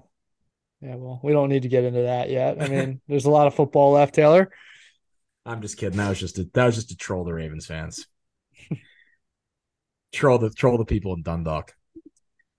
Yeah, 0.82 0.96
well, 0.96 1.20
we 1.24 1.32
don't 1.32 1.50
need 1.50 1.64
to 1.64 1.70
get 1.70 1.84
into 1.84 2.04
that 2.04 2.30
yet. 2.30 2.62
I 2.62 2.68
mean, 2.68 3.02
there's 3.08 3.26
a 3.26 3.30
lot 3.32 3.48
of 3.48 3.56
football 3.56 3.92
left, 3.94 4.14
Taylor. 4.16 4.52
I'm 5.46 5.62
just 5.62 5.78
kidding. 5.78 5.98
That 5.98 6.10
was 6.10 6.20
just 6.20 6.40
a 6.40 6.50
that 6.54 6.66
was 6.66 6.76
just 6.76 6.90
to 6.90 6.96
troll 6.96 7.24
the 7.24 7.34
Ravens 7.34 7.66
fans. 7.66 8.08
troll 10.14 10.38
the 10.38 10.50
troll 10.50 10.78
the 10.78 10.86
people 10.86 11.14
in 11.14 11.22
Dundalk. 11.24 11.74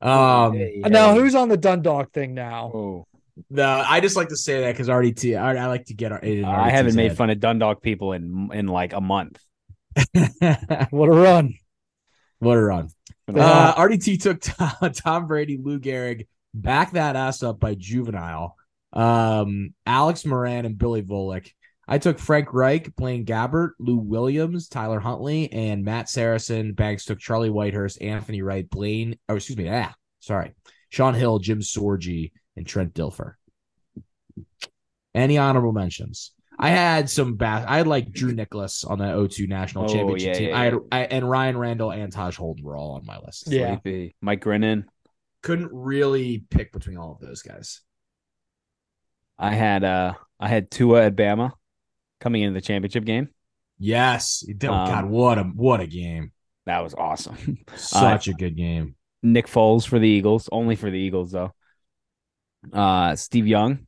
Um, 0.00 0.52
Hey, 0.54 0.82
Now, 0.86 1.14
who's 1.14 1.34
on 1.34 1.48
the 1.48 1.56
Dundalk 1.56 2.12
thing 2.12 2.34
now? 2.34 2.70
Oh, 2.74 3.06
no, 3.50 3.82
I 3.86 4.00
just 4.00 4.16
like 4.16 4.28
to 4.28 4.36
say 4.36 4.60
that 4.62 4.72
because 4.72 4.88
RDT. 4.88 5.38
I, 5.40 5.56
I 5.56 5.66
like 5.66 5.86
to 5.86 5.94
get 5.94 6.12
our. 6.12 6.20
Aiden 6.20 6.38
and 6.38 6.46
I 6.46 6.70
haven't 6.70 6.94
made 6.94 7.08
head. 7.08 7.16
fun 7.16 7.30
of 7.30 7.40
Dundalk 7.40 7.82
people 7.82 8.12
in 8.12 8.50
in 8.52 8.66
like 8.66 8.92
a 8.92 9.00
month. 9.00 9.38
What 10.90 11.08
a 11.08 11.12
run. 11.12 11.54
what 12.38 12.56
a 12.56 12.62
run! 12.62 12.88
Uh, 13.28 13.74
RDT 13.74 14.22
took 14.22 14.40
Tom, 14.40 14.92
Tom 14.92 15.26
Brady, 15.26 15.58
Lou 15.62 15.80
Gehrig, 15.80 16.26
back 16.62 16.92
that 16.92 17.16
ass 17.16 17.42
up 17.42 17.60
by 17.60 17.74
Juvenile, 17.74 18.56
um, 18.92 19.74
Alex 19.84 20.24
Moran, 20.24 20.66
and 20.66 20.78
Billy 20.78 21.02
Volek. 21.02 21.50
I 21.88 21.98
took 21.98 22.18
Frank 22.18 22.52
Reich 22.52 22.96
Blaine 22.96 23.24
Gabbert, 23.24 23.70
Lou 23.78 23.96
Williams, 23.98 24.68
Tyler 24.68 24.98
Huntley, 24.98 25.52
and 25.52 25.84
Matt 25.84 26.08
Saracen. 26.08 26.72
Banks 26.72 27.04
took 27.04 27.20
Charlie 27.20 27.50
Whitehurst, 27.50 28.02
Anthony 28.02 28.42
Wright, 28.42 28.68
Blaine, 28.68 29.16
oh, 29.28 29.36
excuse 29.36 29.56
me, 29.56 29.68
ah, 29.68 29.94
sorry, 30.20 30.52
Shaun 30.88 31.14
Hill, 31.14 31.38
Jim 31.38 31.60
Sorgi, 31.60 32.32
and 32.56 32.66
Trent 32.66 32.92
Dilfer. 32.94 33.34
Any 35.14 35.38
honorable 35.38 35.72
mentions? 35.72 36.32
I 36.58 36.70
had 36.70 37.10
some 37.10 37.34
bad. 37.36 37.66
I 37.66 37.76
had 37.78 37.86
like 37.86 38.12
Drew 38.12 38.32
Nicholas 38.32 38.82
on 38.84 38.98
that 38.98 39.14
O2 39.14 39.46
national 39.48 39.84
Oh, 39.84 39.88
championship 39.88 40.26
yeah, 40.28 40.34
team. 40.38 40.48
yeah, 40.48 40.58
I 40.58 40.64
had. 40.64 40.74
I, 40.90 40.98
and 41.04 41.28
Ryan 41.28 41.56
Randle 41.58 41.92
and 41.92 42.12
Tahj 42.12 42.34
Holden 42.34 42.64
were 42.64 42.76
all 42.76 42.92
on 42.92 43.04
my 43.04 43.18
list. 43.18 43.44
Yeah. 43.50 43.78
Sleepy. 43.80 44.16
Mike 44.22 44.42
Grinnan. 44.42 44.84
Couldn't 45.46 45.70
really 45.72 46.44
pick 46.50 46.72
between 46.72 46.96
all 46.98 47.12
of 47.12 47.20
those 47.20 47.42
guys. 47.42 47.80
I 49.38 49.54
had 49.54 49.84
uh 49.84 50.14
I 50.40 50.48
had 50.48 50.72
Tua 50.72 51.04
at 51.06 51.14
Bama 51.14 51.52
coming 52.20 52.42
into 52.42 52.54
the 52.54 52.60
championship 52.60 53.04
game. 53.04 53.28
Yes. 53.78 54.44
Oh, 54.64 54.72
Um, 54.72 54.88
God, 54.88 55.04
what 55.04 55.38
a 55.38 55.44
what 55.44 55.80
a 55.80 55.86
game. 55.86 56.32
That 56.64 56.82
was 56.82 56.94
awesome. 56.94 57.58
Such 57.76 58.26
a 58.26 58.32
good 58.32 58.56
game. 58.56 58.96
Nick 59.22 59.46
Foles 59.46 59.86
for 59.86 60.00
the 60.00 60.08
Eagles, 60.08 60.48
only 60.50 60.74
for 60.74 60.90
the 60.90 60.98
Eagles 60.98 61.30
though. 61.30 61.52
Uh 62.72 63.14
Steve 63.14 63.46
Young, 63.46 63.86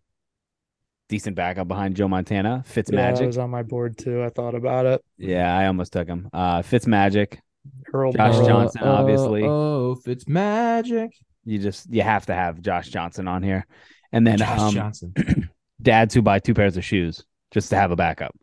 decent 1.09 1.35
backup 1.35 1.67
behind 1.67 1.97
Joe 1.97 2.07
Montana. 2.07 2.63
Fitz 2.67 2.89
Yeah, 2.93 2.97
Magic. 2.99 3.27
was 3.27 3.39
on 3.39 3.51
my 3.51 3.65
board 3.65 3.99
too. 3.99 4.23
I 4.23 4.29
thought 4.29 4.55
about 4.55 4.87
it. 4.87 5.05
Yeah, 5.17 5.53
I 5.59 5.67
almost 5.67 5.93
took 5.93 6.07
him. 6.07 6.29
Uh 6.33 6.63
Fitz 6.63 6.87
Magic. 6.87 7.41
Earl 7.93 8.13
Josh 8.13 8.35
Morrow. 8.35 8.47
Johnson, 8.47 8.83
obviously. 8.83 9.43
Oh, 9.45 9.97
Fitz 9.97 10.29
magic. 10.29 11.11
You 11.45 11.59
just 11.59 11.91
you 11.93 12.03
have 12.03 12.27
to 12.27 12.35
have 12.35 12.61
Josh 12.61 12.89
Johnson 12.89 13.29
on 13.29 13.43
here. 13.43 13.67
And 14.13 14.27
then 14.27 14.39
Josh 14.39 14.59
um, 14.61 14.75
Johnson. 14.75 15.15
dads 15.83 16.15
who 16.15 16.23
buy 16.23 16.39
two 16.39 16.55
pairs 16.55 16.77
of 16.77 16.85
shoes 16.85 17.25
just 17.53 17.71
to 17.71 17.77
have 17.77 17.91
a 17.91 17.97
backup. 17.97 18.35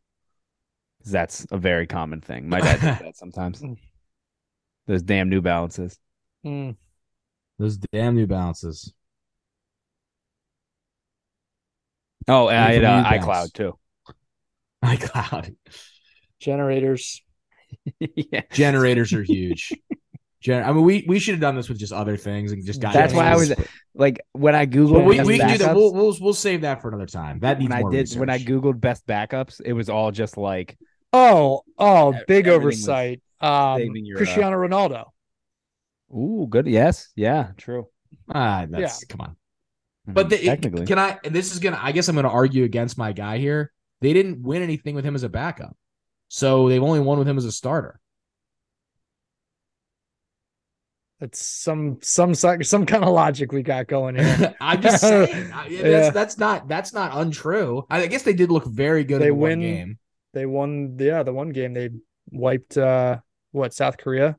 'Cause 1.03 1.11
That's 1.11 1.47
a 1.51 1.57
very 1.57 1.85
common 1.87 2.21
thing. 2.21 2.49
My 2.49 2.61
dad 2.61 2.81
does 2.81 2.99
that 2.99 3.15
sometimes. 3.17 3.63
Those 4.87 5.01
damn 5.03 5.29
New 5.29 5.41
Balances. 5.41 5.99
Mm. 6.45 6.75
Those 7.57 7.77
damn 7.77 8.15
new 8.15 8.27
balances. 8.27 8.93
Oh, 12.27 12.49
and 12.49 12.57
I 12.57 12.73
had 12.73 12.81
Those 12.81 12.89
are 12.89 13.05
uh, 13.05 13.19
iCloud 13.19 13.53
too. 13.53 13.79
iCloud. 14.83 15.55
Generators. 16.39 17.21
yeah, 17.99 18.41
Generators 18.51 19.13
are 19.13 19.23
huge. 19.23 19.73
Gen- 20.45 20.63
I 20.63 20.71
mean, 20.71 20.83
we 20.83 21.03
we 21.07 21.17
should 21.17 21.33
have 21.33 21.41
done 21.41 21.55
this 21.55 21.69
with 21.69 21.79
just 21.79 21.91
other 21.91 22.17
things 22.17 22.51
and 22.51 22.63
just 22.63 22.79
got. 22.79 22.93
That's 22.93 23.15
why 23.15 23.25
I 23.25 23.35
was 23.35 23.51
like 23.95 24.19
when 24.33 24.53
I 24.53 24.67
googled 24.67 25.03
we, 25.03 25.17
best 25.17 25.27
we 25.27 25.39
can 25.39 25.47
do 25.49 25.57
that. 25.57 25.71
backups, 25.71 25.75
We'll, 25.75 25.91
we'll 25.91 26.17
we'll 26.21 26.33
save 26.35 26.61
that 26.61 26.83
for 26.83 26.89
another 26.89 27.07
time. 27.07 27.39
That 27.39 27.57
needs 27.57 27.71
when 27.71 27.79
I 27.79 27.81
more 27.81 27.91
did 27.91 28.13
when 28.15 28.29
I 28.29 28.37
googled 28.37 28.79
best 28.79 29.07
backups, 29.07 29.59
it 29.65 29.73
was 29.73 29.89
all 29.89 30.11
just 30.11 30.37
like 30.37 30.77
Oh, 31.11 31.63
oh, 31.79 32.11
big 32.27 32.45
everything 32.45 32.51
oversight. 32.51 33.21
Um, 33.41 33.79
saving 33.79 34.05
your, 34.05 34.17
uh, 34.17 34.19
Cristiano 34.19 34.55
Ronaldo. 34.55 35.05
ooh 36.15 36.45
good. 36.47 36.67
Yes, 36.67 37.09
yeah, 37.15 37.47
true. 37.57 37.87
Ah, 38.29 38.67
that's 38.69 39.03
come 39.05 39.21
on. 39.21 39.35
Mhm, 40.07 40.13
But 40.13 40.29
the, 40.29 40.37
technically, 40.37 40.85
can 40.85 40.99
I? 40.99 41.17
And 41.23 41.33
this 41.33 41.51
is 41.51 41.57
gonna. 41.57 41.79
I 41.81 41.91
guess 41.91 42.07
I'm 42.07 42.15
gonna 42.15 42.29
argue 42.29 42.65
against 42.65 42.99
my 42.99 43.13
guy 43.13 43.39
here. 43.39 43.71
They 44.01 44.13
didn't 44.13 44.43
win 44.43 44.61
anything 44.61 44.93
with 44.93 45.05
him 45.05 45.15
as 45.15 45.23
a 45.23 45.29
backup, 45.29 45.75
so 46.27 46.69
they've 46.69 46.83
only 46.83 46.99
won 46.99 47.17
with 47.17 47.27
him 47.27 47.39
as 47.39 47.45
a 47.45 47.51
starter. 47.51 47.99
It's 51.25 51.39
some 51.45 51.97
some 52.01 52.33
some 52.35 52.61
some 52.63 52.85
kind 52.85 53.03
of 53.03 53.09
logic 53.13 53.51
we 53.51 53.63
got 53.63 53.87
going 53.87 54.15
here. 54.15 54.55
I'm 54.61 54.81
just 54.81 55.01
saying. 55.01 55.51
I, 55.51 55.67
Yeah. 55.67 55.81
that's, 55.83 56.13
that's 56.13 56.37
not 56.37 56.67
that's 56.67 56.93
not 56.93 57.11
untrue. 57.17 57.83
I 57.89 58.05
guess 58.07 58.21
they 58.23 58.33
did 58.33 58.51
look 58.51 58.65
very 58.65 59.03
good 59.03 59.21
They 59.21 59.27
in 59.27 59.33
the 59.33 59.35
one 59.39 59.49
win- 59.49 59.59
game. 59.61 59.99
they 60.33 60.45
won, 60.45 60.97
yeah, 60.99 61.23
the 61.23 61.33
one 61.33 61.49
game 61.49 61.73
they 61.73 61.89
wiped 62.31 62.77
uh 62.77 63.17
what 63.51 63.73
South 63.73 63.97
Korea. 63.97 64.37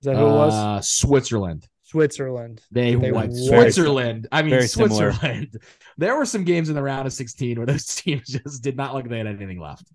Is 0.00 0.06
that 0.06 0.16
who 0.16 0.26
it 0.26 0.30
was? 0.32 0.54
Uh, 0.54 0.80
Switzerland. 0.80 1.68
Switzerland. 1.82 2.62
They, 2.70 2.94
They 2.94 3.12
won 3.12 3.28
won. 3.28 3.34
Switzerland. 3.34 4.28
I 4.32 4.42
mean 4.42 4.50
Very 4.50 4.66
similar. 4.68 5.12
Switzerland. 5.12 5.56
There 5.98 6.16
were 6.16 6.24
some 6.24 6.44
games 6.44 6.70
in 6.70 6.74
the 6.74 6.82
round 6.82 7.06
of 7.06 7.12
16 7.12 7.58
where 7.58 7.66
those 7.66 7.84
teams 7.84 8.28
just 8.28 8.62
did 8.62 8.76
not 8.76 8.94
look 8.94 9.02
like 9.04 9.10
they 9.10 9.18
had 9.18 9.26
anything 9.26 9.60
left. 9.60 9.86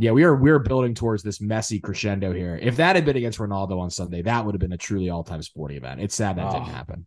Yeah, 0.00 0.12
we 0.12 0.22
are 0.22 0.36
we 0.36 0.50
are 0.50 0.60
building 0.60 0.94
towards 0.94 1.24
this 1.24 1.40
messy 1.40 1.80
crescendo 1.80 2.32
here. 2.32 2.56
If 2.60 2.76
that 2.76 2.94
had 2.94 3.04
been 3.04 3.16
against 3.16 3.40
Ronaldo 3.40 3.80
on 3.80 3.90
Sunday, 3.90 4.22
that 4.22 4.44
would 4.44 4.54
have 4.54 4.60
been 4.60 4.72
a 4.72 4.78
truly 4.78 5.10
all-time 5.10 5.42
sporting 5.42 5.76
event. 5.76 6.00
It's 6.00 6.14
sad 6.14 6.36
that 6.36 6.46
Oh. 6.46 6.52
didn't 6.52 6.68
ah. 6.68 6.72
happen. 6.72 7.06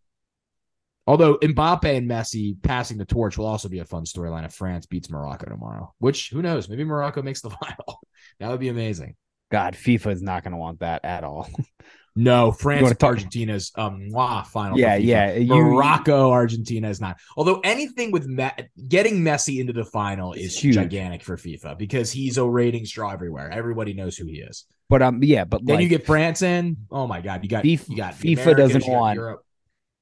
Although 1.06 1.38
Mbappe 1.38 1.84
and 1.96 2.08
Messi 2.08 2.62
passing 2.62 2.98
the 2.98 3.06
torch 3.06 3.38
will 3.38 3.46
also 3.46 3.70
be 3.70 3.78
a 3.78 3.84
fun 3.86 4.04
storyline 4.04 4.44
if 4.44 4.52
France 4.52 4.84
beats 4.84 5.10
Morocco 5.10 5.46
tomorrow. 5.48 5.94
Which 5.98 6.28
who 6.30 6.42
knows? 6.42 6.68
Maybe 6.68 6.84
Morocco 6.84 7.22
makes 7.22 7.40
the 7.40 7.50
final. 7.62 8.00
that 8.38 8.50
would 8.50 8.60
be 8.60 8.68
amazing. 8.68 9.16
God, 9.50 9.74
FIFA 9.74 10.12
is 10.12 10.22
not 10.22 10.44
going 10.44 10.52
to 10.52 10.58
want 10.58 10.80
that 10.80 11.04
at 11.04 11.24
all. 11.24 11.48
No, 12.14 12.52
France 12.52 12.94
Argentina's 13.02 13.72
um 13.76 14.10
mwah, 14.12 14.46
final. 14.46 14.78
Yeah, 14.78 14.98
FIFA. 14.98 15.04
yeah, 15.04 15.34
you- 15.34 15.54
Morocco, 15.54 16.30
Argentina 16.30 16.88
is 16.90 17.00
not. 17.00 17.16
Although 17.36 17.60
anything 17.64 18.10
with 18.10 18.26
Me- 18.26 18.50
getting 18.88 19.20
Messi 19.22 19.60
into 19.60 19.72
the 19.72 19.84
final 19.84 20.34
is 20.34 20.58
huge. 20.58 20.74
gigantic 20.74 21.22
for 21.22 21.36
FIFA 21.38 21.78
because 21.78 22.12
he's 22.12 22.36
a 22.36 22.44
ratings 22.46 22.90
draw 22.92 23.12
everywhere. 23.12 23.50
Everybody 23.50 23.94
knows 23.94 24.16
who 24.16 24.26
he 24.26 24.40
is. 24.40 24.66
But 24.90 25.00
um, 25.00 25.22
yeah, 25.22 25.44
but 25.44 25.64
Then 25.64 25.76
like, 25.76 25.82
you 25.84 25.88
get 25.88 26.04
France 26.04 26.42
in. 26.42 26.76
Oh 26.90 27.06
my 27.06 27.22
God, 27.22 27.42
you 27.42 27.48
got 27.48 27.62
Fif- 27.62 27.88
you 27.88 27.96
got 27.96 28.12
FIFA 28.12 28.42
Americas, 28.42 28.72
doesn't 28.74 28.92
want- 28.92 29.16
Europe. 29.16 29.44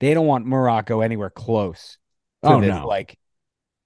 they 0.01 0.13
don't 0.13 0.27
want 0.27 0.47
Morocco 0.47 1.03
anywhere 1.03 1.31
close. 1.31 1.97
Oh 2.43 2.61
this. 2.61 2.71
no. 2.71 2.89
like 2.89 3.17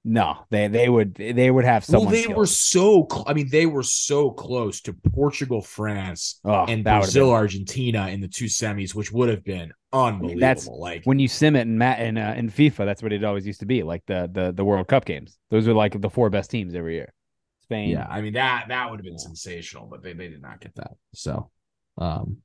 no, 0.07 0.44
they 0.50 0.68
they 0.68 0.90
would 0.90 1.14
they 1.14 1.50
would 1.50 1.64
have 1.64 1.82
some. 1.82 2.02
Well, 2.02 2.11
they 2.11 2.24
killed. 2.24 2.36
were 2.36 2.46
so. 2.46 3.07
Cl- 3.11 3.24
I 3.26 3.32
mean, 3.32 3.48
they 3.50 3.64
were 3.64 3.82
so 3.82 4.30
close 4.30 4.82
to 4.82 4.92
Portugal, 4.92 5.62
France, 5.62 6.40
oh, 6.44 6.66
and 6.66 6.84
Brazil, 6.84 7.30
Argentina 7.30 8.09
in 8.09 8.20
the 8.20 8.28
two 8.28 8.44
semis, 8.44 8.94
which 8.94 9.11
would 9.12 9.30
have 9.30 9.42
been 9.44 9.72
unbelievable. 9.94 10.40
That's- 10.40 10.66
like 10.66 11.05
when 11.05 11.18
you 11.18 11.26
sim 11.26 11.57
it 11.57 11.62
in 11.62 11.78
Matt 11.78 12.00
in 12.00 12.18
uh, 12.18 12.34
in 12.36 12.50
FIFA, 12.50 12.84
that's 12.84 13.02
what 13.02 13.14
it 13.14 13.24
always 13.24 13.46
used 13.46 13.61
to 13.61 13.66
be. 13.66 13.82
Like 13.82 14.02
the 14.07 14.28
the 14.30 14.52
the 14.52 14.64
World 14.64 14.88
Cup 14.88 15.07
games. 15.07 15.38
Those 15.50 15.66
are 15.66 15.74
like 15.74 15.98
the 15.98 16.11
four 16.11 16.28
best 16.28 16.50
teams 16.50 16.74
every 16.74 16.96
year. 16.96 17.14
Spain. 17.62 17.88
Yeah, 17.88 18.07
I 18.07 18.20
mean 18.20 18.34
that 18.34 18.66
that 18.68 18.90
would 18.90 19.00
have 19.00 19.07
been 19.07 19.18
sensational, 19.18 19.86
but 19.86 20.02
they, 20.02 20.12
they 20.12 20.28
did 20.28 20.42
not 20.42 20.61
get 20.61 20.74
that. 20.74 20.90
So, 21.14 21.50
um, 21.96 22.38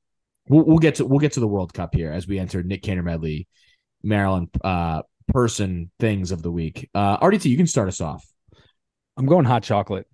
we'll, 0.48 0.64
we'll 0.64 0.78
get 0.78 0.94
to 0.94 1.06
we'll 1.06 1.18
get 1.18 1.32
to 1.32 1.40
the 1.40 1.46
World 1.48 1.74
Cup 1.74 1.94
here 1.94 2.10
as 2.10 2.26
we 2.26 2.38
enter 2.38 2.62
Nick 2.62 2.82
Cantor 2.82 3.02
medley, 3.02 3.46
Maryland 4.02 4.48
uh 4.64 5.02
person 5.32 5.90
things 5.98 6.32
of 6.32 6.42
the 6.42 6.50
week. 6.50 6.88
Uh, 6.94 7.18
RDT, 7.18 7.46
you 7.46 7.56
can 7.56 7.66
start 7.66 7.88
us 7.88 8.00
off. 8.00 8.26
I'm 9.16 9.26
going 9.26 9.44
hot 9.44 9.62
chocolate. 9.62 10.06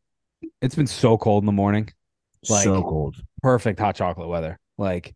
It's 0.60 0.74
been 0.74 0.86
so 0.86 1.16
cold 1.16 1.42
in 1.42 1.46
the 1.46 1.52
morning. 1.52 1.88
Like- 2.48 2.64
so 2.64 2.82
cold. 2.82 3.16
Perfect 3.42 3.78
hot 3.78 3.96
chocolate 3.96 4.28
weather. 4.28 4.58
Like 4.78 5.14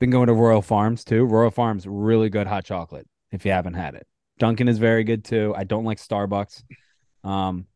been 0.00 0.10
going 0.10 0.28
to 0.28 0.34
Royal 0.34 0.62
Farms 0.62 1.04
too. 1.04 1.24
Royal 1.24 1.50
Farms 1.50 1.86
really 1.86 2.30
good 2.30 2.46
hot 2.46 2.64
chocolate 2.64 3.06
if 3.30 3.44
you 3.44 3.52
haven't 3.52 3.74
had 3.74 3.94
it. 3.94 4.06
Dunkin' 4.38 4.68
is 4.68 4.78
very 4.78 5.04
good 5.04 5.24
too. 5.24 5.54
I 5.56 5.64
don't 5.64 5.84
like 5.84 5.98
Starbucks. 5.98 6.62
Um 7.24 7.66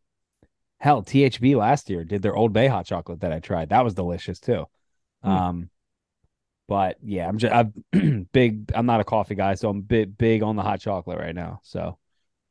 hell, 0.78 1.02
THB 1.02 1.56
last 1.56 1.90
year 1.90 2.04
did 2.04 2.22
their 2.22 2.36
Old 2.36 2.52
Bay 2.52 2.66
hot 2.66 2.86
chocolate 2.86 3.20
that 3.20 3.32
I 3.32 3.40
tried. 3.40 3.70
That 3.70 3.84
was 3.84 3.94
delicious 3.94 4.40
too. 4.40 4.66
Hmm. 5.22 5.30
Um 5.30 5.70
but 6.68 6.98
yeah, 7.02 7.28
I'm 7.28 7.38
just 7.38 7.54
I'm 7.92 8.28
big 8.32 8.72
I'm 8.74 8.86
not 8.86 9.00
a 9.00 9.04
coffee 9.04 9.34
guy, 9.34 9.54
so 9.54 9.68
I'm 9.68 9.82
big 9.82 10.16
big 10.18 10.42
on 10.42 10.56
the 10.56 10.62
hot 10.62 10.80
chocolate 10.80 11.18
right 11.18 11.34
now. 11.34 11.60
So 11.62 11.98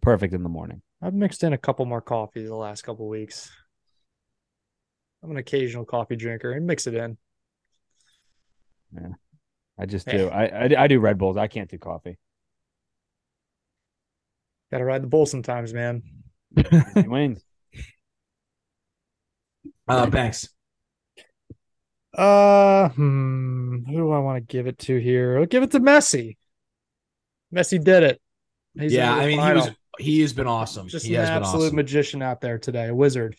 perfect 0.01 0.33
in 0.33 0.43
the 0.43 0.49
morning. 0.49 0.81
I've 1.01 1.13
mixed 1.13 1.43
in 1.43 1.53
a 1.53 1.57
couple 1.57 1.85
more 1.85 2.01
coffees 2.01 2.49
the 2.49 2.55
last 2.55 2.83
couple 2.83 3.07
weeks. 3.07 3.51
I'm 5.23 5.31
an 5.31 5.37
occasional 5.37 5.83
coffee 5.85 6.15
drinker 6.15 6.51
and 6.53 6.65
mix 6.65 6.87
it 6.87 6.93
in. 6.93 7.17
Yeah, 8.93 9.13
I 9.79 9.85
just 9.87 10.07
Yeah. 10.07 10.17
do. 10.17 10.29
I, 10.29 10.45
I 10.65 10.83
I 10.83 10.87
do 10.87 10.99
Red 10.99 11.17
Bulls. 11.17 11.37
I 11.37 11.47
can't 11.47 11.69
do 11.69 11.77
coffee. 11.79 12.17
Got 14.71 14.79
to 14.79 14.85
ride 14.85 15.01
the 15.03 15.07
bull 15.07 15.25
sometimes, 15.25 15.73
man. 15.73 16.03
Wayne. 17.05 17.41
Uh, 19.87 20.07
thanks. 20.09 20.49
Uh, 22.17 22.89
hmm, 22.89 23.83
who 23.85 23.93
do 23.93 24.11
I 24.11 24.19
want 24.19 24.37
to 24.37 24.41
give 24.41 24.67
it 24.67 24.79
to 24.79 24.97
here? 24.97 25.37
I'll 25.39 25.45
give 25.45 25.63
it 25.63 25.71
to 25.71 25.79
Messi. 25.79 26.37
Messi 27.53 27.83
did 27.83 28.03
it. 28.03 28.21
He's 28.79 28.93
yeah, 28.93 29.13
I 29.13 29.27
mean 29.27 29.37
final. 29.37 29.63
he 29.63 29.69
was 29.69 29.75
he 29.99 30.21
has 30.21 30.33
been 30.33 30.47
awesome. 30.47 30.87
just 30.87 31.05
he 31.05 31.15
an 31.15 31.21
has 31.21 31.29
been 31.29 31.43
absolute 31.43 31.65
awesome. 31.65 31.75
magician 31.75 32.21
out 32.21 32.41
there 32.41 32.57
today, 32.57 32.87
a 32.87 32.95
wizard. 32.95 33.35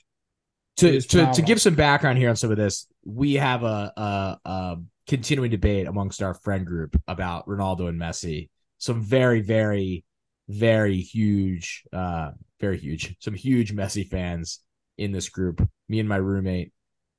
to 0.79 1.01
to, 1.01 1.33
to 1.33 1.43
give 1.43 1.61
some 1.61 1.75
background 1.75 2.19
here 2.19 2.31
on 2.31 2.37
some 2.37 2.51
of 2.51 2.57
this, 2.57 2.87
we 3.05 3.35
have 3.35 3.63
a, 3.63 3.93
a, 3.97 4.39
a 4.45 4.77
continuing 5.07 5.51
debate 5.51 5.87
amongst 5.87 6.23
our 6.23 6.35
friend 6.35 6.67
group 6.67 7.01
about 7.07 7.47
Ronaldo 7.47 7.89
and 7.89 8.01
Messi. 8.01 8.49
Some 8.79 9.03
very, 9.03 9.41
very, 9.41 10.05
very 10.49 11.01
huge, 11.01 11.85
uh, 11.93 12.33
very 12.61 12.79
huge, 12.79 13.17
some 13.21 13.35
huge 13.35 13.75
Messi 13.75 14.07
fans 14.07 14.61
in 14.99 15.13
this 15.13 15.29
group. 15.29 15.67
Me 15.89 16.01
and 16.01 16.09
my 16.09 16.17
roommate 16.17 16.73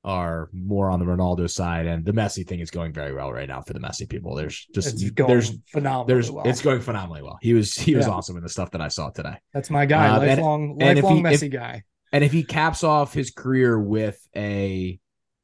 are 0.08 0.48
more 0.54 0.88
on 0.90 0.98
the 0.98 1.04
Ronaldo 1.04 1.48
side, 1.50 1.86
and 1.86 2.04
the 2.04 2.12
Messi 2.12 2.46
thing 2.46 2.60
is 2.60 2.70
going 2.70 2.92
very 2.94 3.12
well 3.14 3.30
right 3.30 3.46
now 3.48 3.60
for 3.60 3.74
the 3.74 3.78
Messi 3.78 4.08
people. 4.08 4.34
There's 4.34 4.66
just 4.74 5.14
there's 5.16 5.52
phenomenally 5.70 6.06
there's 6.14 6.30
well. 6.30 6.48
it's 6.48 6.62
going 6.62 6.80
phenomenally 6.80 7.22
well. 7.22 7.38
He 7.42 7.52
was 7.52 7.74
he 7.74 7.94
was 7.94 8.06
Yeah. 8.06 8.12
awesome 8.14 8.36
in 8.38 8.42
the 8.42 8.48
stuff 8.48 8.70
that 8.70 8.80
I 8.80 8.88
saw 8.88 9.10
today. 9.10 9.36
That's 9.52 9.68
my 9.70 9.84
guy, 9.86 10.08
Uh, 10.08 10.20
and- 10.20 10.28
lifelong, 10.30 10.76
and 10.80 10.96
lifelong 10.96 11.24
he- 11.26 11.34
if- 11.34 11.40
Messi 11.42 11.52
guy. 11.52 11.82
And 12.10 12.24
if 12.24 12.32
he 12.32 12.42
caps 12.42 12.82
off 12.84 13.12
his 13.12 13.30
career 13.30 13.78
with 13.78 14.18
a 14.34 14.98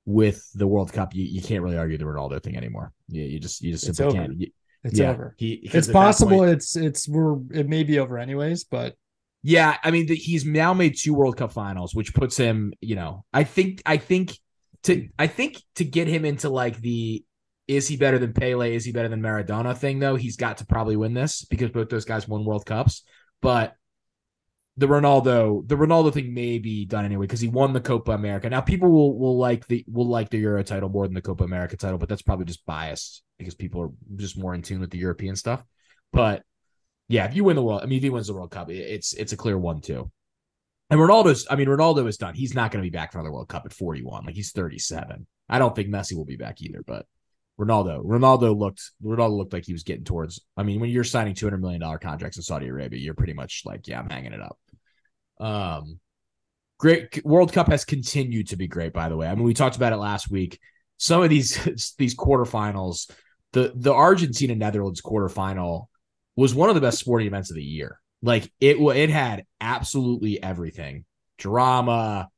with 0.06 0.42
the 0.54 0.66
World 0.66 0.92
Cup, 0.92 1.14
you, 1.14 1.24
you 1.24 1.42
can't 1.42 1.62
really 1.62 1.76
argue 1.78 1.98
the 1.98 2.04
Ronaldo 2.04 2.42
thing 2.42 2.56
anymore. 2.56 2.92
You, 3.08 3.22
you 3.22 3.38
just 3.40 3.60
you 3.60 3.72
just 3.72 3.86
It's 3.88 3.98
simply 3.98 4.18
over. 4.18 4.28
can't. 4.28 4.40
You- 4.40 4.50
It's 4.84 4.98
yeah, 4.98 5.10
over. 5.10 5.34
He, 5.38 5.52
It's 5.72 5.88
possible. 5.88 6.38
point- 6.38 6.50
it's 6.52 6.74
it's 6.76 7.06
we're 7.08 7.36
it 7.52 7.68
may 7.68 7.84
be 7.84 7.98
over 7.98 8.18
anyways, 8.18 8.64
but 8.64 8.94
yeah, 9.42 9.76
I 9.84 9.90
mean 9.90 10.06
the, 10.06 10.14
he's 10.14 10.46
now 10.46 10.72
made 10.72 10.96
two 10.96 11.12
World 11.12 11.36
Cup 11.36 11.52
finals, 11.52 11.94
which 11.94 12.14
puts 12.14 12.36
him. 12.38 12.72
You 12.80 12.96
know, 12.96 13.24
I 13.32 13.44
think 13.44 13.82
I 13.84 13.98
think 13.98 14.38
to 14.84 14.96
mm. 14.96 15.10
I 15.18 15.26
think 15.26 15.60
to 15.76 15.84
get 15.84 16.08
him 16.08 16.24
into 16.24 16.48
like 16.48 16.80
the 16.80 17.24
is 17.66 17.88
he 17.88 17.96
better 17.96 18.18
than 18.18 18.32
Pele? 18.32 18.74
Is 18.74 18.84
he 18.84 18.92
better 18.92 19.08
than 19.08 19.22
Maradona 19.22 19.76
thing 19.76 19.98
though? 19.98 20.16
He's 20.16 20.36
got 20.36 20.58
to 20.58 20.66
probably 20.66 20.96
win 20.96 21.14
this 21.14 21.44
because 21.44 21.70
both 21.70 21.88
those 21.88 22.04
guys 22.04 22.28
won 22.28 22.44
World 22.44 22.66
Cups, 22.66 23.02
but. 23.40 23.74
The 24.76 24.88
Ronaldo, 24.88 25.68
the 25.68 25.76
Ronaldo 25.76 26.12
thing 26.12 26.34
may 26.34 26.58
be 26.58 26.84
done 26.84 27.04
anyway 27.04 27.26
because 27.26 27.40
he 27.40 27.46
won 27.46 27.72
the 27.72 27.80
Copa 27.80 28.10
America. 28.10 28.50
Now 28.50 28.60
people 28.60 28.90
will 28.90 29.16
will 29.16 29.38
like 29.38 29.64
the 29.68 29.84
will 29.86 30.08
like 30.08 30.30
the 30.30 30.38
Euro 30.38 30.64
title 30.64 30.88
more 30.88 31.06
than 31.06 31.14
the 31.14 31.22
Copa 31.22 31.44
America 31.44 31.76
title, 31.76 31.96
but 31.96 32.08
that's 32.08 32.22
probably 32.22 32.44
just 32.44 32.66
biased 32.66 33.22
because 33.38 33.54
people 33.54 33.82
are 33.82 33.90
just 34.16 34.36
more 34.36 34.52
in 34.52 34.62
tune 34.62 34.80
with 34.80 34.90
the 34.90 34.98
European 34.98 35.36
stuff. 35.36 35.62
But 36.12 36.42
yeah, 37.06 37.24
if 37.26 37.36
you 37.36 37.44
win 37.44 37.54
the 37.54 37.62
world, 37.62 37.82
I 37.84 37.86
mean, 37.86 37.98
if 37.98 38.02
he 38.02 38.10
wins 38.10 38.26
the 38.26 38.34
World 38.34 38.50
Cup, 38.50 38.68
it's 38.68 39.12
it's 39.12 39.32
a 39.32 39.36
clear 39.36 39.56
one 39.56 39.80
two. 39.80 40.10
And 40.90 41.00
Ronaldo's, 41.00 41.46
I 41.48 41.56
mean, 41.56 41.68
Ronaldo 41.68 42.06
is 42.08 42.18
done. 42.18 42.34
He's 42.34 42.54
not 42.54 42.70
going 42.70 42.82
to 42.82 42.90
be 42.90 42.94
back 42.94 43.12
for 43.12 43.18
another 43.18 43.32
World 43.32 43.48
Cup 43.48 43.64
at 43.64 43.72
41. 43.72 44.26
Like 44.26 44.34
he's 44.34 44.52
37. 44.52 45.26
I 45.48 45.58
don't 45.58 45.74
think 45.74 45.88
Messi 45.88 46.14
will 46.14 46.24
be 46.24 46.36
back 46.36 46.60
either, 46.60 46.82
but 46.86 47.06
Ronaldo, 47.58 48.04
Ronaldo 48.04 48.56
looked, 48.56 48.82
Ronaldo 49.02 49.36
looked 49.36 49.52
like 49.52 49.64
he 49.64 49.72
was 49.72 49.82
getting 49.82 50.04
towards. 50.04 50.40
I 50.56 50.62
mean, 50.62 50.80
when 50.80 50.90
you're 50.90 51.04
signing 51.04 51.34
200 51.34 51.60
million 51.60 51.80
dollar 51.80 51.98
contracts 51.98 52.36
in 52.36 52.42
Saudi 52.42 52.68
Arabia, 52.68 53.00
you're 53.00 53.14
pretty 53.14 53.32
much 53.32 53.62
like, 53.64 53.86
yeah, 53.86 53.98
I'm 53.98 54.10
hanging 54.10 54.32
it 54.32 54.40
up. 54.40 54.58
Um, 55.40 56.00
great 56.78 57.24
World 57.24 57.52
Cup 57.52 57.68
has 57.68 57.84
continued 57.84 58.48
to 58.48 58.56
be 58.56 58.66
great. 58.66 58.92
By 58.92 59.08
the 59.08 59.16
way, 59.16 59.26
I 59.26 59.34
mean, 59.34 59.44
we 59.44 59.54
talked 59.54 59.76
about 59.76 59.92
it 59.92 59.96
last 59.96 60.30
week. 60.30 60.58
Some 60.96 61.22
of 61.22 61.30
these 61.30 61.94
these 61.98 62.16
quarterfinals, 62.16 63.10
the 63.52 63.72
the 63.74 63.92
Argentina 63.92 64.54
Netherlands 64.54 65.00
quarterfinal 65.00 65.86
was 66.36 66.54
one 66.54 66.68
of 66.68 66.74
the 66.74 66.80
best 66.80 66.98
sporting 66.98 67.26
events 67.26 67.50
of 67.50 67.56
the 67.56 67.62
year. 67.62 68.00
Like 68.24 68.50
it, 68.60 68.78
it 68.78 69.10
had 69.10 69.44
absolutely 69.60 70.42
everything: 70.42 71.04
drama, 71.38 72.30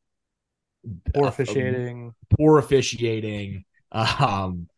poor 1.14 1.26
uh, 1.26 1.28
officiating. 1.28 2.14
poor 2.36 2.58
officiating, 2.58 3.64
um, 3.92 4.68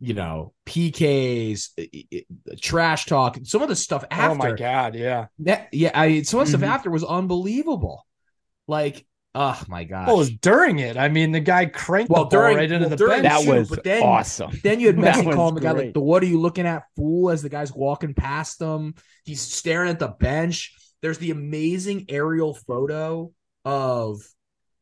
you 0.00 0.14
know, 0.14 0.52
PKs, 0.66 1.70
i- 1.78 2.04
i- 2.14 2.24
trash 2.60 3.06
talk. 3.06 3.38
Some 3.44 3.62
of 3.62 3.68
the 3.68 3.76
stuff 3.76 4.04
after. 4.10 4.30
Oh 4.32 4.34
my 4.34 4.52
god, 4.52 4.94
yeah. 4.94 5.26
That, 5.40 5.68
yeah, 5.72 5.90
I 5.94 6.22
some 6.22 6.40
of 6.40 6.46
the 6.46 6.50
stuff 6.50 6.62
after 6.62 6.90
was 6.90 7.04
unbelievable. 7.04 8.06
Like, 8.66 9.06
oh 9.34 9.62
my 9.68 9.84
gosh. 9.84 10.06
Well, 10.06 10.16
it 10.16 10.18
was 10.18 10.30
during 10.30 10.78
it. 10.78 10.96
I 10.96 11.08
mean, 11.08 11.32
the 11.32 11.40
guy 11.40 11.66
cranked 11.66 12.10
Well, 12.10 12.24
the 12.24 12.36
ball 12.36 12.40
during- 12.42 12.56
right 12.56 12.70
into 12.70 12.80
well, 12.86 12.90
the 12.90 12.96
during- 12.96 13.22
bench. 13.22 13.32
That 13.34 13.42
shoot, 13.44 13.58
was 13.58 13.68
but 13.68 13.84
then- 13.84 14.02
awesome. 14.02 14.50
Then 14.62 14.80
you 14.80 14.86
had 14.88 14.96
That 15.02 15.16
Messi 15.16 15.26
was 15.26 15.34
calling 15.34 15.54
the 15.54 15.60
guy 15.60 15.72
like, 15.72 15.92
what 15.96 16.22
are 16.22 16.26
you 16.26 16.40
looking 16.40 16.66
at, 16.66 16.84
fool?" 16.96 17.30
As 17.30 17.42
the 17.42 17.48
guy's 17.48 17.72
walking 17.72 18.14
past 18.14 18.58
them, 18.58 18.94
he's 19.24 19.40
staring 19.40 19.90
at 19.90 19.98
the 19.98 20.08
bench. 20.08 20.74
There's 21.02 21.18
the 21.18 21.30
amazing 21.32 22.06
aerial 22.08 22.54
photo 22.54 23.32
of 23.64 24.20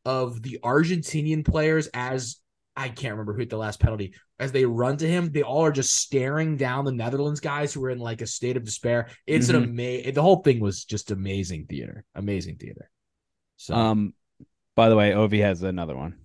of 0.05 0.41
the 0.41 0.59
Argentinian 0.63 1.45
players 1.45 1.87
as 1.93 2.37
I 2.75 2.89
can't 2.89 3.11
remember 3.13 3.33
who 3.33 3.39
hit 3.39 3.49
the 3.49 3.57
last 3.57 3.79
penalty. 3.79 4.15
As 4.39 4.51
they 4.51 4.65
run 4.65 4.97
to 4.97 5.07
him, 5.07 5.31
they 5.31 5.43
all 5.43 5.63
are 5.63 5.71
just 5.71 5.95
staring 5.95 6.57
down 6.57 6.85
the 6.85 6.91
Netherlands 6.91 7.39
guys 7.39 7.71
who 7.73 7.83
are 7.85 7.89
in 7.91 7.99
like 7.99 8.21
a 8.21 8.27
state 8.27 8.57
of 8.57 8.65
despair. 8.65 9.09
It's 9.27 9.49
an 9.49 9.55
Mhm. 9.61 9.63
amazing. 9.69 10.13
The 10.15 10.21
whole 10.21 10.41
thing 10.41 10.59
was 10.59 10.83
just 10.83 11.11
amazing 11.11 11.67
theater, 11.67 12.03
amazing 12.15 12.57
theater. 12.57 12.89
So 13.57 13.75
Um, 13.75 14.13
by 14.75 14.89
the 14.89 14.95
way, 14.95 15.11
Ovi 15.11 15.41
has 15.41 15.61
another 15.63 15.95
one. 15.95 16.15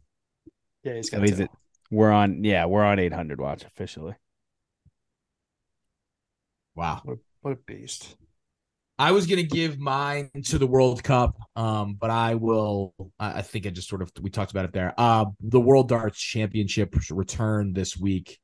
yeah, 0.82 0.94
he's 0.94 1.10
got 1.10 1.22
he's 1.22 1.36
two. 1.36 1.44
at 1.44 1.50
We're 1.90 2.10
on. 2.10 2.44
Yeah, 2.44 2.66
we're 2.66 2.84
on 2.84 2.98
800 2.98 3.40
watch 3.40 3.64
officially. 3.64 4.14
Wow. 6.74 7.00
What, 7.04 7.18
what 7.40 7.52
a 7.52 7.56
beast. 7.56 8.16
I 9.00 9.12
was 9.12 9.26
gonna 9.28 9.44
give 9.44 9.78
mine 9.78 10.30
to 10.46 10.58
the 10.58 10.66
World 10.66 11.04
Cup, 11.04 11.36
um, 11.54 11.94
but 11.94 12.10
I 12.10 12.34
will. 12.34 12.94
I 13.20 13.38
I 13.38 13.42
think 13.42 13.64
I 13.64 13.70
just 13.70 13.88
sort 13.88 14.02
of 14.02 14.10
we 14.20 14.28
talked 14.28 14.50
about 14.50 14.64
it 14.64 14.72
there. 14.72 14.92
Uh, 14.98 15.26
the 15.40 15.60
World 15.60 15.88
Darts 15.88 16.18
Championship 16.18 16.96
return 17.10 17.72
this 17.74 17.96
week. 17.96 18.38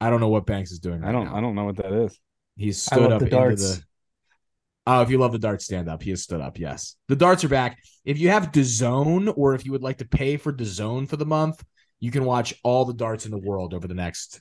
I 0.00 0.10
don't 0.10 0.20
know 0.20 0.28
what 0.28 0.44
Banks 0.46 0.70
is 0.70 0.80
doing. 0.80 1.02
I 1.02 1.06
right 1.06 1.12
don't. 1.12 1.24
now. 1.26 1.36
I 1.36 1.40
don't 1.40 1.54
know 1.54 1.64
what 1.64 1.76
that 1.76 1.92
is. 1.92 2.18
He's 2.56 2.80
stood 2.82 3.10
up 3.10 3.20
the 3.20 3.26
into 3.26 3.36
darts. 3.36 3.78
the. 3.78 3.84
Oh, 4.90 5.02
if 5.02 5.10
you 5.10 5.18
love 5.18 5.32
the 5.32 5.38
darts, 5.38 5.66
stand 5.66 5.88
up. 5.88 6.02
He 6.02 6.10
has 6.10 6.22
stood 6.22 6.40
up. 6.40 6.58
Yes, 6.58 6.96
the 7.08 7.16
darts 7.16 7.44
are 7.44 7.48
back. 7.48 7.78
If 8.06 8.18
you 8.18 8.30
have 8.30 8.52
DAZN, 8.52 9.34
or 9.36 9.54
if 9.54 9.66
you 9.66 9.72
would 9.72 9.82
like 9.82 9.98
to 9.98 10.06
pay 10.08 10.38
for 10.38 10.50
DAZN 10.52 11.06
for 11.08 11.16
the 11.16 11.26
month, 11.26 11.62
you 12.00 12.10
can 12.10 12.24
watch 12.24 12.54
all 12.64 12.86
the 12.86 12.94
darts 12.94 13.26
in 13.26 13.30
the 13.30 13.38
world 13.38 13.74
over 13.74 13.86
the 13.86 13.94
next. 13.94 14.40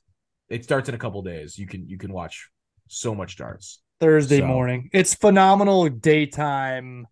It 0.49 0.63
starts 0.63 0.87
in 0.87 0.95
a 0.95 0.97
couple 0.97 1.21
days. 1.21 1.57
You 1.57 1.67
can 1.67 1.89
you 1.89 1.97
can 1.97 2.13
watch 2.13 2.49
so 2.87 3.13
much 3.13 3.35
darts. 3.35 3.81
Thursday 3.99 4.39
So- 4.39 4.47
morning. 4.47 4.89
It's 4.93 5.13
phenomenal 5.15 5.89
daytime. 5.89 7.07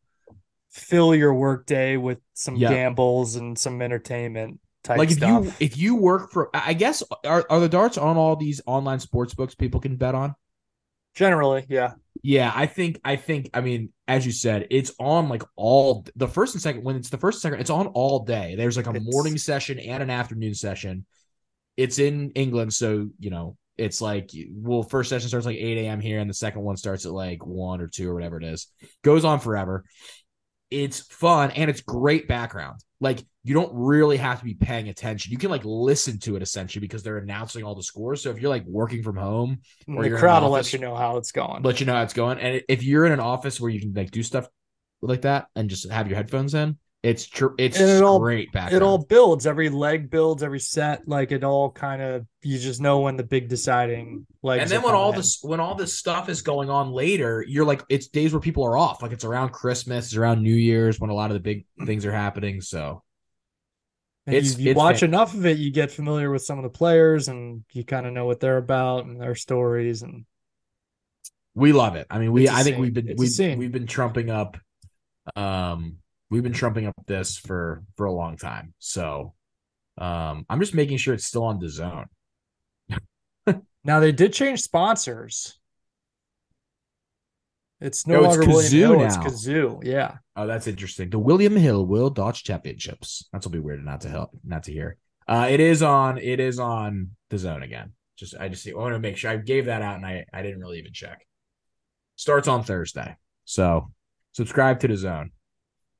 Fill 0.72 1.14
your 1.16 1.34
workday 1.34 1.98
with 1.98 2.20
some 2.34 2.56
Yeah. 2.56 2.70
gambles 2.70 3.36
and 3.36 3.58
some 3.58 3.82
entertainment 3.82 4.60
type 4.84 4.98
like 4.98 5.10
if 5.10 5.18
stuff. 5.18 5.46
you 5.46 5.54
if 5.60 5.78
you 5.78 5.96
work 5.96 6.32
for, 6.32 6.50
I 6.54 6.74
guess 6.74 7.02
are 7.26 7.46
are 7.50 7.60
the 7.60 7.68
darts 7.70 7.98
on 7.98 8.16
all 8.18 8.36
these 8.36 8.62
online 8.66 9.00
sports 9.00 9.34
books 9.34 9.56
people 9.56 9.80
can 9.82 9.96
bet 9.98 10.16
on? 10.16 10.36
Generally, 11.16 11.66
yeah. 11.70 11.94
Yeah, 12.22 12.52
I 12.54 12.66
think 12.66 13.00
I 13.04 13.16
think 13.16 13.50
I 13.54 13.62
mean, 13.62 13.92
as 14.08 14.26
you 14.26 14.32
said, 14.32 14.68
it's 14.72 14.92
on 15.00 15.30
like 15.30 15.44
all 15.56 16.06
the 16.16 16.28
first 16.28 16.56
and 16.56 16.62
second 16.62 16.84
when 16.84 16.96
it's 16.96 17.10
the 17.10 17.18
first 17.18 17.38
and 17.38 17.42
second, 17.42 17.60
it's 17.62 17.70
on 17.70 17.88
all 17.88 18.20
day. 18.26 18.56
There's 18.56 18.78
like 18.78 18.88
a 18.88 18.92
It's- 18.92 19.04
morning 19.14 19.38
session 19.38 19.80
and 19.80 20.02
an 20.04 20.10
afternoon 20.10 20.54
session. 20.56 21.06
It's 21.78 22.00
in 22.00 22.32
England, 22.32 22.74
so 22.74 23.10
you 23.20 23.30
know, 23.30 23.58
it's 23.78 24.02
like 24.02 24.32
well, 24.52 24.84
first 24.84 25.10
session 25.10 25.28
starts 25.28 25.46
like 25.46 25.58
8 25.58 25.78
a.m. 25.86 26.00
here, 26.00 26.20
and 26.20 26.30
the 26.30 26.34
second 26.34 26.62
one 26.62 26.78
starts 26.78 27.06
at 27.06 27.12
like 27.12 27.46
one 27.46 27.82
or 27.82 27.88
two 27.88 28.10
or 28.10 28.14
whatever 28.14 28.38
it 28.38 28.44
is. 28.46 28.68
Goes 29.04 29.26
on 29.26 29.40
forever. 29.40 29.84
It's 30.76 31.00
fun 31.00 31.52
and 31.52 31.70
it's 31.70 31.80
great 31.82 32.28
background. 32.28 32.82
Like 33.00 33.24
you 33.44 33.54
don't 33.54 33.72
really 33.74 34.18
have 34.18 34.40
to 34.40 34.46
be 34.46 34.56
paying 34.56 34.90
attention. 34.90 35.32
You 35.32 35.38
can 35.38 35.50
like 35.50 35.64
listen 35.64 36.20
to 36.22 36.36
it 36.36 36.42
essentially 36.42 36.82
because 36.82 37.02
they're 37.02 37.18
announcing 37.18 37.64
all 37.64 37.76
the 37.76 37.84
scores. 37.84 38.22
So 38.22 38.30
if 38.30 38.42
you're 38.42 38.50
like 38.50 38.66
working 38.66 39.02
from 39.04 39.16
home, 39.16 39.60
Or 39.88 40.04
the 40.04 40.10
you're 40.10 40.20
crowd 40.20 40.44
will 40.44 40.50
let 40.50 40.74
you 40.74 40.80
know 40.80 40.96
how 40.96 41.16
it's 41.16 41.32
going. 41.32 41.64
let 41.64 41.80
you 41.80 41.86
know 41.86 41.94
how 41.94 42.04
it's 42.04 42.14
going. 42.14 42.40
And 42.40 42.62
if 42.68 42.84
you're 42.84 43.06
in 43.06 43.14
an 43.14 43.22
office 43.22 43.60
where 43.62 43.70
you 43.70 43.80
can 43.80 43.94
like 43.94 44.12
do 44.12 44.22
stuff 44.22 44.50
like 45.02 45.22
that 45.22 45.48
and 45.56 45.70
just 45.70 45.90
have 45.90 46.08
your 46.08 46.18
headphones 46.18 46.54
in, 46.54 46.78
it's 47.06 47.26
true. 47.28 47.54
It's 47.60 47.80
And 47.80 47.90
it 47.90 48.04
all- 48.04 48.20
great 48.20 48.52
background. 48.52 48.82
it 48.82 48.86
all 48.86 48.98
builds. 48.98 49.46
Every 49.46 49.70
leg 49.70 50.10
builds. 50.10 50.42
Every 50.44 50.60
set, 50.60 51.08
like 51.08 51.32
it 51.32 51.44
all 51.44 51.70
kind 51.72 52.02
of. 52.02 52.26
You 52.42 52.58
just 52.58 52.82
know 52.82 53.02
when 53.02 53.16
the 53.16 53.24
big 53.24 53.48
deciding 53.48 54.26
like. 54.42 54.62
and 54.62 54.70
then 54.70 54.82
when 54.82 54.96
all 54.96 55.12
in. 55.12 55.18
this 55.18 55.40
when 55.44 55.60
all 55.60 55.76
this 55.76 55.98
stuff 55.98 56.30
is 56.30 56.42
going 56.42 56.70
on 56.70 56.92
later, 56.92 57.46
you're 57.48 57.66
like 57.66 57.84
it's 57.90 58.08
days 58.08 58.34
where 58.34 58.40
people 58.40 58.66
are 58.66 58.76
off. 58.78 59.02
Like 59.02 59.12
it's 59.12 59.24
around 59.24 59.50
Christmas, 59.50 60.06
it's 60.08 60.16
around 60.16 60.42
New 60.42 60.56
Year's 60.56 61.00
when 61.00 61.10
a 61.10 61.14
lot 61.14 61.30
of 61.30 61.36
the 61.36 61.40
big 61.42 61.66
things 61.86 62.06
are 62.06 62.12
happening. 62.12 62.62
So 62.62 63.04
And 64.26 64.36
it's- 64.36 64.58
you, 64.58 64.66
you 64.66 64.72
it's 64.72 64.78
watch 64.78 65.00
fan- 65.02 65.10
enough 65.10 65.34
of 65.36 65.46
it, 65.46 65.58
you 65.58 65.72
get 65.72 65.92
familiar 65.92 66.32
with 66.32 66.42
some 66.44 66.58
of 66.58 66.64
the 66.64 66.70
players, 66.70 67.28
and 67.28 67.64
you 67.74 67.84
kind 67.86 68.08
of 68.08 68.14
know 68.14 68.26
what 68.26 68.40
they're 68.40 68.58
about 68.58 69.06
and 69.06 69.22
their 69.22 69.36
stories. 69.36 70.02
And 70.02 70.26
we 71.54 71.72
love 71.72 71.96
it. 71.96 72.08
I 72.10 72.18
mean, 72.20 72.32
we 72.32 72.50
I 72.50 72.64
think 72.64 72.76
scene. 72.76 72.82
we've 72.82 72.94
been 72.94 73.16
we've, 73.18 73.58
we've 73.60 73.72
been 73.72 73.88
trumping 73.88 74.30
up 74.32 74.58
um 75.36 75.98
we've 76.36 76.44
been 76.44 76.52
trumping 76.52 76.86
up 76.86 76.94
this 77.08 77.38
for 77.38 77.84
for 77.96 78.06
a 78.06 78.12
long 78.12 78.36
time. 78.36 78.74
So 78.80 79.34
um 79.98 80.46
I'm 80.50 80.60
just 80.60 80.74
making 80.74 80.98
sure 80.98 81.14
it's 81.14 81.26
still 81.26 81.46
on 81.46 81.60
the 81.60 81.70
zone. 81.70 82.08
now 83.86 84.02
they 84.02 84.12
did 84.12 84.34
change 84.34 84.62
sponsors. 84.62 85.58
It's 87.80 88.06
no 88.06 88.16
Oh, 88.16 88.26
it's 88.26 88.38
longer 88.38 88.52
William 88.52 88.72
Cazoo 88.72 88.80
Hill, 88.80 89.06
it's. 89.06 89.18
Cazoo. 89.18 89.80
Yeah. 89.84 90.18
Oh, 90.36 90.48
that's 90.48 90.68
interesting. 90.68 91.10
The 91.10 91.20
William 91.20 91.56
Hill 91.56 91.86
World 91.86 92.16
Darts 92.16 92.42
Championships. 92.42 93.28
That's 93.32 93.46
will 93.46 93.52
be 93.52 93.60
weird 93.60 93.84
not 93.86 94.02
to 94.02 94.10
help, 94.10 94.32
not 94.44 94.64
to 94.64 94.72
hear. 94.74 94.98
Uh, 95.28 95.48
it 95.50 95.60
is 95.60 95.82
on. 95.82 96.18
It 96.18 96.40
is 96.40 96.60
on 96.60 97.12
the 97.30 97.38
zone 97.38 97.64
again. 97.64 97.94
Just 98.18 98.36
I 98.38 98.50
just 98.50 98.68
I 98.68 98.74
want 98.74 98.94
to 98.94 99.00
make 99.00 99.18
sure 99.18 99.32
I 99.32 99.38
gave 99.38 99.66
that 99.66 99.82
out 99.82 99.96
and 99.96 100.06
I 100.06 100.26
I 100.34 100.42
didn't 100.42 100.60
really 100.60 100.80
even 100.80 100.94
check. 100.94 101.26
Starts 102.18 102.48
on 102.48 102.64
Thursday, 102.64 103.16
so 103.44 103.92
subscribe 104.34 104.80
to 104.82 104.88
the 104.88 104.98
zone. 104.98 105.32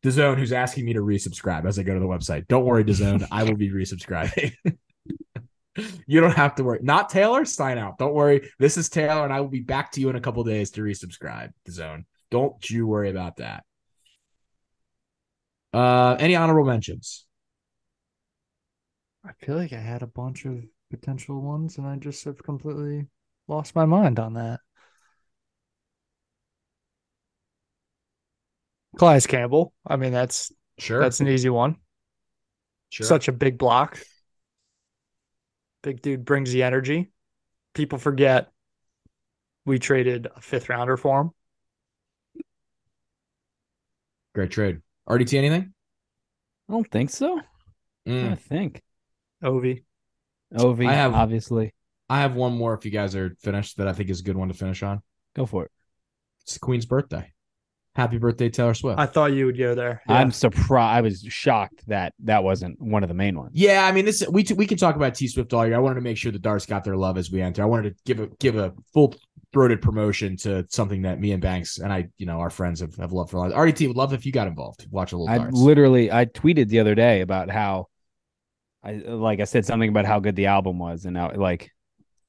The 0.06 0.12
zone 0.12 0.38
who's 0.38 0.54
asking 0.54 0.86
me 0.86 0.94
to 0.94 1.00
resubscribe 1.00 1.68
as 1.68 1.80
I 1.80 1.84
go 1.84 1.96
to 1.96 2.00
the 2.00 2.06
website. 2.06 2.48
Don't 2.48 2.64
worry, 2.64 2.84
the 2.84 2.94
zone. 2.94 3.26
I 3.32 3.42
will 3.42 3.56
be 3.56 3.72
resubscribing. 3.72 4.54
you 6.06 6.22
don't 6.22 6.36
have 6.36 6.54
to 6.58 6.64
worry. 6.64 6.78
Not 6.84 7.10
Taylor. 7.10 7.44
Sign 7.44 7.80
out. 7.80 7.98
Don't 7.98 8.14
worry. 8.14 8.52
This 8.60 8.78
is 8.78 8.88
Taylor, 8.88 9.24
and 9.24 9.34
I 9.34 9.42
will 9.42 9.48
be 9.48 9.62
back 9.62 9.92
to 9.94 10.02
you 10.02 10.12
in 10.12 10.16
a 10.16 10.22
couple 10.22 10.44
days 10.44 10.70
to 10.72 10.82
resubscribe. 10.82 11.54
The 11.66 11.72
zone. 11.72 12.06
Don't 12.30 12.70
you 12.70 12.86
worry 12.86 13.10
about 13.10 13.38
that. 13.38 13.64
Uh, 15.74 16.18
any 16.20 16.36
honorable 16.36 16.66
mentions? 16.70 17.26
I 19.28 19.32
feel 19.44 19.56
like 19.56 19.74
I 19.74 19.80
had 19.80 20.04
a 20.04 20.08
bunch 20.08 20.46
of 20.46 20.64
potential 20.92 21.42
ones 21.42 21.80
and 21.80 21.88
I 21.88 21.96
just 21.96 22.24
have 22.26 22.44
completely 22.44 23.08
lost 23.48 23.74
my 23.74 23.86
mind 23.86 24.20
on 24.20 24.34
that. 24.34 24.60
Calais 28.98 29.22
Campbell. 29.28 29.74
I 29.86 29.96
mean, 29.98 30.12
that's 30.12 30.52
Sure. 30.78 31.00
that's 31.00 31.20
an 31.20 31.28
easy 31.28 31.50
one. 31.50 31.78
sure. 32.90 33.06
Such 33.06 33.28
a 33.28 33.32
big 33.32 33.58
block. 33.58 34.00
Big 35.84 36.02
dude 36.02 36.26
brings 36.26 36.52
the 36.52 36.64
energy. 36.64 37.12
People 37.74 37.98
forget 38.00 38.52
we 39.66 39.80
traded 39.80 40.28
a 40.36 40.42
fifth 40.42 40.70
rounder 40.70 40.98
for 40.98 41.22
him. 41.22 41.32
great 44.34 44.52
trade. 44.52 44.82
RDT 45.08 45.38
anything? 45.38 45.74
I 46.70 46.74
don't 46.74 46.90
think 46.92 47.10
so. 47.10 47.40
Mm. 48.08 48.32
I 48.34 48.36
think 48.36 48.82
Ovi. 49.44 49.84
Ovi, 50.54 50.88
I 50.88 50.94
have- 50.94 51.14
obviously. 51.14 51.74
I 52.10 52.20
have 52.22 52.36
one 52.36 52.54
more 52.58 52.74
if 52.74 52.86
you 52.86 52.92
guys 52.92 53.16
are 53.16 53.36
finished 53.40 53.78
that 53.78 53.88
I 53.88 53.94
think 53.94 54.10
is 54.10 54.20
a 54.20 54.24
good 54.24 54.36
one 54.38 54.50
to 54.50 54.54
finish 54.54 54.84
on. 54.84 55.02
Go 55.36 55.46
for 55.46 55.66
it. 55.66 55.72
It's 56.42 56.54
the 56.54 56.60
Queen's 56.60 56.86
birthday. 56.86 57.32
Happy 57.96 58.18
birthday, 58.18 58.50
Taylor 58.50 58.74
Swift. 58.74 59.00
I 59.00 59.06
thought 59.06 59.32
you 59.32 59.46
would 59.46 59.58
go 59.58 59.74
there. 59.74 60.02
Yeah. 60.10 60.16
I'm 60.16 60.32
surprised. 60.32 60.98
I 60.98 61.02
was 61.02 61.22
shocked 61.22 61.88
that 61.88 62.14
that 62.26 62.44
wasn't 62.44 62.82
one 62.82 63.04
of 63.04 63.08
the 63.10 63.16
main 63.16 63.38
ones. 63.38 63.52
yeah, 63.54 63.86
I 63.86 63.92
mean 63.94 64.04
this 64.04 64.24
we 64.30 64.46
we 64.56 64.68
can 64.68 64.78
talk 64.78 64.96
about 64.98 65.16
T 65.16 65.28
Swift 65.28 65.54
all 65.54 65.66
year. 65.66 65.76
I 65.76 65.80
wanted 65.80 65.96
to 65.96 66.02
make 66.02 66.18
sure 66.18 66.32
the 66.32 66.40
Darts 66.40 66.66
got 66.66 66.84
their 66.84 66.98
love 66.98 67.18
as 67.18 67.32
we 67.32 67.42
enter. 67.42 67.64
I 67.64 67.66
wanted 67.66 67.96
to 67.96 68.04
give 68.06 68.20
a 68.20 68.28
give 68.40 68.58
a 68.58 68.74
full 68.94 69.16
throated 69.54 69.82
promotion 69.82 70.36
to 70.36 70.66
something 70.70 71.04
that 71.04 71.18
me 71.22 71.32
and 71.32 71.42
Banks 71.42 71.78
and 71.78 71.94
I, 71.94 72.10
you 72.18 72.26
know, 72.26 72.42
our 72.42 72.50
friends 72.50 72.82
have, 72.82 72.94
have 72.96 73.14
loved 73.14 73.32
for 73.32 73.38
a 73.38 73.40
long 73.40 73.52
RDT 73.54 73.88
would 73.88 73.96
love 73.96 74.14
if 74.14 74.26
you 74.26 74.34
got 74.34 74.48
involved. 74.48 74.86
Watch 74.92 75.14
a 75.14 75.18
little 75.18 75.34
I 75.34 75.38
Darts. 75.38 75.56
literally 75.58 76.12
I 76.12 76.26
tweeted 76.26 76.68
the 76.68 76.80
other 76.80 76.96
day 76.96 77.22
about 77.22 77.50
how 77.50 77.88
I 78.84 78.96
like 78.96 79.40
I 79.40 79.46
said 79.46 79.66
something 79.66 79.90
about 79.90 80.06
how 80.06 80.20
good 80.20 80.36
the 80.36 80.48
album 80.48 80.80
was 80.80 81.06
and 81.06 81.16
how 81.16 81.32
like 81.34 81.72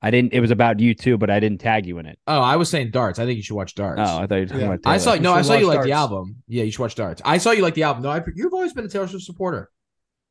I 0.07 0.11
didn't 0.11 0.33
it 0.33 0.41
was 0.41 0.51
about 0.51 0.79
you 0.81 0.95
too, 0.95 1.17
but 1.19 1.29
I 1.31 1.39
didn't 1.41 1.59
tag 1.61 1.87
you 1.87 1.99
in 1.99 2.07
it. 2.07 2.19
oh, 2.27 2.41
I 2.41 2.57
was 2.57 2.69
saying 2.69 2.91
Darts. 2.93 3.19
I 3.19 3.25
think 3.27 3.37
you 3.39 3.43
should 3.43 3.57
watch 3.57 3.75
Darts. 3.75 4.01
Oh, 4.05 4.19
I 4.23 4.27
thought 4.27 4.37
you 4.37 4.41
were 4.43 4.47
talking 4.47 4.61
Yeah. 4.61 4.67
about 4.75 4.81
I 4.87 4.99
saw 4.99 5.15
You 5.15 5.21
no, 5.21 5.33
I 5.33 5.43
saw 5.43 5.55
you 5.55 5.67
watch 5.67 5.77
like 5.79 5.85
the 5.87 5.93
album. 5.93 6.37
Yeah, 6.49 6.65
you 6.65 6.71
should 6.71 6.81
watch 6.87 6.95
Darts. 6.95 7.21
I 7.25 7.39
saw 7.39 7.51
you 7.51 7.63
like 7.63 7.75
the 7.75 7.83
album. 7.85 8.03
No, 8.05 8.11
I, 8.11 8.23
you've 8.35 8.53
always 8.55 8.73
been 8.73 8.85
a 8.85 8.89
Taylor 8.89 9.09
Swift 9.09 9.25
supporter. 9.25 9.71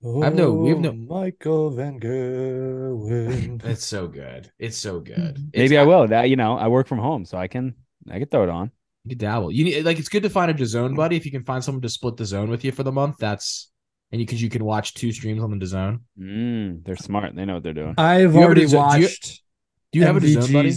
I 0.06 0.26
have 0.26 0.36
no- 0.36 0.54
we 0.54 0.70
have 0.70 0.80
no- 0.80 0.90
Oh, 0.92 1.22
Michael 1.22 1.70
Van 1.72 2.00
Gerwen. 2.00 3.64
It's 3.74 3.86
so 3.86 4.08
good. 4.08 4.52
It's 4.60 4.78
so 4.78 5.00
good. 5.00 5.18
Mhm. 5.36 5.50
It's- 5.54 5.62
Maybe 5.64 5.78
I 5.78 5.84
will. 5.84 6.08
That 6.08 6.30
you 6.30 6.36
know, 6.36 6.58
I 6.58 6.68
work 6.68 6.88
from 6.88 7.00
home, 7.00 7.26
so 7.26 7.38
I 7.38 7.48
can 7.48 7.74
I 8.10 8.20
can 8.20 8.28
throw 8.28 8.44
it 8.44 8.50
on. 8.50 8.72
You 9.04 9.10
can 9.10 9.20
dabble. 9.20 9.52
You 9.52 9.64
need 9.66 9.84
like 9.86 10.00
it's 10.00 10.10
good 10.10 10.24
to 10.24 10.30
find 10.30 10.50
a 10.60 10.66
zone 10.66 10.96
buddy. 10.96 11.16
If 11.16 11.26
you 11.26 11.32
can 11.32 11.44
find 11.44 11.64
someone 11.64 11.82
to 11.82 11.90
split 11.90 12.18
the 12.18 12.26
zone 12.26 12.50
with 12.50 12.64
you 12.66 12.72
for 12.72 12.84
the 12.84 12.92
month, 12.92 13.18
that's 13.20 13.70
and 14.12 14.20
you 14.22 14.26
because 14.26 14.42
you 14.42 14.50
can 14.50 14.64
watch 14.64 14.94
two 14.94 15.12
streams 15.12 15.42
on 15.44 15.58
the 15.58 15.66
zone. 15.66 16.02
Mm, 16.20 16.84
they're 16.86 16.96
smart. 16.96 17.36
They 17.36 17.46
know 17.46 17.56
what 17.56 17.64
they're 17.64 17.74
doing. 17.74 17.96
I've 17.98 18.22
you 18.22 18.28
have 18.28 18.36
a 18.36 18.46
already 18.46 18.62
design- 18.62 19.06
do 20.04 20.08
you- 20.08 20.14
watched. 20.14 20.22
Do 20.26 20.28
you 20.32 20.36
have 20.38 20.44
a 20.44 20.48
zone 20.48 20.54
buddy? 20.54 20.74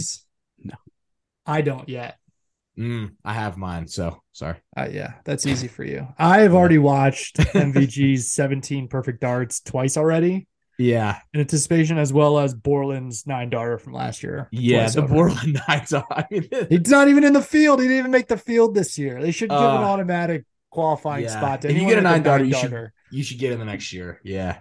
No. 0.63 0.75
I 1.45 1.61
don't 1.61 1.89
yet. 1.89 2.17
Mm, 2.77 3.15
I 3.25 3.33
have 3.33 3.57
mine. 3.57 3.87
So 3.87 4.21
sorry. 4.31 4.55
Uh, 4.77 4.87
yeah, 4.91 5.13
that's 5.25 5.45
easy 5.45 5.67
for 5.67 5.83
you. 5.83 6.07
I've 6.17 6.53
already 6.53 6.77
watched 6.77 7.37
MVG's 7.37 8.31
17 8.31 8.87
perfect 8.87 9.19
darts 9.21 9.59
twice 9.59 9.97
already 9.97 10.47
Yeah, 10.77 11.19
in 11.33 11.41
anticipation, 11.41 11.97
as 11.97 12.13
well 12.13 12.39
as 12.39 12.53
Borland's 12.53 13.27
nine 13.27 13.49
darter 13.49 13.77
from 13.79 13.91
last 13.93 14.23
year. 14.23 14.47
yeah. 14.51 14.87
The 14.87 15.01
over. 15.03 15.13
Borland 15.13 15.59
Knights. 15.67 15.93
I 15.93 16.25
mean, 16.31 16.47
He's 16.69 16.87
not 16.89 17.09
even 17.09 17.25
in 17.25 17.33
the 17.33 17.41
field. 17.41 17.81
He 17.81 17.87
didn't 17.87 17.99
even 17.99 18.11
make 18.11 18.27
the 18.29 18.37
field 18.37 18.75
this 18.75 18.97
year. 18.97 19.21
They 19.21 19.31
should 19.31 19.49
give 19.49 19.59
an 19.59 19.65
Uh, 19.83 19.87
automatic 19.91 20.45
qualifying 20.69 21.23
yeah. 21.25 21.31
spot 21.37 21.61
to 21.63 21.69
If 21.69 21.75
you 21.75 21.85
get 21.85 21.97
a 21.97 22.01
nine 22.01 22.23
darter, 22.23 22.45
you 22.45 22.53
should- 22.53 22.91
you 23.11 23.23
should 23.23 23.39
get 23.39 23.51
in 23.51 23.59
the 23.59 23.65
next 23.65 23.91
year. 23.91 24.21
Yeah, 24.23 24.59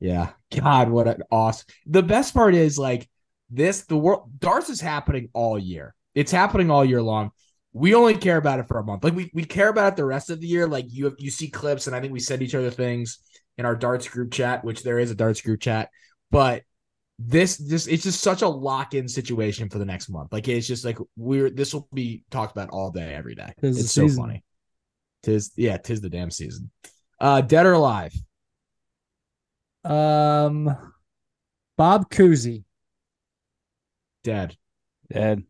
yeah. 0.00 0.30
God, 0.54 0.90
what 0.90 1.06
an 1.08 1.22
awesome. 1.30 1.68
The 1.86 2.02
best 2.02 2.34
part 2.34 2.54
is 2.54 2.78
like 2.78 3.08
this. 3.50 3.82
The 3.82 3.96
world 3.96 4.30
darts 4.38 4.68
is 4.68 4.80
happening 4.80 5.28
all 5.32 5.58
year. 5.58 5.94
It's 6.14 6.32
happening 6.32 6.70
all 6.70 6.84
year 6.84 7.02
long. 7.02 7.30
we 7.72 7.94
only 7.94 8.14
care 8.16 8.38
about 8.38 8.58
it 8.58 8.68
for 8.68 8.78
a 8.78 8.84
month. 8.84 9.04
Like 9.04 9.14
we, 9.14 9.30
we 9.34 9.44
care 9.44 9.68
about 9.68 9.92
it 9.92 9.96
the 9.96 10.04
rest 10.06 10.30
of 10.30 10.40
the 10.40 10.46
year. 10.46 10.66
Like 10.66 10.86
you 10.88 11.04
have, 11.04 11.14
you 11.18 11.30
see 11.30 11.48
clips, 11.48 11.86
and 11.86 11.94
I 11.94 12.00
think 12.00 12.12
we 12.12 12.20
send 12.20 12.40
each 12.40 12.54
other 12.54 12.70
things 12.70 13.18
in 13.58 13.66
our 13.66 13.76
darts 13.76 14.08
group 14.08 14.32
chat, 14.32 14.64
which 14.64 14.82
there 14.82 14.98
is 14.98 15.10
a 15.10 15.14
darts 15.14 15.42
group 15.42 15.60
chat. 15.60 15.90
But 16.30 16.62
this 17.18 17.56
this 17.58 17.86
it's 17.86 18.02
just 18.02 18.20
such 18.22 18.42
a 18.42 18.48
lock-in 18.48 19.08
situation 19.08 19.68
for 19.68 19.78
the 19.78 19.84
next 19.84 20.08
month. 20.08 20.32
Like 20.32 20.48
it's 20.48 20.66
just 20.66 20.84
like 20.84 20.98
we're 21.16 21.50
this 21.50 21.74
will 21.74 21.88
be 21.92 22.24
talked 22.30 22.52
about 22.52 22.70
all 22.70 22.90
day, 22.90 23.14
every 23.14 23.34
day. 23.34 23.52
Tis 23.60 23.78
it's 23.78 23.92
so 23.92 24.06
season. 24.06 24.22
funny. 24.22 24.44
Tis 25.22 25.52
yeah, 25.56 25.76
tis 25.76 26.00
the 26.00 26.10
damn 26.10 26.30
season. 26.30 26.70
Uh 27.20 27.42
dead 27.42 27.66
or 27.66 27.72
alive? 27.74 28.14
Um, 29.84 30.76
Bob 31.76 32.10
Cousy. 32.10 32.64
Dead. 34.26 34.56
Dead. 35.12 35.44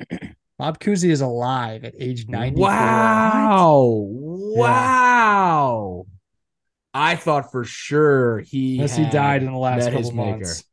Bob 0.58 0.78
Cousy 0.80 1.10
is 1.10 1.20
alive 1.20 1.84
at 1.84 1.92
age 1.98 2.26
90. 2.26 2.58
Wow. 2.58 4.06
Wow. 4.08 6.06
I 6.94 7.16
thought 7.16 7.52
for 7.52 7.64
sure 7.64 8.40
he 8.40 8.76
Unless 8.76 8.96
he 8.96 9.04
died 9.10 9.42
in 9.42 9.52
the 9.52 9.58
last 9.58 9.84
met 9.84 9.92
his 9.92 10.08
couple 10.08 10.24
maker. 10.24 10.36
months. 10.38 10.64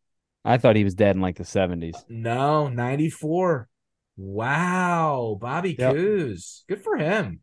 I 0.45 0.57
thought 0.57 0.77
he 0.77 0.85
was 0.85 0.95
dead 0.95 1.17
in 1.17 1.21
like 1.21 1.35
the 1.35 1.43
70s. 1.43 1.95
No, 2.07 2.69
94. 2.69 3.67
Wow. 4.15 5.37
Bobby 5.41 5.75
Yep. 5.77 5.93
Coos. 5.95 6.63
Good 6.69 6.81
for 6.81 6.95
him. 6.95 7.41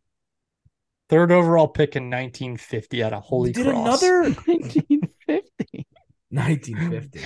Third 1.11 1.31
overall 1.33 1.69
pick 1.69 1.97
in 1.97 2.05
1950 2.05 3.03
out 3.05 3.13
of 3.13 3.23
Holy 3.23 3.53
Did 3.53 3.67
Cross. 3.67 4.03
another 4.03 4.23
1950. 4.47 5.87
1950. 6.31 7.21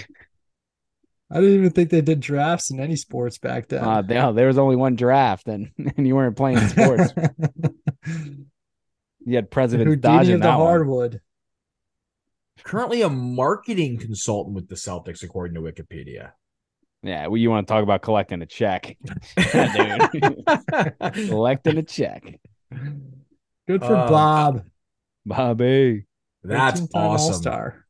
I 1.31 1.41
didn't 1.41 1.55
even 1.57 1.71
think 1.71 1.91
they 1.91 2.01
did 2.03 2.21
drafts 2.21 2.71
in 2.71 2.79
any 2.81 2.97
sports 2.97 3.39
back 3.39 3.69
then. 3.69 3.83
Uh, 3.83 4.03
there, 4.03 4.33
there 4.33 4.47
was 4.47 4.59
only 4.59 4.77
one 4.77 4.95
draft, 4.95 5.49
and, 5.49 5.71
and 5.97 6.07
you 6.07 6.15
weren't 6.15 6.37
playing 6.37 6.59
sports. 6.69 7.13
You 9.27 9.37
had 9.37 9.51
president 9.51 9.89
Houdini 9.89 10.17
dodging 10.19 10.35
of 10.35 10.41
the 10.43 10.47
that 10.49 10.59
one. 10.59 10.67
hardwood. 10.67 11.21
Currently 12.63 13.01
a 13.01 13.09
marketing 13.09 13.97
consultant 13.97 14.55
with 14.55 14.69
the 14.69 14.75
Celtics, 14.75 15.23
according 15.23 15.55
to 15.55 15.63
Wikipedia. 15.63 16.33
Yeah, 17.03 17.29
well, 17.29 17.39
you 17.39 17.49
want 17.49 17.67
to 17.67 17.73
talk 17.73 17.83
about 17.83 18.03
collecting 18.03 18.43
a 18.43 18.47
check? 18.47 18.99
Collecting 21.15 21.79
a 21.79 21.83
check, 21.83 22.39
Good 23.67 23.81
for 23.81 23.97
Um, 23.97 24.09
Bob. 24.11 24.65
Bobby. 25.25 26.05
That's 26.43 26.81
13-time 26.83 27.03
awesome. 27.03 27.33
All-star. 27.33 27.84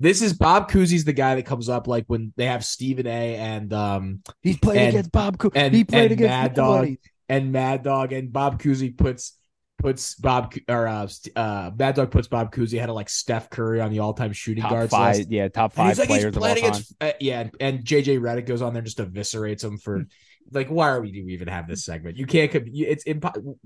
This 0.00 0.22
is 0.22 0.32
Bob 0.32 0.70
Cousy's 0.70 1.04
the 1.04 1.12
guy 1.12 1.34
that 1.34 1.44
comes 1.46 1.68
up 1.68 1.86
like 1.88 2.04
when 2.06 2.32
they 2.36 2.46
have 2.46 2.64
Stephen 2.64 3.06
A. 3.06 3.34
and 3.36 3.72
um 3.72 4.22
He's 4.42 4.56
played 4.58 4.78
And- 4.78 4.88
against 4.90 5.12
Bob. 5.12 5.38
Co- 5.38 5.50
and- 5.54 5.74
he 5.74 5.84
played 5.84 6.10
and 6.10 6.20
against 6.20 6.30
Mad 6.30 6.56
nobody. 6.56 6.90
Dog. 6.90 6.98
and 7.28 7.52
Mad 7.52 7.82
Dog 7.82 8.12
and 8.12 8.32
Bob 8.32 8.60
Cousy 8.62 8.96
puts 8.96 9.34
puts 9.78 10.16
Bob 10.16 10.52
or 10.68 10.88
uh, 10.88 11.06
St- 11.06 11.36
uh 11.36 11.70
Mad 11.76 11.94
Dog 11.94 12.10
puts 12.10 12.26
Bob 12.28 12.52
Cousy 12.52 12.78
ahead 12.78 12.88
of 12.88 12.94
like 12.96 13.08
Steph 13.08 13.48
Curry 13.50 13.80
on 13.80 13.90
the 13.92 14.00
all 14.00 14.12
time 14.12 14.32
shooting 14.32 14.62
Top 14.62 14.72
guards 14.72 14.90
five, 14.90 15.16
list. 15.18 15.30
yeah, 15.30 15.48
top 15.48 15.72
five 15.72 15.88
he's 15.90 15.98
like 16.00 16.08
he's 16.08 16.18
players 16.18 16.36
of 16.36 16.42
all 16.42 16.48
playing 16.54 16.72
time. 16.72 16.82
uh, 17.00 17.12
yeah, 17.20 17.40
and, 17.40 17.50
and 17.60 17.84
JJ 17.84 18.18
Redick 18.20 18.46
goes 18.46 18.60
on 18.62 18.72
there 18.72 18.80
and 18.80 18.86
just 18.86 18.98
eviscerates 18.98 19.62
him 19.62 19.78
for 19.78 20.06
like 20.50 20.68
why 20.68 20.88
are 20.88 21.00
we 21.00 21.12
do 21.12 21.24
we 21.24 21.32
even 21.34 21.48
have 21.48 21.68
this 21.68 21.84
segment? 21.84 22.16
You 22.16 22.26
can't 22.26 22.52
you, 22.72 22.86
it's 22.88 23.04
impo- 23.04 23.56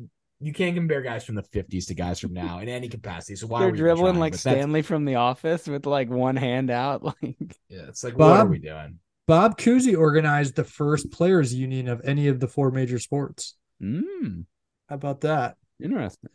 you 0.43 0.53
can't 0.53 0.75
compare 0.75 1.01
guys 1.03 1.25
from 1.25 1.35
the 1.37 1.43
50s 1.43 1.87
to 1.87 1.95
guys 1.95 2.19
from 2.21 2.33
now 2.33 2.59
in 2.59 2.69
any 2.69 2.89
capacity. 2.89 3.37
So 3.37 3.47
why 3.47 3.61
They're 3.61 3.69
are 3.69 3.73
we 3.73 3.79
even 3.79 3.85
dribbling 3.87 4.13
trying? 4.15 4.21
like 4.21 4.33
But 4.33 4.41
that's- 4.43 4.63
Stanley 4.63 4.83
from 4.83 5.05
The 5.05 5.15
Office 5.17 5.67
with 5.67 5.87
like 5.87 6.09
one 6.11 6.37
hand 6.37 6.71
out. 6.71 7.03
Like, 7.23 7.57
Yeah, 7.69 7.83
it's 7.89 8.03
like 8.05 8.19
what 8.19 8.31
are 8.33 8.45
Bob? 8.45 8.51
we 8.51 8.59
doing? 8.59 8.99
Bob 9.29 9.57
Cousy 9.57 9.97
organized 9.97 10.57
the 10.57 10.65
first 10.65 11.11
players 11.13 11.55
union 11.55 11.89
of 11.89 12.01
any 12.05 12.29
of 12.29 12.41
the 12.41 12.49
four 12.49 12.71
major 12.71 12.99
sports. 12.99 13.57
mm, 13.83 14.45
How 14.89 14.95
about 14.97 15.21
that? 15.23 15.57
interesting. 15.83 16.31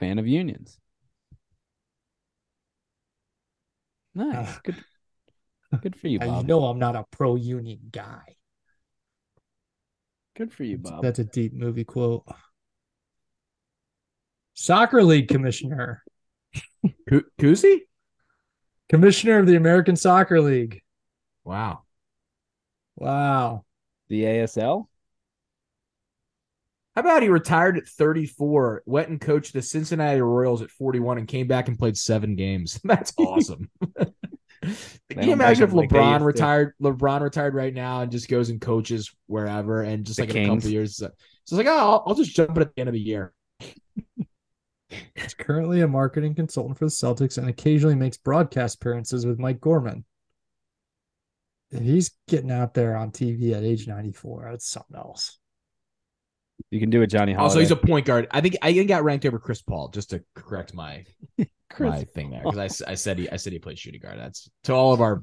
Fan 0.00 0.18
of 0.18 0.26
unions. 0.26 0.78
Nice. 4.14 4.48
Ah. 4.48 4.60
Good. 4.64 4.84
Good 5.82 5.96
for 5.96 6.08
you, 6.08 6.18
Uh, 6.22 6.26
Bob. 6.26 6.42
You 6.42 6.48
know 6.48 6.64
I'm 6.64 6.78
not 6.78 6.96
a 6.96 7.04
pro 7.10 7.34
union 7.36 7.78
guy. 7.90 8.36
Good 10.36 10.52
for 10.52 10.64
you, 10.64 10.78
Bob. 10.78 11.02
That's 11.02 11.18
a 11.18 11.24
deep 11.24 11.52
movie 11.52 11.84
quote. 11.84 12.24
Soccer 14.60 15.04
League 15.04 15.28
commissioner, 15.28 16.02
Cou- 17.08 17.24
Cousy? 17.38 17.82
commissioner 18.88 19.38
of 19.38 19.46
the 19.46 19.54
American 19.54 19.94
Soccer 19.94 20.40
League. 20.40 20.82
Wow. 21.44 21.82
Wow. 22.96 23.64
the 24.08 24.24
ASL. 24.24 24.86
How 26.96 27.02
about 27.02 27.22
he 27.22 27.28
retired 27.28 27.78
at 27.78 27.86
34, 27.86 28.82
went 28.84 29.08
and 29.10 29.20
coached 29.20 29.52
the 29.52 29.62
Cincinnati 29.62 30.20
Royals 30.20 30.60
at 30.62 30.70
41, 30.72 31.18
and 31.18 31.28
came 31.28 31.46
back 31.46 31.68
and 31.68 31.78
played 31.78 31.96
seven 31.96 32.34
games? 32.34 32.80
That's 32.84 33.12
awesome. 33.16 33.70
Can 35.10 35.22
you 35.22 35.32
imagine 35.32 35.62
if 35.62 35.70
break 35.70 35.70
'em 35.70 35.76
like 35.76 35.90
they 35.90 35.98
LeBron 35.98 36.18
to. 36.18 36.24
retired? 36.24 36.74
LeBron 36.82 37.20
retired 37.20 37.54
right 37.54 37.72
now 37.72 38.00
and 38.00 38.10
just 38.10 38.28
goes 38.28 38.50
and 38.50 38.60
coaches 38.60 39.14
wherever, 39.26 39.82
and 39.82 40.04
just 40.04 40.16
The 40.16 40.24
like 40.24 40.30
in 40.30 40.36
a 40.36 40.40
couple 40.46 40.54
Kings. 40.62 40.72
years, 40.72 40.96
so 40.96 41.06
it's 41.44 41.52
like, 41.52 41.68
oh, 41.68 41.78
I'll, 41.78 42.02
I'll 42.08 42.14
just 42.16 42.34
jump 42.34 42.56
it 42.56 42.62
at 42.62 42.74
the 42.74 42.80
end 42.80 42.88
of 42.88 42.94
the 42.94 43.00
year. 43.00 43.32
He's 44.88 45.34
currently 45.34 45.80
a 45.82 45.88
marketing 45.88 46.34
consultant 46.34 46.78
for 46.78 46.86
the 46.86 46.90
Celtics 46.90 47.38
and 47.38 47.48
occasionally 47.48 47.94
makes 47.94 48.16
broadcast 48.16 48.76
appearances 48.76 49.26
with 49.26 49.38
Mike 49.38 49.60
Gorman. 49.60 50.04
If 51.70 51.82
he's 51.82 52.12
getting 52.26 52.50
out 52.50 52.72
there 52.72 52.96
on 52.96 53.10
TV 53.10 53.52
at 53.52 53.62
age 53.62 53.86
94, 53.86 54.48
that's 54.50 54.68
something 54.68 54.96
else. 54.96 55.38
You 56.70 56.80
can 56.80 56.90
do 56.90 57.02
it, 57.02 57.08
Johnny 57.08 57.32
Holiday. 57.32 57.44
Also, 57.44 57.60
he's 57.60 57.70
a 57.70 57.76
point 57.76 58.06
guard. 58.06 58.26
I 58.30 58.40
think 58.40 58.56
I 58.62 58.72
think 58.72 58.88
got 58.88 59.04
ranked 59.04 59.24
over 59.26 59.38
Chris 59.38 59.62
Paul. 59.62 59.88
Just 59.88 60.10
to 60.10 60.24
correct 60.34 60.74
my 60.74 61.04
my 61.78 62.04
thing 62.04 62.30
there 62.30 62.42
because 62.44 62.82
I, 62.82 62.90
I 62.92 62.94
said 62.94 63.18
he 63.18 63.30
I 63.30 63.36
said 63.36 63.52
he 63.52 63.58
played 63.58 63.78
shooting 63.78 64.00
guard. 64.00 64.18
That's 64.18 64.50
to 64.64 64.72
all 64.72 64.92
of 64.92 65.00
our 65.00 65.22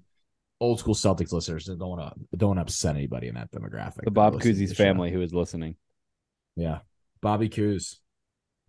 old 0.61 0.79
school 0.79 0.95
Celtics 0.95 1.33
listeners. 1.33 1.65
Don't 1.65 1.79
want 1.79 2.13
to 2.13 2.37
don't 2.37 2.57
upset 2.57 2.95
anybody 2.95 3.27
in 3.27 3.35
that 3.35 3.51
demographic. 3.51 4.05
the 4.05 4.11
Bob 4.11 4.35
listen 4.35 4.51
Cousy's 4.51 4.69
the 4.69 4.75
show. 4.75 4.83
family 4.83 5.11
who 5.11 5.21
is 5.21 5.33
listening. 5.33 5.75
Yeah, 6.55 6.79
Bobby 7.21 7.49
Coos 7.49 7.99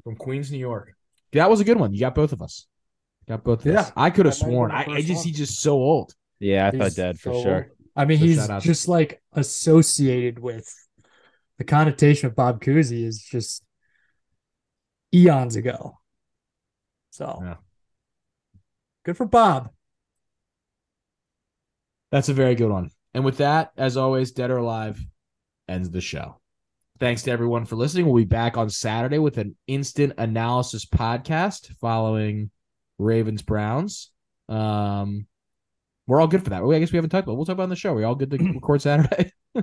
from 0.07 0.15
Queens, 0.15 0.53
New 0.53 0.59
York. 0.59 0.93
That 1.33 1.51
was 1.51 1.59
a 1.61 1.65
good 1.65 1.81
one. 1.81 1.93
You 1.93 1.99
got 1.99 2.15
both 2.15 2.33
of 2.33 2.41
us. 2.41 2.69
Got 3.29 3.43
both 3.43 3.67
of 3.67 3.75
us. 3.75 3.87
Yeah. 3.89 3.93
I 3.97 4.11
could 4.11 4.27
have 4.27 4.39
That 4.39 4.47
might 4.47 4.51
have 4.53 4.55
sworn. 4.55 4.71
I, 4.71 4.85
I 4.85 5.01
just 5.03 5.17
one. 5.19 5.25
he's 5.27 5.37
just 5.37 5.61
so 5.61 5.73
old. 5.73 6.15
Yeah, 6.39 6.69
I 6.73 6.79
thought 6.79 6.95
dead 6.95 7.19
for 7.19 7.33
so- 7.33 7.43
sure. 7.43 7.73
I 7.97 8.05
mean, 8.05 8.19
So 8.21 8.25
he's 8.25 8.37
shout 8.37 8.51
out 8.51 8.63
to- 8.63 8.67
just 8.69 8.87
like 8.87 9.21
associated 9.33 10.39
with 10.39 10.73
the 11.59 11.65
connotation 11.65 12.29
of 12.29 12.37
Bob 12.37 12.61
Cousy 12.63 13.03
is 13.05 13.21
just 13.21 13.65
eons 15.13 15.57
ago. 15.57 15.99
So 17.11 17.41
Yeah. 17.43 17.57
good 19.05 19.17
for 19.17 19.27
Bob. 19.27 19.71
That's 22.13 22.29
a 22.29 22.35
very 22.35 22.55
good 22.55 22.71
one. 22.71 22.91
And 23.13 23.25
with 23.25 23.39
that, 23.39 23.73
as 23.77 23.97
always, 23.97 24.31
Dead 24.31 24.51
or 24.53 24.59
Alive 24.59 25.05
ends 25.69 25.91
the 25.91 26.01
show. 26.01 26.41
Thanks 26.99 27.23
to 27.25 27.31
everyone 27.31 27.67
for 27.67 27.77
listening. 27.77 28.07
We'll 28.07 28.17
be 28.17 28.25
back 28.25 28.57
on 28.57 28.71
Saturday 28.71 29.19
with 29.19 29.37
an 29.39 29.55
instant 29.67 30.15
analysis 30.17 30.87
podcast 30.87 31.71
following 31.81 32.51
Ravens 32.99 33.43
Browns. 33.43 34.11
Um, 34.49 35.27
we're 36.07 36.21
all 36.21 36.27
good 36.29 36.43
for 36.43 36.51
that. 36.51 36.63
I 36.63 36.79
guess 36.79 36.93
we 36.93 36.97
haven't 36.97 37.11
talked 37.11 37.25
about. 37.25 37.33
it. 37.33 37.37
We'll 37.37 37.45
talk 37.45 37.55
about 37.55 37.65
it 37.65 37.65
on 37.65 37.71
the 37.71 37.77
show. 37.77 37.93
Are 37.93 37.97
we 37.97 38.05
all 38.05 38.15
good 38.15 38.31
to 38.31 38.39
record 38.55 38.83
Saturday? 38.83 39.33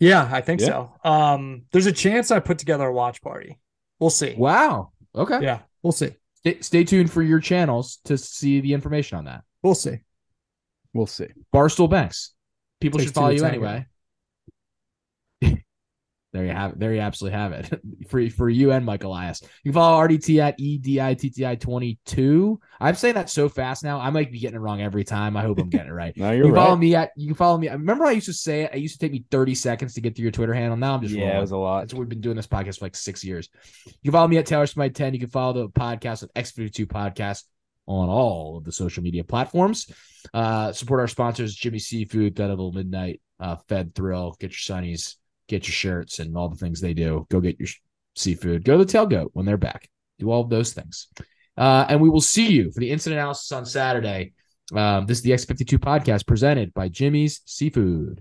Yeah, 0.00 0.28
I 0.32 0.42
think 0.42 0.60
Yeah. 0.60 0.66
so. 0.68 0.92
Um, 1.02 1.62
there's 1.72 1.86
a 1.86 1.92
chance 1.92 2.30
I 2.30 2.38
put 2.38 2.60
together 2.60 2.86
a 2.86 2.92
watch 2.92 3.20
party. 3.20 3.58
We'll 3.98 4.10
see. 4.10 4.32
wow. 4.38 4.92
Okay. 5.12 5.40
Yeah, 5.42 5.58
we'll 5.82 5.90
see. 5.90 6.10
Stay, 6.36 6.60
stay 6.60 6.84
tuned 6.84 7.10
for 7.10 7.20
your 7.20 7.40
channels 7.40 7.98
to 8.04 8.16
see 8.16 8.60
the 8.60 8.74
information 8.74 9.18
on 9.18 9.24
that. 9.24 9.42
We'll 9.60 9.74
see. 9.74 9.98
We'll 10.94 11.08
see. 11.08 11.26
Barstool 11.52 11.90
Banks. 11.90 12.32
People 12.80 12.98
Takes 13.00 13.08
should 13.08 13.14
follow 13.16 13.30
you 13.30 13.40
tango. 13.40 13.54
anyway. 13.56 13.86
There 16.32 16.44
you 16.44 16.50
have 16.50 16.72
it. 16.72 16.78
There 16.78 16.92
you 16.92 17.00
absolutely 17.00 17.38
have 17.38 17.52
it. 17.52 17.80
for 18.08 18.28
for 18.30 18.48
you 18.50 18.70
and 18.72 18.84
Mike 18.84 19.04
Elias. 19.04 19.40
You 19.64 19.72
can 19.72 19.80
follow 19.80 20.06
RDT 20.06 20.38
at 20.40 20.60
E 20.60 20.78
EDITTI22. 20.78 22.58
I'm 22.80 22.94
saying 22.94 23.14
that 23.14 23.30
so 23.30 23.48
fast 23.48 23.82
now. 23.82 23.98
I 23.98 24.10
might 24.10 24.30
be 24.30 24.38
getting 24.38 24.56
it 24.56 24.60
wrong 24.60 24.82
every 24.82 25.04
time. 25.04 25.36
I 25.36 25.42
hope 25.42 25.58
I'm 25.58 25.70
getting 25.70 25.88
it 25.88 25.92
right. 25.92 26.14
No, 26.18 26.30
You 26.30 26.38
you're 26.38 26.46
can 26.46 26.54
follow 26.56 26.76
me 26.76 26.94
at 26.94 27.10
you 27.16 27.28
can 27.28 27.34
follow 27.34 27.56
me. 27.58 27.68
Remember 27.68 28.04
I 28.04 28.12
used 28.12 28.26
to 28.26 28.32
say 28.34 28.62
it? 28.62 28.70
I 28.74 28.76
used 28.76 28.98
to 28.98 29.06
take 29.06 29.12
me 29.12 29.24
30 29.30 29.54
seconds 29.54 29.94
to 29.94 30.00
get 30.00 30.14
through 30.16 30.24
your 30.24 30.32
Twitter 30.32 30.54
handle. 30.54 30.76
Now 30.76 30.94
I'm 30.94 31.02
just 31.02 31.14
Yeah, 31.14 31.38
it 31.38 31.40
was 31.40 31.52
a 31.52 31.56
lot. 31.56 31.80
That's 31.80 31.94
what 31.94 32.00
we've 32.00 32.08
been 32.08 32.20
doing 32.20 32.36
this 32.36 32.46
podcast 32.46 32.78
for 32.78 32.84
like 32.84 32.96
six 32.96 33.24
years. 33.24 33.48
You 33.86 33.92
can 34.04 34.12
follow 34.12 34.28
me 34.28 34.36
at 34.38 34.46
Taylor 34.46 34.66
Smite 34.66 34.94
10. 34.94 35.14
You 35.14 35.20
can 35.20 35.30
follow 35.30 35.52
the 35.54 35.68
podcast 35.68 36.24
at 36.24 36.34
X52 36.34 36.86
Podcast 36.86 37.44
on 37.86 38.10
all 38.10 38.58
of 38.58 38.64
the 38.64 38.72
social 38.72 39.02
media 39.02 39.24
platforms. 39.24 39.90
Uh, 40.34 40.72
support 40.72 41.00
our 41.00 41.08
sponsors, 41.08 41.54
Jimmy 41.54 41.78
Seafood, 41.78 42.34
Dead 42.34 42.50
Little 42.50 42.72
Midnight, 42.72 43.22
uh, 43.40 43.56
Fed 43.68 43.94
Thrill, 43.94 44.36
get 44.38 44.50
your 44.50 44.76
sunnies, 44.76 45.16
get 45.48 45.66
your 45.66 45.72
shirts, 45.72 46.18
and 46.18 46.36
all 46.36 46.48
the 46.48 46.56
things 46.56 46.80
they 46.80 46.94
do. 46.94 47.26
Go 47.30 47.40
get 47.40 47.58
your 47.58 47.68
seafood. 48.14 48.64
Go 48.64 48.78
to 48.78 48.84
the 48.84 48.92
tailgate 48.92 49.28
when 49.32 49.46
they're 49.46 49.56
back. 49.56 49.88
Do 50.18 50.30
all 50.30 50.42
of 50.42 50.50
those 50.50 50.72
things. 50.72 51.08
Uh, 51.56 51.86
and 51.88 52.00
we 52.00 52.08
will 52.08 52.20
see 52.20 52.46
you 52.46 52.70
for 52.70 52.80
the 52.80 52.90
instant 52.90 53.14
analysis 53.14 53.50
on 53.52 53.66
Saturday. 53.66 54.32
Um, 54.74 55.06
this 55.06 55.18
is 55.18 55.22
the 55.22 55.30
X52 55.30 55.78
podcast 55.78 56.26
presented 56.26 56.72
by 56.74 56.88
Jimmy's 56.88 57.40
Seafood. 57.46 58.20